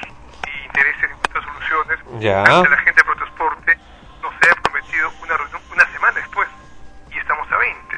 y 0.48 0.66
intereses 0.66 1.04
en 1.04 1.12
nuestras 1.12 1.44
soluciones, 1.46 2.00
Ya. 2.20 2.44
ante 2.44 2.70
la 2.70 2.78
gente 2.78 3.00
de 3.02 3.04
Protransporte 3.06 3.78
nos 4.22 4.34
haya 4.42 4.56
prometido 4.64 5.12
una 5.24 5.38
reunión 5.38 5.62
una 5.72 5.86
semana 5.92 6.14
después, 6.20 6.48
y 7.12 7.18
estamos 7.20 7.50
a 7.52 7.58
20, 7.58 7.98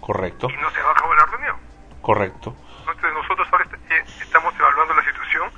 Correcto, 0.00 0.48
y 0.50 0.56
no 0.58 0.70
se 0.70 0.82
va 0.82 0.88
a 0.90 0.92
acabar 0.92 1.16
la 1.16 1.26
reunión. 1.26 1.56
correcto. 2.02 2.56
Entonces 2.80 3.12
nosotros 3.14 3.48
ahora 3.52 3.64
est- 3.64 3.90
eh, 3.92 4.04
estamos 4.20 4.52
evaluando 4.58 4.92
la 4.94 5.04
situación 5.04 5.50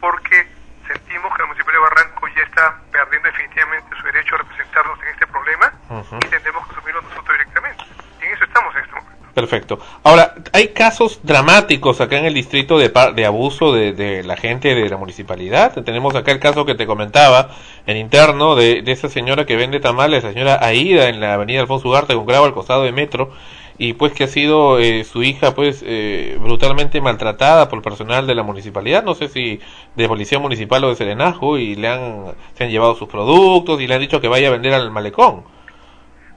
porque 0.00 0.46
sentimos 0.86 1.32
que 1.34 1.42
la 1.42 1.46
Municipalidad 1.48 1.82
de 1.82 1.88
Barranco 1.88 2.28
ya 2.28 2.42
está 2.42 2.80
perdiendo 2.92 3.28
definitivamente 3.28 3.96
su 3.96 4.02
derecho 4.04 4.34
a 4.34 4.38
representarnos 4.38 5.02
en 5.02 5.08
este 5.08 5.26
problema 5.26 5.72
Ujú. 5.88 6.16
y 6.16 6.28
tendremos 6.28 6.66
que 6.68 6.74
asumirlo 6.76 7.02
nosotros 7.02 7.38
directamente. 7.38 7.84
Y 8.20 8.24
en 8.26 8.32
eso 8.34 8.44
estamos 8.44 8.74
en 8.76 8.82
este 8.82 8.94
momento. 8.94 9.32
Perfecto. 9.34 9.78
Ahora, 10.04 10.34
hay 10.52 10.68
casos 10.86 11.18
dramáticos 11.24 12.00
acá 12.00 12.16
en 12.16 12.26
el 12.26 12.34
distrito 12.34 12.78
de, 12.78 12.92
de 13.16 13.26
abuso 13.26 13.72
de, 13.72 14.22
la 14.22 14.36
gente 14.36 14.72
de 14.72 14.88
la 14.88 14.96
municipalidad. 14.96 15.74
Tenemos 15.82 16.14
acá 16.14 16.30
el 16.30 16.38
caso 16.38 16.64
que 16.64 16.76
te 16.76 16.86
comentaba 16.86 17.48
en 17.86 17.96
interno 17.96 18.54
de, 18.54 18.82
de 18.82 18.92
esa 18.92 19.08
señora 19.08 19.46
que 19.46 19.56
vende 19.56 19.80
tamales, 19.80 20.22
la 20.22 20.30
señora 20.30 20.64
Aida, 20.64 21.08
en 21.08 21.18
la 21.18 21.34
avenida 21.34 21.60
Alfonso 21.60 21.88
Ugarte 21.88 22.14
con 22.14 22.24
Grau 22.24 22.44
al 22.44 22.54
costado 22.54 22.84
de 22.84 22.92
Metro, 22.92 23.32
y 23.78 23.94
pues 23.94 24.12
que 24.12 24.22
ha 24.22 24.28
sido 24.28 24.78
eh, 24.78 25.02
su 25.02 25.24
hija 25.24 25.56
pues 25.56 25.82
eh, 25.84 26.38
brutalmente 26.40 27.00
maltratada 27.00 27.68
por 27.68 27.82
personal 27.82 28.28
de 28.28 28.36
la 28.36 28.44
municipalidad, 28.44 29.02
no 29.02 29.16
sé 29.16 29.26
si 29.26 29.60
de 29.96 30.06
policía 30.06 30.38
municipal 30.38 30.84
o 30.84 30.90
de 30.90 30.94
Serenazgo, 30.94 31.58
y 31.58 31.74
le 31.74 31.88
han, 31.88 32.26
se 32.54 32.62
han 32.62 32.70
llevado 32.70 32.94
sus 32.94 33.08
productos 33.08 33.80
y 33.80 33.88
le 33.88 33.94
han 33.94 34.00
dicho 34.00 34.20
que 34.20 34.28
vaya 34.28 34.46
a 34.46 34.52
vender 34.52 34.72
al 34.72 34.92
malecón. 34.92 35.42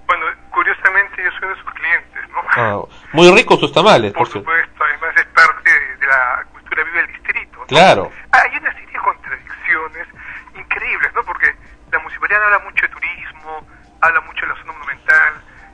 Bueno, 0.07 0.25
curiosamente 0.49 1.23
yo 1.23 1.29
soy 1.37 1.43
uno 1.43 1.55
de 1.55 1.61
sus 1.61 1.71
clientes, 1.71 2.21
¿no? 2.31 2.39
Ah, 2.55 2.81
muy 3.19 3.35
ricos 3.35 3.59
sus 3.59 3.73
tamales, 3.73 4.13
Por 4.13 4.23
por 4.23 4.31
supuesto, 4.31 4.83
además 4.83 5.13
es 5.17 5.25
parte 5.25 5.69
de, 5.69 5.97
de 5.97 6.07
la 6.07 6.45
cultura 6.53 6.83
viva 6.85 7.01
del 7.01 7.07
distrito. 7.07 7.59
¿no? 7.59 7.65
Claro. 7.65 8.11
Hay 8.31 8.57
una 8.57 8.71
serie 8.71 8.93
de 8.93 8.99
contradicciones 8.99 10.07
increíbles, 10.55 11.13
¿no? 11.13 11.23
Porque 11.23 11.53
la 11.91 11.99
municipalidad 11.99 12.43
habla 12.45 12.59
mucho 12.59 12.85
de 12.85 12.93
turismo, 12.93 13.67
habla 14.01 14.21
mucho 14.21 14.41
de 14.41 14.47
la 14.47 14.59
zona 14.59 14.71
monumental, 14.71 15.33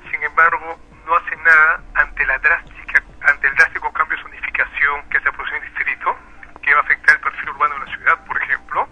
sin 0.09 0.23
embargo, 0.23 0.79
no 1.05 1.15
hace 1.15 1.35
nada 1.37 1.81
ante 1.93 2.25
la 2.25 2.39
drástica, 2.39 3.03
ante 3.21 3.47
el 3.47 3.55
drástico 3.55 3.93
cambio 3.93 4.17
de 4.17 4.23
zonificación 4.23 5.09
que 5.09 5.19
se 5.19 5.31
produce 5.31 5.55
en 5.55 5.63
el 5.63 5.69
distrito, 5.69 6.17
que 6.63 6.73
va 6.73 6.79
a 6.79 6.83
afectar 6.83 7.15
el 7.15 7.21
perfil 7.21 7.49
urbano 7.49 7.75
de 7.75 7.85
la 7.85 7.97
ciudad, 7.97 8.25
por 8.25 8.41
ejemplo, 8.41 8.89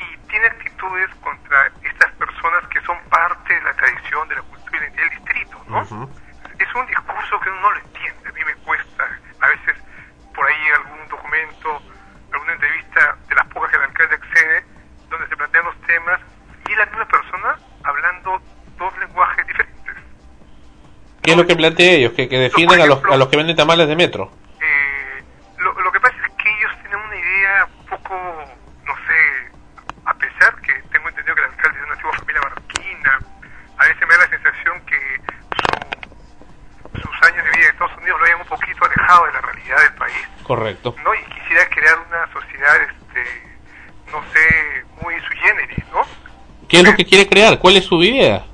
y 0.00 0.16
tiene 0.26 0.46
actitudes 0.46 1.14
contra 1.22 1.70
estas 1.82 2.10
personas 2.12 2.66
que 2.68 2.80
son 2.80 2.98
parte 3.08 3.54
de 3.54 3.62
la 3.62 3.72
tradición, 3.74 4.28
de 4.28 4.34
la 4.34 4.42
cultura 4.42 4.76
y 4.76 4.80
la 4.80 4.86
identidad 4.86 5.06
del 5.06 5.18
distrito, 5.18 5.64
¿no? 5.68 5.82
Ujú. 5.82 6.10
es 6.58 6.74
un 6.74 6.86
discurso 6.86 7.40
que 7.40 7.50
uno 7.50 7.60
no 7.60 7.70
lo 7.70 7.78
entiende. 7.78 8.28
A 8.28 8.32
mí 8.32 8.40
me 8.44 8.54
cuesta, 8.56 9.04
a 9.40 9.48
veces 9.48 9.76
por 10.34 10.46
ahí 10.46 10.68
algún 10.76 11.08
documento, 11.08 11.82
alguna 12.32 12.52
entrevista 12.52 13.16
de 13.28 13.34
las 13.34 13.46
pocas 13.48 13.70
que 13.70 13.76
el 13.76 13.82
alcalde 13.84 14.14
accede, 14.16 14.64
donde 15.08 15.28
se 15.28 15.36
plantean 15.36 15.64
los 15.64 15.80
temas 15.82 16.20
y 16.68 16.72
es 16.72 16.78
la 16.78 16.86
misma 16.86 17.04
persona 17.06 17.56
hablando 17.84 18.42
dos 18.76 18.98
lenguajes 18.98 19.46
diferentes. 19.46 19.94
¿Qué 21.22 21.30
es 21.32 21.34
lo 21.46 21.54
que 21.54 21.56
plantea 21.56 21.92
ellos? 21.92 22.12
Que, 22.12 22.28
que 22.28 22.38
defienden 22.38 22.80
a 22.80 22.86
los, 22.86 23.04
a 23.04 23.16
los 23.16 23.28
que 23.28 23.36
venden 23.36 23.56
tamales 23.56 23.86
de 23.88 23.96
metro. 23.96 24.32
Eh, 24.60 25.22
lo, 25.58 25.72
lo 25.80 25.92
que 25.92 26.00
pasa 26.00 26.16
es 26.26 26.32
que 26.42 26.48
ellos 26.58 26.72
tienen 26.82 26.98
una 26.98 27.16
idea 27.16 27.68
un 27.80 27.86
poco, 27.86 28.14
no 28.84 28.94
sé, 29.06 29.52
a 30.04 30.14
pesar 30.14 30.60
que 30.60 30.72
tengo 30.92 31.08
entendido 31.08 31.34
que 31.34 31.42
el 31.42 31.50
alcalde 31.50 31.78
es 31.78 31.84
una 31.84 31.92
antigua 31.94 32.12
familia 32.18 32.40
marroquina, 32.42 33.18
a 33.78 33.82
veces 33.84 34.00
me 34.00 34.14
da 34.16 34.18
la 34.18 34.28
sensación 34.28 34.86
que 34.86 35.20
su- 35.56 37.00
sus 37.00 37.22
años 37.30 37.44
de 37.44 37.50
vida 37.52 37.66
en 37.66 37.72
Estados 37.72 37.96
Unidos 37.98 38.18
lo 38.20 38.26
hayan 38.26 38.40
un 38.40 38.46
poquito 38.48 38.84
alejado 38.84 39.26
de 39.26 39.32
la 39.32 39.40
realidad 39.40 39.76
del 39.82 39.94
país, 39.94 40.28
Correcto. 40.42 40.94
¿no? 41.04 41.14
Y 41.14 41.22
quisiera 41.24 41.68
crear 41.68 41.98
una 42.08 42.32
sociedad, 42.32 42.76
este, 42.82 43.56
no 44.12 44.22
sé, 44.32 44.84
muy 45.02 45.20
sui 45.22 45.36
generis, 45.38 45.84
¿no? 45.92 46.02
¿Qué 46.68 46.78
es 46.80 46.84
lo 46.84 46.94
que 46.96 47.04
quiere 47.04 47.28
crear? 47.28 47.58
¿Cuál 47.58 47.76
es 47.76 47.84
su 47.84 48.02
idea? 48.02 48.44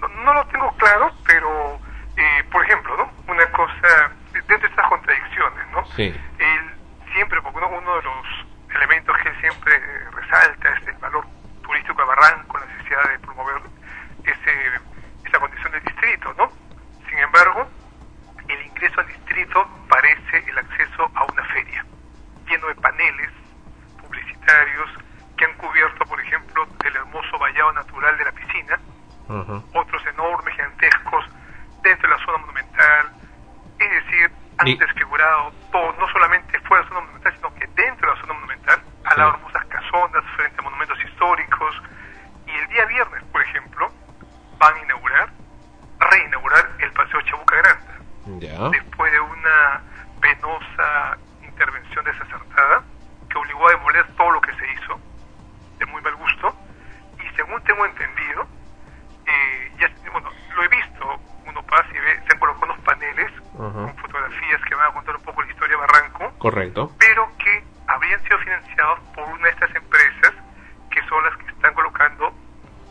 No, 0.00 0.08
no 0.08 0.34
lo 0.34 0.44
tengo 0.46 0.72
claro, 0.76 1.12
pero, 1.26 1.78
eh, 2.16 2.44
por 2.50 2.64
ejemplo, 2.64 2.96
¿no? 2.96 3.12
Una 3.32 3.46
cosa, 3.52 4.10
dentro 4.32 4.58
de 4.58 4.66
estas 4.66 4.88
contradicciones, 4.88 5.68
¿no? 5.72 5.84
Sí. 5.94 6.14
Él 6.38 6.70
siempre, 7.14 7.40
porque 7.42 7.58
uno, 7.58 7.68
uno 7.68 7.96
de 7.96 8.02
los 8.02 8.26
elementos 8.74 9.16
que 9.22 9.28
él 9.28 9.40
siempre 9.40 9.76
eh, 9.76 10.04
resalta 10.12 10.68
es 10.76 10.86
el 10.88 10.94
valor 10.94 11.24
turístico 11.62 12.00
de 12.02 12.08
Barranco, 12.08 12.58
la 12.58 12.66
necesidad 12.66 13.08
de 13.10 13.18
promover 13.20 13.56
ese, 14.24 14.80
esa 15.28 15.38
condición 15.38 15.72
del 15.72 15.82
distrito, 15.84 16.34
¿no? 16.38 16.50
Sin 17.08 17.18
embargo, 17.18 17.68
el 18.48 18.62
ingreso 18.66 19.00
al 19.00 19.06
distrito 19.06 19.68
parece 19.88 20.38
el 20.48 20.58
acceso 20.58 21.08
a 21.14 21.24
una 21.24 21.44
feria, 21.44 21.84
lleno 22.48 22.66
de 22.66 22.74
paneles 22.76 23.30
publicitarios 24.00 24.90
que 25.36 25.44
han 25.44 25.54
cubierto, 25.54 26.04
por 26.06 26.20
ejemplo, 26.20 26.66
el 26.84 26.96
hermoso 26.96 27.38
vallado 27.38 27.72
natural 27.72 28.16
de 28.18 28.24
la 28.24 28.32
piscina, 28.32 28.78
Ujú. 29.28 29.64
otros 29.74 30.02
enormes, 30.06 30.52
gigantescos, 30.54 31.24
dentro 31.82 32.08
de 32.10 32.16
la 32.18 32.24
zona 32.26 32.38
monumental. 32.38 33.06
Es 33.78 33.90
decir, 34.04 34.30
han 34.58 34.66
Y- 34.68 34.76
desfigurado 34.76 35.52
todo, 35.72 35.92
no 35.98 36.08
solamente 36.12 36.58
fuera 36.60 36.82
de 36.82 36.88
la 36.90 36.94
zona 36.94 37.00
monumental, 37.06 37.34
sino 37.36 37.54
que 37.54 37.66
dentro 37.68 38.10
de 38.10 38.14
la 38.16 38.20
zona 38.20 38.32
monumental, 38.34 38.82
al 39.04 39.16
lado 39.18 39.30
de 39.32 39.36
hermosas 39.38 39.64
casonas, 39.66 40.24
frente 40.36 40.56
a 40.58 40.62
monumentos 40.62 40.98
históricos. 41.04 41.82
Y 42.46 42.50
el 42.50 42.68
día 42.68 42.84
viernes, 42.86 43.22
por 43.32 43.40
ejemplo, 43.42 43.90
van 44.58 44.74
a 44.74 44.78
inaugurar, 44.80 45.30
reinaugurar 46.00 46.68
el 46.80 46.92
Paseo 46.92 47.20
Chabuca 47.22 47.56
Granda 47.56 47.98
Ya. 48.40 48.68
después 48.70 49.12
de 49.12 49.20
una 49.20 49.80
penosa 50.20 51.16
intervención 51.42 52.04
desacertada 52.04 52.82
que 53.30 53.38
obligó 53.38 53.68
a 53.68 53.72
demoler 53.72 54.06
todo 54.16 54.30
lo 54.32 54.40
que 54.40 54.52
se 54.54 54.72
hizo, 54.72 55.00
de 55.78 55.86
muy 55.86 56.02
mal 56.02 56.14
gusto, 56.16 56.54
y 57.24 57.36
según 57.36 57.62
tengo 57.64 57.86
entendido, 57.86 58.46
eh, 59.26 59.72
ya, 59.78 59.88
bueno, 60.12 60.28
lo 60.54 60.64
he 60.64 60.68
visto, 60.68 61.20
uno 61.46 61.62
pasa 61.64 61.88
y 61.94 61.98
ve, 61.98 62.20
se 62.26 62.32
han 62.34 62.38
colocado 62.38 62.66
unos 62.72 62.78
paneles 62.80 63.30
Ujú. 63.54 63.72
con 63.72 63.96
fotografías 63.98 64.60
que 64.68 64.74
van 64.74 64.90
a 64.90 64.92
contar 64.94 65.16
un 65.16 65.22
poco 65.22 65.42
la 65.42 65.50
historia 65.50 65.76
de 65.76 65.80
Barranco, 65.86 66.29
Correcto. 66.40 66.90
pero 66.98 67.28
que 67.38 67.62
habrían 67.86 68.20
sido 68.24 68.38
financiados 68.38 68.98
por 69.14 69.24
una 69.28 69.44
de 69.44 69.50
estas 69.50 69.74
empresas 69.76 70.32
que 70.90 71.00
son 71.08 71.22
las 71.24 71.36
que 71.36 71.46
están 71.52 71.74
colocando 71.74 72.32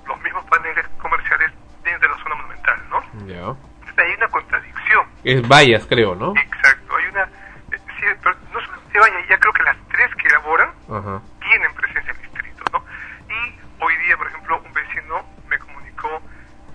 los 0.08 0.22
mismos 0.22 0.46
paneles 0.46 0.88
comerciales 1.02 1.52
dentro 1.84 2.08
de 2.10 2.16
la 2.16 2.24
zona 2.24 2.36
monumental, 2.36 2.80
¿no? 2.90 3.02
Ya. 3.26 3.56
Entonces 3.80 3.98
hay 3.98 4.14
una 4.14 4.28
contradicción. 4.28 5.08
Es 5.24 5.48
vallas, 5.48 5.86
creo, 5.88 6.16
¿no? 6.16 6.34
Exacto, 6.36 6.96
hay 6.96 7.06
una... 7.08 7.24
eh, 7.24 7.80
sí, 8.00 8.06
pero 8.24 8.36
no 8.54 8.62
solamente 8.62 9.00
vaya, 9.00 9.16
ya 9.28 9.38
creo 9.40 9.54
que 9.54 9.64
las 9.64 9.78
tres 9.90 10.16
que 10.16 10.28
elaboran 10.28 10.70
Ajá. 10.90 11.22
tienen 11.42 11.74
presencia 11.74 12.12
en 12.12 12.18
el 12.18 12.22
distrito, 12.22 12.64
¿no? 12.72 12.86
Y 13.30 13.60
hoy 13.84 13.98
día, 14.06 14.16
por 14.18 14.28
ejemplo, 14.28 14.62
un 14.64 14.74
vecino 14.74 15.26
me 15.48 15.58
comunicó 15.58 16.22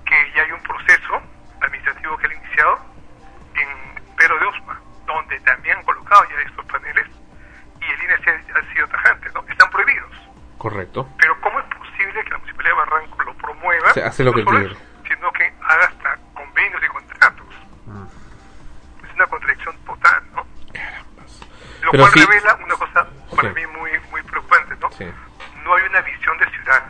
que 0.04 0.32
ya 0.34 0.42
hay 0.42 0.52
un 0.52 0.62
proceso 0.62 1.22
administrativo 1.60 2.16
que 2.18 2.26
él 2.26 2.32
Lo 14.22 14.30
no 14.30 14.36
que 14.36 14.44
quiere. 14.44 14.66
eso, 14.66 14.76
sino 15.08 15.32
que 15.32 15.44
haga 15.62 15.84
hasta 15.86 16.18
convenios 16.34 16.82
y 16.84 16.88
contratos. 16.88 17.46
Mm. 17.86 18.04
Es 19.06 19.14
una 19.14 19.26
contradicción 19.26 19.76
total, 19.86 20.22
¿no? 20.34 20.46
Lo 21.84 21.90
Pero 21.90 22.02
cual 22.04 22.12
sí- 22.14 22.20
revela 22.26 22.58
una 22.64 22.74
cosa 22.76 23.06
para 23.36 23.48
Sí. 23.48 23.54
mí 23.60 23.66
muy, 23.78 23.90
muy 24.10 24.22
preocupante, 24.22 24.74
¿no? 24.80 24.90
Sí. 24.92 25.04
No 25.64 25.74
hay 25.74 25.82
una 25.90 26.00
visión 26.02 26.38
de 26.38 26.50
ciudad. 26.50 26.82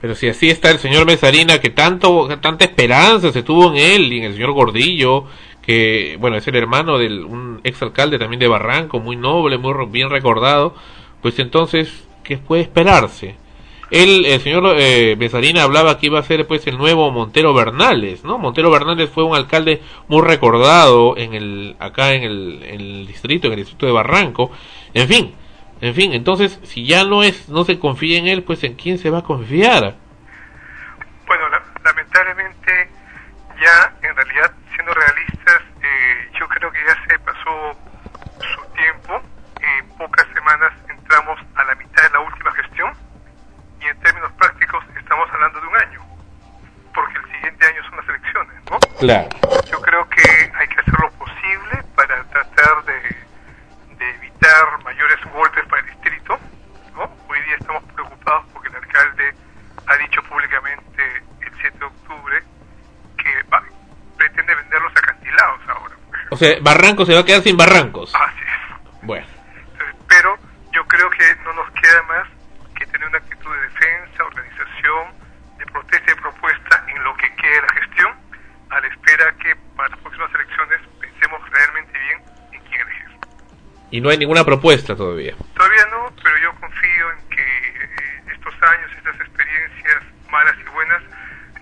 Pero 0.00 0.14
si 0.14 0.28
así 0.28 0.50
está 0.50 0.70
el 0.70 0.78
señor 0.78 1.06
Mesarina, 1.06 1.60
que 1.60 1.70
tanto, 1.70 2.26
tanta 2.40 2.64
esperanza 2.64 3.32
se 3.32 3.42
tuvo 3.42 3.68
en 3.70 3.76
él 3.76 4.12
y 4.12 4.18
en 4.18 4.24
el 4.24 4.32
señor 4.34 4.52
Gordillo, 4.52 5.26
que, 5.62 6.16
bueno, 6.18 6.36
es 6.36 6.48
el 6.48 6.56
hermano 6.56 6.96
del 6.98 7.22
un 7.24 7.60
exalcalde 7.64 8.18
también 8.18 8.40
de 8.40 8.48
Barranco, 8.48 8.98
muy 8.98 9.16
noble, 9.16 9.58
muy 9.58 9.74
bien 9.88 10.08
recordado, 10.08 10.74
pues 11.20 11.38
entonces, 11.38 12.04
¿qué 12.24 12.38
puede 12.38 12.62
esperarse? 12.62 13.36
Él, 13.90 14.24
el 14.26 14.40
señor 14.40 14.76
eh, 14.78 15.16
Mesarina 15.18 15.64
hablaba 15.64 15.98
que 15.98 16.06
iba 16.06 16.18
a 16.18 16.22
ser 16.22 16.46
pues 16.46 16.66
el 16.66 16.78
nuevo 16.78 17.10
Montero 17.10 17.52
Bernales, 17.52 18.24
¿no? 18.24 18.38
Montero 18.38 18.70
Bernales 18.70 19.10
fue 19.10 19.24
un 19.24 19.34
alcalde 19.34 19.82
muy 20.08 20.22
recordado 20.22 21.16
en 21.16 21.34
el, 21.34 21.76
acá 21.78 22.14
en 22.14 22.22
el, 22.22 22.62
en 22.62 22.80
el 22.80 23.06
distrito, 23.06 23.48
en 23.48 23.54
el 23.54 23.58
distrito 23.60 23.86
de 23.86 23.92
Barranco, 23.92 24.50
en 24.94 25.08
fin, 25.08 25.32
en 25.80 25.94
fin, 25.94 26.12
entonces, 26.12 26.60
si 26.62 26.84
ya 26.84 27.04
no 27.04 27.22
es, 27.22 27.48
no 27.48 27.64
se 27.64 27.78
confía 27.78 28.18
en 28.18 28.28
él, 28.28 28.42
pues 28.42 28.62
en 28.64 28.74
quién 28.74 28.98
se 28.98 29.10
va 29.10 29.18
a 29.18 29.24
confiar. 29.24 29.96
Sea, 66.40 66.58
Barranco 66.60 67.04
se 67.06 67.14
va 67.14 67.20
a 67.20 67.24
quedar 67.24 67.42
sin 67.42 67.56
barrancos. 67.56 68.12
Así 68.14 68.40
es. 68.40 69.02
Bueno, 69.02 69.26
pero 70.08 70.36
yo 70.72 70.84
creo 70.86 71.08
que 71.10 71.24
no 71.44 71.52
nos 71.54 71.70
queda 71.72 72.02
más 72.08 72.26
que 72.76 72.86
tener 72.86 73.08
una 73.08 73.18
actitud 73.18 73.50
de 73.54 73.60
defensa, 73.62 74.24
organización, 74.24 75.14
de 75.58 75.66
protesta 75.66 76.12
y 76.12 76.14
propuesta 76.20 76.84
en 76.88 77.04
lo 77.04 77.14
que 77.16 77.34
quede 77.36 77.54
de 77.54 77.62
la 77.62 77.72
gestión, 77.80 78.12
a 78.70 78.80
la 78.80 78.86
espera 78.88 79.34
que 79.42 79.56
para 79.76 79.88
las 79.90 79.98
próximas 80.00 80.30
elecciones 80.34 80.80
pensemos 81.00 81.40
realmente 81.50 81.98
bien 81.98 82.22
en 82.52 82.60
quién 82.68 82.80
elegir. 82.80 83.10
y 83.90 84.00
no 84.00 84.08
hay 84.10 84.18
ninguna 84.18 84.44
propuesta 84.44 84.94
todavía. 84.96 85.34
Todavía 85.54 85.86
no, 85.90 86.12
pero 86.22 86.36
yo 86.38 86.54
confío 86.60 87.10
en 87.12 87.28
que 87.30 87.42
eh, 87.42 88.22
estos 88.32 88.54
años, 88.62 88.90
estas 88.96 89.14
experiencias 89.20 90.02
malas 90.30 90.54
y 90.60 90.70
buenas, 90.70 91.02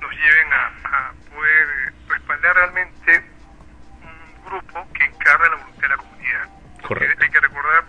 nos 0.01 0.11
lleven 0.13 0.53
a, 0.53 0.67
a 0.85 1.13
poder 1.35 1.69
eh, 1.69 1.93
respaldar 2.09 2.55
realmente 2.57 3.25
un 4.03 4.45
grupo 4.45 4.87
que 4.95 5.05
encarna 5.05 5.49
la 5.49 5.57
voluntad 5.57 5.83
de 5.83 5.89
la 5.89 5.97
comunidad. 5.97 6.45
Correcto. 6.87 7.15
Porque 7.17 7.25
Hay 7.25 7.31
que 7.31 7.41
recordar 7.41 7.85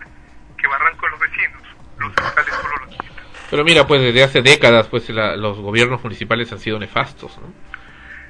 que 0.57 0.68
Barranco 0.68 1.06
es 1.06 1.11
los 1.11 1.20
vecinos, 1.22 1.61
los 1.99 2.18
alcaldes 2.18 2.53
solo 2.56 2.78
los 2.78 2.90
visitan. 2.90 3.26
Pero 3.49 3.59
mira, 3.70 3.86
pues 3.86 4.02
desde 4.02 4.24
hace 4.24 4.41
décadas, 4.41 4.88
pues 4.88 5.08
los 5.10 5.60
gobiernos 5.60 6.04
municipales 6.04 6.52
han 6.52 6.58
sido 6.60 6.80
nefastos. 6.80 7.38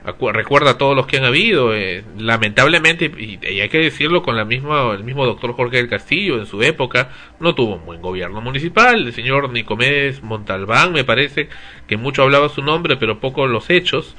Acu- 0.03 0.32
Recuerda 0.34 0.78
todos 0.78 0.95
los 0.98 1.07
que 1.07 1.16
han 1.18 1.24
habido, 1.24 1.74
eh, 1.74 2.03
lamentablemente, 2.18 3.10
y, 3.18 3.40
y 3.45 3.61
hay 3.61 3.70
que 3.70 3.78
decirlo 3.80 4.22
con 4.22 4.36
la 4.36 4.44
misma, 4.44 4.94
el 4.94 5.03
mismo 5.06 5.26
doctor 5.26 5.53
Jorge 5.53 5.78
del 5.78 5.88
Castillo 5.90 6.38
en 6.40 6.45
su 6.45 6.61
época, 6.61 7.10
no 7.40 7.56
tuvo 7.56 7.76
un 7.76 7.86
buen 7.86 8.02
gobierno 8.02 8.41
municipal, 8.41 9.07
el 9.07 9.14
señor 9.14 9.49
Nicomedes 9.52 10.22
Montalbán 10.24 10.91
me 10.91 11.06
parece 11.06 11.48
que 11.88 11.95
mucho 11.95 12.24
hablaba 12.24 12.49
su 12.49 12.61
nombre, 12.61 12.98
pero 12.98 13.20
poco 13.22 13.48
los 13.48 13.70
hechos, 13.70 14.16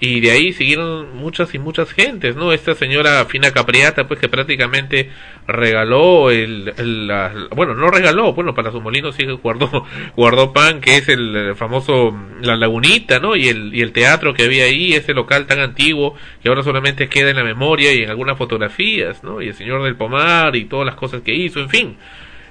y 0.00 0.20
de 0.20 0.32
ahí 0.32 0.52
siguieron 0.52 1.16
muchas 1.16 1.54
y 1.54 1.58
muchas 1.58 1.92
gentes, 1.92 2.34
¿no? 2.36 2.52
Esta 2.52 2.74
señora 2.74 3.24
Fina 3.26 3.52
Capriata, 3.52 4.06
pues 4.08 4.18
que 4.20 4.28
prácticamente 4.28 5.10
regaló 5.46 6.30
el, 6.30 6.72
el- 6.76 7.48
bueno, 7.54 7.74
no 7.74 7.90
regaló, 7.90 8.32
bueno, 8.32 8.54
para 8.54 8.70
su 8.70 8.80
molino 8.80 9.12
sí 9.12 9.24
guardó, 9.42 9.86
guardó 10.16 10.52
pan, 10.52 10.80
que 10.80 10.96
es 10.96 11.08
el, 11.08 11.54
famoso, 11.56 12.16
la 12.40 12.56
lagunita, 12.56 13.18
¿no? 13.20 13.36
Y 13.36 13.48
el, 13.48 13.74
y 13.74 13.82
el 13.82 13.92
teatro 13.92 14.32
que 14.34 14.44
había 14.44 14.64
ahí, 14.64 14.94
ese 14.94 15.12
local 15.14 15.46
tan 15.46 15.60
antiguo, 15.60 16.16
que 16.42 16.48
ahora 16.48 16.62
solamente 16.62 17.08
queda 17.08 17.30
en 17.30 17.36
la 17.36 17.44
memoria 17.44 17.92
y 17.92 18.02
en 18.02 18.10
algunas 18.10 18.38
fotografías, 18.38 19.22
¿no? 19.22 19.42
Y 19.42 19.48
el 19.48 19.54
señor 19.54 19.82
del 19.82 19.96
Pomar 19.96 20.56
y 20.56 20.64
todas 20.64 20.86
las 20.86 20.94
cosas 20.96 21.22
que 21.22 21.34
hizo, 21.34 21.60
en 21.60 21.68
fin. 21.68 21.98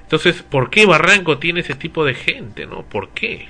Entonces, 0.03 0.43
¿por 0.43 0.69
qué 0.69 0.85
Barranco 0.85 1.39
tiene 1.39 1.61
ese 1.61 1.73
tipo 1.75 2.05
de 2.05 2.13
gente, 2.13 2.67
no? 2.67 2.83
¿Por 2.83 3.09
qué? 3.09 3.49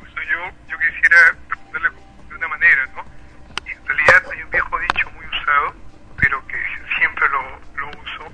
Pues 0.00 0.12
yo, 0.30 0.38
yo 0.70 0.76
quisiera 0.78 1.34
responderle 1.48 1.88
de 2.28 2.34
una 2.36 2.48
manera, 2.48 2.86
¿no? 2.94 3.02
En 3.66 3.86
realidad 3.86 4.22
hay 4.32 4.42
un 4.42 4.50
viejo 4.50 4.78
dicho 4.78 5.10
muy 5.10 5.26
usado, 5.26 5.74
pero 6.20 6.46
que 6.46 6.56
siempre 6.98 7.24
lo, 7.30 7.80
lo 7.80 7.88
uso, 7.88 8.32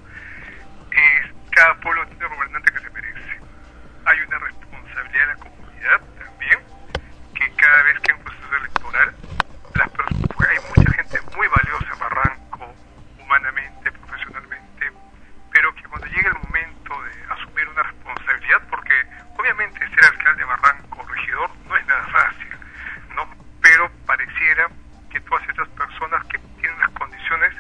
es 0.92 1.32
cada 1.52 1.74
pueblo 1.80 2.04
tiene 2.08 2.24
el 2.26 2.34
gobernante 2.34 2.72
que 2.72 2.80
se 2.80 2.90
merece. 2.90 3.40
Hay 4.04 4.18
una 4.28 4.38
responsabilidad 4.38 5.20
de 5.20 5.26
la 5.26 5.36
comunidad 5.36 6.00
también, 6.18 6.58
que 7.34 7.50
cada 7.56 7.82
vez 7.84 8.00
que 8.00 8.12
hay 8.12 8.18
un 8.18 8.24
proceso 8.24 8.56
electoral, 8.56 9.14
las 9.74 9.88
personas, 9.90 10.28
porque 10.36 10.52
hay 10.52 10.58
mucha 10.68 10.92
gente 10.92 11.18
muy 11.36 11.46
valiosa 11.48 11.86
en 11.94 11.98
Barranco, 11.98 12.74
humanamente, 13.22 13.92
profesionalmente, 13.92 14.92
pero 15.52 15.74
que 15.74 15.82
cuando 15.84 16.06
llegue 16.08 16.28
el 16.28 16.38
momento 16.44 17.02
de 17.02 17.32
asumir 17.34 17.68
una 17.68 17.82
responsabilidad, 17.82 18.62
porque 18.70 18.94
obviamente 19.38 19.78
ser 19.88 20.04
alcalde 20.04 20.40
de 20.40 20.44
Barranco, 20.44 21.06
regidor, 21.08 21.50
no 21.68 21.76
es 21.76 21.86
nada 21.86 22.06
fácil, 22.08 22.48
¿no? 23.14 23.28
Pero 23.62 23.90
pareciera 24.06 24.68
que 25.10 25.20
todas 25.20 25.48
estas 25.48 25.68
personas 25.70 26.24
que 26.26 26.38
tienen 26.60 26.78
las 26.78 26.90
condiciones 26.90 27.52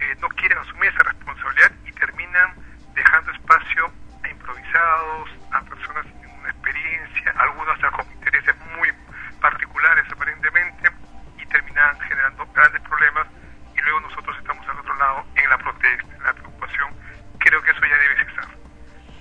eh, 0.00 0.16
no 0.20 0.28
quieren 0.30 0.58
asumir 0.58 0.86
esa 0.90 1.02
responsabilidad 1.04 1.72
y 1.86 1.92
terminan 1.92 2.54
dejando 2.94 3.30
espacio 3.32 3.92
a 4.24 4.28
improvisados, 4.28 5.30
a 5.52 5.60
personas 5.62 6.04
sin 6.06 6.20
ninguna 6.22 6.50
experiencia, 6.50 7.34
algunos 7.38 7.68
hasta 7.74 7.90
con 7.90 8.10
intereses 8.12 8.54
muy 8.76 8.88
particulares 9.40 10.04
aparentemente, 10.10 10.90
y 11.38 11.46
terminan 11.46 11.98
generando 12.00 12.46
grandes 12.54 12.80
problemas 12.82 13.26
y 13.76 13.80
luego 13.82 14.00
nosotros 14.00 14.36
estamos 14.38 14.66
al 14.68 14.78
otro 14.78 14.94
lado 14.96 15.24
en 15.36 15.48
la 15.50 15.58
protesta, 15.58 16.16
en 16.16 16.22
la 16.24 16.32
preocupación. 16.32 16.88
Creo 17.38 17.62
que 17.62 17.70
eso 17.70 17.80
ya 17.82 17.96
debe 17.98 18.24
cesar. 18.24 18.48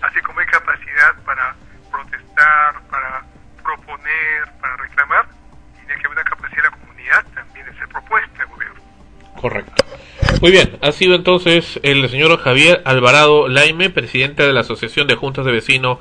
Así 0.02 0.20
como 0.22 0.40
hay 0.40 0.48
capacidad 0.48 1.16
para 1.24 1.56
protestar, 1.92 2.82
para 2.90 3.24
proponer, 3.64 4.52
para 4.62 4.78
reclamar, 4.78 5.26
tiene 5.76 6.02
que 6.02 6.08
haber 6.08 6.20
una 6.20 6.24
capacidad 6.24 6.64
de 6.64 6.70
la 6.70 6.78
comunidad 6.78 7.26
también 7.36 7.66
de 7.66 7.74
ser 7.78 7.88
propuesta 7.90 8.42
al 8.42 8.48
gobierno. 8.50 8.82
Correcto. 9.40 9.86
Sido 10.98 11.14
entonces 11.14 11.80
el 11.84 12.10
señor 12.10 12.36
Javier 12.40 12.82
Alvarado 12.84 13.48
Laime, 13.48 13.92
presidente 13.92 14.42
de 14.42 14.52
la 14.52 14.62
Asociación 14.62 15.06
de 15.06 15.14
Juntas 15.14 15.46
de 15.46 15.52
Vecinos 15.52 16.00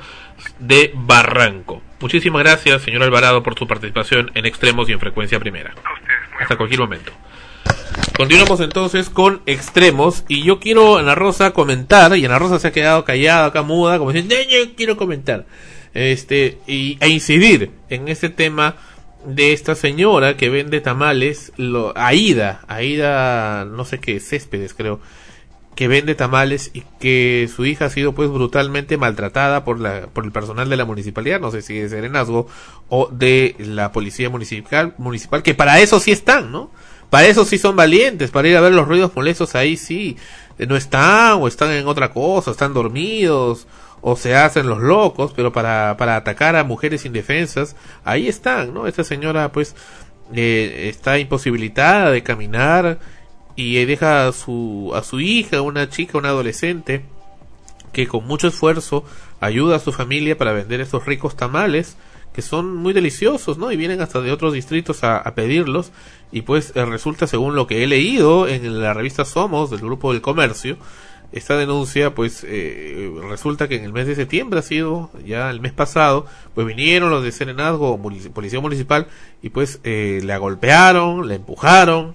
de 0.58 0.90
Barranco. 0.94 1.82
Muchísimas 2.00 2.42
gracias, 2.42 2.80
señor 2.80 3.02
Alvarado, 3.02 3.42
por 3.42 3.58
su 3.58 3.66
participación 3.66 4.30
en 4.34 4.46
Extremos 4.46 4.88
y 4.88 4.92
en 4.92 5.00
Frecuencia 5.00 5.38
Primera. 5.38 5.74
Hasta 6.40 6.56
cualquier 6.56 6.80
momento. 6.80 7.12
Continuamos 8.16 8.60
entonces 8.60 9.10
con 9.10 9.42
extremos 9.44 10.24
y 10.28 10.42
yo 10.44 10.60
quiero 10.60 10.96
Ana 10.96 11.14
Rosa 11.14 11.50
comentar 11.50 12.16
y 12.16 12.24
Ana 12.24 12.38
Rosa 12.38 12.58
se 12.58 12.68
ha 12.68 12.72
quedado 12.72 13.04
callada 13.04 13.44
acá 13.44 13.60
muda 13.60 13.98
como 13.98 14.12
diciendo 14.12 14.34
"No, 14.34 14.50
yo 14.50 14.74
quiero 14.76 14.96
comentar 14.96 15.44
este 15.92 16.56
y 16.66 16.96
a 17.02 17.06
incidir 17.06 17.70
en 17.90 18.08
ese 18.08 18.30
tema 18.30 18.76
de 19.26 19.52
esta 19.52 19.74
señora 19.74 20.36
que 20.36 20.48
vende 20.48 20.80
tamales 20.80 21.52
lo, 21.56 21.92
Aida 21.96 22.60
Aida 22.68 23.64
no 23.64 23.84
sé 23.84 23.98
qué 23.98 24.20
Céspedes 24.20 24.74
creo 24.74 25.00
que 25.76 25.88
vende 25.88 26.14
tamales 26.14 26.70
y 26.72 26.82
que 26.98 27.48
su 27.54 27.66
hija 27.66 27.84
ha 27.84 27.90
sido 27.90 28.14
pues 28.14 28.30
brutalmente 28.30 28.96
maltratada 28.96 29.62
por 29.62 29.78
la 29.78 30.06
por 30.06 30.24
el 30.24 30.32
personal 30.32 30.70
de 30.70 30.76
la 30.78 30.86
municipalidad, 30.86 31.38
no 31.38 31.50
sé 31.50 31.60
si 31.60 31.78
de 31.78 31.88
Serenazgo 31.90 32.48
o 32.88 33.08
de 33.12 33.54
la 33.58 33.92
policía 33.92 34.30
municipal 34.30 34.94
municipal 34.96 35.42
que 35.42 35.54
para 35.54 35.78
eso 35.80 36.00
sí 36.00 36.12
están, 36.12 36.50
¿no? 36.50 36.70
Para 37.10 37.26
eso 37.26 37.44
sí 37.44 37.58
son 37.58 37.76
valientes, 37.76 38.30
para 38.30 38.48
ir 38.48 38.56
a 38.56 38.62
ver 38.62 38.72
los 38.72 38.88
ruidos 38.88 39.12
molestos 39.14 39.54
ahí 39.54 39.76
sí 39.76 40.16
no 40.58 40.76
están 40.76 41.42
o 41.42 41.46
están 41.46 41.70
en 41.72 41.86
otra 41.86 42.10
cosa, 42.10 42.52
están 42.52 42.72
dormidos 42.72 43.66
o 44.00 44.16
se 44.16 44.34
hacen 44.36 44.68
los 44.68 44.80
locos, 44.80 45.32
pero 45.34 45.52
para 45.52 45.96
para 45.96 46.16
atacar 46.16 46.56
a 46.56 46.64
mujeres 46.64 47.04
indefensas, 47.04 47.76
ahí 48.04 48.28
están, 48.28 48.74
¿no? 48.74 48.86
Esta 48.86 49.04
señora 49.04 49.52
pues 49.52 49.74
eh, 50.34 50.88
está 50.88 51.18
imposibilitada 51.18 52.10
de 52.10 52.22
caminar 52.22 52.98
y 53.56 53.84
deja 53.84 54.28
a 54.28 54.32
su 54.32 54.92
a 54.94 55.02
su 55.02 55.20
hija, 55.20 55.62
una 55.62 55.88
chica, 55.88 56.18
una 56.18 56.28
adolescente 56.30 57.04
que 57.92 58.06
con 58.06 58.26
mucho 58.26 58.48
esfuerzo 58.48 59.04
ayuda 59.40 59.76
a 59.76 59.80
su 59.80 59.92
familia 59.92 60.36
para 60.36 60.52
vender 60.52 60.80
estos 60.80 61.06
ricos 61.06 61.36
tamales 61.36 61.96
que 62.36 62.42
son 62.42 62.76
muy 62.76 62.92
deliciosos, 62.92 63.56
¿no? 63.56 63.72
Y 63.72 63.78
vienen 63.78 64.02
hasta 64.02 64.20
de 64.20 64.30
otros 64.30 64.52
distritos 64.52 65.02
a, 65.04 65.16
a 65.16 65.34
pedirlos. 65.34 65.90
Y 66.30 66.42
pues 66.42 66.70
eh, 66.74 66.84
resulta, 66.84 67.26
según 67.26 67.56
lo 67.56 67.66
que 67.66 67.82
he 67.82 67.86
leído 67.86 68.46
en 68.46 68.78
la 68.78 68.92
revista 68.92 69.24
Somos, 69.24 69.70
del 69.70 69.80
Grupo 69.80 70.12
del 70.12 70.20
Comercio, 70.20 70.76
esta 71.32 71.56
denuncia, 71.56 72.14
pues 72.14 72.44
eh, 72.46 73.10
resulta 73.28 73.68
que 73.68 73.76
en 73.76 73.84
el 73.84 73.92
mes 73.92 74.06
de 74.06 74.14
septiembre 74.14 74.60
ha 74.60 74.62
sido, 74.62 75.10
ya 75.24 75.50
el 75.50 75.60
mes 75.60 75.72
pasado, 75.72 76.26
pues 76.54 76.66
vinieron 76.66 77.10
los 77.10 77.22
de 77.22 77.32
Serenazgo, 77.32 78.00
Policía 78.32 78.60
Municipal, 78.60 79.06
y 79.42 79.50
pues 79.50 79.80
eh, 79.84 80.20
la 80.24 80.38
golpearon, 80.38 81.28
la 81.28 81.34
empujaron, 81.34 82.14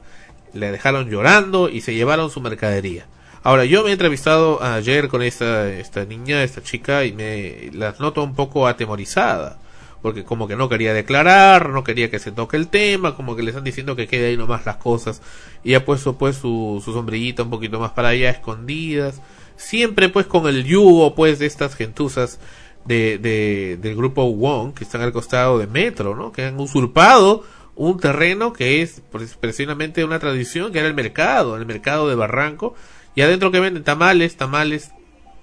la 0.54 0.72
dejaron 0.72 1.10
llorando 1.10 1.70
y 1.70 1.82
se 1.82 1.94
llevaron 1.94 2.30
su 2.30 2.42
mercadería. 2.42 3.06
Ahora, 3.44 3.66
yo 3.66 3.84
me 3.84 3.90
he 3.90 3.94
entrevistado 3.94 4.62
ayer 4.64 5.08
con 5.08 5.24
esta, 5.24 5.68
esta 5.70 6.06
niña, 6.06 6.44
esta 6.44 6.62
chica, 6.62 7.06
y 7.06 7.12
me 7.12 7.72
las 7.74 8.00
noto 8.00 8.24
un 8.24 8.36
poco 8.36 8.68
atemorizada. 8.68 9.58
Porque 10.02 10.24
como 10.24 10.48
que 10.48 10.56
no 10.56 10.68
quería 10.68 10.94
declarar, 10.94 11.70
no 11.70 11.84
quería 11.84 12.10
que 12.10 12.20
se 12.20 12.32
toque 12.32 12.58
el 12.58 12.68
tema, 12.68 13.16
como 13.16 13.36
que 13.36 13.44
le 13.44 13.52
están 13.52 13.64
diciendo 13.64 13.96
que 13.96 14.08
quede 14.08 14.28
ahí 14.28 14.38
nomás 14.38 14.66
las 14.66 14.78
cosas. 14.78 15.22
Y 15.64 15.76
ha 15.76 15.86
puesto 15.86 16.18
pues 16.18 16.38
su, 16.38 16.82
su 16.84 16.94
sombrillita 16.94 17.44
un 17.44 17.50
poquito 17.50 17.80
más 17.80 17.92
para 17.92 18.10
allá, 18.10 18.30
escondidas. 18.30 19.22
Siempre 19.56 20.10
pues 20.10 20.26
con 20.26 20.48
el 20.48 20.64
yugo 20.64 21.14
pues 21.14 21.40
de 21.40 21.46
estas 21.46 21.76
gentuzas 21.76 22.40
de, 22.86 23.18
de, 23.18 23.78
del 23.80 23.96
grupo 23.96 24.26
Wong, 24.32 24.74
que 24.74 24.84
están 24.84 25.02
al 25.02 25.14
costado 25.14 25.60
de 25.60 25.68
Metro, 25.68 26.16
¿no? 26.16 26.32
Que 26.32 26.46
han 26.46 26.60
usurpado 26.60 27.44
un 27.76 28.00
terreno 28.00 28.54
que 28.54 28.82
es 28.82 29.02
pues, 29.12 29.36
precisamente 29.36 30.04
una 30.04 30.20
tradición 30.20 30.72
que 30.72 30.80
era 30.80 30.88
el 30.88 30.94
mercado, 30.94 31.58
el 31.58 31.66
mercado 31.66 32.10
de 32.10 32.16
Barranco, 32.16 32.76
y 33.16 33.22
adentro 33.22 33.52
que 33.52 33.60
venden 33.60 33.84
tamales, 33.84 34.36
tamales 34.36 34.92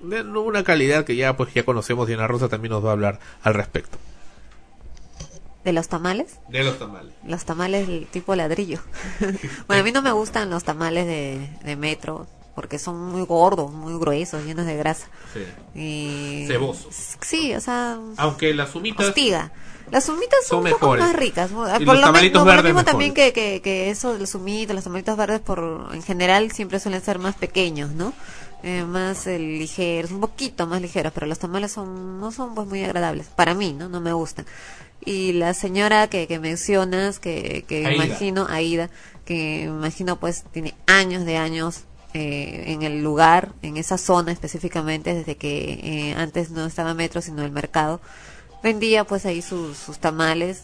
de 0.03 0.23
una 0.23 0.63
calidad 0.63 1.05
que 1.05 1.17
ya 1.17 1.37
pues 1.37 1.53
ya 1.55 1.65
conocemos 1.65 2.09
y 2.09 2.13
Ana 2.13 2.29
Rosa 2.29 2.49
también 2.49 2.73
nos 2.73 2.85
va 2.85 2.91
a 2.91 2.93
hablar 2.93 3.21
al 3.43 3.55
respecto. 3.55 3.99
¿De 5.69 5.73
los 5.75 5.87
tamales? 5.89 6.39
De 6.49 6.65
los 6.65 6.79
tamales. 6.79 7.13
Los 7.27 7.45
tamales 7.45 7.87
tipo 8.11 8.35
ladrillo. 8.35 8.81
bueno, 9.67 9.83
a 9.83 9.85
mí 9.85 9.93
no 9.93 10.01
me 10.01 10.13
gustan 10.13 10.49
los 10.49 10.65
tamales 10.65 11.05
de, 11.07 11.47
de 11.63 11.77
metro 11.77 12.27
porque 12.55 12.79
son 12.79 12.99
muy 13.13 13.21
gordos, 13.27 13.71
muy 13.71 13.99
gruesos, 14.01 14.43
llenos 14.47 14.65
de 14.65 14.77
grasa. 14.77 15.09
Sí. 15.35 15.41
Y... 15.79 16.47
Cebosos. 16.49 16.95
Sí, 17.21 17.55
o 17.55 17.61
sea, 17.61 17.99
Aunque 18.17 18.55
las 18.55 18.75
humitas 18.75 19.09
hostiga. 19.09 19.53
Las 19.91 20.09
humitas 20.09 20.39
son, 20.47 20.63
Son 20.63 20.67
un 20.67 20.73
poco 20.73 20.87
mejores. 20.87 21.05
más 21.05 21.15
ricas. 21.17 21.51
por 21.51 21.69
los 21.69 21.81
lo, 22.01 22.13
mismo- 22.13 22.45
lo 22.45 22.63
mismo 22.63 22.85
también 22.85 23.13
que, 23.13 23.33
que, 23.35 23.61
que 23.63 23.91
eso 23.91 24.15
de 24.15 24.21
los 24.21 24.35
humitos, 24.35 24.75
los 24.75 24.85
tamalitos 24.85 25.17
verdes 25.19 25.41
por 25.41 25.91
en 25.93 26.03
general 26.03 26.51
siempre 26.51 26.81
suelen 26.81 27.03
ser 27.03 27.19
más 27.19 27.35
pequeños, 27.37 27.91
¿no? 27.91 28.13
Eh, 28.65 28.83
más 28.83 29.29
eh, 29.29 29.39
ligeros, 29.39 30.11
un 30.11 30.19
poquito 30.21 30.67
más 30.67 30.83
ligeros, 30.83 31.13
pero 31.15 31.27
los 31.29 31.39
tamales 31.39 31.71
son 31.71 32.19
no 32.19 32.33
son 32.33 32.57
pues 32.57 32.67
muy 32.67 32.83
agradables 32.83 33.29
para 33.29 33.55
mí, 33.55 33.73
¿no? 33.73 33.89
No 33.89 34.01
me 34.01 34.13
gustan. 34.13 34.47
Y 35.05 35.33
la 35.33 35.55
señora 35.55 36.09
que, 36.09 36.27
que 36.27 36.39
mencionas, 36.39 37.19
que, 37.19 37.65
que 37.67 37.87
Aida. 37.87 38.05
imagino, 38.05 38.47
Aida, 38.49 38.91
que 39.25 39.63
imagino 39.63 40.19
pues 40.19 40.45
tiene 40.53 40.75
años 40.87 41.25
de 41.25 41.37
años 41.37 41.85
eh, 42.15 42.65
en 42.69 42.83
el 42.83 43.03
lugar, 43.03 43.53
en 43.61 43.77
esa 43.77 43.99
zona 43.99 44.33
específicamente, 44.33 45.15
desde 45.15 45.37
que 45.37 45.81
eh, 45.83 46.15
antes 46.17 46.51
no 46.51 46.65
estaba 46.65 46.95
metro, 46.95 47.21
sino 47.21 47.45
el 47.45 47.53
mercado, 47.53 48.01
vendía 48.63 49.05
pues 49.05 49.27
ahí 49.27 49.43
sus, 49.43 49.77
sus 49.77 49.99
tamales 49.99 50.63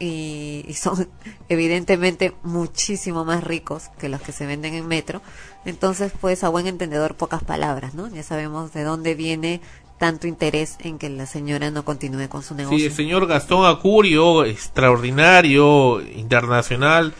y, 0.00 0.64
y 0.66 0.74
son 0.74 1.08
evidentemente 1.48 2.34
muchísimo 2.42 3.24
más 3.24 3.44
ricos 3.44 3.84
que 3.98 4.08
los 4.08 4.20
que 4.20 4.32
se 4.32 4.46
venden 4.46 4.74
en 4.74 4.88
metro. 4.88 5.22
Entonces 5.64 6.12
pues 6.20 6.42
a 6.42 6.48
buen 6.48 6.66
entendedor 6.66 7.14
pocas 7.14 7.44
palabras, 7.44 7.94
¿no? 7.94 8.08
Ya 8.08 8.24
sabemos 8.24 8.72
de 8.72 8.82
dónde 8.82 9.14
viene 9.14 9.60
tanto 10.00 10.26
interés 10.26 10.78
en 10.80 10.98
que 10.98 11.10
la 11.10 11.26
señora 11.26 11.70
no 11.70 11.84
continúe 11.84 12.26
con 12.30 12.42
su 12.42 12.54
negocio. 12.54 12.78
Sí, 12.78 12.86
el 12.86 12.92
señor 12.92 13.26
Gastón 13.26 13.66
Acurio, 13.66 14.46
extraordinario, 14.46 16.00
internacional, 16.00 17.12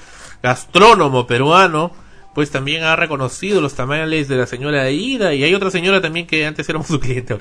gastrónomo 0.42 1.26
peruano, 1.26 1.92
pues 2.34 2.50
también 2.50 2.84
ha 2.84 2.96
reconocido 2.96 3.60
los 3.60 3.74
tamales 3.74 4.28
de 4.28 4.36
la 4.36 4.46
señora 4.46 4.84
Aida 4.84 5.34
y 5.34 5.44
hay 5.44 5.54
otra 5.54 5.70
señora 5.70 6.00
también 6.00 6.26
que 6.26 6.46
antes 6.46 6.66
éramos 6.70 6.88
su 6.88 6.98
cliente. 6.98 7.36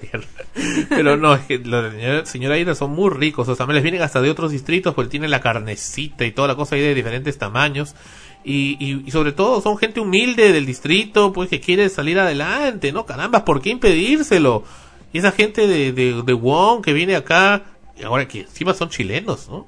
Pero 0.90 1.16
no, 1.16 1.36
es 1.36 1.46
que 1.46 1.60
la 1.60 1.90
señora, 1.90 2.26
señora 2.26 2.56
Aida 2.56 2.76
son 2.76 2.92
muy 2.92 3.10
ricos, 3.10 3.48
los 3.48 3.58
tamales 3.58 3.82
vienen 3.82 4.02
hasta 4.02 4.20
de 4.20 4.30
otros 4.30 4.52
distritos, 4.52 4.94
pues 4.94 5.08
tienen 5.08 5.32
la 5.32 5.40
carnecita 5.40 6.26
y 6.26 6.34
toda 6.34 6.50
la 6.50 6.56
cosa 6.56 6.76
ahí 6.76 6.82
de 6.82 6.94
diferentes 6.94 7.38
tamaños. 7.38 7.96
Y, 8.44 8.76
y, 8.78 9.04
y 9.06 9.12
sobre 9.12 9.32
todo 9.32 9.62
son 9.62 9.78
gente 9.78 10.02
humilde 10.02 10.52
del 10.52 10.66
distrito, 10.66 11.32
pues 11.32 11.50
que 11.50 11.62
quiere 11.62 11.88
salir 11.88 12.20
adelante, 12.20 12.92
¿no? 12.92 13.06
Caramba, 13.06 13.46
¿por 13.46 13.62
qué 13.62 13.70
impedírselo? 13.70 14.66
Y 15.12 15.20
esa 15.20 15.32
gente 15.32 15.68
de, 15.68 15.92
de, 15.92 16.22
de 16.22 16.34
Wong 16.34 16.84
que 16.84 16.94
viene 16.94 17.16
acá, 17.16 17.64
ahora 18.04 18.28
que 18.28 18.42
encima 18.42 18.74
son 18.74 18.90
chilenos, 18.90 19.50
¿no? 19.50 19.68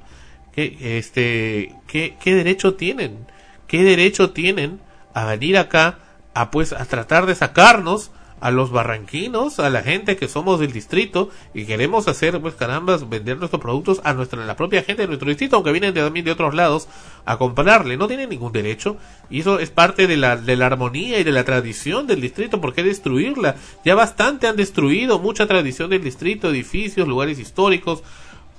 ¿Qué, 0.53 0.97
este, 0.97 1.75
qué, 1.87 2.17
qué 2.21 2.35
derecho 2.35 2.75
tienen? 2.75 3.25
¿Qué 3.67 3.83
derecho 3.83 4.31
tienen 4.31 4.79
a 5.13 5.25
venir 5.25 5.57
acá 5.57 5.99
a 6.33 6.51
pues 6.51 6.73
a 6.73 6.85
tratar 6.85 7.25
de 7.25 7.35
sacarnos 7.35 8.11
a 8.41 8.51
los 8.51 8.71
barranquinos, 8.71 9.59
a 9.59 9.69
la 9.69 9.81
gente 9.83 10.17
que 10.17 10.27
somos 10.27 10.59
del 10.59 10.73
distrito 10.73 11.29
y 11.53 11.65
queremos 11.65 12.07
hacer 12.07 12.41
pues 12.41 12.55
carambas 12.55 13.07
vender 13.07 13.37
nuestros 13.37 13.61
productos 13.61 14.01
a 14.03 14.13
nuestra 14.13 14.43
la 14.45 14.55
propia 14.55 14.83
gente 14.83 15.03
de 15.03 15.07
nuestro 15.07 15.29
distrito, 15.29 15.55
aunque 15.55 15.71
vienen 15.71 15.93
de- 15.93 16.01
también 16.01 16.25
de 16.25 16.31
otros 16.31 16.53
lados 16.53 16.87
a 17.25 17.37
comprarle, 17.37 17.95
no 17.97 18.07
tienen 18.07 18.29
ningún 18.29 18.51
derecho. 18.51 18.97
Y 19.29 19.39
eso 19.41 19.59
es 19.59 19.69
parte 19.69 20.07
de 20.07 20.17
la 20.17 20.35
de 20.35 20.55
la 20.57 20.65
armonía 20.65 21.19
y 21.19 21.23
de 21.23 21.31
la 21.31 21.43
tradición 21.45 22.07
del 22.07 22.19
distrito, 22.19 22.59
¿por 22.59 22.73
qué 22.73 22.83
destruirla? 22.83 23.55
Ya 23.85 23.95
bastante 23.95 24.47
han 24.47 24.55
destruido 24.57 25.19
mucha 25.19 25.45
tradición 25.47 25.89
del 25.91 26.03
distrito, 26.03 26.49
edificios, 26.49 27.07
lugares 27.07 27.37
históricos, 27.39 28.03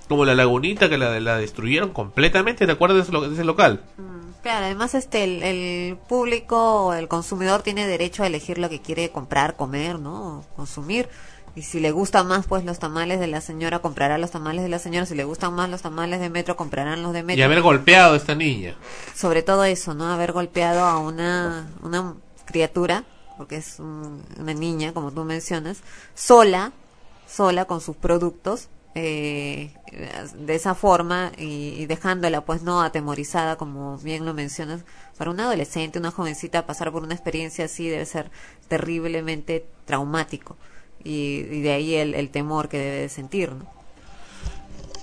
como 0.08 0.24
la 0.24 0.34
lagunita 0.34 0.88
que 0.88 0.98
la, 0.98 1.18
la 1.20 1.38
destruyeron 1.38 1.90
completamente, 1.90 2.66
¿te 2.66 2.72
acuerdas 2.72 3.10
de 3.10 3.32
ese, 3.32 3.44
local? 3.44 3.80
Claro, 4.42 4.66
además 4.66 4.94
este 4.94 5.22
el, 5.24 5.42
el 5.42 5.96
público, 5.96 6.86
o 6.86 6.92
el 6.94 7.06
consumidor 7.08 7.62
tiene 7.62 7.86
derecho 7.86 8.24
a 8.24 8.26
elegir 8.26 8.58
lo 8.58 8.68
que 8.68 8.80
quiere 8.80 9.10
comprar, 9.10 9.54
comer, 9.56 9.98
¿no? 10.00 10.44
Consumir. 10.56 11.08
Y 11.54 11.62
si 11.62 11.80
le 11.80 11.90
gustan 11.92 12.26
más 12.26 12.46
pues 12.46 12.64
los 12.64 12.78
tamales 12.78 13.20
de 13.20 13.26
la 13.28 13.40
señora, 13.40 13.78
comprará 13.80 14.18
los 14.18 14.30
tamales 14.30 14.62
de 14.64 14.68
la 14.70 14.78
señora. 14.78 15.06
Si 15.06 15.14
le 15.14 15.24
gustan 15.24 15.52
más 15.54 15.68
los 15.68 15.82
tamales 15.82 16.18
de 16.18 16.28
metro, 16.30 16.56
comprarán 16.56 17.02
los 17.02 17.12
de 17.12 17.22
metro. 17.22 17.38
Y 17.38 17.42
haber 17.42 17.60
golpeado 17.62 18.14
a 18.14 18.16
esta 18.16 18.34
niña. 18.34 18.74
Sobre 19.14 19.42
todo 19.42 19.62
eso, 19.64 19.94
¿no? 19.94 20.10
Haber 20.10 20.32
golpeado 20.32 20.82
a 20.84 20.98
una, 20.98 21.70
una 21.82 22.14
criatura, 22.46 23.04
porque 23.36 23.56
es 23.56 23.78
un- 23.78 24.24
una 24.40 24.54
niña, 24.54 24.92
como 24.92 25.12
tú 25.12 25.24
mencionas, 25.24 25.78
sola, 26.14 26.72
sola 27.28 27.66
con 27.66 27.80
sus 27.80 27.96
productos, 27.96 28.68
eh, 28.94 29.70
de 30.34 30.54
esa 30.54 30.74
forma 30.74 31.32
y, 31.38 31.86
dejándola 31.86 32.44
pues 32.44 32.62
no 32.62 32.82
atemorizada 32.82 33.56
como 33.56 33.98
bien 33.98 34.24
lo 34.24 34.34
mencionas 34.34 34.84
para 35.16 35.30
un 35.30 35.40
adolescente 35.40 35.98
una 35.98 36.10
jovencita 36.10 36.66
pasar 36.66 36.92
por 36.92 37.02
una 37.02 37.14
experiencia 37.14 37.64
así 37.64 37.88
debe 37.88 38.04
ser 38.06 38.30
terriblemente 38.68 39.64
traumático 39.86 40.56
y, 41.04 41.42
de 41.42 41.72
ahí 41.72 41.94
el, 41.94 42.14
el 42.14 42.30
temor 42.30 42.68
que 42.68 42.78
debe 42.78 42.96
de 42.98 43.08
sentir 43.08 43.52
¿no? 43.52 43.66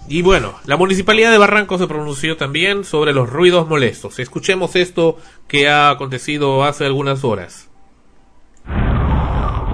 Y 0.07 0.23
bueno, 0.23 0.55
la 0.65 0.75
municipalidad 0.75 1.31
de 1.31 1.37
Barranco 1.37 1.77
se 1.77 1.85
pronunció 1.85 2.35
también 2.35 2.83
sobre 2.83 3.13
los 3.13 3.29
ruidos 3.29 3.67
molestos. 3.67 4.17
Escuchemos 4.17 4.75
esto 4.75 5.17
que 5.47 5.69
ha 5.69 5.91
acontecido 5.91 6.63
hace 6.63 6.83
algunas 6.83 7.23
horas. 7.23 7.69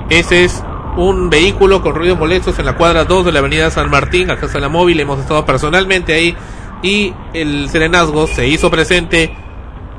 Ese 0.09 0.43
es 0.43 0.61
un 0.97 1.30
vehículo 1.30 1.81
con 1.81 1.95
ruidos 1.95 2.17
molestos 2.17 2.57
en 2.59 2.65
la 2.65 2.76
cuadra 2.76 3.03
2 3.03 3.26
de 3.26 3.31
la 3.31 3.39
avenida 3.39 3.69
San 3.69 3.89
Martín, 3.89 4.31
acá 4.31 4.45
está 4.45 4.59
la 4.59 4.69
móvil, 4.69 4.99
hemos 4.99 5.19
estado 5.19 5.45
personalmente 5.45 6.13
ahí 6.13 6.35
y 6.81 7.13
el 7.34 7.69
serenazgo 7.69 8.27
se 8.27 8.47
hizo 8.47 8.69
presente 8.72 9.35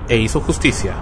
e 0.08 0.16
hizo 0.16 0.40
justicia. 0.40 0.94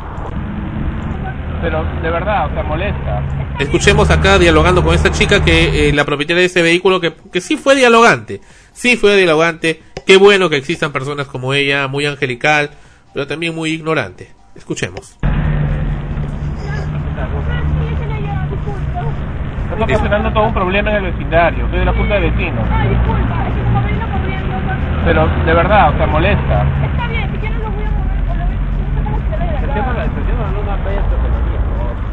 Pero 1.62 1.85
de 2.03 2.11
verdad, 2.11 2.47
o 2.51 2.55
sea, 2.55 2.62
molesta. 2.62 3.57
Escuchemos 3.59 4.11
acá 4.11 4.39
dialogando 4.39 4.83
con 4.83 4.95
esta 4.95 5.11
chica 5.11 5.45
que 5.45 5.89
eh, 5.89 5.93
la 5.93 6.05
propietaria 6.05 6.41
de 6.41 6.47
ese 6.47 6.61
vehículo 6.61 7.01
que, 7.01 7.15
que 7.33 7.41
sí 7.41 7.57
fue 7.57 7.77
dialogante, 7.77 8.41
sí 8.73 8.97
fue 8.97 9.16
dialogante. 9.16 9.83
Qué 10.07 10.16
bueno 10.16 10.51
que 10.51 10.57
existan 10.57 10.93
personas 10.93 11.27
como 11.27 11.55
ella, 11.55 11.89
muy 11.89 12.05
angelical, 12.05 12.71
pero 13.15 13.27
también 13.27 13.55
muy 13.55 13.71
ignorante. 13.71 14.33
Escuchemos. 14.55 15.16
Está 19.75 19.87
ocasionando 19.87 20.33
todo 20.33 20.45
un 20.45 20.55
problema 20.55 20.91
en 20.91 20.97
el 21.05 21.13
vecindario. 21.13 21.69
Soy 21.69 21.81
de 21.81 21.85
la 21.85 21.93
Junta 21.93 22.15
de 22.15 22.21
Vecinos. 22.31 22.65
Ay, 22.71 22.89
disculpa, 22.91 23.49
es 23.49 23.55
que 23.55 23.61
mi 23.61 23.75
sobrino 23.75 24.07
corriendo 24.13 24.55
acá. 24.55 24.79
Pero 25.05 25.29
de 25.45 25.55
verdad, 25.55 25.91
o 25.91 25.97
sea, 25.97 26.07
molesta. 26.07 26.67
Está 26.85 27.09
bien, 27.09 27.31
si 27.33 27.39
quieres 27.39 27.59
lo 27.59 27.71
voy 27.71 27.83
a 27.83 27.91
mover 27.91 28.23
con. 28.25 28.39
No 28.39 29.05
no 29.05 29.19
¿no? 30.55 30.75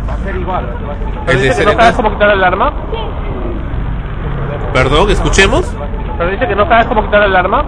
Va 0.10 0.14
a 0.14 0.18
ser 0.18 0.36
igual. 0.36 0.66
Va 0.66 0.94
a 0.94 0.98
ser 0.98 1.10
igual. 1.10 1.30
El 1.30 1.42
de 1.42 1.66
no 1.66 1.72
sabes 1.74 1.96
cómo 1.96 2.12
quitar 2.12 2.28
la 2.28 2.34
alarma? 2.34 2.74
Perdón, 4.74 5.12
escuchemos. 5.12 5.76
Pero 6.18 6.32
dice 6.32 6.48
que 6.48 6.56
no 6.56 6.68
sabes 6.68 6.88
cómo 6.88 7.04
quitar 7.04 7.20
la 7.20 7.26
alarma. 7.28 7.66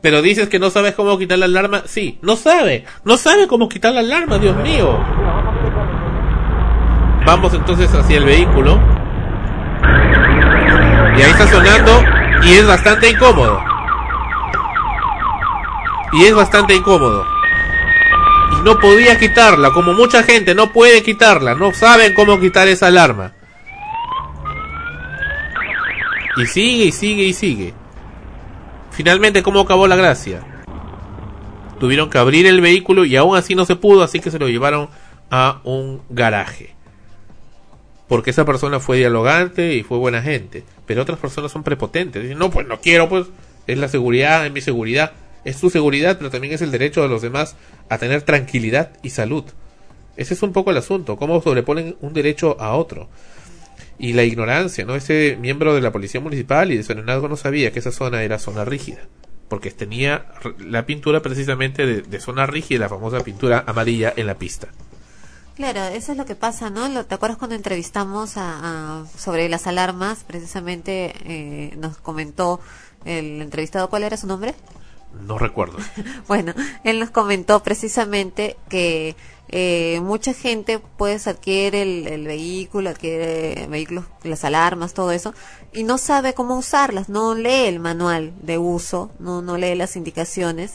Pero 0.00 0.22
dices 0.22 0.48
que 0.48 0.58
no 0.58 0.70
sabes 0.70 0.94
cómo 0.94 1.18
quitar 1.18 1.36
la 1.36 1.44
alarma. 1.44 1.82
Sí, 1.84 2.18
no 2.22 2.36
sabe. 2.36 2.86
No 3.04 3.18
sabe 3.18 3.46
cómo 3.46 3.68
quitar 3.68 3.92
la 3.92 4.00
alarma, 4.00 4.38
Dios 4.38 4.56
mío. 4.56 4.98
Vamos 7.26 7.52
entonces 7.54 7.92
hacia 7.92 8.18
el 8.18 8.24
vehículo. 8.24 8.80
Y 11.16 11.22
ahí 11.22 11.30
está 11.30 11.48
sonando 11.48 12.04
Y 12.44 12.52
es 12.52 12.66
bastante 12.66 13.10
incómodo. 13.10 13.60
Y 16.12 16.24
es 16.24 16.34
bastante 16.34 16.76
incómodo. 16.76 17.26
Y 18.52 18.62
no 18.62 18.78
podía 18.78 19.18
quitarla, 19.18 19.72
como 19.72 19.92
mucha 19.92 20.22
gente 20.22 20.54
no 20.54 20.72
puede 20.72 21.02
quitarla, 21.02 21.56
no 21.56 21.74
saben 21.74 22.14
cómo 22.14 22.38
quitar 22.38 22.68
esa 22.68 22.86
alarma. 22.86 23.32
Y 26.36 26.46
sigue 26.46 26.84
y 26.84 26.92
sigue 26.92 27.24
y 27.24 27.32
sigue. 27.32 27.74
Finalmente, 28.92 29.42
¿cómo 29.42 29.60
acabó 29.60 29.88
la 29.88 29.96
gracia? 29.96 30.42
Tuvieron 31.80 32.08
que 32.08 32.18
abrir 32.18 32.46
el 32.46 32.60
vehículo 32.60 33.04
y 33.04 33.16
aún 33.16 33.36
así 33.36 33.56
no 33.56 33.64
se 33.64 33.74
pudo, 33.74 34.04
así 34.04 34.20
que 34.20 34.30
se 34.30 34.38
lo 34.38 34.48
llevaron 34.48 34.88
a 35.28 35.58
un 35.64 36.02
garaje. 36.08 36.75
Porque 38.08 38.30
esa 38.30 38.44
persona 38.44 38.78
fue 38.78 38.98
dialogante 38.98 39.74
y 39.74 39.82
fue 39.82 39.98
buena 39.98 40.22
gente. 40.22 40.64
Pero 40.86 41.02
otras 41.02 41.18
personas 41.18 41.50
son 41.50 41.64
prepotentes. 41.64 42.22
Dicen, 42.22 42.38
no, 42.38 42.50
pues 42.50 42.66
no 42.66 42.80
quiero, 42.80 43.08
pues 43.08 43.26
es 43.66 43.78
la 43.78 43.88
seguridad, 43.88 44.46
es 44.46 44.52
mi 44.52 44.60
seguridad. 44.60 45.12
Es 45.44 45.60
tu 45.60 45.70
seguridad, 45.70 46.18
pero 46.18 46.30
también 46.30 46.54
es 46.54 46.62
el 46.62 46.70
derecho 46.70 47.02
de 47.02 47.08
los 47.08 47.22
demás 47.22 47.56
a 47.88 47.98
tener 47.98 48.22
tranquilidad 48.22 48.92
y 49.02 49.10
salud. 49.10 49.44
Ese 50.16 50.34
es 50.34 50.42
un 50.42 50.52
poco 50.52 50.70
el 50.70 50.76
asunto, 50.76 51.16
cómo 51.16 51.42
sobreponen 51.42 51.96
un 52.00 52.14
derecho 52.14 52.56
a 52.60 52.74
otro. 52.74 53.08
Y 53.98 54.12
la 54.12 54.24
ignorancia, 54.24 54.84
¿no? 54.84 54.94
Ese 54.94 55.36
miembro 55.40 55.74
de 55.74 55.80
la 55.80 55.92
policía 55.92 56.20
municipal 56.20 56.70
y 56.72 56.76
de 56.76 56.82
Sonenazgo 56.82 57.28
no 57.28 57.36
sabía 57.36 57.72
que 57.72 57.78
esa 57.78 57.92
zona 57.92 58.22
era 58.22 58.38
zona 58.38 58.64
rígida. 58.64 59.02
Porque 59.48 59.70
tenía 59.70 60.26
la 60.58 60.86
pintura 60.86 61.22
precisamente 61.22 62.02
de 62.02 62.20
zona 62.20 62.46
rígida, 62.46 62.80
la 62.80 62.88
famosa 62.88 63.20
pintura 63.20 63.62
amarilla 63.66 64.12
en 64.16 64.26
la 64.26 64.34
pista. 64.34 64.68
Claro, 65.56 65.84
eso 65.84 66.12
es 66.12 66.18
lo 66.18 66.26
que 66.26 66.34
pasa, 66.34 66.68
¿no? 66.68 67.04
¿Te 67.06 67.14
acuerdas 67.14 67.38
cuando 67.38 67.56
entrevistamos 67.56 68.36
a, 68.36 69.00
a- 69.00 69.06
sobre 69.16 69.48
las 69.48 69.66
alarmas? 69.66 70.22
Precisamente 70.24 71.14
eh, 71.24 71.74
nos 71.78 71.96
comentó 71.96 72.60
el 73.06 73.40
entrevistado, 73.40 73.88
¿cuál 73.88 74.02
era 74.04 74.18
su 74.18 74.26
nombre? 74.26 74.54
No 75.26 75.38
recuerdo. 75.38 75.78
Bueno, 76.28 76.52
él 76.84 77.00
nos 77.00 77.10
comentó 77.10 77.62
precisamente 77.62 78.58
que 78.68 79.16
eh, 79.48 80.00
mucha 80.02 80.34
gente 80.34 80.78
pues 80.98 81.26
adquiere 81.26 81.80
el, 81.82 82.06
el 82.06 82.26
vehículo, 82.26 82.90
adquiere 82.90 83.66
vehículos, 83.68 84.04
las 84.24 84.44
alarmas, 84.44 84.92
todo 84.92 85.10
eso, 85.12 85.32
y 85.72 85.84
no 85.84 85.96
sabe 85.96 86.34
cómo 86.34 86.58
usarlas, 86.58 87.08
no 87.08 87.34
lee 87.34 87.64
el 87.66 87.80
manual 87.80 88.34
de 88.42 88.58
uso, 88.58 89.10
no, 89.20 89.40
no 89.40 89.56
lee 89.56 89.74
las 89.74 89.96
indicaciones, 89.96 90.74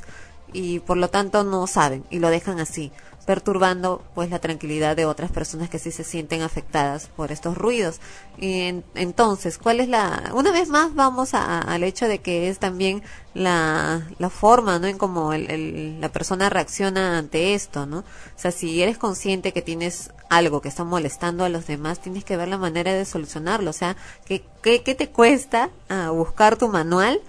y 0.53 0.79
por 0.79 0.97
lo 0.97 1.09
tanto 1.09 1.43
no 1.43 1.67
saben, 1.67 2.03
y 2.09 2.17
lo 2.19 2.29
dejan 2.29 2.59
así 2.59 2.91
perturbando 3.25 4.03
pues 4.15 4.29
la 4.29 4.39
tranquilidad 4.39 4.95
de 4.95 5.05
otras 5.05 5.31
personas 5.31 5.69
que 5.69 5.79
sí 5.79 5.91
se 5.91 6.03
sienten 6.03 6.41
afectadas 6.41 7.07
por 7.15 7.31
estos 7.31 7.57
ruidos. 7.57 7.99
Y 8.37 8.61
en- 8.61 8.83
entonces 8.95 9.57
cuál 9.57 9.79
es 9.79 9.87
la 9.89 10.31
una 10.33 10.51
vez 10.51 10.69
más 10.69 10.95
vamos 10.95 11.33
a- 11.33 11.59
al 11.59 11.83
hecho 11.83 12.07
de 12.07 12.19
que 12.19 12.49
es 12.49 12.59
también 12.59 13.03
la, 13.33 14.07
la 14.19 14.29
forma 14.29 14.79
no 14.79 14.87
en 14.87 14.97
cómo 14.97 15.33
el- 15.33 16.01
la 16.01 16.09
persona 16.09 16.49
reacciona 16.49 17.17
ante 17.17 17.53
esto 17.53 17.85
no 17.85 17.99
o 17.99 18.03
sea 18.35 18.51
si 18.51 18.81
eres 18.81 18.97
consciente 18.97 19.53
que 19.53 19.61
tienes 19.61 20.11
algo 20.29 20.61
que 20.61 20.67
está 20.69 20.83
molestando 20.83 21.43
a 21.45 21.49
los 21.49 21.67
demás 21.67 22.01
tienes 22.01 22.23
que 22.25 22.37
ver 22.37 22.47
la 22.47 22.57
manera 22.57 22.93
de 22.93 23.05
solucionarlo. 23.05 23.69
O 23.69 23.73
sea 23.73 23.95
qué 24.25 24.43
qué, 24.61 24.81
qué 24.83 24.95
te 24.95 25.09
cuesta 25.09 25.69
ah, 25.89 26.09
buscar 26.09 26.57
tu 26.57 26.67
manual 26.69 27.21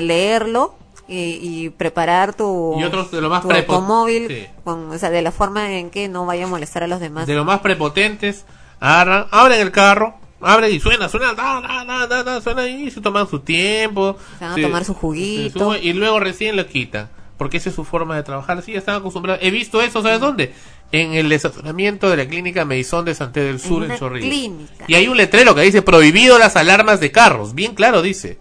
leerlo 0.00 0.74
y, 1.08 1.38
y 1.64 1.70
preparar 1.70 2.34
tu, 2.34 2.76
Y 2.78 2.84
otros 2.84 3.10
de 3.10 3.20
lo 3.20 3.28
más 3.28 3.42
tu 3.42 3.50
automóvil 3.50 4.28
sí. 4.28 4.46
con- 4.64 4.90
o 4.90 4.98
sea, 4.98 5.10
de 5.10 5.22
la 5.22 5.32
forma 5.32 5.72
en 5.72 5.90
que 5.90 6.08
no 6.08 6.24
vaya 6.26 6.44
a 6.44 6.48
molestar 6.48 6.82
a 6.82 6.86
los 6.86 7.00
demás. 7.00 7.26
de 7.26 7.34
los 7.34 7.44
más 7.44 7.60
prepotentes, 7.60 8.44
agarran, 8.80 9.26
abren 9.30 9.60
el 9.60 9.70
carro, 9.72 10.14
abren 10.40 10.72
y 10.74 10.80
suena, 10.80 11.08
suena, 11.08 11.34
da, 11.34 12.06
da, 12.06 12.22
da, 12.22 12.40
suena 12.40 12.66
y 12.66 12.90
se 12.90 13.00
toman 13.00 13.28
su 13.28 13.40
tiempo. 13.40 14.16
Se 14.38 14.44
van 14.44 14.52
a 14.52 14.54
se- 14.56 14.62
tomar 14.62 14.84
su 14.84 14.94
juguito. 14.94 15.76
y 15.76 15.92
luego 15.92 16.20
recién 16.20 16.56
lo 16.56 16.66
quitan. 16.66 17.08
Porque 17.38 17.56
esa 17.56 17.70
es 17.70 17.74
su 17.74 17.82
forma 17.84 18.14
de 18.14 18.22
trabajar. 18.22 18.58
Así 18.58 18.70
ya 18.72 18.78
están 18.78 18.94
acostumbrados. 18.96 19.42
He 19.42 19.50
visto 19.50 19.82
eso, 19.82 20.00
¿sabes 20.00 20.20
dónde? 20.20 20.54
En 20.92 21.14
el 21.14 21.32
estacionamiento 21.32 22.08
de 22.08 22.16
la 22.18 22.28
clínica 22.28 22.64
Medizón 22.64 23.04
de 23.04 23.16
Santé 23.16 23.40
del 23.40 23.58
Sur 23.58 23.82
en, 23.82 23.90
una 23.90 23.98
Chorrillos. 23.98 24.68
Y 24.86 24.94
hay 24.94 25.08
un 25.08 25.16
letrero 25.16 25.52
que 25.54 25.62
dice 25.62 25.82
prohibido 25.82 26.38
las 26.38 26.54
alarmas 26.54 27.00
de 27.00 27.10
carros. 27.10 27.54
Bien 27.54 27.74
claro 27.74 28.00
dice. 28.00 28.38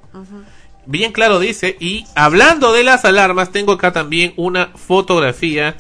Bien 0.85 1.11
claro 1.11 1.39
dice. 1.39 1.77
Y 1.79 2.05
hablando 2.15 2.73
de 2.73 2.83
las 2.83 3.05
alarmas, 3.05 3.51
tengo 3.51 3.73
acá 3.73 3.91
también 3.91 4.33
una 4.37 4.67
fotografía. 4.75 5.77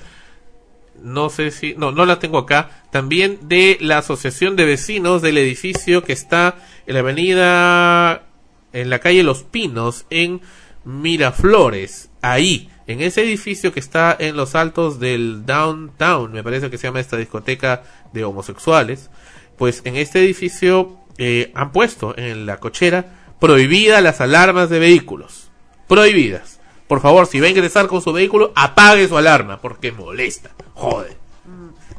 No 1.01 1.29
sé 1.29 1.51
si. 1.51 1.73
No, 1.75 1.91
no 1.91 2.05
la 2.05 2.19
tengo 2.19 2.37
acá. 2.37 2.83
También 2.91 3.39
de 3.43 3.77
la 3.81 3.99
Asociación 3.99 4.55
de 4.55 4.65
Vecinos 4.65 5.21
del 5.21 5.37
edificio 5.37 6.03
que 6.03 6.13
está 6.13 6.55
en 6.85 6.93
la 6.93 6.99
avenida. 6.99 8.27
En 8.73 8.89
la 8.89 8.99
calle 8.99 9.23
Los 9.23 9.43
Pinos, 9.43 10.05
en 10.09 10.41
Miraflores. 10.85 12.09
Ahí. 12.21 12.69
En 12.87 13.01
ese 13.01 13.23
edificio 13.23 13.73
que 13.73 13.79
está 13.79 14.15
en 14.19 14.35
los 14.35 14.53
altos 14.53 14.99
del 14.99 15.45
downtown. 15.45 16.31
Me 16.31 16.43
parece 16.43 16.69
que 16.69 16.77
se 16.77 16.87
llama 16.87 16.99
esta 16.99 17.17
discoteca 17.17 17.83
de 18.13 18.23
homosexuales. 18.23 19.09
Pues 19.57 19.81
en 19.85 19.95
este 19.95 20.19
edificio 20.19 20.97
eh, 21.17 21.51
han 21.55 21.71
puesto 21.71 22.17
en 22.17 22.45
la 22.45 22.57
cochera 22.57 23.20
prohibidas 23.41 24.01
las 24.01 24.21
alarmas 24.21 24.69
de 24.69 24.79
vehículos. 24.79 25.49
Prohibidas. 25.87 26.59
Por 26.87 27.01
favor, 27.01 27.25
si 27.27 27.39
va 27.39 27.47
a 27.47 27.49
ingresar 27.49 27.87
con 27.87 28.01
su 28.01 28.13
vehículo, 28.13 28.53
apague 28.55 29.07
su 29.07 29.17
alarma, 29.17 29.59
porque 29.59 29.91
molesta. 29.91 30.51
Joder. 30.75 31.17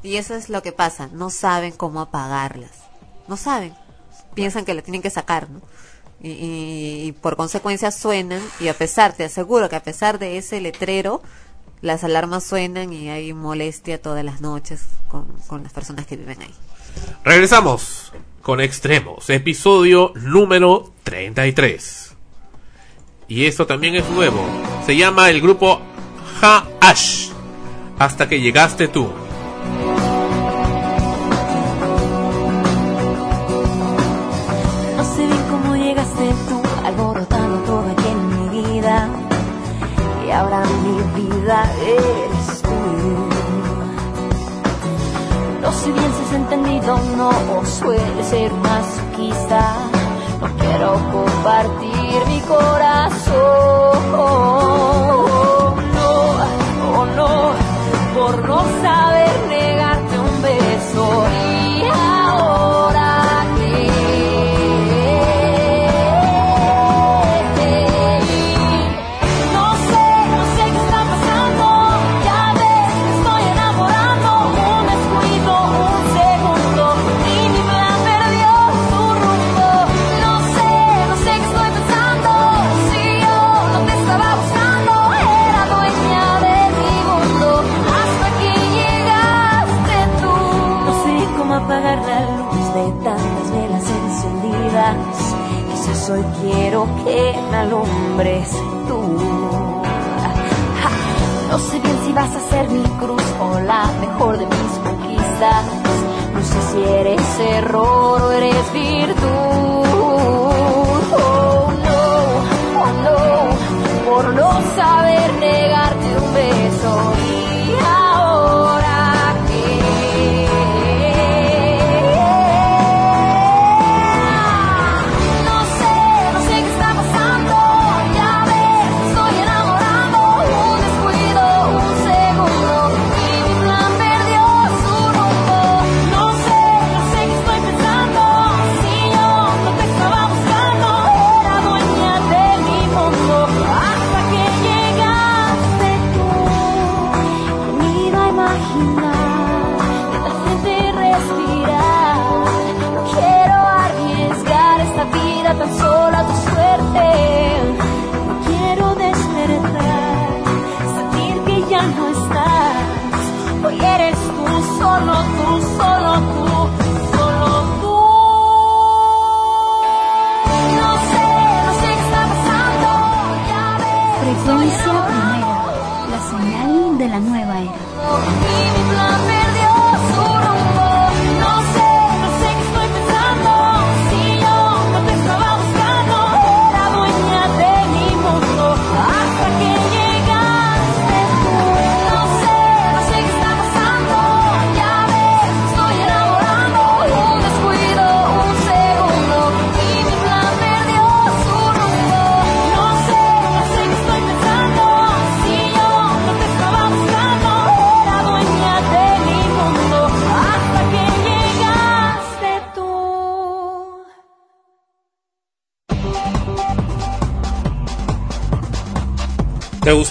Y 0.03 0.17
eso 0.17 0.35
es 0.35 0.49
lo 0.49 0.63
que 0.63 0.73
pasa, 0.73 1.09
no 1.13 1.31
saben 1.31 1.73
cómo 1.73 2.01
apagarlas. 2.01 2.71
No 3.29 3.37
saben. 3.37 3.75
Piensan 4.35 4.65
que 4.65 4.75
la 4.75 4.83
tienen 4.83 5.03
que 5.03 5.11
sacar, 5.11 5.51
¿no? 5.51 5.61
Y, 6.23 6.31
y- 6.31 7.05
y 7.09 7.13
por 7.13 7.37
consecuencia 7.37 7.91
suenan 7.91 8.41
y 8.61 8.69
a 8.69 8.75
pesar, 8.75 9.13
te 9.13 9.25
aseguro 9.25 9.69
que 9.69 9.77
a 9.77 9.83
pesar 9.83 10.19
de 10.21 10.39
ese 10.39 10.61
letrero, 10.61 11.23
las 11.81 12.05
alarmas 12.05 12.45
suenan 12.45 12.93
y 12.93 13.09
hay 13.11 13.33
molestia 13.33 14.01
todas 14.01 14.25
las 14.25 14.41
noches 14.41 14.83
con, 15.09 15.27
con 15.49 15.65
las 15.65 15.73
personas 15.73 16.07
que 16.07 16.17
viven 16.17 16.41
ahí. 16.41 16.55
Regresamos 17.25 18.13
con 18.43 18.61
Extremos, 18.61 19.31
episodio 19.31 20.13
número 20.17 20.93
33. 21.05 22.17
Y 23.29 23.47
esto 23.47 23.67
también 23.67 23.95
es 23.95 24.09
nuevo. 24.11 24.45
Se 24.85 24.97
llama 24.97 25.31
el 25.31 25.41
grupo 25.41 25.81
Ha-Ash. 26.43 27.29
Hasta 27.99 28.29
que 28.29 28.41
llegaste 28.41 28.89
tú. 28.89 29.09
No 34.97 35.05
sé 35.05 35.27
bien 35.27 35.45
cómo 35.49 35.77
llegaste 35.77 36.35
tú, 36.49 36.61
alborotando 36.85 37.59
todo 37.63 37.85
aquí 37.93 38.09
en 38.09 38.29
mi 38.29 38.63
vida. 38.63 39.09
Y 40.27 40.31
ahora 40.33 40.65
mi 40.83 41.23
vida 41.23 41.73
eres 41.81 42.63
tú. 42.63 42.71
No 45.63 45.73
sé 45.73 45.93
bien 45.93 46.12
no, 46.87 47.65
suele 47.65 48.25
ser 48.25 48.53
masoquista. 48.53 49.75
No 50.41 50.49
quiero 50.59 50.95
compartir 51.13 52.27
mi 52.27 52.41
corazón. 52.41 53.83
Alumbres 98.13 98.51
tú. 98.89 99.01
No 101.51 101.59
sé 101.59 101.79
bien 101.81 101.99
si 102.07 102.13
vas 102.13 102.31
a 102.35 102.41
ser 102.51 102.69
mi 102.71 102.83
cruz 102.99 103.23
o 103.41 103.61
la 103.61 103.87
mejor 104.01 104.39
de 104.39 104.47
mis 104.47 104.79
conquistas. 104.83 105.65
No 106.33 106.41
sé 106.43 106.73
si 106.73 106.83
eres 106.83 107.41
error 107.41 108.23
o 108.23 108.33
eres 108.33 108.73
virtud. 108.73 109.12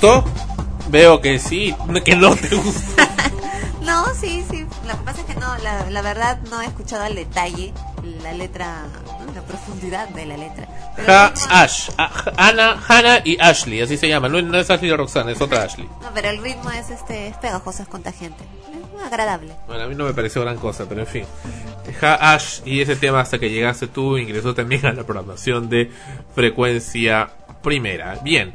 Gustó? 0.01 0.23
Veo 0.89 1.21
que 1.21 1.39
sí, 1.39 1.75
que 2.03 2.15
no 2.15 2.35
te 2.35 2.55
gustó. 2.55 3.01
No, 3.81 4.05
sí, 4.13 4.45
sí. 4.49 4.63
Lo 4.87 4.91
que 4.95 5.03
pasa 5.03 5.21
es 5.21 5.25
que 5.25 5.33
no, 5.35 5.57
la, 5.57 5.89
la 5.89 6.01
verdad 6.03 6.39
no 6.51 6.61
he 6.61 6.65
escuchado 6.65 7.03
al 7.03 7.15
detalle 7.15 7.73
la 8.21 8.31
letra, 8.31 8.83
la 9.33 9.41
profundidad 9.41 10.07
de 10.09 10.27
la 10.27 10.37
letra. 10.37 10.67
Pero 10.95 11.11
Ha, 11.11 11.33
ritmo- 11.33 11.47
Ash, 11.49 11.89
Ana, 12.37 12.77
Hannah 12.87 13.21
y 13.25 13.37
Ashley, 13.41 13.81
así 13.81 13.97
se 13.97 14.07
llama. 14.07 14.29
No, 14.29 14.39
no 14.41 14.59
es 14.59 14.69
Ashley 14.69 14.95
Roxana, 14.95 15.31
es 15.31 15.41
otra 15.41 15.63
Ashley. 15.63 15.87
no, 16.01 16.09
pero 16.13 16.29
el 16.29 16.41
ritmo 16.43 16.69
es 16.71 16.91
este, 16.91 17.27
es 17.27 17.37
pegajoso, 17.37 17.81
es 17.81 17.89
contagiante. 17.89 18.43
Es 18.99 19.03
agradable. 19.03 19.51
Bueno, 19.67 19.83
a 19.83 19.87
mí 19.87 19.95
no 19.95 20.05
me 20.05 20.13
pareció 20.13 20.41
gran 20.41 20.57
cosa, 20.57 20.85
pero 20.87 21.01
en 21.01 21.07
fin. 21.07 21.25
Ja, 21.99 22.13
Ash 22.33 22.59
y 22.63 22.81
ese 22.81 22.95
tema 22.95 23.19
hasta 23.19 23.39
que 23.39 23.49
llegaste 23.49 23.87
tú 23.87 24.17
ingresó 24.19 24.53
también 24.53 24.85
a 24.85 24.93
la 24.93 25.03
programación 25.03 25.69
de 25.69 25.91
frecuencia 26.35 27.29
primera. 27.63 28.19
Bien. 28.23 28.53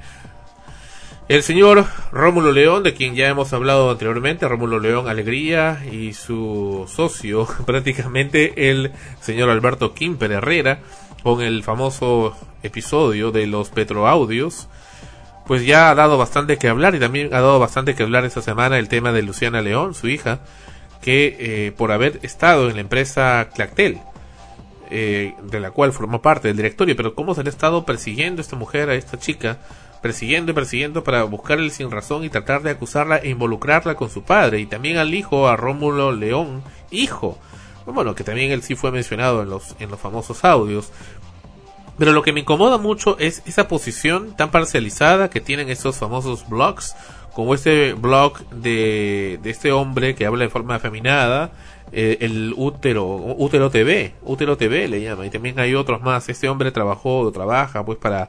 El 1.28 1.42
señor 1.42 1.86
Rómulo 2.12 2.52
León, 2.52 2.84
de 2.84 2.94
quien 2.94 3.16
ya 3.16 3.26
hemos 3.26 3.52
hablado 3.52 3.90
anteriormente, 3.90 4.46
Rómulo 4.46 4.78
León 4.78 5.08
Alegría 5.08 5.84
y 5.90 6.12
su 6.12 6.84
socio, 6.86 7.48
prácticamente 7.66 8.70
el 8.70 8.92
señor 9.20 9.50
Alberto 9.50 9.92
Quimper 9.92 10.30
Herrera, 10.30 10.78
con 11.24 11.42
el 11.42 11.64
famoso 11.64 12.36
episodio 12.62 13.32
de 13.32 13.48
los 13.48 13.70
Petroaudios, 13.70 14.68
pues 15.48 15.66
ya 15.66 15.90
ha 15.90 15.96
dado 15.96 16.16
bastante 16.16 16.58
que 16.58 16.68
hablar 16.68 16.94
y 16.94 17.00
también 17.00 17.34
ha 17.34 17.40
dado 17.40 17.58
bastante 17.58 17.96
que 17.96 18.04
hablar 18.04 18.24
esta 18.24 18.40
semana 18.40 18.78
el 18.78 18.86
tema 18.86 19.10
de 19.10 19.22
Luciana 19.22 19.62
León, 19.62 19.94
su 19.94 20.06
hija, 20.06 20.38
que 21.02 21.36
eh, 21.40 21.72
por 21.72 21.90
haber 21.90 22.20
estado 22.22 22.68
en 22.68 22.76
la 22.76 22.82
empresa 22.82 23.48
Clactel, 23.52 23.98
eh, 24.90 25.34
de 25.42 25.58
la 25.58 25.72
cual 25.72 25.92
formó 25.92 26.22
parte 26.22 26.46
del 26.46 26.56
directorio, 26.56 26.94
pero 26.94 27.16
cómo 27.16 27.34
se 27.34 27.42
le 27.42 27.48
ha 27.48 27.52
estado 27.52 27.84
persiguiendo 27.84 28.40
a 28.40 28.44
esta 28.44 28.54
mujer, 28.54 28.90
a 28.90 28.94
esta 28.94 29.18
chica, 29.18 29.58
persiguiendo 30.02 30.52
y 30.52 30.54
persiguiendo 30.54 31.04
para 31.04 31.24
buscarle 31.24 31.70
sin 31.70 31.90
razón 31.90 32.24
y 32.24 32.28
tratar 32.28 32.62
de 32.62 32.70
acusarla 32.70 33.16
e 33.18 33.30
involucrarla 33.30 33.94
con 33.94 34.10
su 34.10 34.22
padre 34.22 34.60
y 34.60 34.66
también 34.66 34.96
al 34.98 35.14
hijo, 35.14 35.48
a 35.48 35.56
Rómulo 35.56 36.12
León, 36.12 36.62
hijo, 36.90 37.38
bueno, 37.86 38.14
que 38.14 38.24
también 38.24 38.50
él 38.50 38.62
sí 38.62 38.74
fue 38.74 38.90
mencionado 38.90 39.42
en 39.42 39.50
los, 39.50 39.76
en 39.78 39.90
los 39.90 40.00
famosos 40.00 40.44
audios, 40.44 40.90
pero 41.98 42.12
lo 42.12 42.22
que 42.22 42.32
me 42.32 42.40
incomoda 42.40 42.78
mucho 42.78 43.18
es 43.18 43.42
esa 43.46 43.68
posición 43.68 44.36
tan 44.36 44.50
parcializada 44.50 45.30
que 45.30 45.40
tienen 45.40 45.70
estos 45.70 45.96
famosos 45.96 46.48
blogs, 46.48 46.94
como 47.32 47.54
este 47.54 47.92
blog 47.92 48.48
de, 48.48 49.38
de 49.42 49.50
este 49.50 49.70
hombre 49.70 50.14
que 50.14 50.26
habla 50.26 50.44
de 50.44 50.50
forma 50.50 50.76
afeminada, 50.76 51.52
eh, 51.92 52.18
el 52.20 52.52
útero, 52.56 53.06
útero 53.06 53.70
TV, 53.70 54.14
útero 54.22 54.56
TV 54.56 54.88
le 54.88 55.00
llama, 55.00 55.24
y 55.26 55.30
también 55.30 55.60
hay 55.60 55.74
otros 55.74 56.02
más. 56.02 56.28
Este 56.28 56.48
hombre 56.48 56.72
trabajó 56.72 57.20
o 57.20 57.32
trabaja 57.32 57.84
pues 57.84 57.98
para 57.98 58.28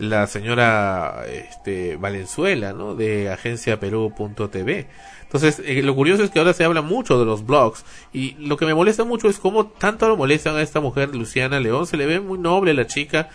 la 0.00 0.26
señora 0.26 1.24
este, 1.30 1.96
Valenzuela, 1.96 2.72
¿no? 2.72 2.94
De 2.94 3.30
agenciaperú.tv. 3.30 4.88
Entonces, 5.22 5.62
eh, 5.64 5.82
lo 5.82 5.94
curioso 5.94 6.24
es 6.24 6.30
que 6.30 6.38
ahora 6.38 6.54
se 6.54 6.64
habla 6.64 6.82
mucho 6.82 7.18
de 7.18 7.24
los 7.24 7.46
blogs 7.46 7.84
y 8.12 8.32
lo 8.32 8.56
que 8.56 8.66
me 8.66 8.74
molesta 8.74 9.04
mucho 9.04 9.28
es 9.28 9.38
cómo 9.38 9.66
tanto 9.66 10.08
lo 10.08 10.16
molestan 10.16 10.56
a 10.56 10.62
esta 10.62 10.80
mujer, 10.80 11.14
Luciana 11.14 11.60
León. 11.60 11.86
Se 11.86 11.96
le 11.96 12.06
ve 12.06 12.18
muy 12.18 12.38
noble 12.38 12.74
la 12.74 12.86
chica, 12.86 13.28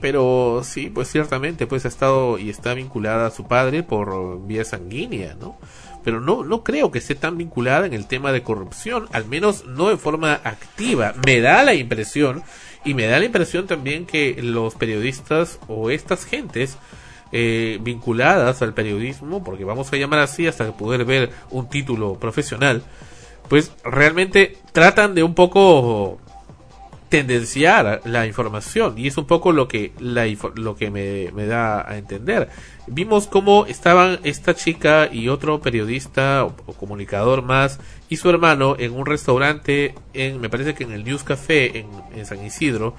pero 0.00 0.62
sí, 0.64 0.90
pues 0.90 1.08
ciertamente, 1.08 1.66
pues 1.66 1.84
ha 1.84 1.88
estado 1.88 2.38
y 2.38 2.50
está 2.50 2.74
vinculada 2.74 3.28
a 3.28 3.30
su 3.30 3.46
padre 3.46 3.82
por 3.82 4.44
vía 4.46 4.64
sanguínea, 4.64 5.34
¿no? 5.40 5.58
Pero 6.02 6.20
no, 6.20 6.44
no 6.44 6.64
creo 6.64 6.90
que 6.90 6.98
esté 6.98 7.14
tan 7.14 7.38
vinculada 7.38 7.86
en 7.86 7.92
el 7.92 8.06
tema 8.06 8.32
de 8.32 8.42
corrupción, 8.42 9.06
al 9.12 9.26
menos 9.26 9.64
no 9.66 9.90
de 9.90 9.96
forma 9.96 10.40
activa. 10.44 11.14
Me 11.24 11.40
da 11.40 11.62
la 11.62 11.74
impresión, 11.74 12.42
y 12.84 12.94
me 12.94 13.06
da 13.06 13.18
la 13.18 13.24
impresión 13.26 13.66
también 13.66 14.06
que 14.06 14.36
los 14.42 14.74
periodistas 14.74 15.58
o 15.68 15.90
estas 15.90 16.24
gentes 16.24 16.78
eh, 17.32 17.78
vinculadas 17.80 18.62
al 18.62 18.74
periodismo, 18.74 19.44
porque 19.44 19.64
vamos 19.64 19.92
a 19.92 19.96
llamar 19.96 20.20
así 20.20 20.46
hasta 20.46 20.72
poder 20.72 21.04
ver 21.04 21.30
un 21.50 21.68
título 21.68 22.14
profesional, 22.14 22.82
pues 23.48 23.72
realmente 23.84 24.56
tratan 24.72 25.14
de 25.14 25.22
un 25.22 25.34
poco 25.34 26.18
tendenciar 27.10 28.00
la 28.04 28.24
información 28.26 28.96
y 28.96 29.08
es 29.08 29.18
un 29.18 29.26
poco 29.26 29.50
lo 29.50 29.66
que 29.66 29.92
la 29.98 30.26
lo 30.54 30.76
que 30.76 30.90
me, 30.90 31.30
me 31.32 31.44
da 31.44 31.86
a 31.86 31.98
entender. 31.98 32.48
Vimos 32.86 33.26
cómo 33.26 33.66
estaban 33.66 34.20
esta 34.22 34.54
chica 34.54 35.08
y 35.12 35.28
otro 35.28 35.60
periodista 35.60 36.44
o, 36.44 36.54
comunicador 36.74 37.42
más 37.42 37.80
y 38.08 38.16
su 38.16 38.30
hermano 38.30 38.76
en 38.78 38.92
un 38.92 39.06
restaurante 39.06 39.94
en 40.14 40.40
me 40.40 40.48
parece 40.48 40.74
que 40.74 40.84
en 40.84 40.92
el 40.92 41.04
News 41.04 41.24
Café 41.24 41.84
en, 42.14 42.24
San 42.24 42.44
Isidro 42.46 42.94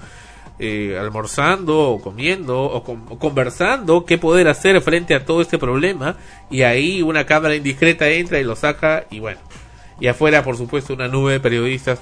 eh, 0.58 0.98
almorzando 1.00 1.80
o 1.80 2.02
comiendo 2.02 2.60
o, 2.64 2.76
o 2.76 3.18
conversando 3.18 4.04
qué 4.04 4.18
poder 4.18 4.46
hacer 4.48 4.78
frente 4.82 5.14
a 5.14 5.24
todo 5.24 5.40
este 5.40 5.58
problema 5.58 6.16
y 6.50 6.62
ahí 6.62 7.00
una 7.00 7.24
cámara 7.24 7.56
indiscreta 7.56 8.08
entra 8.10 8.38
y 8.38 8.44
lo 8.44 8.56
saca 8.56 9.06
y 9.10 9.20
bueno. 9.20 9.40
Y 10.00 10.08
afuera 10.08 10.44
por 10.44 10.58
supuesto 10.58 10.92
una 10.92 11.08
nube 11.08 11.32
de 11.32 11.40
periodistas 11.40 12.00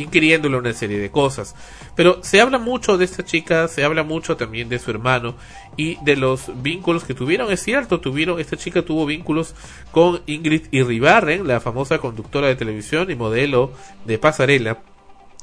inquiriéndole 0.00 0.56
una 0.56 0.72
serie 0.72 0.98
de 0.98 1.10
cosas. 1.10 1.54
Pero 1.94 2.22
se 2.22 2.40
habla 2.40 2.58
mucho 2.58 2.98
de 2.98 3.04
esta 3.04 3.24
chica, 3.24 3.68
se 3.68 3.84
habla 3.84 4.02
mucho 4.02 4.36
también 4.36 4.68
de 4.68 4.78
su 4.78 4.90
hermano 4.90 5.34
y 5.76 5.96
de 6.04 6.16
los 6.16 6.50
vínculos 6.62 7.04
que 7.04 7.14
tuvieron. 7.14 7.52
Es 7.52 7.62
cierto, 7.62 8.00
tuvieron, 8.00 8.40
esta 8.40 8.56
chica 8.56 8.82
tuvo 8.82 9.06
vínculos 9.06 9.54
con 9.92 10.22
Ingrid 10.26 10.66
Irribarren, 10.70 11.46
la 11.46 11.60
famosa 11.60 11.98
conductora 11.98 12.48
de 12.48 12.56
televisión 12.56 13.10
y 13.10 13.14
modelo 13.14 13.72
de 14.04 14.18
pasarela, 14.18 14.78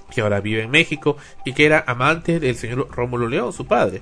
que 0.09 0.21
ahora 0.21 0.39
vive 0.39 0.63
en 0.63 0.71
México 0.71 1.17
y 1.45 1.53
que 1.53 1.65
era 1.65 1.83
amante 1.87 2.39
del 2.39 2.55
señor 2.55 2.87
Rómulo 2.91 3.27
León, 3.27 3.53
su 3.53 3.65
padre. 3.65 4.01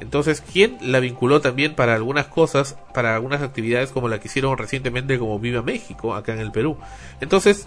Entonces, 0.00 0.40
¿quién 0.40 0.78
la 0.80 1.00
vinculó 1.00 1.40
también 1.40 1.74
para 1.74 1.94
algunas 1.94 2.26
cosas, 2.26 2.76
para 2.94 3.16
algunas 3.16 3.42
actividades 3.42 3.90
como 3.90 4.08
la 4.08 4.20
que 4.20 4.28
hicieron 4.28 4.56
recientemente 4.56 5.18
como 5.18 5.38
Viva 5.40 5.62
México, 5.62 6.14
acá 6.14 6.34
en 6.34 6.40
el 6.40 6.52
Perú? 6.52 6.78
Entonces, 7.20 7.66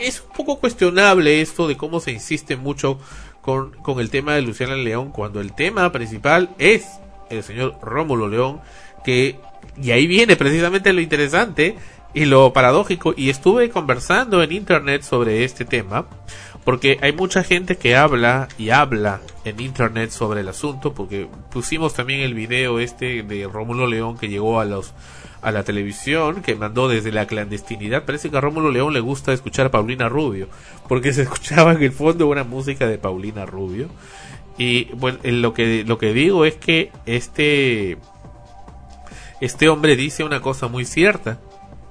es 0.00 0.20
un 0.20 0.32
poco 0.36 0.58
cuestionable 0.58 1.40
esto 1.40 1.68
de 1.68 1.76
cómo 1.76 2.00
se 2.00 2.12
insiste 2.12 2.56
mucho 2.56 2.98
con, 3.40 3.70
con 3.82 4.00
el 4.00 4.10
tema 4.10 4.34
de 4.34 4.42
Luciana 4.42 4.74
León, 4.74 5.10
cuando 5.10 5.40
el 5.40 5.52
tema 5.52 5.92
principal 5.92 6.50
es 6.58 6.86
el 7.30 7.42
señor 7.42 7.78
Rómulo 7.82 8.28
León, 8.28 8.60
que, 9.04 9.38
y 9.80 9.90
ahí 9.90 10.06
viene 10.06 10.36
precisamente 10.36 10.92
lo 10.92 11.00
interesante 11.00 11.76
y 12.14 12.26
lo 12.26 12.52
paradójico, 12.52 13.12
y 13.16 13.28
estuve 13.28 13.70
conversando 13.70 14.42
en 14.42 14.52
internet 14.52 15.02
sobre 15.02 15.44
este 15.44 15.64
tema, 15.64 16.06
porque 16.64 16.98
hay 17.02 17.12
mucha 17.12 17.42
gente 17.42 17.76
que 17.76 17.96
habla 17.96 18.48
y 18.56 18.70
habla 18.70 19.20
en 19.44 19.60
internet 19.60 20.10
sobre 20.10 20.40
el 20.40 20.48
asunto, 20.48 20.94
porque 20.94 21.28
pusimos 21.50 21.92
también 21.92 22.20
el 22.20 22.34
video 22.34 22.78
este 22.78 23.22
de 23.22 23.46
Rómulo 23.46 23.86
León 23.86 24.16
que 24.16 24.28
llegó 24.28 24.60
a 24.60 24.64
los 24.64 24.94
a 25.44 25.52
la 25.52 25.62
televisión, 25.62 26.42
que 26.42 26.56
mandó 26.56 26.88
desde 26.88 27.12
la 27.12 27.26
clandestinidad. 27.26 28.04
Parece 28.04 28.30
que 28.30 28.36
a 28.36 28.40
Rómulo 28.40 28.70
León 28.70 28.92
le 28.92 29.00
gusta 29.00 29.32
escuchar 29.32 29.66
a 29.66 29.70
Paulina 29.70 30.08
Rubio, 30.08 30.48
porque 30.88 31.12
se 31.12 31.22
escuchaba 31.24 31.72
en 31.72 31.82
el 31.82 31.92
fondo 31.92 32.26
una 32.26 32.44
música 32.44 32.86
de 32.86 32.98
Paulina 32.98 33.46
Rubio. 33.46 33.88
Y 34.56 34.84
bueno, 34.94 35.18
lo 35.22 35.52
que 35.52 35.84
lo 35.84 35.98
que 35.98 36.12
digo 36.12 36.44
es 36.44 36.54
que 36.54 36.90
este 37.06 37.98
este 39.40 39.68
hombre 39.68 39.96
dice 39.96 40.24
una 40.24 40.40
cosa 40.40 40.68
muy 40.68 40.84
cierta 40.84 41.40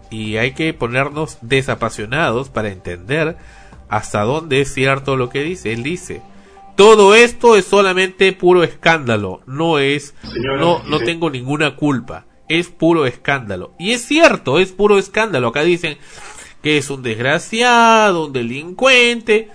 y 0.10 0.38
hay 0.38 0.54
que 0.54 0.74
ponernos 0.74 1.38
desapasionados 1.42 2.50
para 2.50 2.70
entender 2.70 3.38
hasta 3.90 4.22
dónde 4.22 4.62
es 4.62 4.74
cierto 4.74 5.18
lo 5.18 5.30
que 5.30 5.44
dice. 5.44 5.74
Él 5.74 5.84
dice, 5.84 6.22
todo 6.76 7.14
esto 7.14 7.56
es 7.56 7.66
solamente 7.66 8.32
puro 8.34 8.64
escándalo, 8.64 9.42
no 9.46 9.80
es, 9.80 10.16
no, 10.58 10.82
no 10.84 11.00
tengo 11.00 11.30
ninguna 11.30 11.76
culpa, 11.76 12.26
es 12.48 12.68
puro 12.68 13.06
escándalo. 13.06 13.74
Y 13.80 13.92
es 13.92 14.06
cierto, 14.06 14.60
es 14.60 14.72
puro 14.72 14.98
escándalo. 14.98 15.48
Acá 15.50 15.64
dicen 15.64 15.98
que 16.62 16.78
es 16.78 16.90
un 16.90 17.04
desgraciado, 17.04 18.28
un 18.28 18.34
delincuente, 18.34 19.50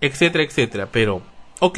etcétera, 0.00 0.44
etcétera. 0.44 0.88
Pero, 0.90 1.22
ok, 1.60 1.74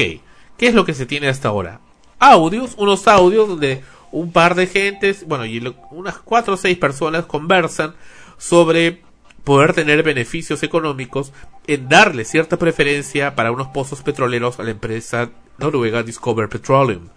¿qué 0.56 0.66
es 0.66 0.74
lo 0.74 0.84
que 0.84 0.94
se 0.94 1.06
tiene 1.06 1.28
hasta 1.28 1.48
ahora? 1.48 1.80
Audios, 2.18 2.74
unos 2.78 3.06
audios 3.08 3.48
donde 3.48 3.82
un 4.12 4.32
par 4.32 4.54
de 4.54 4.66
gentes, 4.66 5.26
bueno, 5.26 5.44
y 5.44 5.60
lo- 5.60 5.76
unas 5.90 6.18
cuatro 6.18 6.54
o 6.54 6.56
seis 6.56 6.78
personas 6.78 7.26
conversan 7.26 7.94
sobre 8.38 9.02
poder 9.44 9.74
tener 9.74 10.02
beneficios 10.02 10.62
económicos 10.62 11.32
en 11.66 11.88
darle 11.88 12.24
cierta 12.24 12.56
preferencia 12.56 13.34
para 13.34 13.52
unos 13.52 13.68
pozos 13.68 14.02
petroleros 14.02 14.58
a 14.58 14.62
la 14.64 14.70
empresa 14.72 15.30
noruega 15.58 16.02
Discover 16.02 16.48
Petroleum. 16.48 17.08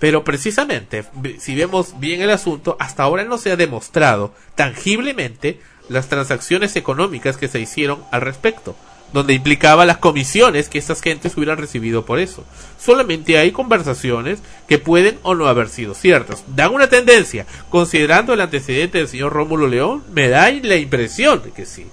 Pero 0.00 0.24
precisamente, 0.24 1.04
si 1.38 1.54
vemos 1.54 2.00
bien 2.00 2.22
el 2.22 2.30
asunto, 2.30 2.76
hasta 2.80 3.02
ahora 3.02 3.24
no 3.24 3.36
se 3.36 3.52
ha 3.52 3.56
demostrado 3.56 4.32
tangiblemente 4.56 5.60
las 5.90 6.08
transacciones 6.08 6.74
económicas 6.74 7.36
que 7.36 7.48
se 7.48 7.60
hicieron 7.60 8.02
al 8.10 8.22
respecto, 8.22 8.74
donde 9.12 9.34
implicaba 9.34 9.84
las 9.84 9.98
comisiones 9.98 10.70
que 10.70 10.78
estas 10.78 11.02
gentes 11.02 11.36
hubieran 11.36 11.58
recibido 11.58 12.06
por 12.06 12.18
eso. 12.18 12.46
Solamente 12.78 13.36
hay 13.36 13.52
conversaciones 13.52 14.38
que 14.66 14.78
pueden 14.78 15.18
o 15.22 15.34
no 15.34 15.48
haber 15.48 15.68
sido 15.68 15.92
ciertas. 15.92 16.44
Dan 16.46 16.72
una 16.72 16.88
tendencia, 16.88 17.44
considerando 17.68 18.32
el 18.32 18.40
antecedente 18.40 18.98
del 18.98 19.08
señor 19.08 19.34
Rómulo 19.34 19.66
León, 19.66 20.02
me 20.12 20.28
da 20.28 20.50
la 20.50 20.76
impresión 20.76 21.42
de 21.42 21.50
que 21.50 21.66
sí. 21.66 21.86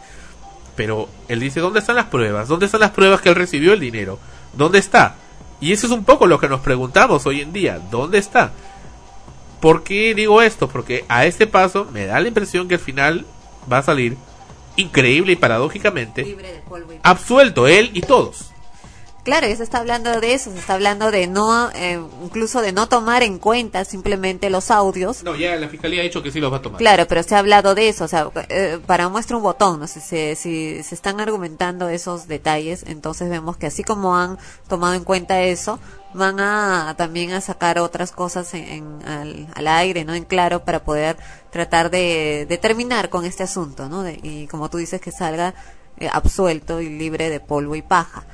Pero 0.78 1.10
él 1.28 1.42
dice, 1.42 1.60
¿dónde 1.60 1.80
están 1.80 1.98
las 1.98 2.06
pruebas? 2.06 2.48
¿Dónde 2.48 2.68
están 2.68 2.82
las 2.82 2.92
pruebas 2.92 3.20
que 3.20 3.30
él 3.30 3.36
recibió 3.36 3.74
el 3.74 3.82
dinero? 3.82 4.18
¿Dónde 4.54 4.80
está? 4.80 5.16
Y 5.60 5.72
eso 5.72 5.88
es 5.88 5.94
un 5.94 6.04
poco 6.04 6.28
lo 6.28 6.40
que 6.40 6.48
nos 6.48 6.62
preguntamos 6.62 7.26
hoy 7.26 7.42
en 7.42 7.54
día. 7.54 7.80
¿Dónde 7.92 8.18
está? 8.18 8.52
¿Por 9.60 9.84
qué 9.84 10.14
digo 10.14 10.42
esto? 10.42 10.68
Porque 10.68 11.04
a 11.08 11.26
este 11.26 11.48
paso 11.48 11.88
me 11.92 12.06
da 12.06 12.20
la 12.20 12.28
impresión 12.28 12.68
que 12.68 12.76
al 12.76 12.80
final 12.80 13.26
va 13.72 13.80
a 13.80 13.84
salir 13.84 14.18
increíble 14.76 15.32
y 15.32 15.36
paradójicamente 15.36 16.38
absuelto 17.02 17.68
él 17.68 17.90
y 17.94 18.02
todos. 18.02 18.52
Claro, 19.28 19.46
ya 19.46 19.58
se 19.58 19.64
está 19.64 19.80
hablando 19.80 20.22
de 20.22 20.34
eso, 20.34 20.54
se 20.54 20.58
está 20.58 20.76
hablando 20.76 21.12
de 21.12 21.28
no, 21.28 21.70
eh, 21.76 22.00
incluso 22.24 22.62
de 22.62 22.72
no 22.72 22.88
tomar 22.88 23.24
en 23.24 23.40
cuenta 23.40 23.84
simplemente 23.84 24.50
los 24.50 24.72
audios. 24.72 25.22
No, 25.22 25.36
ya 25.36 25.58
la 25.58 25.68
fiscalía 25.68 26.00
ha 26.00 26.04
dicho 26.06 26.24
que 26.24 26.32
sí 26.32 26.40
los 26.40 26.50
va 26.50 26.58
a 26.58 26.62
tomar. 26.62 26.78
Claro, 26.78 27.06
pero 27.10 27.24
se 27.24 27.36
ha 27.36 27.40
hablado 27.40 27.76
de 27.76 27.90
eso, 27.90 28.06
o 28.06 28.08
sea, 28.08 28.30
eh, 28.48 28.80
para 28.86 29.10
muestra 29.10 29.36
un 29.36 29.44
botón, 29.44 29.82
no 29.82 29.88
sé 29.88 30.00
si, 30.00 30.36
si 30.38 30.82
se 30.82 30.96
están 30.96 31.20
argumentando 31.20 31.90
esos 31.90 32.30
detalles, 32.30 32.86
entonces 32.88 33.30
vemos 33.30 33.58
que 33.58 33.66
así 33.68 33.84
como 33.84 34.16
han 34.16 34.38
tomado 34.70 34.94
en 34.94 35.04
cuenta 35.04 35.42
eso, 35.42 35.78
van 36.14 36.40
a 36.40 36.96
también 36.98 37.34
a 37.34 37.42
sacar 37.42 37.80
otras 37.80 38.14
cosas 38.14 38.54
en, 38.54 38.64
en- 38.64 39.06
al, 39.06 39.48
al 39.56 39.68
aire, 39.68 40.06
no 40.06 40.14
en 40.14 40.24
claro, 40.24 40.64
para 40.64 40.86
poder 40.86 41.18
tratar 41.52 41.92
de, 41.92 42.46
de 42.48 42.58
terminar 42.58 43.10
con 43.10 43.26
este 43.26 43.44
asunto, 43.44 43.90
¿no? 43.90 44.04
De- 44.04 44.22
y 44.24 44.48
como 44.48 44.70
tú 44.70 44.78
dices, 44.78 45.02
que 45.02 45.12
salga 45.12 45.54
eh, 46.00 46.08
absuelto 46.10 46.80
y 46.80 46.88
libre 46.88 47.30
de 47.30 47.42
polvo 47.42 47.76
y 47.76 47.82
paja 47.82 48.26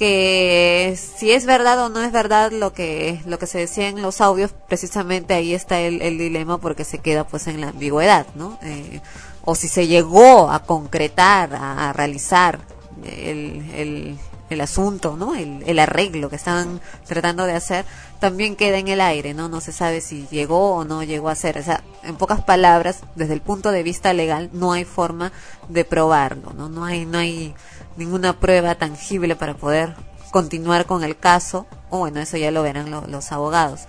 que 0.00 0.98
si 0.98 1.30
es 1.30 1.44
verdad 1.44 1.78
o 1.84 1.90
no 1.90 2.00
es 2.00 2.10
verdad 2.10 2.52
lo 2.52 2.72
que 2.72 3.20
lo 3.26 3.38
que 3.38 3.46
se 3.46 3.58
decía 3.58 3.86
en 3.86 4.00
los 4.00 4.22
audios 4.22 4.50
precisamente 4.66 5.34
ahí 5.34 5.52
está 5.52 5.78
el, 5.78 6.16
dilema 6.16 6.56
porque 6.56 6.84
se 6.84 7.00
queda 7.00 7.26
pues 7.26 7.46
en 7.48 7.60
la 7.60 7.68
ambigüedad 7.68 8.26
no 8.34 8.58
Eh, 8.62 9.02
o 9.44 9.54
si 9.54 9.68
se 9.68 9.88
llegó 9.88 10.50
a 10.50 10.60
concretar 10.60 11.54
a, 11.54 11.92
realizar 11.92 12.60
el, 13.04 13.70
el, 13.74 14.18
el 14.48 14.60
asunto 14.62 15.18
no 15.18 15.34
el, 15.34 15.62
el 15.66 15.78
arreglo 15.78 16.30
que 16.30 16.36
estaban 16.36 16.80
tratando 17.06 17.44
de 17.44 17.52
hacer 17.52 17.84
también 18.20 18.56
queda 18.56 18.78
en 18.78 18.88
el 18.88 19.02
aire 19.02 19.34
no 19.34 19.50
no 19.50 19.60
se 19.60 19.72
sabe 19.72 20.00
si 20.00 20.26
llegó 20.30 20.76
o 20.76 20.84
no 20.86 21.02
llegó 21.02 21.28
a 21.28 21.34
ser. 21.34 21.58
O 21.58 21.62
sea 21.62 21.82
en 22.04 22.16
pocas 22.16 22.40
palabras 22.42 23.00
desde 23.16 23.34
el 23.34 23.42
punto 23.42 23.70
de 23.70 23.82
vista 23.82 24.14
legal 24.14 24.48
no 24.54 24.72
hay 24.72 24.86
forma 24.86 25.30
de 25.68 25.84
probarlo 25.84 26.54
no 26.54 26.70
no 26.70 26.86
hay 26.86 27.04
no 27.04 27.18
hay 27.18 27.54
ninguna 27.96 28.38
prueba 28.38 28.74
tangible 28.74 29.36
para 29.36 29.54
poder 29.54 29.94
continuar 30.30 30.86
con 30.86 31.02
el 31.04 31.16
caso, 31.18 31.66
o 31.90 31.98
bueno, 31.98 32.20
eso 32.20 32.36
ya 32.36 32.50
lo 32.50 32.62
verán 32.62 32.90
lo- 32.90 33.06
los 33.06 33.32
abogados. 33.32 33.82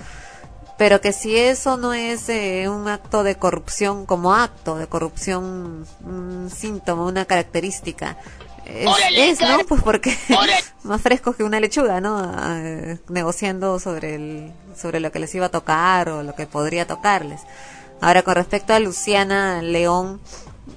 Pero 0.78 1.00
que 1.00 1.14
si 1.14 1.38
eso 1.38 1.78
no 1.78 1.94
es 1.94 2.28
eh, 2.30 2.68
un 2.68 2.88
acto 2.88 3.24
de 3.24 3.36
corrupción 3.36 4.06
como 4.08 4.34
acto 4.34 4.76
de 4.78 4.88
corrupción, 4.88 5.86
un 6.04 6.50
síntoma, 6.50 7.06
una 7.06 7.26
característica, 7.26 8.18
es, 8.66 8.88
es, 9.16 9.42
¿no? 9.42 9.60
Pues 9.68 9.84
porque 9.84 10.18
más 10.84 11.02
frescos 11.02 11.36
que 11.36 11.44
una 11.44 11.60
lechuga, 11.60 12.02
¿no? 12.02 12.18
Ah, 12.18 12.96
negociando 13.10 13.80
sobre 13.80 14.16
el, 14.16 14.52
sobre 14.76 15.00
lo 15.00 15.12
que 15.12 15.20
les 15.20 15.36
iba 15.36 15.48
a 15.48 15.50
tocar 15.50 16.10
o 16.10 16.24
lo 16.24 16.34
que 16.34 16.48
podría 16.48 16.88
tocarles. 16.88 17.42
Ahora, 18.02 18.24
con 18.24 18.34
respecto 18.34 18.74
a 18.74 18.80
Luciana 18.80 19.62
León, 19.62 20.20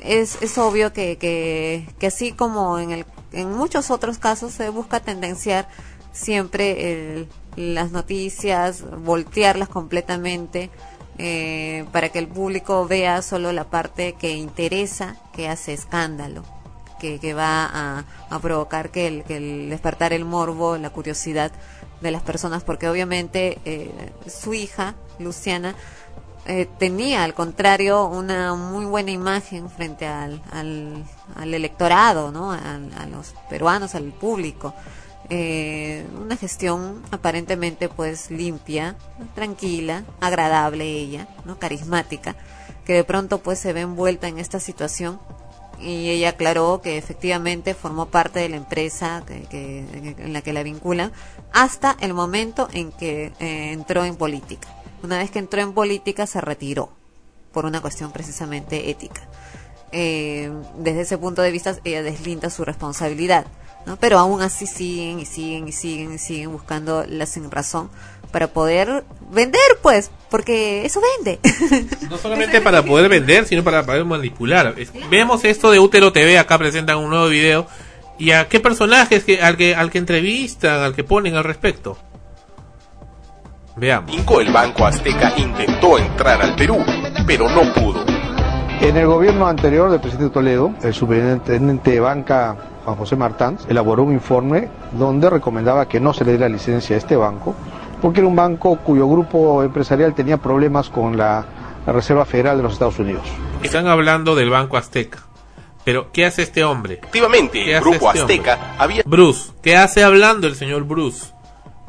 es, 0.01 0.37
es 0.43 0.59
obvio 0.59 0.93
que, 0.93 1.17
que, 1.17 1.89
que 1.99 2.07
así 2.09 2.33
como 2.33 2.79
en, 2.79 2.91
el, 2.91 3.07
en 3.35 3.53
muchos 3.53 3.91
otros 3.91 4.19
casos 4.19 4.53
se 4.53 4.69
busca 4.71 5.01
tendenciar 5.01 5.69
siempre 6.13 7.15
el- 7.15 7.29
las 7.57 7.93
noticias, 7.93 8.83
voltearlas 9.05 9.69
completamente 9.69 10.71
eh, 11.19 11.85
para 11.93 12.09
que 12.09 12.19
el 12.19 12.27
público 12.27 12.87
vea 12.87 13.23
solo 13.23 13.53
la 13.53 13.65
parte 13.65 14.15
que 14.15 14.33
interesa, 14.33 15.17
que 15.33 15.49
hace 15.49 15.73
escándalo, 15.73 16.43
que, 16.99 17.21
que 17.21 17.35
va 17.35 18.05
a, 18.31 18.39
provocar 18.41 18.91
que 18.91 19.07
el, 19.07 19.23
que 19.23 19.37
el 19.37 19.71
despertar 19.71 20.13
el 20.13 20.25
morbo, 20.25 20.77
la 20.77 20.91
curiosidad 20.91 21.53
de 22.01 22.11
las 22.11 22.23
personas, 22.23 22.65
porque 22.65 22.89
obviamente 22.89 23.59
eh, 23.65 23.91
su 24.27 24.55
hija, 24.55 24.97
Luciana, 25.21 25.77
eh, 26.47 26.69
tenía 26.79 27.25
al 27.25 27.35
contrario 27.35 28.05
una 28.07 28.55
muy 28.55 28.85
buena 28.85 29.11
imagen 29.11 29.71
frente 29.71 30.07
al, 30.07 30.43
al, 30.53 31.55
electorado, 31.55 32.31
¿no? 32.33 32.53
A, 32.53 32.59
a 32.99 33.07
los 33.07 33.35
peruanos, 33.49 33.95
al 33.95 34.05
público. 34.13 34.75
Eh, 35.31 36.07
una 36.21 36.37
gestión 36.37 37.03
aparentemente 37.11 37.89
pues 37.89 38.31
limpia, 38.31 38.95
tranquila, 39.35 40.05
agradable 40.21 40.85
ella, 40.85 41.29
¿no? 41.47 41.59
Carismática, 41.59 42.37
que 42.85 42.93
de 42.93 43.05
pronto 43.05 43.39
pues 43.39 43.59
se 43.59 43.73
ve 43.73 43.81
envuelta 43.81 44.29
en 44.29 44.39
esta 44.39 44.61
situación 44.61 45.19
y 45.81 46.11
ella 46.11 46.31
aclaró 46.31 46.81
que 46.83 46.99
efectivamente 46.99 47.73
formó 47.75 48.07
parte 48.07 48.39
de 48.41 48.51
la 48.51 48.57
empresa 48.57 49.23
que, 49.27 49.43
que- 49.45 50.15
en 50.19 50.33
la 50.35 50.43
que 50.43 50.53
la 50.53 50.63
vinculan 50.63 51.11
hasta 51.53 51.97
el 52.01 52.13
momento 52.13 52.69
en 52.75 52.93
que 52.93 53.33
eh, 53.41 53.73
entró 53.73 54.05
en 54.05 54.17
política. 54.17 54.69
Una 55.05 55.19
vez 55.19 55.31
que 55.31 55.39
entró 55.39 55.61
en 55.61 55.75
política 55.75 56.27
se 56.27 56.41
retiró 56.41 56.89
por 57.53 57.67
una 57.67 57.83
cuestión 57.83 58.11
precisamente 58.11 58.89
ética. 58.89 59.21
Eh, 59.93 60.51
desde 60.79 61.03
ese 61.03 61.19
punto 61.19 61.43
de 61.43 61.51
vista 61.51 61.77
ella 61.85 62.03
deslinda 62.03 62.49
su 62.49 62.65
responsabilidad, 62.65 63.45
¿no? 63.85 63.97
pero 63.97 64.19
aún 64.19 64.41
así 64.41 64.67
siguen 64.67 65.21
y 65.21 65.27
siguen 65.27 65.69
y 65.69 65.73
siguen 65.73 66.15
y 66.15 66.19
siguen 66.19 66.53
buscando 66.53 67.05
la 67.07 67.27
sin 67.27 67.51
razón 67.51 67.91
para 68.33 68.49
poder 68.49 69.05
vender 69.31 69.61
pues, 69.83 70.11
porque 70.31 70.87
eso 70.87 71.03
vende. 71.19 71.39
No 72.09 72.17
solamente 72.17 72.63
para 72.63 72.83
poder 72.83 73.11
vender, 73.11 73.47
sino 73.47 73.63
para 73.63 73.85
poder 73.85 74.07
manipular. 74.07 74.75
Vemos 75.11 75.45
esto 75.45 75.71
de 75.71 75.81
Útero 75.81 76.13
TV, 76.13 76.39
acá 76.39 76.57
presentan 76.57 76.97
un 76.97 77.11
nuevo 77.11 77.29
video. 77.29 77.67
¿Y 78.19 78.31
a 78.31 78.49
qué 78.49 78.59
personajes 78.59 79.23
que, 79.23 79.43
al, 79.43 79.59
que, 79.59 79.75
al 79.75 79.91
que 79.91 79.99
entrevistan, 79.99 80.81
al 80.81 80.95
que 80.95 81.05
ponen 81.05 81.37
al 81.37 81.45
respecto? 81.45 81.99
Veamos. 83.77 84.11
Cinco, 84.11 84.41
el 84.41 84.53
Banco 84.53 84.87
Azteca 84.87 85.33
intentó 85.37 85.99
entrar 85.99 86.41
al 86.41 86.55
Perú, 86.55 86.79
pero 87.27 87.49
no 87.49 87.73
pudo. 87.73 88.05
En 88.81 88.97
el 88.97 89.07
gobierno 89.07 89.47
anterior 89.47 89.91
del 89.91 90.01
presidente 90.01 90.33
Toledo, 90.33 90.73
el 90.83 90.95
superintendente 90.95 91.93
de 91.93 92.01
banca 92.01 92.57
Juan 92.85 92.97
José 92.97 93.17
Martán 93.17 93.59
elaboró 93.69 94.03
un 94.03 94.13
informe 94.13 94.69
donde 94.93 95.31
recomendaba 95.31 95.89
que 95.89 96.01
no 96.01 96.13
se 96.13 96.25
le 96.25 96.33
diera 96.33 96.49
licencia 96.49 96.95
a 96.95 96.99
este 96.99 97.17
banco, 97.17 97.55
porque 98.03 98.21
era 98.21 98.29
un 98.29 98.37
banco 98.37 98.77
cuyo 98.77 99.09
grupo 99.09 99.63
empresarial 99.63 100.15
tenía 100.15 100.37
problemas 100.37 100.91
con 100.91 101.17
la, 101.17 101.45
la 101.87 101.93
Reserva 101.93 102.25
Federal 102.25 102.59
de 102.59 102.63
los 102.63 102.75
Estados 102.75 102.99
Unidos. 102.99 103.23
Están 103.63 103.87
hablando 103.87 104.35
del 104.35 104.51
Banco 104.51 104.77
Azteca. 104.77 105.21
Pero, 105.85 106.13
¿qué 106.13 106.25
hace 106.25 106.43
este 106.43 106.65
hombre? 106.65 106.95
Efectivamente, 106.95 107.65
¿Qué 107.65 107.77
el 107.77 107.81
Grupo 107.81 107.97
este 107.97 108.21
hombre? 108.21 108.23
Azteca 108.37 108.75
había... 108.79 109.03
Bruce, 109.05 109.53
¿qué 109.63 109.77
hace 109.77 110.03
hablando 110.05 110.47
el 110.47 110.55
señor 110.55 110.85
Bruce? 110.85 111.34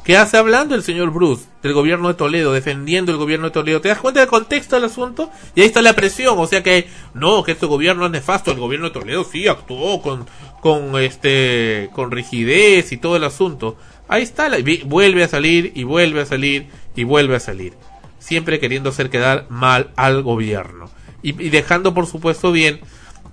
¿Qué 0.06 0.16
hace 0.16 0.36
hablando 0.36 0.76
el 0.76 0.84
señor 0.84 1.10
Bruce 1.10 1.46
del 1.64 1.72
gobierno 1.72 2.06
de 2.06 2.14
Toledo, 2.14 2.52
defendiendo 2.52 3.10
el 3.10 3.18
gobierno 3.18 3.46
de 3.46 3.50
Toledo? 3.50 3.80
¿Te 3.80 3.88
das 3.88 3.98
cuenta 3.98 4.20
del 4.20 4.28
contexto 4.28 4.76
del 4.76 4.84
asunto? 4.84 5.32
Y 5.56 5.62
ahí 5.62 5.66
está 5.66 5.82
la 5.82 5.94
presión, 5.94 6.38
o 6.38 6.46
sea 6.46 6.62
que 6.62 6.86
no, 7.12 7.42
que 7.42 7.50
este 7.50 7.66
gobierno 7.66 8.06
es 8.06 8.12
nefasto, 8.12 8.52
el 8.52 8.60
gobierno 8.60 8.86
de 8.86 8.92
Toledo 8.92 9.24
sí 9.24 9.48
actuó 9.48 10.00
con 10.00 10.24
con 10.60 10.96
este 11.00 11.90
con 11.92 12.12
rigidez 12.12 12.92
y 12.92 12.98
todo 12.98 13.16
el 13.16 13.24
asunto. 13.24 13.78
Ahí 14.06 14.22
está, 14.22 14.48
vuelve 14.84 15.24
a 15.24 15.28
salir 15.28 15.72
y 15.74 15.82
vuelve 15.82 16.20
a 16.20 16.26
salir 16.26 16.68
y 16.94 17.02
vuelve 17.02 17.34
a 17.34 17.40
salir, 17.40 17.74
siempre 18.20 18.60
queriendo 18.60 18.90
hacer 18.90 19.10
quedar 19.10 19.46
mal 19.48 19.90
al 19.96 20.22
gobierno 20.22 20.88
y, 21.20 21.30
y 21.30 21.50
dejando 21.50 21.94
por 21.94 22.06
supuesto 22.06 22.52
bien 22.52 22.78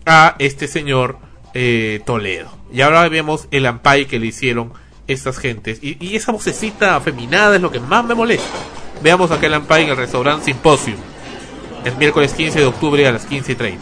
a 0.08 0.36
este 0.40 0.68
señor 0.68 1.20
eh, 1.54 2.02
Toledo. 2.04 2.50
Y 2.74 2.82
ahora 2.82 3.08
vemos 3.10 3.48
el 3.52 3.68
ampay 3.68 4.08
que 4.08 4.18
le 4.18 4.26
hicieron 4.26 4.74
estas 5.08 5.38
gentes. 5.38 5.80
Y, 5.82 6.16
esa 6.16 6.32
vocecita 6.32 6.96
afeminada 6.96 7.56
es 7.56 7.62
lo 7.62 7.72
que 7.72 7.80
más 7.80 8.06
me 8.06 8.16
molesta. 8.16 8.48
Veamos 9.02 9.32
aquel 9.32 9.54
ampay 9.54 9.84
en 9.84 9.90
el 9.92 9.98
restaurante 9.98 10.46
Symposium. 10.46 10.98
El 11.84 11.96
miércoles 11.98 12.34
15 12.34 12.60
de 12.60 12.66
octubre 12.66 13.08
a 13.08 13.12
las 13.12 13.30
15.30. 13.30 13.78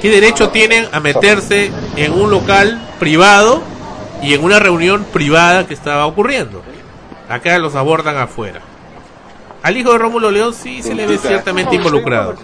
¿Qué 0.00 0.08
derecho 0.08 0.48
tienen 0.50 0.86
a 0.92 1.00
meterse 1.00 1.70
en 1.96 2.12
un 2.12 2.30
local 2.30 2.80
privado 2.98 3.62
y 4.22 4.34
en 4.34 4.42
una 4.42 4.58
reunión 4.58 5.04
privada 5.12 5.66
que 5.66 5.74
estaba 5.74 6.06
ocurriendo? 6.06 6.62
Acá 7.28 7.58
los 7.58 7.74
abordan 7.74 8.16
afuera. 8.16 8.60
Al 9.62 9.76
hijo 9.76 9.92
de 9.92 9.98
Rómulo 9.98 10.30
León 10.30 10.54
sí 10.54 10.82
se 10.82 10.94
le 10.94 11.06
ve 11.06 11.18
ciertamente 11.18 11.74
involucrado. 11.74 12.34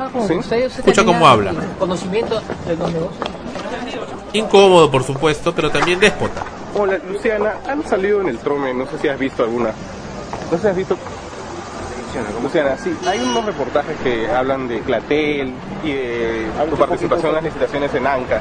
Escucha 0.77 1.05
cómo 1.05 1.27
habla. 1.27 1.55
Conocimiento 1.79 2.43
de 2.67 2.77
los 2.77 2.93
negocios. 2.93 3.29
Incómodo, 4.33 4.91
por 4.91 5.05
supuesto, 5.05 5.55
pero 5.55 5.71
también 5.71 6.01
déspota. 6.01 6.43
Hola, 6.75 6.99
Luciana, 7.07 7.55
han 7.69 7.87
salido 7.87 8.23
en 8.23 8.29
el 8.29 8.39
trome, 8.39 8.73
no 8.73 8.87
sé 8.87 8.99
si 8.99 9.09
has 9.09 9.19
visto 9.19 9.45
alguna. 9.45 9.73
No 10.51 10.57
sé 10.57 10.63
si 10.63 10.69
has 10.69 10.77
visto. 10.77 10.97
Luciana, 12.43 12.77
sí, 12.77 12.95
hay 13.07 13.21
unos 13.21 13.47
reportajes 13.47 13.97
que 14.03 14.31
hablan 14.31 14.69
de 14.69 14.81
Clatel 14.81 15.55
y 15.83 15.93
de 15.93 16.47
tu 16.69 16.77
participación 16.77 17.29
en 17.29 17.35
las 17.37 17.45
licitaciones 17.45 17.95
en 17.95 18.07
Ancash. 18.07 18.41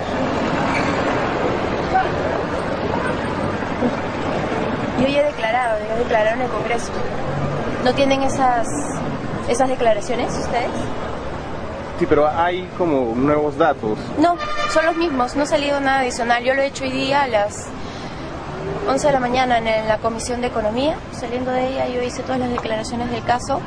Yo 4.99 5.07
ya 5.07 5.21
he 5.21 5.23
declarado, 5.23 5.79
ya 5.87 5.95
declararon 5.95 6.39
en 6.41 6.45
el 6.45 6.51
Congreso. 6.51 6.91
¿No 7.85 7.93
tienen 7.93 8.23
esas, 8.23 8.67
esas 9.47 9.69
declaraciones 9.69 10.37
ustedes? 10.37 10.69
Sí, 11.97 12.05
pero 12.07 12.27
hay 12.27 12.67
como 12.77 13.13
nuevos 13.15 13.57
datos. 13.57 13.97
No, 14.19 14.35
son 14.69 14.85
los 14.85 14.97
mismos, 14.97 15.35
no 15.35 15.43
ha 15.43 15.45
salido 15.45 15.79
nada 15.79 15.99
adicional. 15.99 16.43
Yo 16.43 16.53
lo 16.53 16.61
he 16.61 16.67
hecho 16.67 16.83
hoy 16.83 16.91
día 16.91 17.23
a 17.23 17.27
las 17.27 17.67
11 18.87 19.07
de 19.07 19.13
la 19.13 19.19
mañana 19.19 19.57
en 19.57 19.87
la 19.87 19.97
Comisión 19.97 20.41
de 20.41 20.47
Economía. 20.47 20.95
Saliendo 21.11 21.51
de 21.51 21.67
ella 21.69 21.87
yo 21.87 22.01
hice 22.01 22.21
todas 22.23 22.39
las 22.39 22.49
declaraciones 22.49 23.09
del 23.11 23.23
caso 23.23 23.59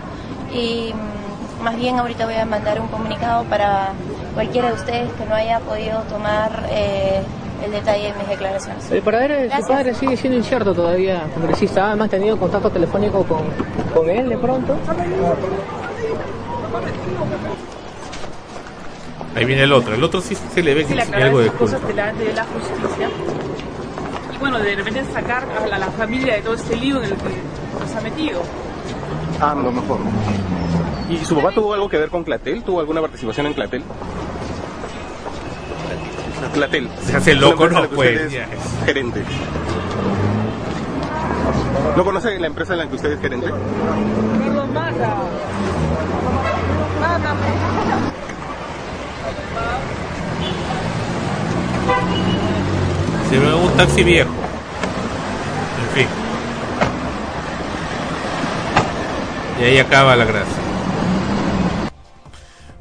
y 0.52 0.92
mm, 0.92 1.64
más 1.64 1.76
bien 1.76 1.98
ahorita 1.98 2.26
voy 2.26 2.34
a 2.34 2.44
mandar 2.44 2.80
un 2.80 2.88
comunicado 2.88 3.44
para 3.44 3.90
cualquiera 4.34 4.68
de 4.68 4.74
ustedes 4.74 5.12
que 5.12 5.24
no 5.26 5.34
haya 5.34 5.60
podido 5.60 6.00
tomar 6.02 6.66
eh, 6.70 7.22
el 7.64 7.70
detalle 7.70 8.12
de 8.12 8.18
mis 8.18 8.28
declaraciones. 8.28 8.90
El 8.90 9.02
paradero 9.02 9.34
de 9.34 9.42
su 9.44 9.48
Gracias. 9.48 9.68
padre 9.70 9.94
sigue 9.94 10.16
siendo 10.16 10.38
incierto 10.38 10.74
todavía, 10.74 11.22
congresista. 11.34 11.92
¿Ha 11.92 11.96
mantenido 11.96 12.36
contacto 12.36 12.70
telefónico 12.70 13.22
con, 13.24 13.42
con 13.94 14.10
él 14.10 14.28
de 14.28 14.36
pronto? 14.36 14.76
Ahí 19.36 19.44
viene 19.44 19.62
el 19.64 19.72
otro. 19.72 19.94
El 19.94 20.04
otro 20.04 20.20
sí 20.20 20.36
se 20.54 20.62
le 20.62 20.74
ve 20.74 20.84
Sí, 20.84 20.94
que 20.94 21.00
aclarar 21.02 21.26
algo 21.28 21.40
de 21.40 21.48
culpa. 21.50 21.78
delante 21.86 22.24
de 22.24 22.32
la 22.34 22.44
justicia. 22.44 23.08
Bueno, 24.44 24.58
de 24.58 24.76
repente 24.76 25.02
sacar 25.10 25.48
a 25.58 25.66
la, 25.66 25.78
la 25.78 25.90
familia 25.92 26.34
de 26.34 26.42
todo 26.42 26.52
este 26.52 26.76
lío 26.76 26.98
en 26.98 27.04
el 27.04 27.16
que 27.16 27.30
nos 27.80 27.94
ha 27.96 28.00
metido. 28.02 28.42
Ah, 29.40 29.54
lo 29.54 29.72
mejor. 29.72 30.00
¿Y 31.08 31.16
su 31.24 31.34
papá 31.34 31.50
tuvo 31.52 31.72
algo 31.72 31.88
que 31.88 31.96
ver 31.96 32.10
con 32.10 32.24
Clatel? 32.24 32.62
¿Tuvo 32.62 32.80
alguna 32.80 33.00
participación 33.00 33.46
en 33.46 33.54
Clatel? 33.54 33.82
Clatel. 36.52 36.90
Se 37.00 37.16
hace 37.16 37.34
loco, 37.36 37.70
no, 37.70 37.88
pues, 37.88 38.20
es. 38.20 38.38
Gerente. 38.84 39.24
¿No 41.96 42.04
conoce 42.04 42.38
la 42.38 42.46
empresa 42.46 42.74
en 42.74 42.80
la 42.80 42.86
que 42.86 42.96
usted 42.96 43.12
es 43.12 43.20
gerente? 43.22 43.50
Un 53.36 53.76
taxi 53.76 54.04
viejo. 54.04 54.30
En 55.80 55.96
fin. 55.96 56.06
Y 59.60 59.64
ahí 59.64 59.78
acaba 59.78 60.14
la 60.16 60.24
gracia. 60.24 60.54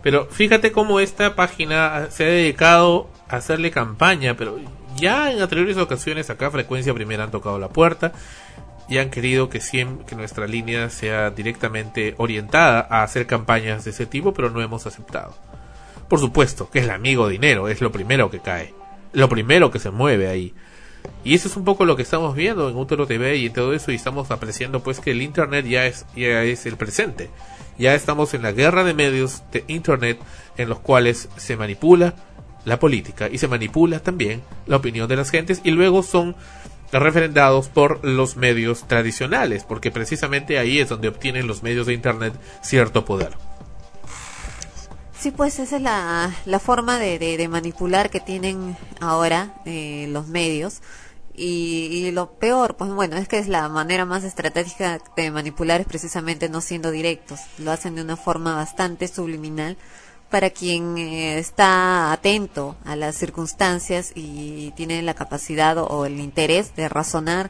Pero 0.03 0.27
fíjate 0.29 0.71
cómo 0.71 0.99
esta 0.99 1.35
página 1.35 2.07
se 2.11 2.25
ha 2.25 2.27
dedicado 2.27 3.09
a 3.29 3.37
hacerle 3.37 3.71
campaña, 3.71 4.35
pero 4.35 4.59
ya 4.95 5.31
en 5.31 5.41
anteriores 5.41 5.77
ocasiones 5.77 6.29
acá 6.29 6.51
Frecuencia 6.51 6.93
Primera 6.93 7.23
han 7.23 7.31
tocado 7.31 7.57
la 7.57 7.69
puerta 7.69 8.11
y 8.89 8.97
han 8.97 9.09
querido 9.09 9.49
que, 9.49 9.59
siem- 9.59 10.03
que 10.05 10.15
nuestra 10.15 10.45
línea 10.45 10.89
sea 10.89 11.29
directamente 11.31 12.13
orientada 12.17 12.85
a 12.89 13.01
hacer 13.03 13.25
campañas 13.25 13.85
de 13.85 13.91
ese 13.91 14.05
tipo, 14.05 14.33
pero 14.33 14.49
no 14.49 14.61
hemos 14.61 14.85
aceptado. 14.85 15.33
Por 16.09 16.19
supuesto, 16.19 16.69
que 16.69 16.79
es 16.79 16.85
el 16.85 16.91
amigo 16.91 17.27
dinero, 17.29 17.69
es 17.69 17.79
lo 17.81 17.91
primero 17.91 18.29
que 18.29 18.39
cae, 18.39 18.73
lo 19.13 19.29
primero 19.29 19.71
que 19.71 19.79
se 19.79 19.91
mueve 19.91 20.27
ahí. 20.27 20.53
Y 21.23 21.35
eso 21.35 21.47
es 21.47 21.55
un 21.55 21.63
poco 21.63 21.85
lo 21.85 21.95
que 21.95 22.01
estamos 22.01 22.35
viendo 22.35 22.69
en 22.69 22.75
Útero 22.75 23.07
TV 23.07 23.37
y 23.37 23.47
en 23.47 23.53
todo 23.53 23.73
eso 23.73 23.91
y 23.91 23.95
estamos 23.95 24.31
apreciando 24.31 24.81
pues 24.81 24.99
que 24.99 25.11
el 25.11 25.21
internet 25.21 25.65
ya 25.65 25.85
es 25.85 26.05
ya 26.15 26.43
es 26.43 26.65
el 26.65 26.77
presente. 26.77 27.29
Ya 27.77 27.95
estamos 27.95 28.33
en 28.33 28.41
la 28.41 28.51
guerra 28.51 28.83
de 28.83 28.93
medios 28.93 29.43
de 29.51 29.63
internet 29.67 30.19
en 30.57 30.69
los 30.69 30.79
cuales 30.79 31.29
se 31.37 31.57
manipula 31.57 32.13
la 32.65 32.79
política 32.79 33.29
y 33.31 33.37
se 33.37 33.47
manipula 33.47 33.99
también 33.99 34.41
la 34.67 34.77
opinión 34.77 35.07
de 35.07 35.15
las 35.15 35.29
gentes 35.29 35.61
y 35.63 35.71
luego 35.71 36.03
son 36.03 36.35
referendados 36.91 37.69
por 37.69 38.05
los 38.05 38.37
medios 38.37 38.87
tradicionales, 38.87 39.63
porque 39.63 39.91
precisamente 39.91 40.59
ahí 40.59 40.79
es 40.79 40.89
donde 40.89 41.07
obtienen 41.07 41.47
los 41.47 41.63
medios 41.63 41.87
de 41.87 41.93
internet 41.93 42.33
cierto 42.61 43.03
poder. 43.05 43.31
Sí, 45.23 45.31
pues 45.31 45.57
esa 45.59 45.77
es 45.77 45.81
la, 45.81 46.35
la 46.43 46.59
forma 46.59 46.99
de, 46.99 47.17
de- 47.17 47.47
manipular 47.47 48.09
que 48.09 48.19
tienen 48.19 48.75
ahora 48.99 49.53
eh, 49.63 50.05
los 50.09 50.27
medios. 50.27 50.81
Y, 51.33 51.85
y 51.93 52.11
lo 52.11 52.31
peor, 52.31 52.75
pues 52.75 52.91
bueno, 52.91 53.15
es 53.15 53.29
que 53.29 53.37
es 53.37 53.47
la 53.47 53.69
manera 53.69 54.03
más 54.03 54.25
estratégica 54.25 54.99
de 55.15 55.31
manipular 55.31 55.79
es 55.79 55.87
precisamente 55.87 56.49
no 56.49 56.59
siendo 56.59 56.91
directos. 56.91 57.39
Lo 57.57 57.71
hacen 57.71 57.95
de 57.95 58.01
una 58.01 58.17
forma 58.17 58.53
bastante 58.55 59.07
subliminal 59.07 59.77
para 60.29 60.49
quien 60.49 60.97
eh, 60.97 61.37
está 61.39 62.11
atento 62.11 62.75
a 62.83 62.97
las 62.97 63.15
circunstancias 63.15 64.11
y 64.15 64.71
tiene 64.71 65.01
la 65.03 65.13
capacidad 65.13 65.77
o 65.77 66.05
el 66.05 66.19
interés 66.19 66.75
de 66.75 66.89
razonar 66.89 67.49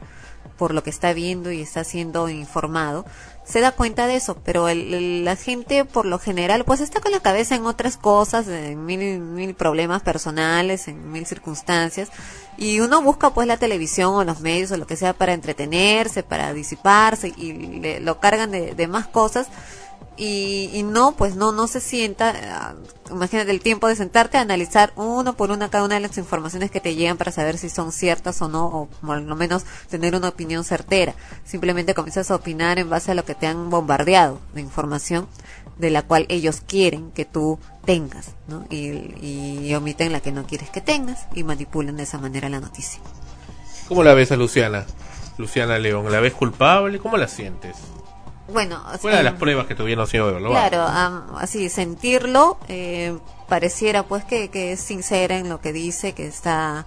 por 0.58 0.72
lo 0.74 0.84
que 0.84 0.90
está 0.90 1.12
viendo 1.12 1.50
y 1.50 1.60
está 1.60 1.82
siendo 1.82 2.28
informado, 2.28 3.04
se 3.44 3.60
da 3.60 3.72
cuenta 3.72 4.06
de 4.06 4.16
eso, 4.16 4.36
pero 4.44 4.68
el- 4.68 4.94
el- 4.94 5.24
la 5.24 5.36
gente 5.36 5.84
por 5.84 6.06
lo 6.06 6.18
general 6.18 6.64
pues 6.64 6.80
está 6.80 7.00
con 7.00 7.12
la 7.12 7.20
cabeza 7.20 7.54
en 7.54 7.66
otras 7.66 7.96
cosas, 7.96 8.48
en 8.48 8.84
mil, 8.86 9.18
mil 9.20 9.54
problemas 9.54 10.02
personales, 10.02 10.88
en 10.88 11.12
mil 11.12 11.26
circunstancias, 11.26 12.08
y 12.56 12.80
uno 12.80 13.02
busca 13.02 13.30
pues 13.34 13.46
la 13.46 13.56
televisión 13.58 14.14
o 14.14 14.24
los 14.24 14.40
medios 14.40 14.70
o 14.72 14.76
lo 14.76 14.86
que 14.86 14.96
sea 14.96 15.12
para 15.12 15.34
entretenerse, 15.34 16.22
para 16.22 16.52
disiparse, 16.54 17.32
y 17.36 17.52
le- 17.80 18.00
lo 18.00 18.18
cargan 18.20 18.50
de, 18.50 18.74
de 18.74 18.86
más 18.88 19.06
cosas, 19.06 19.48
y, 20.16 20.70
y 20.72 20.82
no, 20.82 21.12
pues 21.12 21.36
no, 21.36 21.52
no 21.52 21.66
se 21.66 21.80
sienta, 21.80 22.34
ah, 22.44 22.74
imagínate 23.10 23.50
el 23.50 23.60
tiempo 23.60 23.88
de 23.88 23.96
sentarte 23.96 24.38
a 24.38 24.42
analizar 24.42 24.92
uno 24.96 25.36
por 25.36 25.50
una 25.50 25.70
cada 25.70 25.84
una 25.84 25.96
de 25.96 26.00
las 26.00 26.18
informaciones 26.18 26.70
que 26.70 26.80
te 26.80 26.94
llegan 26.94 27.16
para 27.16 27.32
saber 27.32 27.58
si 27.58 27.68
son 27.68 27.92
ciertas 27.92 28.40
o 28.42 28.48
no, 28.48 28.66
o 28.66 28.86
por 28.86 29.20
lo 29.20 29.36
menos 29.36 29.64
tener 29.88 30.14
una 30.14 30.28
opinión 30.28 30.64
certera. 30.64 31.14
Simplemente 31.44 31.94
comienzas 31.94 32.30
a 32.30 32.36
opinar 32.36 32.78
en 32.78 32.90
base 32.90 33.12
a 33.12 33.14
lo 33.14 33.24
que 33.24 33.34
te 33.34 33.46
han 33.46 33.70
bombardeado 33.70 34.40
de 34.54 34.60
información 34.60 35.26
de 35.78 35.90
la 35.90 36.02
cual 36.02 36.26
ellos 36.28 36.62
quieren 36.66 37.10
que 37.10 37.24
tú 37.24 37.58
tengas, 37.84 38.30
¿no? 38.46 38.64
Y, 38.70 39.14
y 39.20 39.74
omiten 39.74 40.12
la 40.12 40.20
que 40.20 40.32
no 40.32 40.46
quieres 40.46 40.70
que 40.70 40.80
tengas 40.80 41.26
y 41.34 41.42
manipulan 41.42 41.96
de 41.96 42.04
esa 42.04 42.18
manera 42.18 42.48
la 42.48 42.60
noticia. 42.60 43.00
¿Cómo 43.88 44.04
la 44.04 44.14
ves 44.14 44.32
a 44.32 44.36
Luciana? 44.36 44.86
Luciana 45.36 45.78
León, 45.78 46.10
¿la 46.12 46.20
ves 46.20 46.32
culpable? 46.32 47.00
¿Cómo 47.00 47.16
la 47.16 47.26
sientes? 47.26 47.76
Bueno, 48.48 48.82
Fuera 49.00 49.18
de 49.18 49.24
las 49.24 49.34
pruebas 49.34 49.66
que 49.66 49.74
tuvieron 49.74 50.06
sido 50.06 50.28
evaluadas. 50.28 50.68
Claro, 50.68 50.84
am- 50.86 51.36
así 51.36 51.68
sentirlo 51.70 52.58
eh, 52.68 53.16
pareciera 53.48 54.02
pues 54.02 54.24
que, 54.24 54.50
que 54.50 54.72
es 54.72 54.80
sincera 54.80 55.38
en 55.38 55.48
lo 55.48 55.60
que 55.60 55.72
dice, 55.72 56.12
que 56.12 56.26
está 56.26 56.86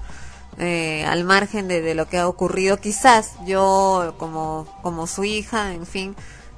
eh, 0.60 1.04
al 1.08 1.24
margen 1.24 1.68
de, 1.68 1.82
de 1.82 1.96
lo 1.96 2.08
que 2.08 2.20
ha 2.20 2.28
ocurrido. 2.28 2.78
Quizás 2.78 3.32
yo 3.46 4.14
como, 4.18 4.68
como 4.84 5.08
su 5.08 5.24
hija, 5.24 5.74
en 5.74 5.88
fin, 5.88 6.16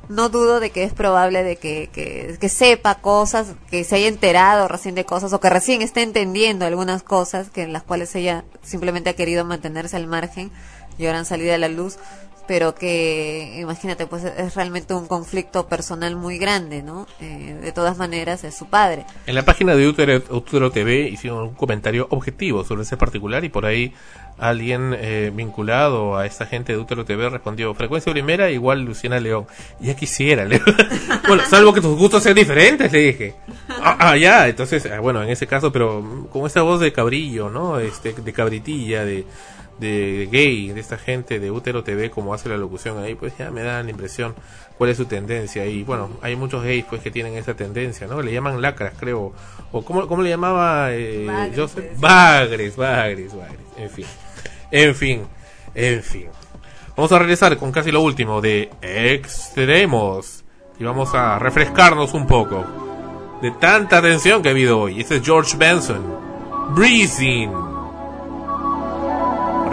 no 0.10 0.28
dudo 0.28 0.60
de 0.60 0.72
que 0.72 0.84
es 0.84 0.92
probable 0.92 1.44
de 1.44 1.56
que, 1.56 1.90
que, 1.94 2.36
que 2.40 2.50
sepa 2.50 2.96
cosas, 2.96 3.54
que 3.70 3.86
se 3.86 3.96
haya 3.96 4.08
enterado 4.08 4.68
recién 4.68 4.96
de 4.96 5.06
cosas 5.06 5.32
o 5.32 5.40
que 5.40 5.50
recién 5.50 5.82
esté 5.82 6.02
entendiendo 6.02 6.66
algunas 6.66 7.04
cosas 7.04 7.50
que 7.50 7.62
en 7.62 7.72
las 7.72 7.84
cuales 7.84 8.14
ella 8.16 8.44
simplemente 8.64 9.10
ha 9.12 9.16
querido 9.16 9.46
mantenerse 9.46 9.96
al 9.96 10.08
margen 10.08 10.52
y 10.98 11.06
ahora 11.06 11.20
han 11.20 11.26
salido 11.26 11.54
a 11.54 11.58
la 11.58 11.70
luz 11.70 11.98
pero 12.50 12.74
que, 12.74 13.60
imagínate, 13.60 14.08
pues 14.08 14.24
es 14.24 14.56
realmente 14.56 14.96
un 14.96 15.08
conflicto 15.08 15.68
personal 15.68 16.16
muy 16.16 16.40
grande, 16.40 16.82
¿no? 16.82 17.06
Eh, 17.22 17.56
de 17.62 17.72
todas 17.72 18.00
maneras, 18.00 18.44
es 18.44 18.58
su 18.58 18.66
padre. 18.66 19.06
En 19.28 19.36
la 19.36 19.44
página 19.44 19.76
de 19.76 19.88
Utero, 19.88 20.20
Utero 20.32 20.72
TV 20.72 21.10
hicieron 21.10 21.44
un 21.44 21.54
comentario 21.54 22.08
objetivo 22.10 22.64
sobre 22.64 22.82
ese 22.82 22.98
particular 22.98 23.46
y 23.46 23.50
por 23.50 23.68
ahí 23.68 23.94
alguien 24.40 24.96
eh, 24.98 25.32
vinculado 25.32 26.18
a 26.18 26.26
esta 26.26 26.48
gente 26.48 26.74
de 26.74 26.80
Utero 26.80 27.06
TV 27.06 27.30
respondió 27.30 27.72
frecuencia 27.76 28.12
primera 28.12 28.50
igual 28.50 28.82
Luciana 28.82 29.20
León. 29.20 29.46
Ya 29.80 29.96
quisiera, 29.96 30.44
León. 30.44 30.64
bueno, 31.28 31.44
salvo 31.48 31.72
que 31.72 31.82
tus 31.82 31.96
gustos 31.96 32.24
sean 32.24 32.34
diferentes, 32.34 32.92
le 32.92 33.00
dije. 33.00 33.36
Ah, 33.70 33.96
ah, 34.00 34.18
ya, 34.18 34.48
entonces, 34.48 34.88
ah, 34.88 35.00
bueno, 35.00 35.22
en 35.22 35.30
ese 35.30 35.46
caso, 35.46 35.72
pero 35.72 36.28
con 36.32 36.48
esa 36.48 36.64
voz 36.64 36.80
de 36.80 36.92
cabrillo, 36.92 37.52
¿no? 37.52 37.80
Este, 37.80 38.12
de 38.14 38.34
cabritilla, 38.34 39.06
de, 39.06 39.28
de 39.80 40.28
gay, 40.32 40.72
de 40.72 40.80
esta 40.80 40.98
gente 40.98 41.40
de 41.40 41.52
Útero 41.52 41.84
TV, 41.84 42.10
como 42.10 42.34
hace 42.34 42.50
la 42.50 42.58
locución 42.58 42.98
ahí, 43.00 43.16
pues 43.16 43.38
ya 43.38 43.52
me 43.52 43.64
da 43.64 43.82
la 43.82 43.90
impresión 43.90 44.36
cuál 44.78 44.90
es 44.90 44.98
su 44.98 45.06
tendencia. 45.06 45.66
Y 45.66 45.84
bueno, 45.84 46.10
hay 46.22 46.36
muchos 46.36 46.64
gays 46.64 46.86
pues 46.86 47.02
que 47.02 47.12
tienen 47.12 47.36
esa 47.36 47.54
tendencia, 47.54 48.08
¿no? 48.08 48.22
Le 48.22 48.32
llaman 48.32 48.62
lacras, 48.62 48.94
creo. 49.00 49.34
O 49.72 49.84
¿cómo, 49.84 50.08
cómo 50.08 50.22
le 50.22 50.30
llamaba 50.30 50.92
eh, 50.92 51.26
Bagres. 51.26 51.58
Joseph? 51.58 52.00
Bagres, 52.00 52.76
bagres, 52.76 53.36
bagres. 53.36 53.60
En 53.78 53.90
fin, 53.90 54.06
en 54.72 54.96
fin, 54.96 55.28
en 55.76 56.04
fin. 56.04 56.28
Vamos 56.96 57.12
a 57.12 57.20
regresar 57.20 57.56
con 57.58 57.72
casi 57.72 57.92
lo 57.92 58.02
último 58.02 58.42
de 58.42 58.70
Extremos. 58.82 60.44
Y 60.80 60.84
vamos 60.84 61.14
a 61.14 61.38
refrescarnos 61.40 62.14
un 62.14 62.26
poco 62.26 62.66
de 63.42 63.52
tanta 63.52 64.02
tensión 64.02 64.42
que 64.42 64.50
ha 64.50 64.52
habido 64.52 64.80
hoy. 64.80 65.02
Este 65.02 65.18
es 65.18 65.24
George 65.24 65.58
Benson. 65.58 66.04
Breezing. 66.76 67.69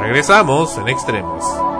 Regresamos 0.06 0.78
en 0.78 0.86
Extremos. 0.86 1.75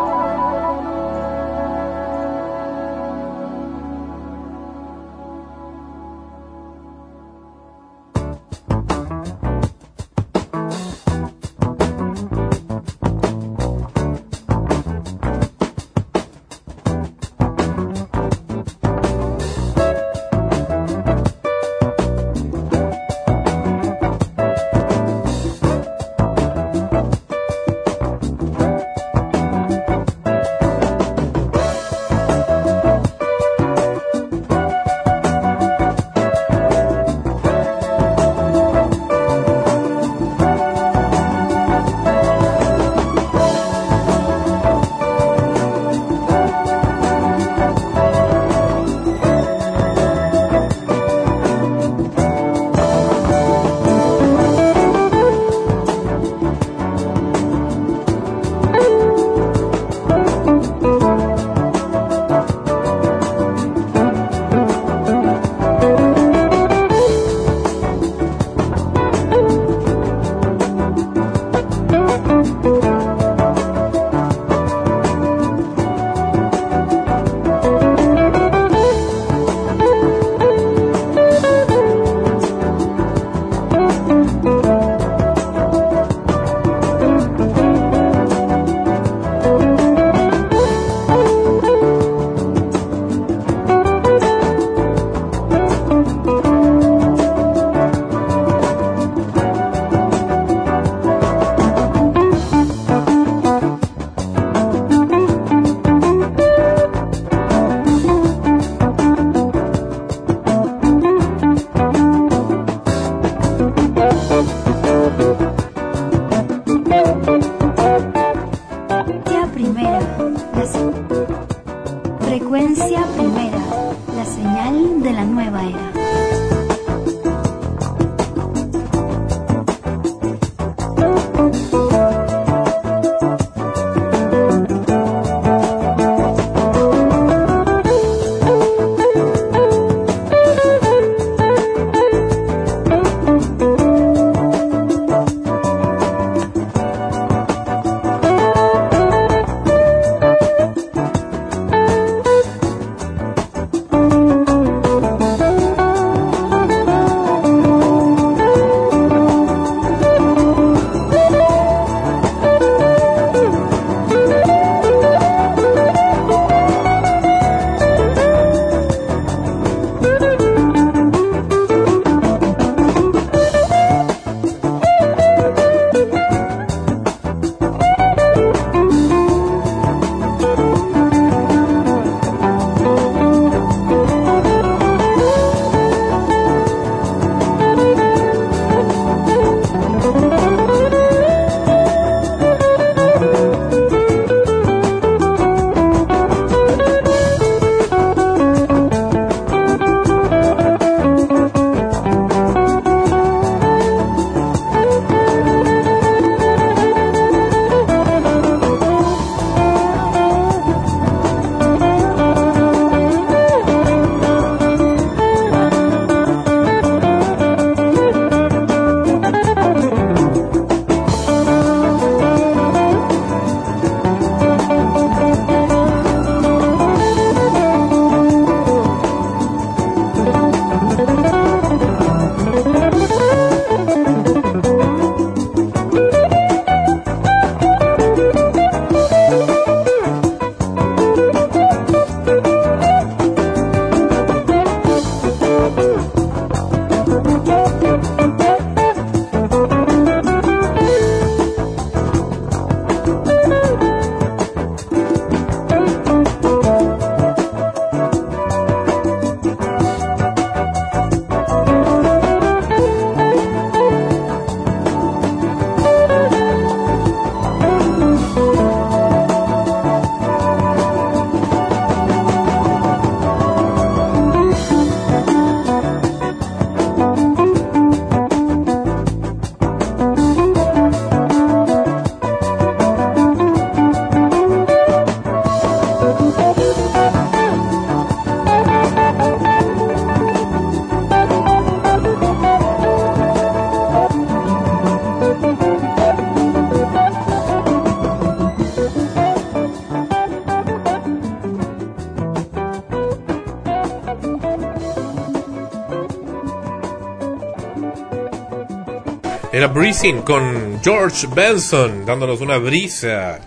Era 309.57 309.69
Breezing 309.69 310.20
con 310.20 310.83
George 310.83 311.27
Benson, 311.35 312.05
dándonos 312.05 312.43
una 312.43 312.59
brisa 312.59 313.41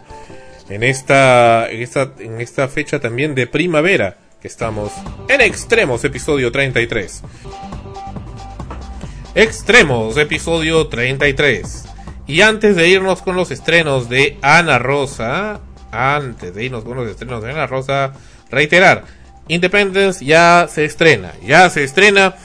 en 0.68 0.82
esta, 0.82 1.70
en 1.70 1.84
esta, 1.84 2.14
en 2.18 2.42
esta 2.42 2.68
fecha 2.68 3.00
también 3.00 3.36
de 3.36 3.46
primavera, 3.46 4.18
que 4.42 4.48
estamos 4.48 4.92
en 5.28 5.40
Extremos, 5.42 6.04
episodio 6.04 6.52
33. 6.52 7.22
Extremos, 9.36 10.18
episodio 10.18 10.88
33. 10.88 11.86
Y 12.26 12.42
antes 12.42 12.76
de 12.76 12.90
irnos 12.90 13.22
con 13.22 13.36
los 13.36 13.52
estrenos 13.52 14.10
de 14.10 14.40
Ana 14.42 14.80
Rosa, 14.80 15.60
antes 15.92 16.56
de 16.56 16.66
irnos 16.66 16.86
con 16.86 16.98
los 16.98 17.08
estrenos 17.08 17.44
de 17.44 17.52
Ana 17.52 17.68
Rosa, 17.68 18.14
reiterar, 18.50 19.04
Independence 19.48 20.26
ya 20.26 20.68
se 20.72 20.86
estrena, 20.86 21.34
ya 21.46 21.70
se 21.70 21.84
estrena 21.84 22.36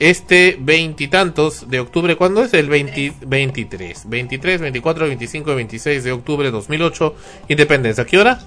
este 0.00 0.56
veintitantos 0.58 1.68
de 1.70 1.78
octubre, 1.78 2.16
¿cuándo 2.16 2.42
es? 2.42 2.52
El 2.54 2.68
20 2.68 3.12
23, 3.20 4.08
23, 4.08 4.60
24, 4.60 5.06
25 5.06 5.52
y 5.52 5.54
26 5.54 6.04
de 6.04 6.12
octubre 6.12 6.46
de 6.46 6.50
2008, 6.52 7.14
Independence, 7.48 8.00
¿a 8.00 8.06
qué 8.06 8.18
hora? 8.18 8.40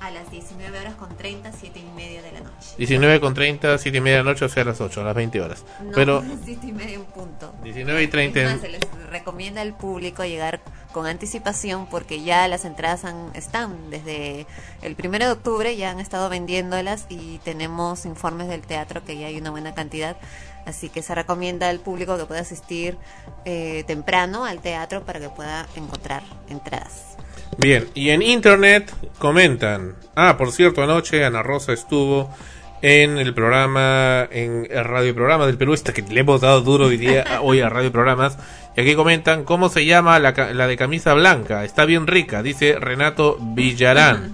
A 0.00 0.10
las 0.12 0.30
19 0.30 0.78
horas 0.78 0.94
con 0.94 1.14
30, 1.16 1.52
7 1.52 1.78
y 1.80 1.96
media 1.96 2.22
de 2.22 2.32
la 2.32 2.40
noche. 2.40 2.50
19 2.78 3.20
con 3.20 3.34
30, 3.34 3.76
7 3.76 3.98
y 3.98 4.00
media 4.00 4.18
de 4.18 4.24
la 4.24 4.30
noche, 4.30 4.44
o 4.44 4.48
sea, 4.48 4.62
a 4.62 4.66
las 4.66 4.80
8, 4.80 5.00
a 5.00 5.04
las 5.04 5.14
20 5.14 5.40
horas. 5.42 5.64
No, 5.84 5.90
Pero 5.94 6.22
7 6.44 6.66
y 6.66 6.72
media 6.72 6.94
en 6.94 7.04
punto. 7.04 7.52
19 7.64 8.02
y 8.04 8.06
30 8.06 8.38
Es 8.40 8.46
en- 8.46 8.52
más, 8.52 8.60
se 8.62 8.68
les 8.70 8.80
recomienda 9.10 9.60
al 9.60 9.76
público 9.76 10.24
llegar 10.24 10.60
con 10.92 11.06
anticipación 11.06 11.86
porque 11.86 12.22
ya 12.22 12.46
las 12.48 12.64
entradas 12.64 13.04
han- 13.04 13.30
están 13.34 13.90
desde 13.90 14.46
el 14.82 14.94
primero 14.96 15.26
de 15.26 15.32
octubre, 15.32 15.76
ya 15.76 15.90
han 15.90 16.00
estado 16.00 16.28
vendiéndolas 16.28 17.06
y 17.08 17.38
tenemos 17.44 18.04
informes 18.06 18.48
del 18.48 18.62
teatro 18.62 19.04
que 19.04 19.16
ya 19.18 19.26
hay 19.28 19.38
una 19.38 19.50
buena 19.50 19.74
cantidad. 19.74 20.16
Así 20.66 20.88
que 20.90 21.02
se 21.02 21.14
recomienda 21.14 21.68
al 21.70 21.80
público 21.80 22.18
que 22.18 22.26
pueda 22.26 22.40
asistir 22.42 22.98
eh, 23.44 23.84
temprano 23.86 24.44
al 24.44 24.60
teatro 24.60 25.02
para 25.04 25.18
que 25.20 25.28
pueda 25.30 25.66
encontrar 25.74 26.22
entradas. 26.48 27.16
Bien, 27.58 27.88
y 27.94 28.10
en 28.10 28.22
internet 28.22 28.92
comentan. 29.18 29.96
Ah, 30.14 30.36
por 30.36 30.52
cierto, 30.52 30.82
anoche 30.82 31.24
Ana 31.24 31.42
Rosa 31.42 31.72
estuvo 31.72 32.30
en 32.82 33.18
el 33.18 33.34
programa, 33.34 34.26
en 34.30 34.66
el 34.70 34.84
radio 34.84 35.14
programa 35.14 35.46
del 35.46 35.58
Perú, 35.58 35.74
esta 35.74 35.92
que 35.92 36.00
le 36.02 36.20
hemos 36.20 36.40
dado 36.40 36.60
duro 36.62 36.86
hoy 36.86 36.96
día, 36.96 37.24
hoy 37.42 37.60
a 37.60 37.68
radio 37.68 37.90
programas. 37.92 38.38
Y 38.80 38.82
aquí 38.82 38.94
comentan 38.94 39.44
cómo 39.44 39.68
se 39.68 39.84
llama 39.84 40.18
la, 40.18 40.32
la 40.54 40.66
de 40.66 40.74
camisa 40.78 41.12
blanca. 41.12 41.64
Está 41.64 41.84
bien 41.84 42.06
rica, 42.06 42.42
dice 42.42 42.76
Renato 42.80 43.36
Villarán. 43.38 44.32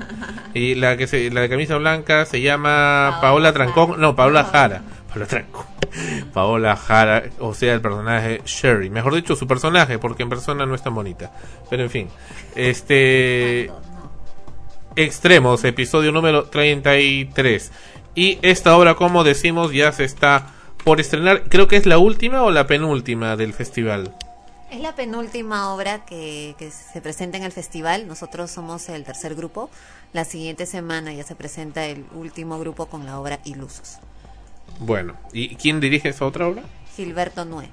Y 0.55 0.77
la 0.77 0.97
que 0.97 1.09
se, 1.09 1.33
la 1.33 1.41
de 1.41 1.49
camisa 1.49 1.77
blanca 1.79 2.25
se 2.27 2.41
llama 2.41 3.19
Paola 3.21 3.53
Trancón, 3.53 4.01
no, 4.01 4.15
Paola 4.15 4.45
Jara. 4.45 4.83
Paola 5.09 5.27
Trancón. 5.27 5.67
Paola 6.33 6.77
Jara, 6.77 7.25
o 7.41 7.55
sea, 7.55 7.75
el 7.75 7.81
personaje 7.81 8.41
Sherry. 8.45 8.89
Mejor 8.89 9.17
dicho, 9.17 9.35
su 9.35 9.49
personaje, 9.49 9.99
porque 9.99 10.23
en 10.23 10.29
persona 10.29 10.65
no 10.65 10.77
es 10.77 10.83
tan 10.83 10.95
bonita. 10.95 11.33
Pero 11.69 11.83
en 11.83 11.91
fin, 11.91 12.09
este. 12.55 13.69
Extremos, 14.95 15.65
episodio 15.65 16.13
número 16.13 16.45
33. 16.45 17.73
Y 18.15 18.39
esta 18.43 18.77
obra, 18.77 18.95
como 18.95 19.25
decimos, 19.25 19.73
ya 19.73 19.91
se 19.91 20.05
está 20.05 20.55
por 20.85 21.01
estrenar. 21.01 21.49
Creo 21.49 21.67
que 21.67 21.75
es 21.75 21.85
la 21.85 21.99
última 21.99 22.45
o 22.45 22.53
la 22.53 22.69
penúltima 22.69 23.35
del 23.35 23.53
festival. 23.53 24.15
Es 24.71 24.81
la 24.81 24.95
penúltima 24.95 25.73
obra 25.73 26.05
que, 26.05 26.55
que 26.59 26.71
se 26.71 27.01
presenta 27.01 27.39
en 27.39 27.45
el 27.45 27.53
festival. 27.53 28.09
Nosotros 28.09 28.51
somos 28.51 28.89
el 28.89 29.05
tercer 29.05 29.35
grupo. 29.35 29.71
La 30.13 30.25
siguiente 30.25 30.67
semana 30.67 31.13
ya 31.13 31.23
se 31.25 31.35
presenta 31.35 31.87
el 31.87 32.05
último 32.13 32.59
grupo 32.59 32.87
con 32.87 33.07
la 33.07 33.19
obra 33.19 33.41
Ilusos. 33.45 33.99
Bueno, 34.81 35.15
¿y 35.33 35.55
quién 35.57 35.81
dirige 35.81 36.09
esa 36.09 36.27
otra 36.27 36.47
obra? 36.49 36.63
Gilberto 36.95 37.45
Nue. 37.45 37.69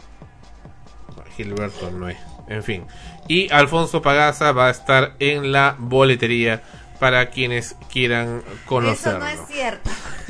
Gilberto 1.36 1.90
Noé. 1.92 2.18
En 2.48 2.64
fin. 2.64 2.86
Y 3.28 3.52
Alfonso 3.52 4.02
Pagaza 4.02 4.52
va 4.52 4.68
a 4.68 4.72
estar 4.72 5.16
en 5.20 5.52
la 5.52 5.76
boletería 5.80 6.62
para 7.00 7.30
quienes 7.30 7.76
quieran 7.92 8.44
Eso 8.46 8.66
conocerlo. 8.66 9.20
no 9.20 9.28
es 9.28 9.40
cierto. 9.48 9.90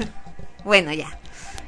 bueno, 0.64 0.94
ya. 0.94 1.08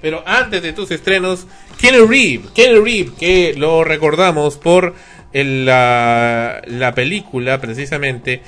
Pero 0.02 0.24
antes 0.26 0.62
de 0.62 0.74
tus 0.74 0.92
estrenos, 0.92 1.48
Kenny 1.80 2.00
Reeve, 2.06 2.46
Kenny 2.54 2.80
Reeve, 2.80 3.12
que 3.20 3.54
lo 3.58 3.84
recordamos 3.84 4.58
por 4.58 4.94
el- 5.34 5.66
la, 5.66 6.62
la 6.68 6.94
película 6.94 7.60
precisamente 7.60 8.42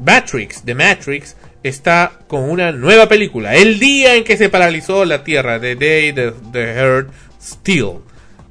Matrix, 0.00 0.62
The 0.64 0.74
Matrix, 0.74 1.36
está 1.62 2.12
con 2.28 2.48
una 2.48 2.70
nueva 2.72 3.08
película. 3.08 3.54
El 3.56 3.78
día 3.78 4.14
en 4.14 4.24
que 4.24 4.36
se 4.36 4.48
paralizó 4.48 5.04
la 5.04 5.24
Tierra, 5.24 5.60
The 5.60 5.74
Day 5.76 6.12
the, 6.12 6.32
the 6.52 6.62
Earth 6.74 7.10
Still. 7.42 8.00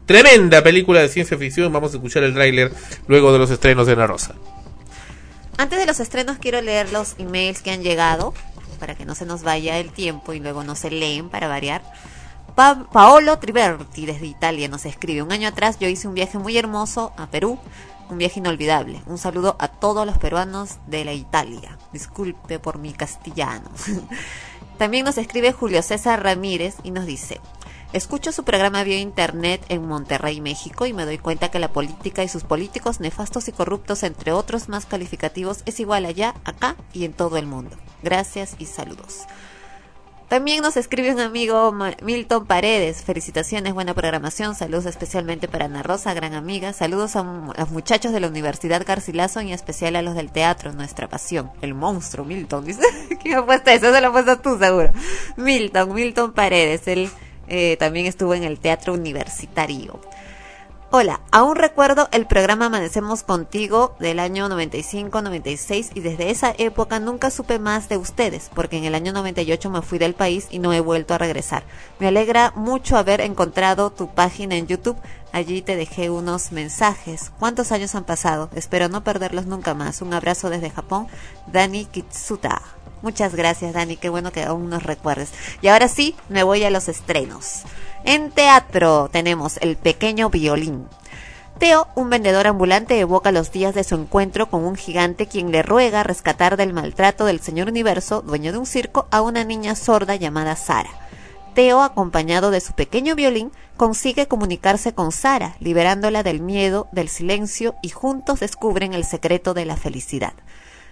Tremenda 0.06 0.62
película 0.64 1.02
de 1.02 1.10
ciencia 1.10 1.38
ficción. 1.38 1.72
Vamos 1.72 1.94
a 1.94 1.98
escuchar 1.98 2.24
el 2.24 2.34
tráiler 2.34 2.72
luego 3.08 3.32
de 3.34 3.40
los 3.40 3.52
estrenos 3.52 3.88
de 3.88 3.96
La 3.96 4.08
Rosa. 4.08 4.36
Antes 5.58 5.80
de 5.80 5.86
los 5.86 6.00
estrenos 6.00 6.38
quiero 6.40 6.62
leer 6.62 6.92
los 6.92 7.16
emails 7.18 7.62
que 7.62 7.72
han 7.72 7.82
llegado 7.84 8.34
para 8.80 8.96
que 8.96 9.06
no 9.06 9.16
se 9.16 9.26
nos 9.26 9.42
vaya 9.44 9.80
el 9.80 9.90
tiempo 9.92 10.34
y 10.34 10.40
luego 10.40 10.64
no 10.64 10.76
se 10.76 10.92
leen 10.92 11.30
para 11.30 11.48
variar. 11.48 11.82
Pa- 12.58 12.88
Paolo 12.92 13.38
Triberti 13.38 14.08
desde 14.08 14.26
Italia 14.26 14.68
nos 14.68 14.86
escribe, 14.88 15.22
un 15.22 15.32
año 15.32 15.48
atrás 15.48 15.78
yo 15.80 15.88
hice 15.88 16.08
un 16.08 16.16
viaje 16.16 16.40
muy 16.40 16.58
hermoso 16.58 17.14
a 17.16 17.28
Perú, 17.28 17.60
un 18.10 18.18
viaje 18.18 18.40
inolvidable. 18.40 19.00
Un 19.06 19.20
saludo 19.20 19.56
a 19.60 19.68
todos 19.68 20.08
los 20.08 20.18
peruanos 20.18 20.78
de 20.88 21.06
la 21.06 21.14
Italia. 21.14 21.78
Disculpe 21.94 22.58
por 22.58 22.80
mi 22.80 22.94
castellano. 22.94 23.70
También 24.80 25.06
nos 25.06 25.20
escribe 25.20 25.52
Julio 25.54 25.84
César 25.84 26.24
Ramírez 26.24 26.76
y 26.84 26.90
nos 26.90 27.06
dice, 27.06 27.40
Escucho 27.94 28.32
su 28.32 28.44
programa 28.44 28.84
vía 28.84 28.98
internet 28.98 29.64
en 29.70 29.88
Monterrey, 29.88 30.42
México, 30.42 30.88
y 30.88 30.94
me 30.94 31.06
doy 31.06 31.20
cuenta 31.20 31.52
que 31.52 31.60
la 31.60 31.72
política 31.72 32.24
y 32.24 32.28
sus 32.28 32.44
políticos 32.44 33.00
nefastos 33.00 33.48
y 33.48 33.52
corruptos, 33.52 34.02
entre 34.04 34.32
otros 34.34 34.68
más 34.68 34.86
calificativos, 34.88 35.62
es 35.68 35.80
igual 35.80 36.06
allá, 36.06 36.34
acá 36.44 36.76
y 36.92 37.06
en 37.06 37.14
todo 37.14 37.38
el 37.38 37.46
mundo. 37.46 37.78
Gracias 38.04 38.56
y 38.60 38.66
saludos. 38.66 39.20
También 40.28 40.62
nos 40.62 40.76
escribe 40.76 41.14
un 41.14 41.22
amigo 41.22 41.74
Milton 42.04 42.46
Paredes. 42.46 43.02
Felicitaciones, 43.02 43.74
buena 43.74 43.94
programación. 43.94 44.56
Saludos 44.56 44.86
especialmente 44.86 45.48
para 45.48 45.66
Ana 45.66 45.84
Rosa, 45.84 46.14
gran 46.14 46.34
amiga. 46.34 46.74
Saludos 46.74 47.16
a, 47.16 47.24
los 47.58 47.72
muchachos 47.72 48.12
de 48.12 48.20
la 48.20 48.28
Universidad 48.28 48.86
Garcilaso 48.86 49.40
y 49.40 49.48
en 49.48 49.54
especial 49.54 49.96
a 49.96 50.02
los 50.02 50.16
del 50.16 50.30
teatro, 50.30 50.74
nuestra 50.74 51.08
pasión. 51.08 51.50
El 51.62 51.76
monstruo, 51.76 52.26
Milton. 52.26 52.66
Dice, 52.66 52.82
¿quién 53.22 53.38
ha 53.38 53.46
puesto 53.46 53.70
eso? 53.70 53.94
Se 53.94 54.02
lo 54.02 54.08
has 54.08 54.12
puesto 54.12 54.40
tú, 54.40 54.60
seguro. 54.60 54.92
Milton, 55.38 55.94
Milton 55.94 56.34
Paredes. 56.34 56.86
Él 56.90 57.10
eh, 57.48 57.78
también 57.80 58.06
estuvo 58.06 58.34
en 58.34 58.44
el 58.44 58.60
teatro 58.60 58.96
universitario. 58.96 60.02
Hola, 60.90 61.20
aún 61.32 61.58
recuerdo 61.58 62.08
el 62.14 62.28
programa 62.28 62.68
Amanecemos 62.68 63.22
contigo 63.22 63.98
del 64.00 64.20
año 64.20 64.48
95-96 64.48 65.92
y 65.96 66.00
desde 66.00 66.30
esa 66.30 66.56
época 66.58 67.02
nunca 67.02 67.30
supe 67.30 67.60
más 67.60 67.90
de 67.90 67.98
ustedes 67.98 68.50
porque 68.56 68.78
en 68.78 68.86
el 68.86 68.96
año 68.96 69.12
98 69.12 69.70
me 69.70 69.82
fui 69.82 70.00
del 70.00 70.14
país 70.14 70.48
y 70.50 70.60
no 70.60 70.72
he 70.72 70.80
vuelto 70.80 71.14
a 71.14 71.18
regresar. 71.18 71.64
Me 72.00 72.08
alegra 72.08 72.54
mucho 72.56 72.96
haber 72.96 73.20
encontrado 73.20 73.90
tu 73.90 74.08
página 74.08 74.56
en 74.56 74.68
YouTube. 74.68 74.96
Allí 75.34 75.62
te 75.62 75.76
dejé 75.76 76.10
unos 76.10 76.54
mensajes. 76.54 77.34
¿Cuántos 77.38 77.74
años 77.74 77.94
han 77.94 78.06
pasado? 78.06 78.50
Espero 78.56 78.88
no 78.88 79.04
perderlos 79.04 79.46
nunca 79.46 79.74
más. 79.74 80.02
Un 80.02 80.14
abrazo 80.14 80.50
desde 80.50 80.70
Japón, 80.70 81.08
Dani 81.48 81.84
Kitsuta. 81.84 82.62
Muchas 83.02 83.36
gracias 83.36 83.74
Dani, 83.74 83.98
qué 83.98 84.08
bueno 84.08 84.32
que 84.32 84.44
aún 84.44 84.70
nos 84.70 84.84
recuerdes. 84.84 85.34
Y 85.62 85.68
ahora 85.68 85.90
sí, 85.90 86.16
me 86.30 86.44
voy 86.44 86.64
a 86.64 86.70
los 86.70 86.88
estrenos. 86.88 87.64
En 88.08 88.32
teatro 88.32 89.10
tenemos 89.12 89.58
El 89.58 89.76
pequeño 89.76 90.30
violín. 90.30 90.88
Teo, 91.60 91.90
un 91.94 92.10
vendedor 92.10 92.48
ambulante, 92.48 92.98
evoca 92.98 93.34
los 93.34 93.52
días 93.52 93.76
de 93.76 93.84
su 93.84 93.96
encuentro 93.96 94.50
con 94.50 94.64
un 94.64 94.78
gigante 94.78 95.28
quien 95.28 95.52
le 95.52 95.62
ruega 95.62 96.04
rescatar 96.04 96.56
del 96.56 96.72
maltrato 96.72 97.26
del 97.26 97.42
señor 97.42 97.68
universo, 97.68 98.22
dueño 98.22 98.54
de 98.54 98.60
un 98.60 98.66
circo, 98.66 99.08
a 99.12 99.22
una 99.22 99.44
niña 99.44 99.76
sorda 99.76 100.16
llamada 100.16 100.56
Sara. 100.56 100.90
Teo, 101.54 101.82
acompañado 101.82 102.50
de 102.50 102.62
su 102.62 102.72
pequeño 102.72 103.14
violín, 103.14 103.52
consigue 103.76 104.30
comunicarse 104.30 104.94
con 104.94 105.12
Sara, 105.12 105.58
liberándola 105.60 106.24
del 106.24 106.40
miedo, 106.40 106.88
del 106.94 107.10
silencio 107.10 107.76
y 107.82 107.90
juntos 107.90 108.40
descubren 108.40 108.94
el 108.94 109.04
secreto 109.04 109.54
de 109.54 109.66
la 109.66 109.76
felicidad. 109.76 110.32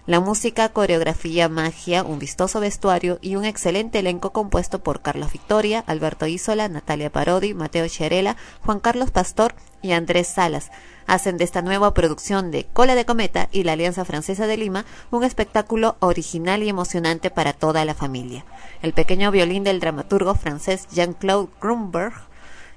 La 0.08 0.20
música, 0.20 0.70
coreografía, 0.70 1.50
magia, 1.50 2.04
un 2.04 2.20
vistoso 2.20 2.60
vestuario 2.60 3.18
y 3.22 3.38
un 3.38 3.44
excelente 3.44 3.98
elenco 3.98 4.32
compuesto 4.32 4.84
por 4.84 5.02
Carlos 5.02 5.32
Victoria, 5.32 5.84
Alberto 5.88 6.28
Isola, 6.28 6.70
Natalia 6.70 7.10
Parodi, 7.10 7.56
Mateo 7.56 7.88
Cherela, 7.88 8.38
Juan 8.64 8.80
Carlos 8.80 9.10
Pastor 9.10 9.56
y 9.82 9.94
Andrés 9.94 10.28
Salas 10.28 10.70
hacen 11.08 11.38
de 11.38 11.44
esta 11.44 11.64
nueva 11.64 11.94
producción 11.96 12.52
de 12.52 12.66
Cola 12.66 12.94
de 12.94 13.06
Cometa 13.06 13.50
y 13.52 13.64
la 13.64 13.74
Alianza 13.74 14.06
Francesa 14.06 14.46
de 14.46 14.58
Lima 14.58 14.86
un 15.10 15.24
espectáculo 15.24 15.96
original 16.00 16.62
y 16.62 16.70
emocionante 16.70 17.32
para 17.32 17.54
toda 17.54 17.84
la 17.84 17.96
familia. 17.96 18.46
El 18.84 18.94
pequeño 18.94 19.32
violín 19.32 19.64
del 19.64 19.80
dramaturgo 19.80 20.36
francés 20.36 20.88
Jean-Claude 20.92 21.50
Grunberg 21.60 22.14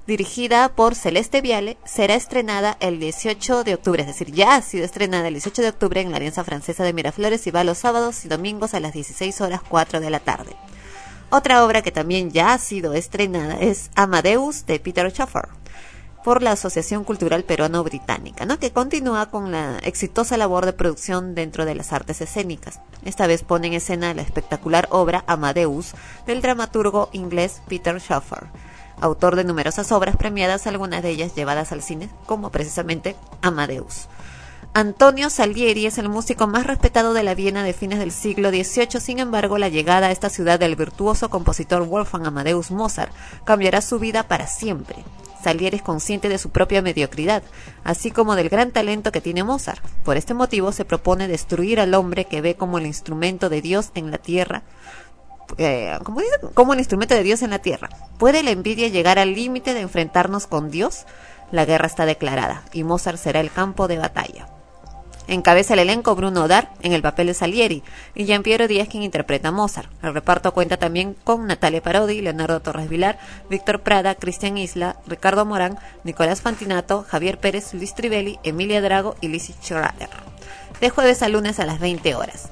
dirigida 0.09 0.71
por 0.71 0.95
Celeste 0.95 1.43
Viale, 1.43 1.77
será 1.85 2.15
estrenada 2.15 2.79
el 2.81 2.99
18 2.99 3.63
de 3.63 3.75
octubre, 3.75 4.01
es 4.01 4.07
decir, 4.07 4.33
ya 4.33 4.55
ha 4.55 4.63
sido 4.63 4.87
estrenada 4.87 5.29
el 5.29 5.35
18 5.35 5.61
de 5.61 5.69
octubre 5.69 6.01
en 6.01 6.11
la 6.11 6.17
Alianza 6.17 6.45
Francesa 6.45 6.83
de 6.83 6.95
Miraflores 6.95 7.47
y 7.47 7.51
va 7.51 7.63
los 7.63 7.77
sábados 7.77 8.25
y 8.25 8.29
domingos 8.29 8.73
a 8.73 8.81
las 8.81 8.95
16 8.95 9.39
horas 9.43 9.61
4 9.69 10.01
de 10.01 10.09
la 10.09 10.21
tarde. 10.21 10.57
Otra 11.29 11.63
obra 11.63 11.83
que 11.83 11.93
también 11.93 12.31
ya 12.31 12.55
ha 12.55 12.59
sido 12.59 12.95
estrenada 12.95 13.61
es 13.61 13.91
Amadeus 13.97 14.65
de 14.65 14.81
Peter 14.81 15.13
Schaffer. 15.13 15.47
por 16.25 16.43
la 16.43 16.53
Asociación 16.53 17.05
Cultural 17.05 17.45
Peruano-Británica, 17.45 18.45
¿no? 18.45 18.59
que 18.59 18.73
continúa 18.73 19.31
con 19.31 19.53
la 19.53 19.79
exitosa 19.79 20.37
labor 20.37 20.67
de 20.67 20.73
producción 20.73 21.35
dentro 21.35 21.65
de 21.65 21.75
las 21.75 21.93
artes 21.93 22.21
escénicas. 22.21 22.81
Esta 23.05 23.27
vez 23.27 23.45
pone 23.45 23.69
en 23.69 23.75
escena 23.75 24.13
la 24.15 24.23
espectacular 24.23 24.89
obra 24.91 25.25
Amadeus 25.27 25.93
del 26.27 26.43
dramaturgo 26.43 27.09
inglés 27.13 27.63
Peter 27.69 27.99
Shaffer, 27.99 28.49
autor 29.01 29.37
de 29.37 29.45
numerosas 29.45 29.93
obras 29.93 30.17
premiadas, 30.17 30.67
algunas 30.67 31.03
de 31.03 31.11
ellas 31.11 31.35
llevadas 31.35 31.73
al 31.73 31.83
cine, 31.83 32.09
como 32.27 32.51
precisamente 32.51 33.17
Amadeus. 33.43 34.09
Antonio 34.75 35.31
Salieri 35.31 35.87
es 35.87 35.99
el 35.99 36.09
músico 36.09 36.47
más 36.47 36.67
respetado 36.67 37.13
de 37.13 37.23
la 37.23 37.35
Viena 37.35 37.65
de 37.65 37.73
fines 37.73 37.99
del 37.99 38.13
siglo 38.13 38.51
XVIII, 38.51 39.01
sin 39.01 39.19
embargo, 39.19 39.59
la 39.59 39.69
llegada 39.69 40.09
a 40.09 40.11
esta 40.13 40.29
ciudad 40.29 40.61
del 40.61 40.77
virtuoso 40.77 41.31
compositor 41.31 41.85
Wolfgang 41.85 42.27
Amadeus 42.27 42.71
Mozart 42.71 43.13
cambiará 43.45 43.81
su 43.81 43.99
vida 43.99 44.29
para 44.29 44.47
siempre. 44.47 45.05
Salieri 45.43 45.77
es 45.77 45.83
consciente 45.83 46.29
de 46.29 46.39
su 46.39 46.51
propia 46.51 46.83
mediocridad, 46.83 47.43
así 47.85 48.11
como 48.11 48.37
del 48.37 48.49
gran 48.49 48.71
talento 48.71 49.13
que 49.13 49.21
tiene 49.21 49.45
Mozart. 49.45 49.83
Por 50.05 50.17
este 50.17 50.35
motivo 50.35 50.73
se 50.73 50.85
propone 50.85 51.29
destruir 51.29 51.81
al 51.81 51.95
hombre 51.95 52.27
que 52.27 52.41
ve 52.41 52.55
como 52.55 52.79
el 52.79 52.87
instrumento 52.87 53.49
de 53.49 53.63
Dios 53.63 53.91
en 53.95 54.11
la 54.11 54.19
tierra, 54.19 54.63
eh, 55.57 55.99
como, 56.55 56.73
el 56.73 56.79
instrumento 56.79 57.15
de 57.15 57.23
Dios 57.23 57.43
en 57.43 57.51
la 57.51 57.61
tierra. 57.61 57.89
¿Puede 58.19 58.43
la 58.43 58.51
envidia 58.51 58.89
llegar 58.89 59.19
al 59.19 59.35
límite 59.35 59.75
de 59.75 59.81
enfrentarnos 59.81 60.47
con 60.47 60.71
Dios? 60.71 61.07
La 61.51 61.65
guerra 61.65 61.87
está 61.87 62.05
declarada 62.05 62.65
y 62.73 62.85
Mozart 62.85 63.19
será 63.19 63.41
el 63.41 63.51
campo 63.51 63.89
de 63.89 63.99
batalla. 63.99 64.49
Encabeza 65.29 65.75
el 65.75 65.81
elenco 65.81 66.15
Bruno 66.15 66.49
Dar 66.49 66.73
en 66.81 66.95
el 66.95 67.03
papel 67.03 67.27
de 67.27 67.35
Salieri 67.35 67.83
y 68.15 68.25
Jean 68.25 68.43
Piero 68.43 68.67
Díaz 68.67 68.89
quien 68.89 69.03
interpreta 69.03 69.49
a 69.49 69.53
Mozart. 69.53 69.91
El 70.03 70.15
reparto 70.15 70.55
cuenta 70.55 70.79
también 70.79 71.15
con 71.23 71.47
Natalia 71.47 71.83
Parodi, 71.83 72.23
Leonardo 72.23 72.61
Torres 72.61 72.89
Vilar, 72.89 73.19
Víctor 73.51 73.81
Prada, 73.81 74.15
Cristian 74.15 74.57
Isla, 74.57 74.97
Ricardo 75.07 75.45
Morán, 75.45 75.79
Nicolás 76.03 76.41
Fantinato, 76.41 77.05
Javier 77.07 77.39
Pérez, 77.39 77.75
Luis 77.75 77.95
Trivelli, 77.95 78.39
Emilia 78.43 78.81
Drago 78.81 79.17
y 79.21 79.29
Lizzie 79.29 79.55
Schrader. 79.63 80.09
De 80.81 80.89
jueves 80.89 81.23
a 81.23 81.29
lunes 81.29 81.61
a 81.61 81.67
las 81.67 81.79
20 81.79 82.15
horas. 82.15 82.49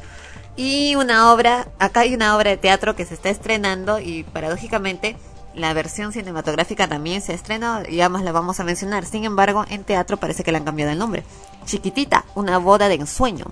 Y 0.57 0.95
una 0.95 1.33
obra, 1.33 1.69
acá 1.78 2.01
hay 2.01 2.15
una 2.15 2.35
obra 2.37 2.51
de 2.51 2.57
teatro 2.57 2.97
que 2.97 3.05
se 3.05 3.15
está 3.15 3.28
estrenando 3.28 3.99
y 3.99 4.24
paradójicamente 4.24 5.16
la 5.55 5.73
versión 5.73 6.12
cinematográfica 6.12 6.87
también 6.87 7.23
se 7.23 7.35
estrenó 7.35 7.83
y 7.89 8.01
además 8.01 8.23
la 8.23 8.33
vamos 8.33 8.61
a 8.61 8.65
mencionar. 8.65 9.05
Sin 9.05 9.24
embargo, 9.24 9.65
en 9.69 9.85
teatro 9.85 10.19
parece 10.19 10.45
que 10.45 10.53
le 10.53 10.59
han 10.59 10.65
cambiado 10.65 10.93
el 10.93 10.99
nombre. 10.99 11.24
Chiquitita, 11.65 12.24
una 12.35 12.59
boda 12.59 12.89
de 12.89 12.95
ensueño. 12.95 13.47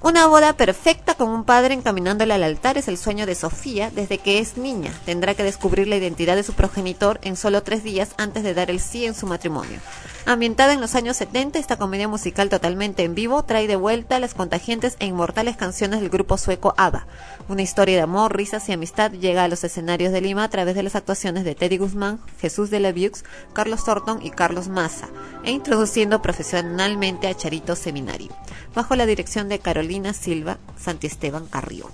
Una 0.00 0.28
boda 0.28 0.52
perfecta 0.52 1.14
con 1.14 1.28
un 1.28 1.42
padre 1.42 1.74
encaminándole 1.74 2.32
al 2.32 2.44
altar 2.44 2.78
es 2.78 2.86
el 2.86 2.96
sueño 2.96 3.26
de 3.26 3.34
Sofía 3.34 3.90
desde 3.90 4.18
que 4.18 4.38
es 4.38 4.56
niña. 4.56 4.92
Tendrá 5.04 5.34
que 5.34 5.42
descubrir 5.42 5.88
la 5.88 5.96
identidad 5.96 6.36
de 6.36 6.44
su 6.44 6.52
progenitor 6.52 7.18
en 7.22 7.34
solo 7.34 7.64
tres 7.64 7.82
días 7.82 8.10
antes 8.16 8.44
de 8.44 8.54
dar 8.54 8.70
el 8.70 8.78
sí 8.78 9.06
en 9.06 9.14
su 9.14 9.26
matrimonio. 9.26 9.80
Ambientada 10.24 10.74
en 10.74 10.80
los 10.80 10.94
años 10.94 11.16
70, 11.16 11.58
esta 11.58 11.78
comedia 11.78 12.06
musical 12.06 12.50
totalmente 12.50 13.02
en 13.02 13.14
vivo 13.14 13.42
trae 13.44 13.66
de 13.66 13.76
vuelta 13.76 14.20
las 14.20 14.34
contagientes 14.34 14.96
e 15.00 15.06
inmortales 15.06 15.56
canciones 15.56 16.00
del 16.00 16.10
grupo 16.10 16.36
sueco 16.36 16.74
ABBA. 16.76 17.06
Una 17.48 17.62
historia 17.62 17.96
de 17.96 18.02
amor, 18.02 18.36
risas 18.36 18.68
y 18.68 18.72
amistad 18.72 19.10
llega 19.10 19.44
a 19.44 19.48
los 19.48 19.64
escenarios 19.64 20.12
de 20.12 20.20
Lima 20.20 20.44
a 20.44 20.50
través 20.50 20.74
de 20.74 20.82
las 20.82 20.96
actuaciones 20.96 21.44
de 21.44 21.54
Teddy 21.54 21.78
Guzmán, 21.78 22.20
Jesús 22.40 22.68
de 22.68 22.78
la 22.78 22.92
Viux, 22.92 23.24
Carlos 23.54 23.84
Thornton 23.84 24.20
y 24.22 24.30
Carlos 24.30 24.68
Massa, 24.68 25.08
e 25.44 25.50
introduciendo 25.50 26.20
profesionalmente 26.20 27.26
a 27.26 27.34
Charito 27.34 27.74
Seminario, 27.74 28.28
bajo 28.78 28.94
la 28.94 29.06
dirección 29.06 29.48
de 29.48 29.58
Carolina 29.58 30.12
Silva 30.12 30.58
Santiesteban 30.80 31.46
Carrión. 31.46 31.90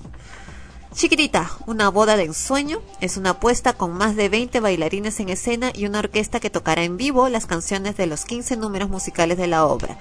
Chiquitita, 0.93 1.51
una 1.67 1.89
boda 1.89 2.19
de 2.19 2.25
ensueño, 2.25 2.83
es 3.01 3.17
una 3.17 3.31
apuesta 3.31 3.73
con 3.73 3.95
más 3.95 4.17
de 4.17 4.29
20 4.29 4.61
bailarines 4.61 5.19
en 5.19 5.31
escena 5.31 5.73
y 5.75 5.87
una 5.87 6.01
orquesta 6.01 6.41
que 6.41 6.51
tocará 6.51 6.83
en 6.83 6.99
vivo 6.99 7.31
las 7.31 7.47
canciones 7.47 7.97
de 7.97 8.07
los 8.07 8.27
15 8.27 8.59
números 8.59 8.91
musicales 8.91 9.39
de 9.39 9.47
la 9.47 9.65
obra. 9.65 9.97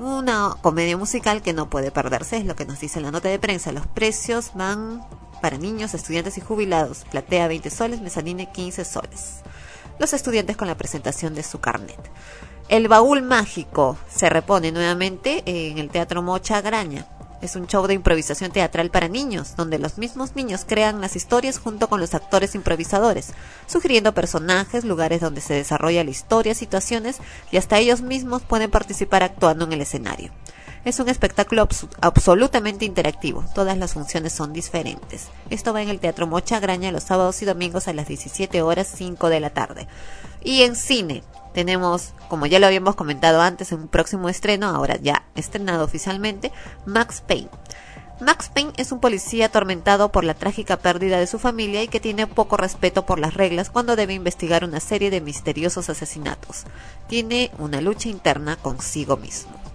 Una 0.00 0.56
comedia 0.62 0.96
musical 0.96 1.42
que 1.42 1.52
no 1.52 1.70
puede 1.70 1.92
perderse, 1.92 2.38
es 2.38 2.44
lo 2.44 2.56
que 2.56 2.66
nos 2.66 2.80
dice 2.80 3.00
la 3.00 3.12
nota 3.12 3.28
de 3.28 3.38
prensa. 3.38 3.70
Los 3.70 3.86
precios 3.86 4.50
van 4.54 5.06
para 5.40 5.58
niños, 5.58 5.94
estudiantes 5.94 6.38
y 6.38 6.40
jubilados. 6.40 7.04
Platea 7.08 7.46
20 7.46 7.70
soles, 7.70 8.00
mezanine 8.00 8.50
15 8.50 8.84
soles. 8.84 9.42
Los 9.98 10.12
estudiantes 10.12 10.56
con 10.56 10.68
la 10.68 10.76
presentación 10.76 11.34
de 11.34 11.42
su 11.42 11.58
carnet. 11.58 11.98
El 12.68 12.88
baúl 12.88 13.22
mágico 13.22 13.96
se 14.08 14.28
repone 14.28 14.70
nuevamente 14.70 15.42
en 15.46 15.78
el 15.78 15.88
Teatro 15.88 16.20
Mocha 16.20 16.60
Graña. 16.60 17.06
Es 17.40 17.56
un 17.56 17.66
show 17.66 17.86
de 17.86 17.94
improvisación 17.94 18.50
teatral 18.50 18.90
para 18.90 19.08
niños, 19.08 19.56
donde 19.56 19.78
los 19.78 19.98
mismos 19.98 20.36
niños 20.36 20.64
crean 20.66 21.00
las 21.00 21.16
historias 21.16 21.58
junto 21.58 21.88
con 21.88 22.00
los 22.00 22.14
actores 22.14 22.54
improvisadores, 22.54 23.32
sugiriendo 23.66 24.12
personajes, 24.12 24.84
lugares 24.84 25.20
donde 25.20 25.40
se 25.40 25.54
desarrolla 25.54 26.04
la 26.04 26.10
historia, 26.10 26.54
situaciones 26.54 27.18
y 27.50 27.56
hasta 27.56 27.78
ellos 27.78 28.02
mismos 28.02 28.42
pueden 28.42 28.70
participar 28.70 29.22
actuando 29.22 29.64
en 29.64 29.72
el 29.72 29.80
escenario. 29.80 30.30
Es 30.86 31.00
un 31.00 31.08
espectáculo 31.08 31.66
abs- 31.68 31.88
absolutamente 32.00 32.84
interactivo, 32.84 33.44
todas 33.56 33.76
las 33.76 33.94
funciones 33.94 34.32
son 34.32 34.52
diferentes. 34.52 35.26
Esto 35.50 35.72
va 35.72 35.82
en 35.82 35.88
el 35.88 35.98
Teatro 35.98 36.28
Mocha 36.28 36.60
Graña 36.60 36.92
los 36.92 37.02
sábados 37.02 37.42
y 37.42 37.44
domingos 37.44 37.88
a 37.88 37.92
las 37.92 38.06
17 38.06 38.62
horas 38.62 38.88
5 38.94 39.28
de 39.28 39.40
la 39.40 39.50
tarde. 39.50 39.88
Y 40.44 40.62
en 40.62 40.76
cine, 40.76 41.24
tenemos, 41.54 42.12
como 42.28 42.46
ya 42.46 42.60
lo 42.60 42.66
habíamos 42.68 42.94
comentado 42.94 43.40
antes, 43.42 43.72
en 43.72 43.80
un 43.80 43.88
próximo 43.88 44.28
estreno, 44.28 44.68
ahora 44.68 44.96
ya 44.96 45.24
estrenado 45.34 45.84
oficialmente, 45.84 46.52
Max 46.84 47.20
Payne. 47.26 47.50
Max 48.20 48.48
Payne 48.54 48.72
es 48.76 48.92
un 48.92 49.00
policía 49.00 49.46
atormentado 49.46 50.12
por 50.12 50.22
la 50.22 50.34
trágica 50.34 50.76
pérdida 50.76 51.18
de 51.18 51.26
su 51.26 51.40
familia 51.40 51.82
y 51.82 51.88
que 51.88 51.98
tiene 51.98 52.28
poco 52.28 52.56
respeto 52.56 53.04
por 53.04 53.18
las 53.18 53.34
reglas 53.34 53.70
cuando 53.70 53.96
debe 53.96 54.14
investigar 54.14 54.62
una 54.62 54.78
serie 54.78 55.10
de 55.10 55.20
misteriosos 55.20 55.90
asesinatos. 55.90 56.62
Tiene 57.08 57.50
una 57.58 57.80
lucha 57.80 58.08
interna 58.08 58.54
consigo 58.54 59.16
mismo. 59.16 59.65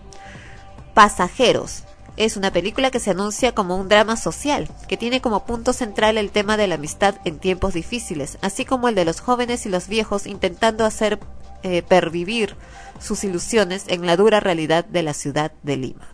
Pasajeros. 0.93 1.84
Es 2.18 2.35
una 2.35 2.51
película 2.51 2.91
que 2.91 2.99
se 2.99 3.11
anuncia 3.11 3.53
como 3.53 3.77
un 3.77 3.88
drama 3.88 4.18
social, 4.18 4.69
que 4.88 4.97
tiene 4.97 5.22
como 5.22 5.45
punto 5.45 5.72
central 5.72 6.18
el 6.18 6.31
tema 6.31 6.57
de 6.57 6.68
la 6.68 6.76
amistad 6.76 7.15
en 7.23 7.39
tiempos 7.39 7.73
difíciles, 7.73 8.38
así 8.41 8.65
como 8.65 8.89
el 8.89 8.95
de 8.95 9.05
los 9.05 9.22
jóvenes 9.22 9.65
y 9.65 9.69
los 9.69 9.88
viejos 9.88 10.27
intentando 10.27 10.85
hacer 10.85 11.19
eh, 11.63 11.81
pervivir 11.81 12.55
sus 12.99 13.23
ilusiones 13.23 13.85
en 13.88 14.05
la 14.05 14.18
dura 14.18 14.39
realidad 14.39 14.84
de 14.84 15.03
la 15.03 15.13
ciudad 15.13 15.51
de 15.63 15.77
Lima. 15.77 16.07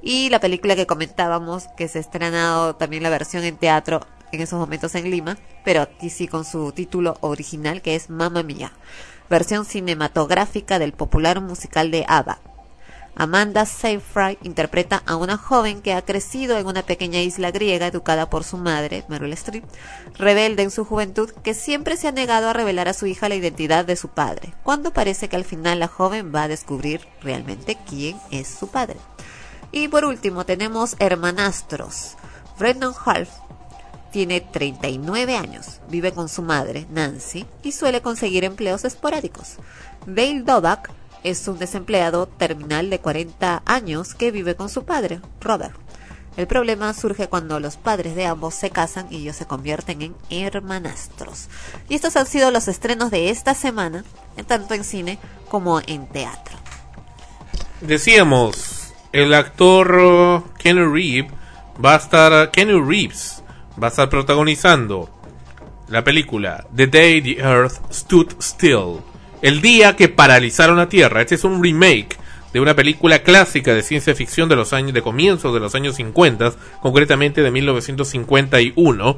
Y 0.00 0.30
la 0.30 0.40
película 0.40 0.76
que 0.76 0.86
comentábamos, 0.86 1.64
que 1.76 1.88
se 1.88 1.98
ha 1.98 2.00
estrenado 2.00 2.76
también 2.76 3.02
la 3.02 3.10
versión 3.10 3.44
en 3.44 3.56
teatro 3.56 4.00
en 4.32 4.40
esos 4.40 4.58
momentos 4.58 4.94
en 4.94 5.10
Lima, 5.10 5.36
pero 5.64 5.88
sí 6.08 6.28
con 6.28 6.44
su 6.44 6.72
título 6.72 7.16
original 7.20 7.82
que 7.82 7.94
es 7.94 8.10
Mamma 8.10 8.42
Mía, 8.42 8.72
versión 9.28 9.64
cinematográfica 9.64 10.78
del 10.78 10.92
popular 10.92 11.40
musical 11.40 11.90
de 11.90 12.04
ABBA. 12.08 12.40
Amanda 13.18 13.64
Seyfried 13.64 14.36
interpreta 14.42 15.02
a 15.06 15.16
una 15.16 15.38
joven 15.38 15.80
que 15.80 15.94
ha 15.94 16.02
crecido 16.02 16.58
en 16.58 16.66
una 16.66 16.82
pequeña 16.82 17.20
isla 17.20 17.50
griega 17.50 17.86
educada 17.86 18.28
por 18.28 18.44
su 18.44 18.58
madre, 18.58 19.04
Meryl 19.08 19.32
Streep, 19.32 19.64
rebelde 20.18 20.62
en 20.62 20.70
su 20.70 20.84
juventud 20.84 21.30
que 21.42 21.54
siempre 21.54 21.96
se 21.96 22.08
ha 22.08 22.12
negado 22.12 22.50
a 22.50 22.52
revelar 22.52 22.88
a 22.88 22.92
su 22.92 23.06
hija 23.06 23.30
la 23.30 23.34
identidad 23.34 23.86
de 23.86 23.96
su 23.96 24.08
padre, 24.08 24.52
cuando 24.62 24.92
parece 24.92 25.28
que 25.28 25.36
al 25.36 25.46
final 25.46 25.78
la 25.78 25.88
joven 25.88 26.30
va 26.34 26.42
a 26.42 26.48
descubrir 26.48 27.08
realmente 27.22 27.78
quién 27.88 28.18
es 28.30 28.48
su 28.48 28.68
padre. 28.68 28.98
Y 29.72 29.88
por 29.88 30.04
último 30.04 30.44
tenemos 30.44 30.94
Hermanastros. 30.98 32.16
Brendan 32.58 32.92
Half 33.02 33.30
tiene 34.12 34.42
39 34.42 35.36
años, 35.36 35.80
vive 35.88 36.12
con 36.12 36.28
su 36.28 36.42
madre, 36.42 36.86
Nancy, 36.90 37.46
y 37.62 37.72
suele 37.72 38.02
conseguir 38.02 38.44
empleos 38.44 38.84
esporádicos. 38.84 39.56
Dale 40.06 40.42
Doback 40.42 40.90
es 41.24 41.46
un 41.48 41.58
desempleado 41.58 42.26
terminal 42.26 42.90
de 42.90 43.00
40 43.00 43.62
años 43.64 44.14
que 44.14 44.30
vive 44.30 44.54
con 44.54 44.68
su 44.68 44.84
padre, 44.84 45.20
Robert. 45.40 45.76
El 46.36 46.46
problema 46.46 46.92
surge 46.92 47.28
cuando 47.28 47.60
los 47.60 47.76
padres 47.76 48.14
de 48.14 48.26
ambos 48.26 48.54
se 48.54 48.70
casan 48.70 49.06
y 49.10 49.22
ellos 49.22 49.36
se 49.36 49.46
convierten 49.46 50.02
en 50.02 50.14
hermanastros. 50.28 51.48
Y 51.88 51.94
estos 51.94 52.16
han 52.16 52.26
sido 52.26 52.50
los 52.50 52.68
estrenos 52.68 53.10
de 53.10 53.30
esta 53.30 53.54
semana, 53.54 54.04
tanto 54.46 54.74
en 54.74 54.84
cine 54.84 55.18
como 55.48 55.80
en 55.86 56.06
teatro. 56.06 56.56
Decíamos, 57.80 58.92
el 59.12 59.32
actor 59.32 59.96
uh, 59.96 60.44
Kenny 60.58 60.84
Reeves 60.84 61.32
va 61.82 61.94
a 61.94 61.96
estar, 61.96 62.50
Kenny 62.50 62.78
Reeves 62.80 63.42
va 63.82 63.86
a 63.86 63.90
estar 63.90 64.10
protagonizando 64.10 65.10
la 65.88 66.04
película 66.04 66.66
The 66.74 66.86
Day 66.86 67.22
the 67.22 67.40
Earth 67.40 67.92
Stood 67.92 68.34
Still, 68.40 69.00
el 69.42 69.60
día 69.60 69.96
que 69.96 70.08
paralizaron 70.08 70.76
la 70.76 70.88
Tierra. 70.88 71.20
Este 71.20 71.34
es 71.34 71.44
un 71.44 71.62
remake 71.62 72.16
de 72.52 72.60
una 72.60 72.74
película 72.74 73.18
clásica 73.18 73.74
de 73.74 73.82
ciencia 73.82 74.14
ficción 74.14 74.48
de 74.48 74.56
los 74.56 74.72
años 74.72 74.94
de 74.94 75.02
comienzos 75.02 75.52
de 75.52 75.60
los 75.60 75.74
años 75.74 75.96
50, 75.96 76.54
concretamente 76.80 77.42
de 77.42 77.50
1951, 77.50 79.16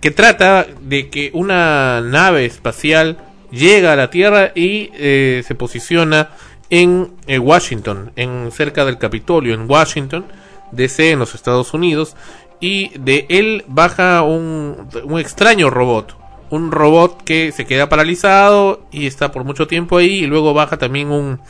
que 0.00 0.10
trata 0.10 0.66
de 0.80 1.10
que 1.10 1.30
una 1.34 2.00
nave 2.00 2.46
espacial 2.46 3.18
llega 3.50 3.92
a 3.92 3.96
la 3.96 4.10
Tierra 4.10 4.52
y 4.54 4.90
eh, 4.94 5.42
se 5.46 5.54
posiciona 5.54 6.30
en 6.70 7.12
eh, 7.26 7.38
Washington, 7.38 8.12
en 8.16 8.50
cerca 8.52 8.84
del 8.84 8.98
Capitolio, 8.98 9.54
en 9.54 9.68
Washington, 9.68 10.26
DC, 10.72 11.10
en 11.10 11.18
los 11.18 11.34
Estados 11.34 11.74
Unidos, 11.74 12.16
y 12.60 12.96
de 12.98 13.26
él 13.28 13.64
baja 13.68 14.22
un, 14.22 14.88
un 15.04 15.20
extraño 15.20 15.70
robot, 15.70 16.16
un 16.50 16.70
robot 16.72 17.22
que 17.22 17.52
se 17.52 17.66
queda 17.66 17.88
paralizado 17.88 18.86
y 18.90 19.06
está 19.06 19.32
por 19.32 19.44
mucho 19.44 19.66
tiempo 19.66 19.98
ahí 19.98 20.24
y 20.24 20.26
luego 20.26 20.54
baja 20.54 20.76
también 20.76 21.10
un 21.10 21.40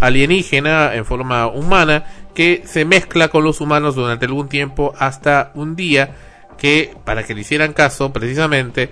alienígena 0.00 0.94
en 0.94 1.04
forma 1.04 1.46
humana 1.46 2.04
que 2.34 2.62
se 2.66 2.84
mezcla 2.84 3.28
con 3.28 3.44
los 3.44 3.60
humanos 3.60 3.94
durante 3.94 4.26
algún 4.26 4.48
tiempo 4.48 4.94
hasta 4.98 5.52
un 5.54 5.74
día 5.74 6.14
que, 6.58 6.94
para 7.04 7.24
que 7.24 7.34
le 7.34 7.40
hicieran 7.40 7.72
caso, 7.72 8.12
precisamente, 8.12 8.90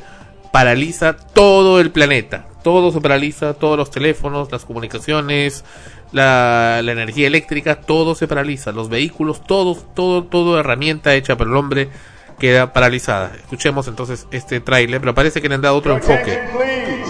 paraliza 0.52 1.16
todo 1.16 1.80
el 1.80 1.90
planeta. 1.90 2.46
Todo 2.62 2.90
se 2.90 3.00
paraliza, 3.00 3.54
todos 3.54 3.76
los 3.76 3.90
teléfonos, 3.90 4.50
las 4.50 4.64
comunicaciones, 4.64 5.64
la, 6.12 6.80
la 6.82 6.92
energía 6.92 7.26
eléctrica, 7.26 7.80
todo 7.82 8.14
se 8.14 8.26
paraliza. 8.26 8.72
Los 8.72 8.88
vehículos, 8.88 9.44
todo, 9.46 9.74
todo, 9.74 10.24
todo 10.24 10.58
herramienta 10.58 11.14
hecha 11.14 11.36
por 11.36 11.46
el 11.46 11.56
hombre 11.56 11.90
queda 12.38 12.72
paralizada. 12.72 13.32
Escuchemos 13.36 13.88
entonces 13.88 14.26
este 14.30 14.60
tráiler, 14.60 15.00
pero 15.00 15.14
parece 15.14 15.40
que 15.40 15.48
le 15.48 15.54
han 15.54 15.62
dado 15.62 15.76
otro 15.76 15.94
enfoque 15.94 16.40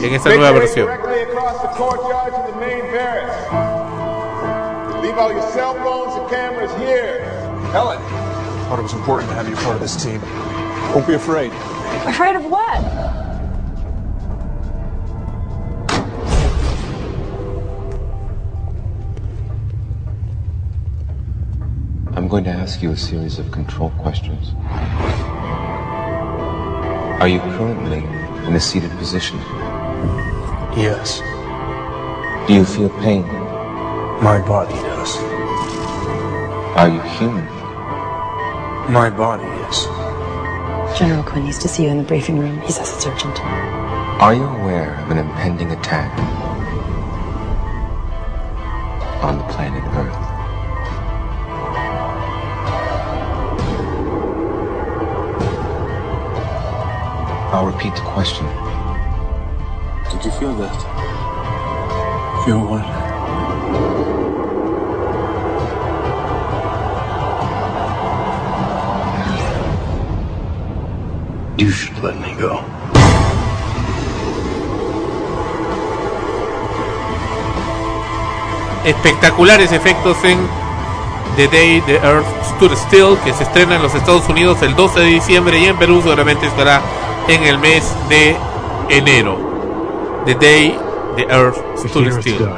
en 0.03 0.15
esta 0.15 0.29
nueva 0.35 0.53
versión. 0.53 0.89
Leave 5.03 5.19
all 5.19 5.33
your 5.33 5.43
cell 5.53 5.75
phones 5.83 6.15
and 6.17 6.29
cameras 6.31 6.73
here. 6.79 7.21
Helen. 7.73 7.99
I 7.99 8.69
thought 8.69 8.79
it 8.79 8.83
was 8.83 8.95
important 8.95 9.29
to 9.31 9.37
have 9.37 9.49
you 9.49 9.55
part 9.57 9.77
of 9.77 9.81
this 9.81 9.97
team. 10.03 10.21
Don't 10.93 11.07
be 11.07 11.15
afraid. 11.15 11.53
Afraid 12.07 12.37
of 12.37 12.45
what? 12.47 13.24
I'm 22.17 22.29
going 22.29 22.45
to 22.45 22.51
ask 22.51 22.81
you 22.81 22.93
a 22.93 22.97
series 22.97 23.41
of 23.41 23.51
control 23.51 23.91
questions. 23.99 24.53
Are 27.21 27.27
you 27.27 27.41
currently 27.41 28.05
in 28.47 28.55
a 28.55 28.61
seated 28.61 28.93
position? 28.93 29.37
Yes. 30.77 31.19
Do 32.47 32.55
you 32.55 32.65
feel 32.65 32.89
pain? 33.01 33.23
My 34.23 34.41
body 34.47 34.75
does. 34.75 35.17
Are 36.77 36.89
you 36.89 37.01
human? 37.19 37.47
My 38.93 39.11
body 39.11 39.43
is. 39.67 39.85
General 40.97 41.25
Quinn 41.25 41.47
needs 41.47 41.59
to 41.59 41.69
see 41.69 41.83
you 41.83 41.91
in 41.91 41.99
the 41.99 42.05
briefing 42.05 42.39
room. 42.39 42.61
He 42.61 42.71
says 42.71 42.95
it's 42.95 43.05
urgent. 43.05 43.41
Are 44.23 44.35
you 44.35 44.45
aware 44.45 44.95
of 45.01 45.11
an 45.11 45.19
impending 45.19 45.73
attack 45.73 46.17
on 49.25 49.39
the 49.39 49.45
planet 49.53 49.83
Earth? 49.97 50.24
I'll 57.55 57.67
repeat 57.67 57.95
the 57.95 58.01
question. 58.01 58.45
Did 60.11 60.25
you 60.25 60.33
feel 60.33 60.55
that? 60.57 60.75
Feel 62.45 62.59
what? 62.59 62.85
You 71.57 71.71
should 71.71 71.97
let 72.03 72.17
me 72.21 72.35
go. 72.41 72.61
espectaculares 78.85 79.71
efectos 79.71 80.17
en 80.25 80.39
The 81.37 81.47
Day 81.47 81.81
the 81.83 81.97
Earth 81.99 82.27
Stood 82.57 82.73
Still, 82.77 83.17
que 83.25 83.33
se 83.33 83.45
estrena 83.45 83.77
en 83.77 83.83
los 83.83 83.95
Estados 83.95 84.29
Unidos 84.29 84.61
el 84.63 84.75
12 84.75 85.01
de 85.01 85.07
diciembre 85.07 85.59
y 85.61 85.67
en 85.67 85.77
Perú 85.77 86.03
seguramente 86.03 86.47
estará 86.47 86.83
en 87.29 87.43
el 87.45 87.59
mes 87.59 87.95
de 88.09 88.37
enero. 88.91 90.23
The 90.27 90.35
Day 90.35 90.79
the 91.17 91.23
Earth 91.23 91.57
Stood 91.79 92.11
Still. 92.21 92.49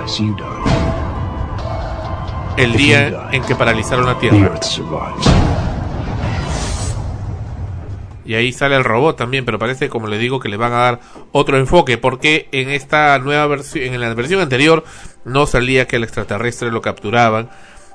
El 2.57 2.73
día 2.73 3.29
en 3.33 3.43
que 3.43 3.55
paralizaron 3.55 4.07
la 4.07 4.19
Tierra. 4.19 4.59
Y 8.25 8.35
ahí 8.35 8.53
sale 8.53 8.75
el 8.75 8.83
robot 8.83 9.17
también, 9.17 9.45
pero 9.45 9.59
parece, 9.59 9.89
como 9.89 10.09
le 10.09 10.19
digo, 10.19 10.41
que 10.41 10.49
le 10.49 10.57
van 10.57 10.73
a 10.73 10.77
dar 10.77 11.01
otro 11.31 11.59
enfoque, 11.59 11.97
porque 11.97 12.49
en 12.51 12.71
esta 12.71 13.17
nueva 13.21 13.47
versión, 13.47 13.85
en 13.95 14.01
la 14.01 14.13
versión 14.15 14.41
anterior, 14.41 14.85
no 15.25 15.47
salía 15.47 15.87
que 15.87 15.97
el 15.97 16.03
extraterrestre 16.03 16.73
lo 16.73 16.83
capturaban, 16.83 17.51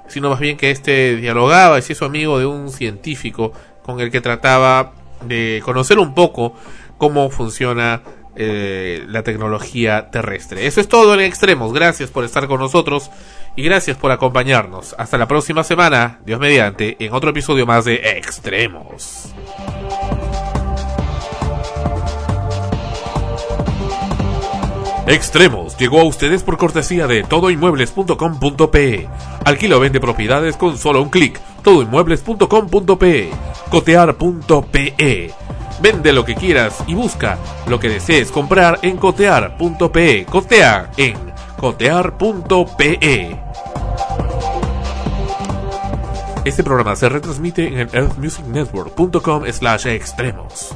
sino 0.07 0.29
más 0.29 0.39
bien 0.39 0.55
que 0.55 0.71
este 0.71 1.17
dialogaba 1.17 1.79
y 1.79 1.81
se 1.81 1.93
hizo 1.93 2.05
amigo 2.05 2.39
de 2.39 2.45
un 2.45 2.69
científico 2.69 3.51
con 3.83 3.99
el 3.99 4.09
que 4.09 4.21
trataba 4.21 4.93
de 5.23 5.61
conocer 5.63 5.99
un 5.99 6.13
poco 6.13 6.53
cómo 6.97 7.29
funciona 7.29 8.01
eh, 8.35 9.03
la 9.07 9.23
tecnología 9.23 10.09
terrestre. 10.09 10.65
Eso 10.65 10.79
es 10.79 10.87
todo 10.87 11.13
en 11.13 11.19
extremos. 11.19 11.73
Gracias 11.73 12.09
por 12.09 12.23
estar 12.23 12.47
con 12.47 12.59
nosotros 12.59 13.11
y 13.55 13.63
gracias 13.63 13.97
por 13.97 14.11
acompañarnos. 14.11 14.95
Hasta 14.97 15.17
la 15.17 15.27
próxima 15.27 15.63
semana, 15.63 16.19
Dios 16.25 16.39
mediante, 16.39 16.95
en 17.03 17.13
otro 17.13 17.31
episodio 17.31 17.65
más 17.65 17.85
de 17.85 17.95
Extremos. 17.95 19.33
Extremos 25.07 25.77
llegó 25.77 25.99
a 25.99 26.03
ustedes 26.03 26.43
por 26.43 26.57
cortesía 26.57 27.07
de 27.07 27.23
todoinmuebles.com.pe. 27.23 29.09
Alquila 29.45 29.77
o 29.77 29.79
vende 29.79 29.99
propiedades 29.99 30.55
con 30.55 30.77
solo 30.77 31.01
un 31.01 31.09
clic. 31.09 31.39
Todoinmuebles.com.pe. 31.63 33.31
Cotear.pe. 33.69 35.33
Vende 35.81 36.13
lo 36.13 36.23
que 36.23 36.35
quieras 36.35 36.83
y 36.85 36.93
busca 36.93 37.39
lo 37.67 37.79
que 37.79 37.89
desees 37.89 38.31
comprar 38.31 38.79
en 38.83 38.97
cotear.pe. 38.97 40.25
Cotea 40.29 40.91
en 40.97 41.17
cotear.pe. 41.57 43.39
Este 46.45 46.63
programa 46.63 46.95
se 46.95 47.09
retransmite 47.09 47.67
en 47.67 47.79
el 47.79 47.89
earthmusicnetwork.com 47.93 49.43
slash 49.51 49.87
extremos. 49.87 50.75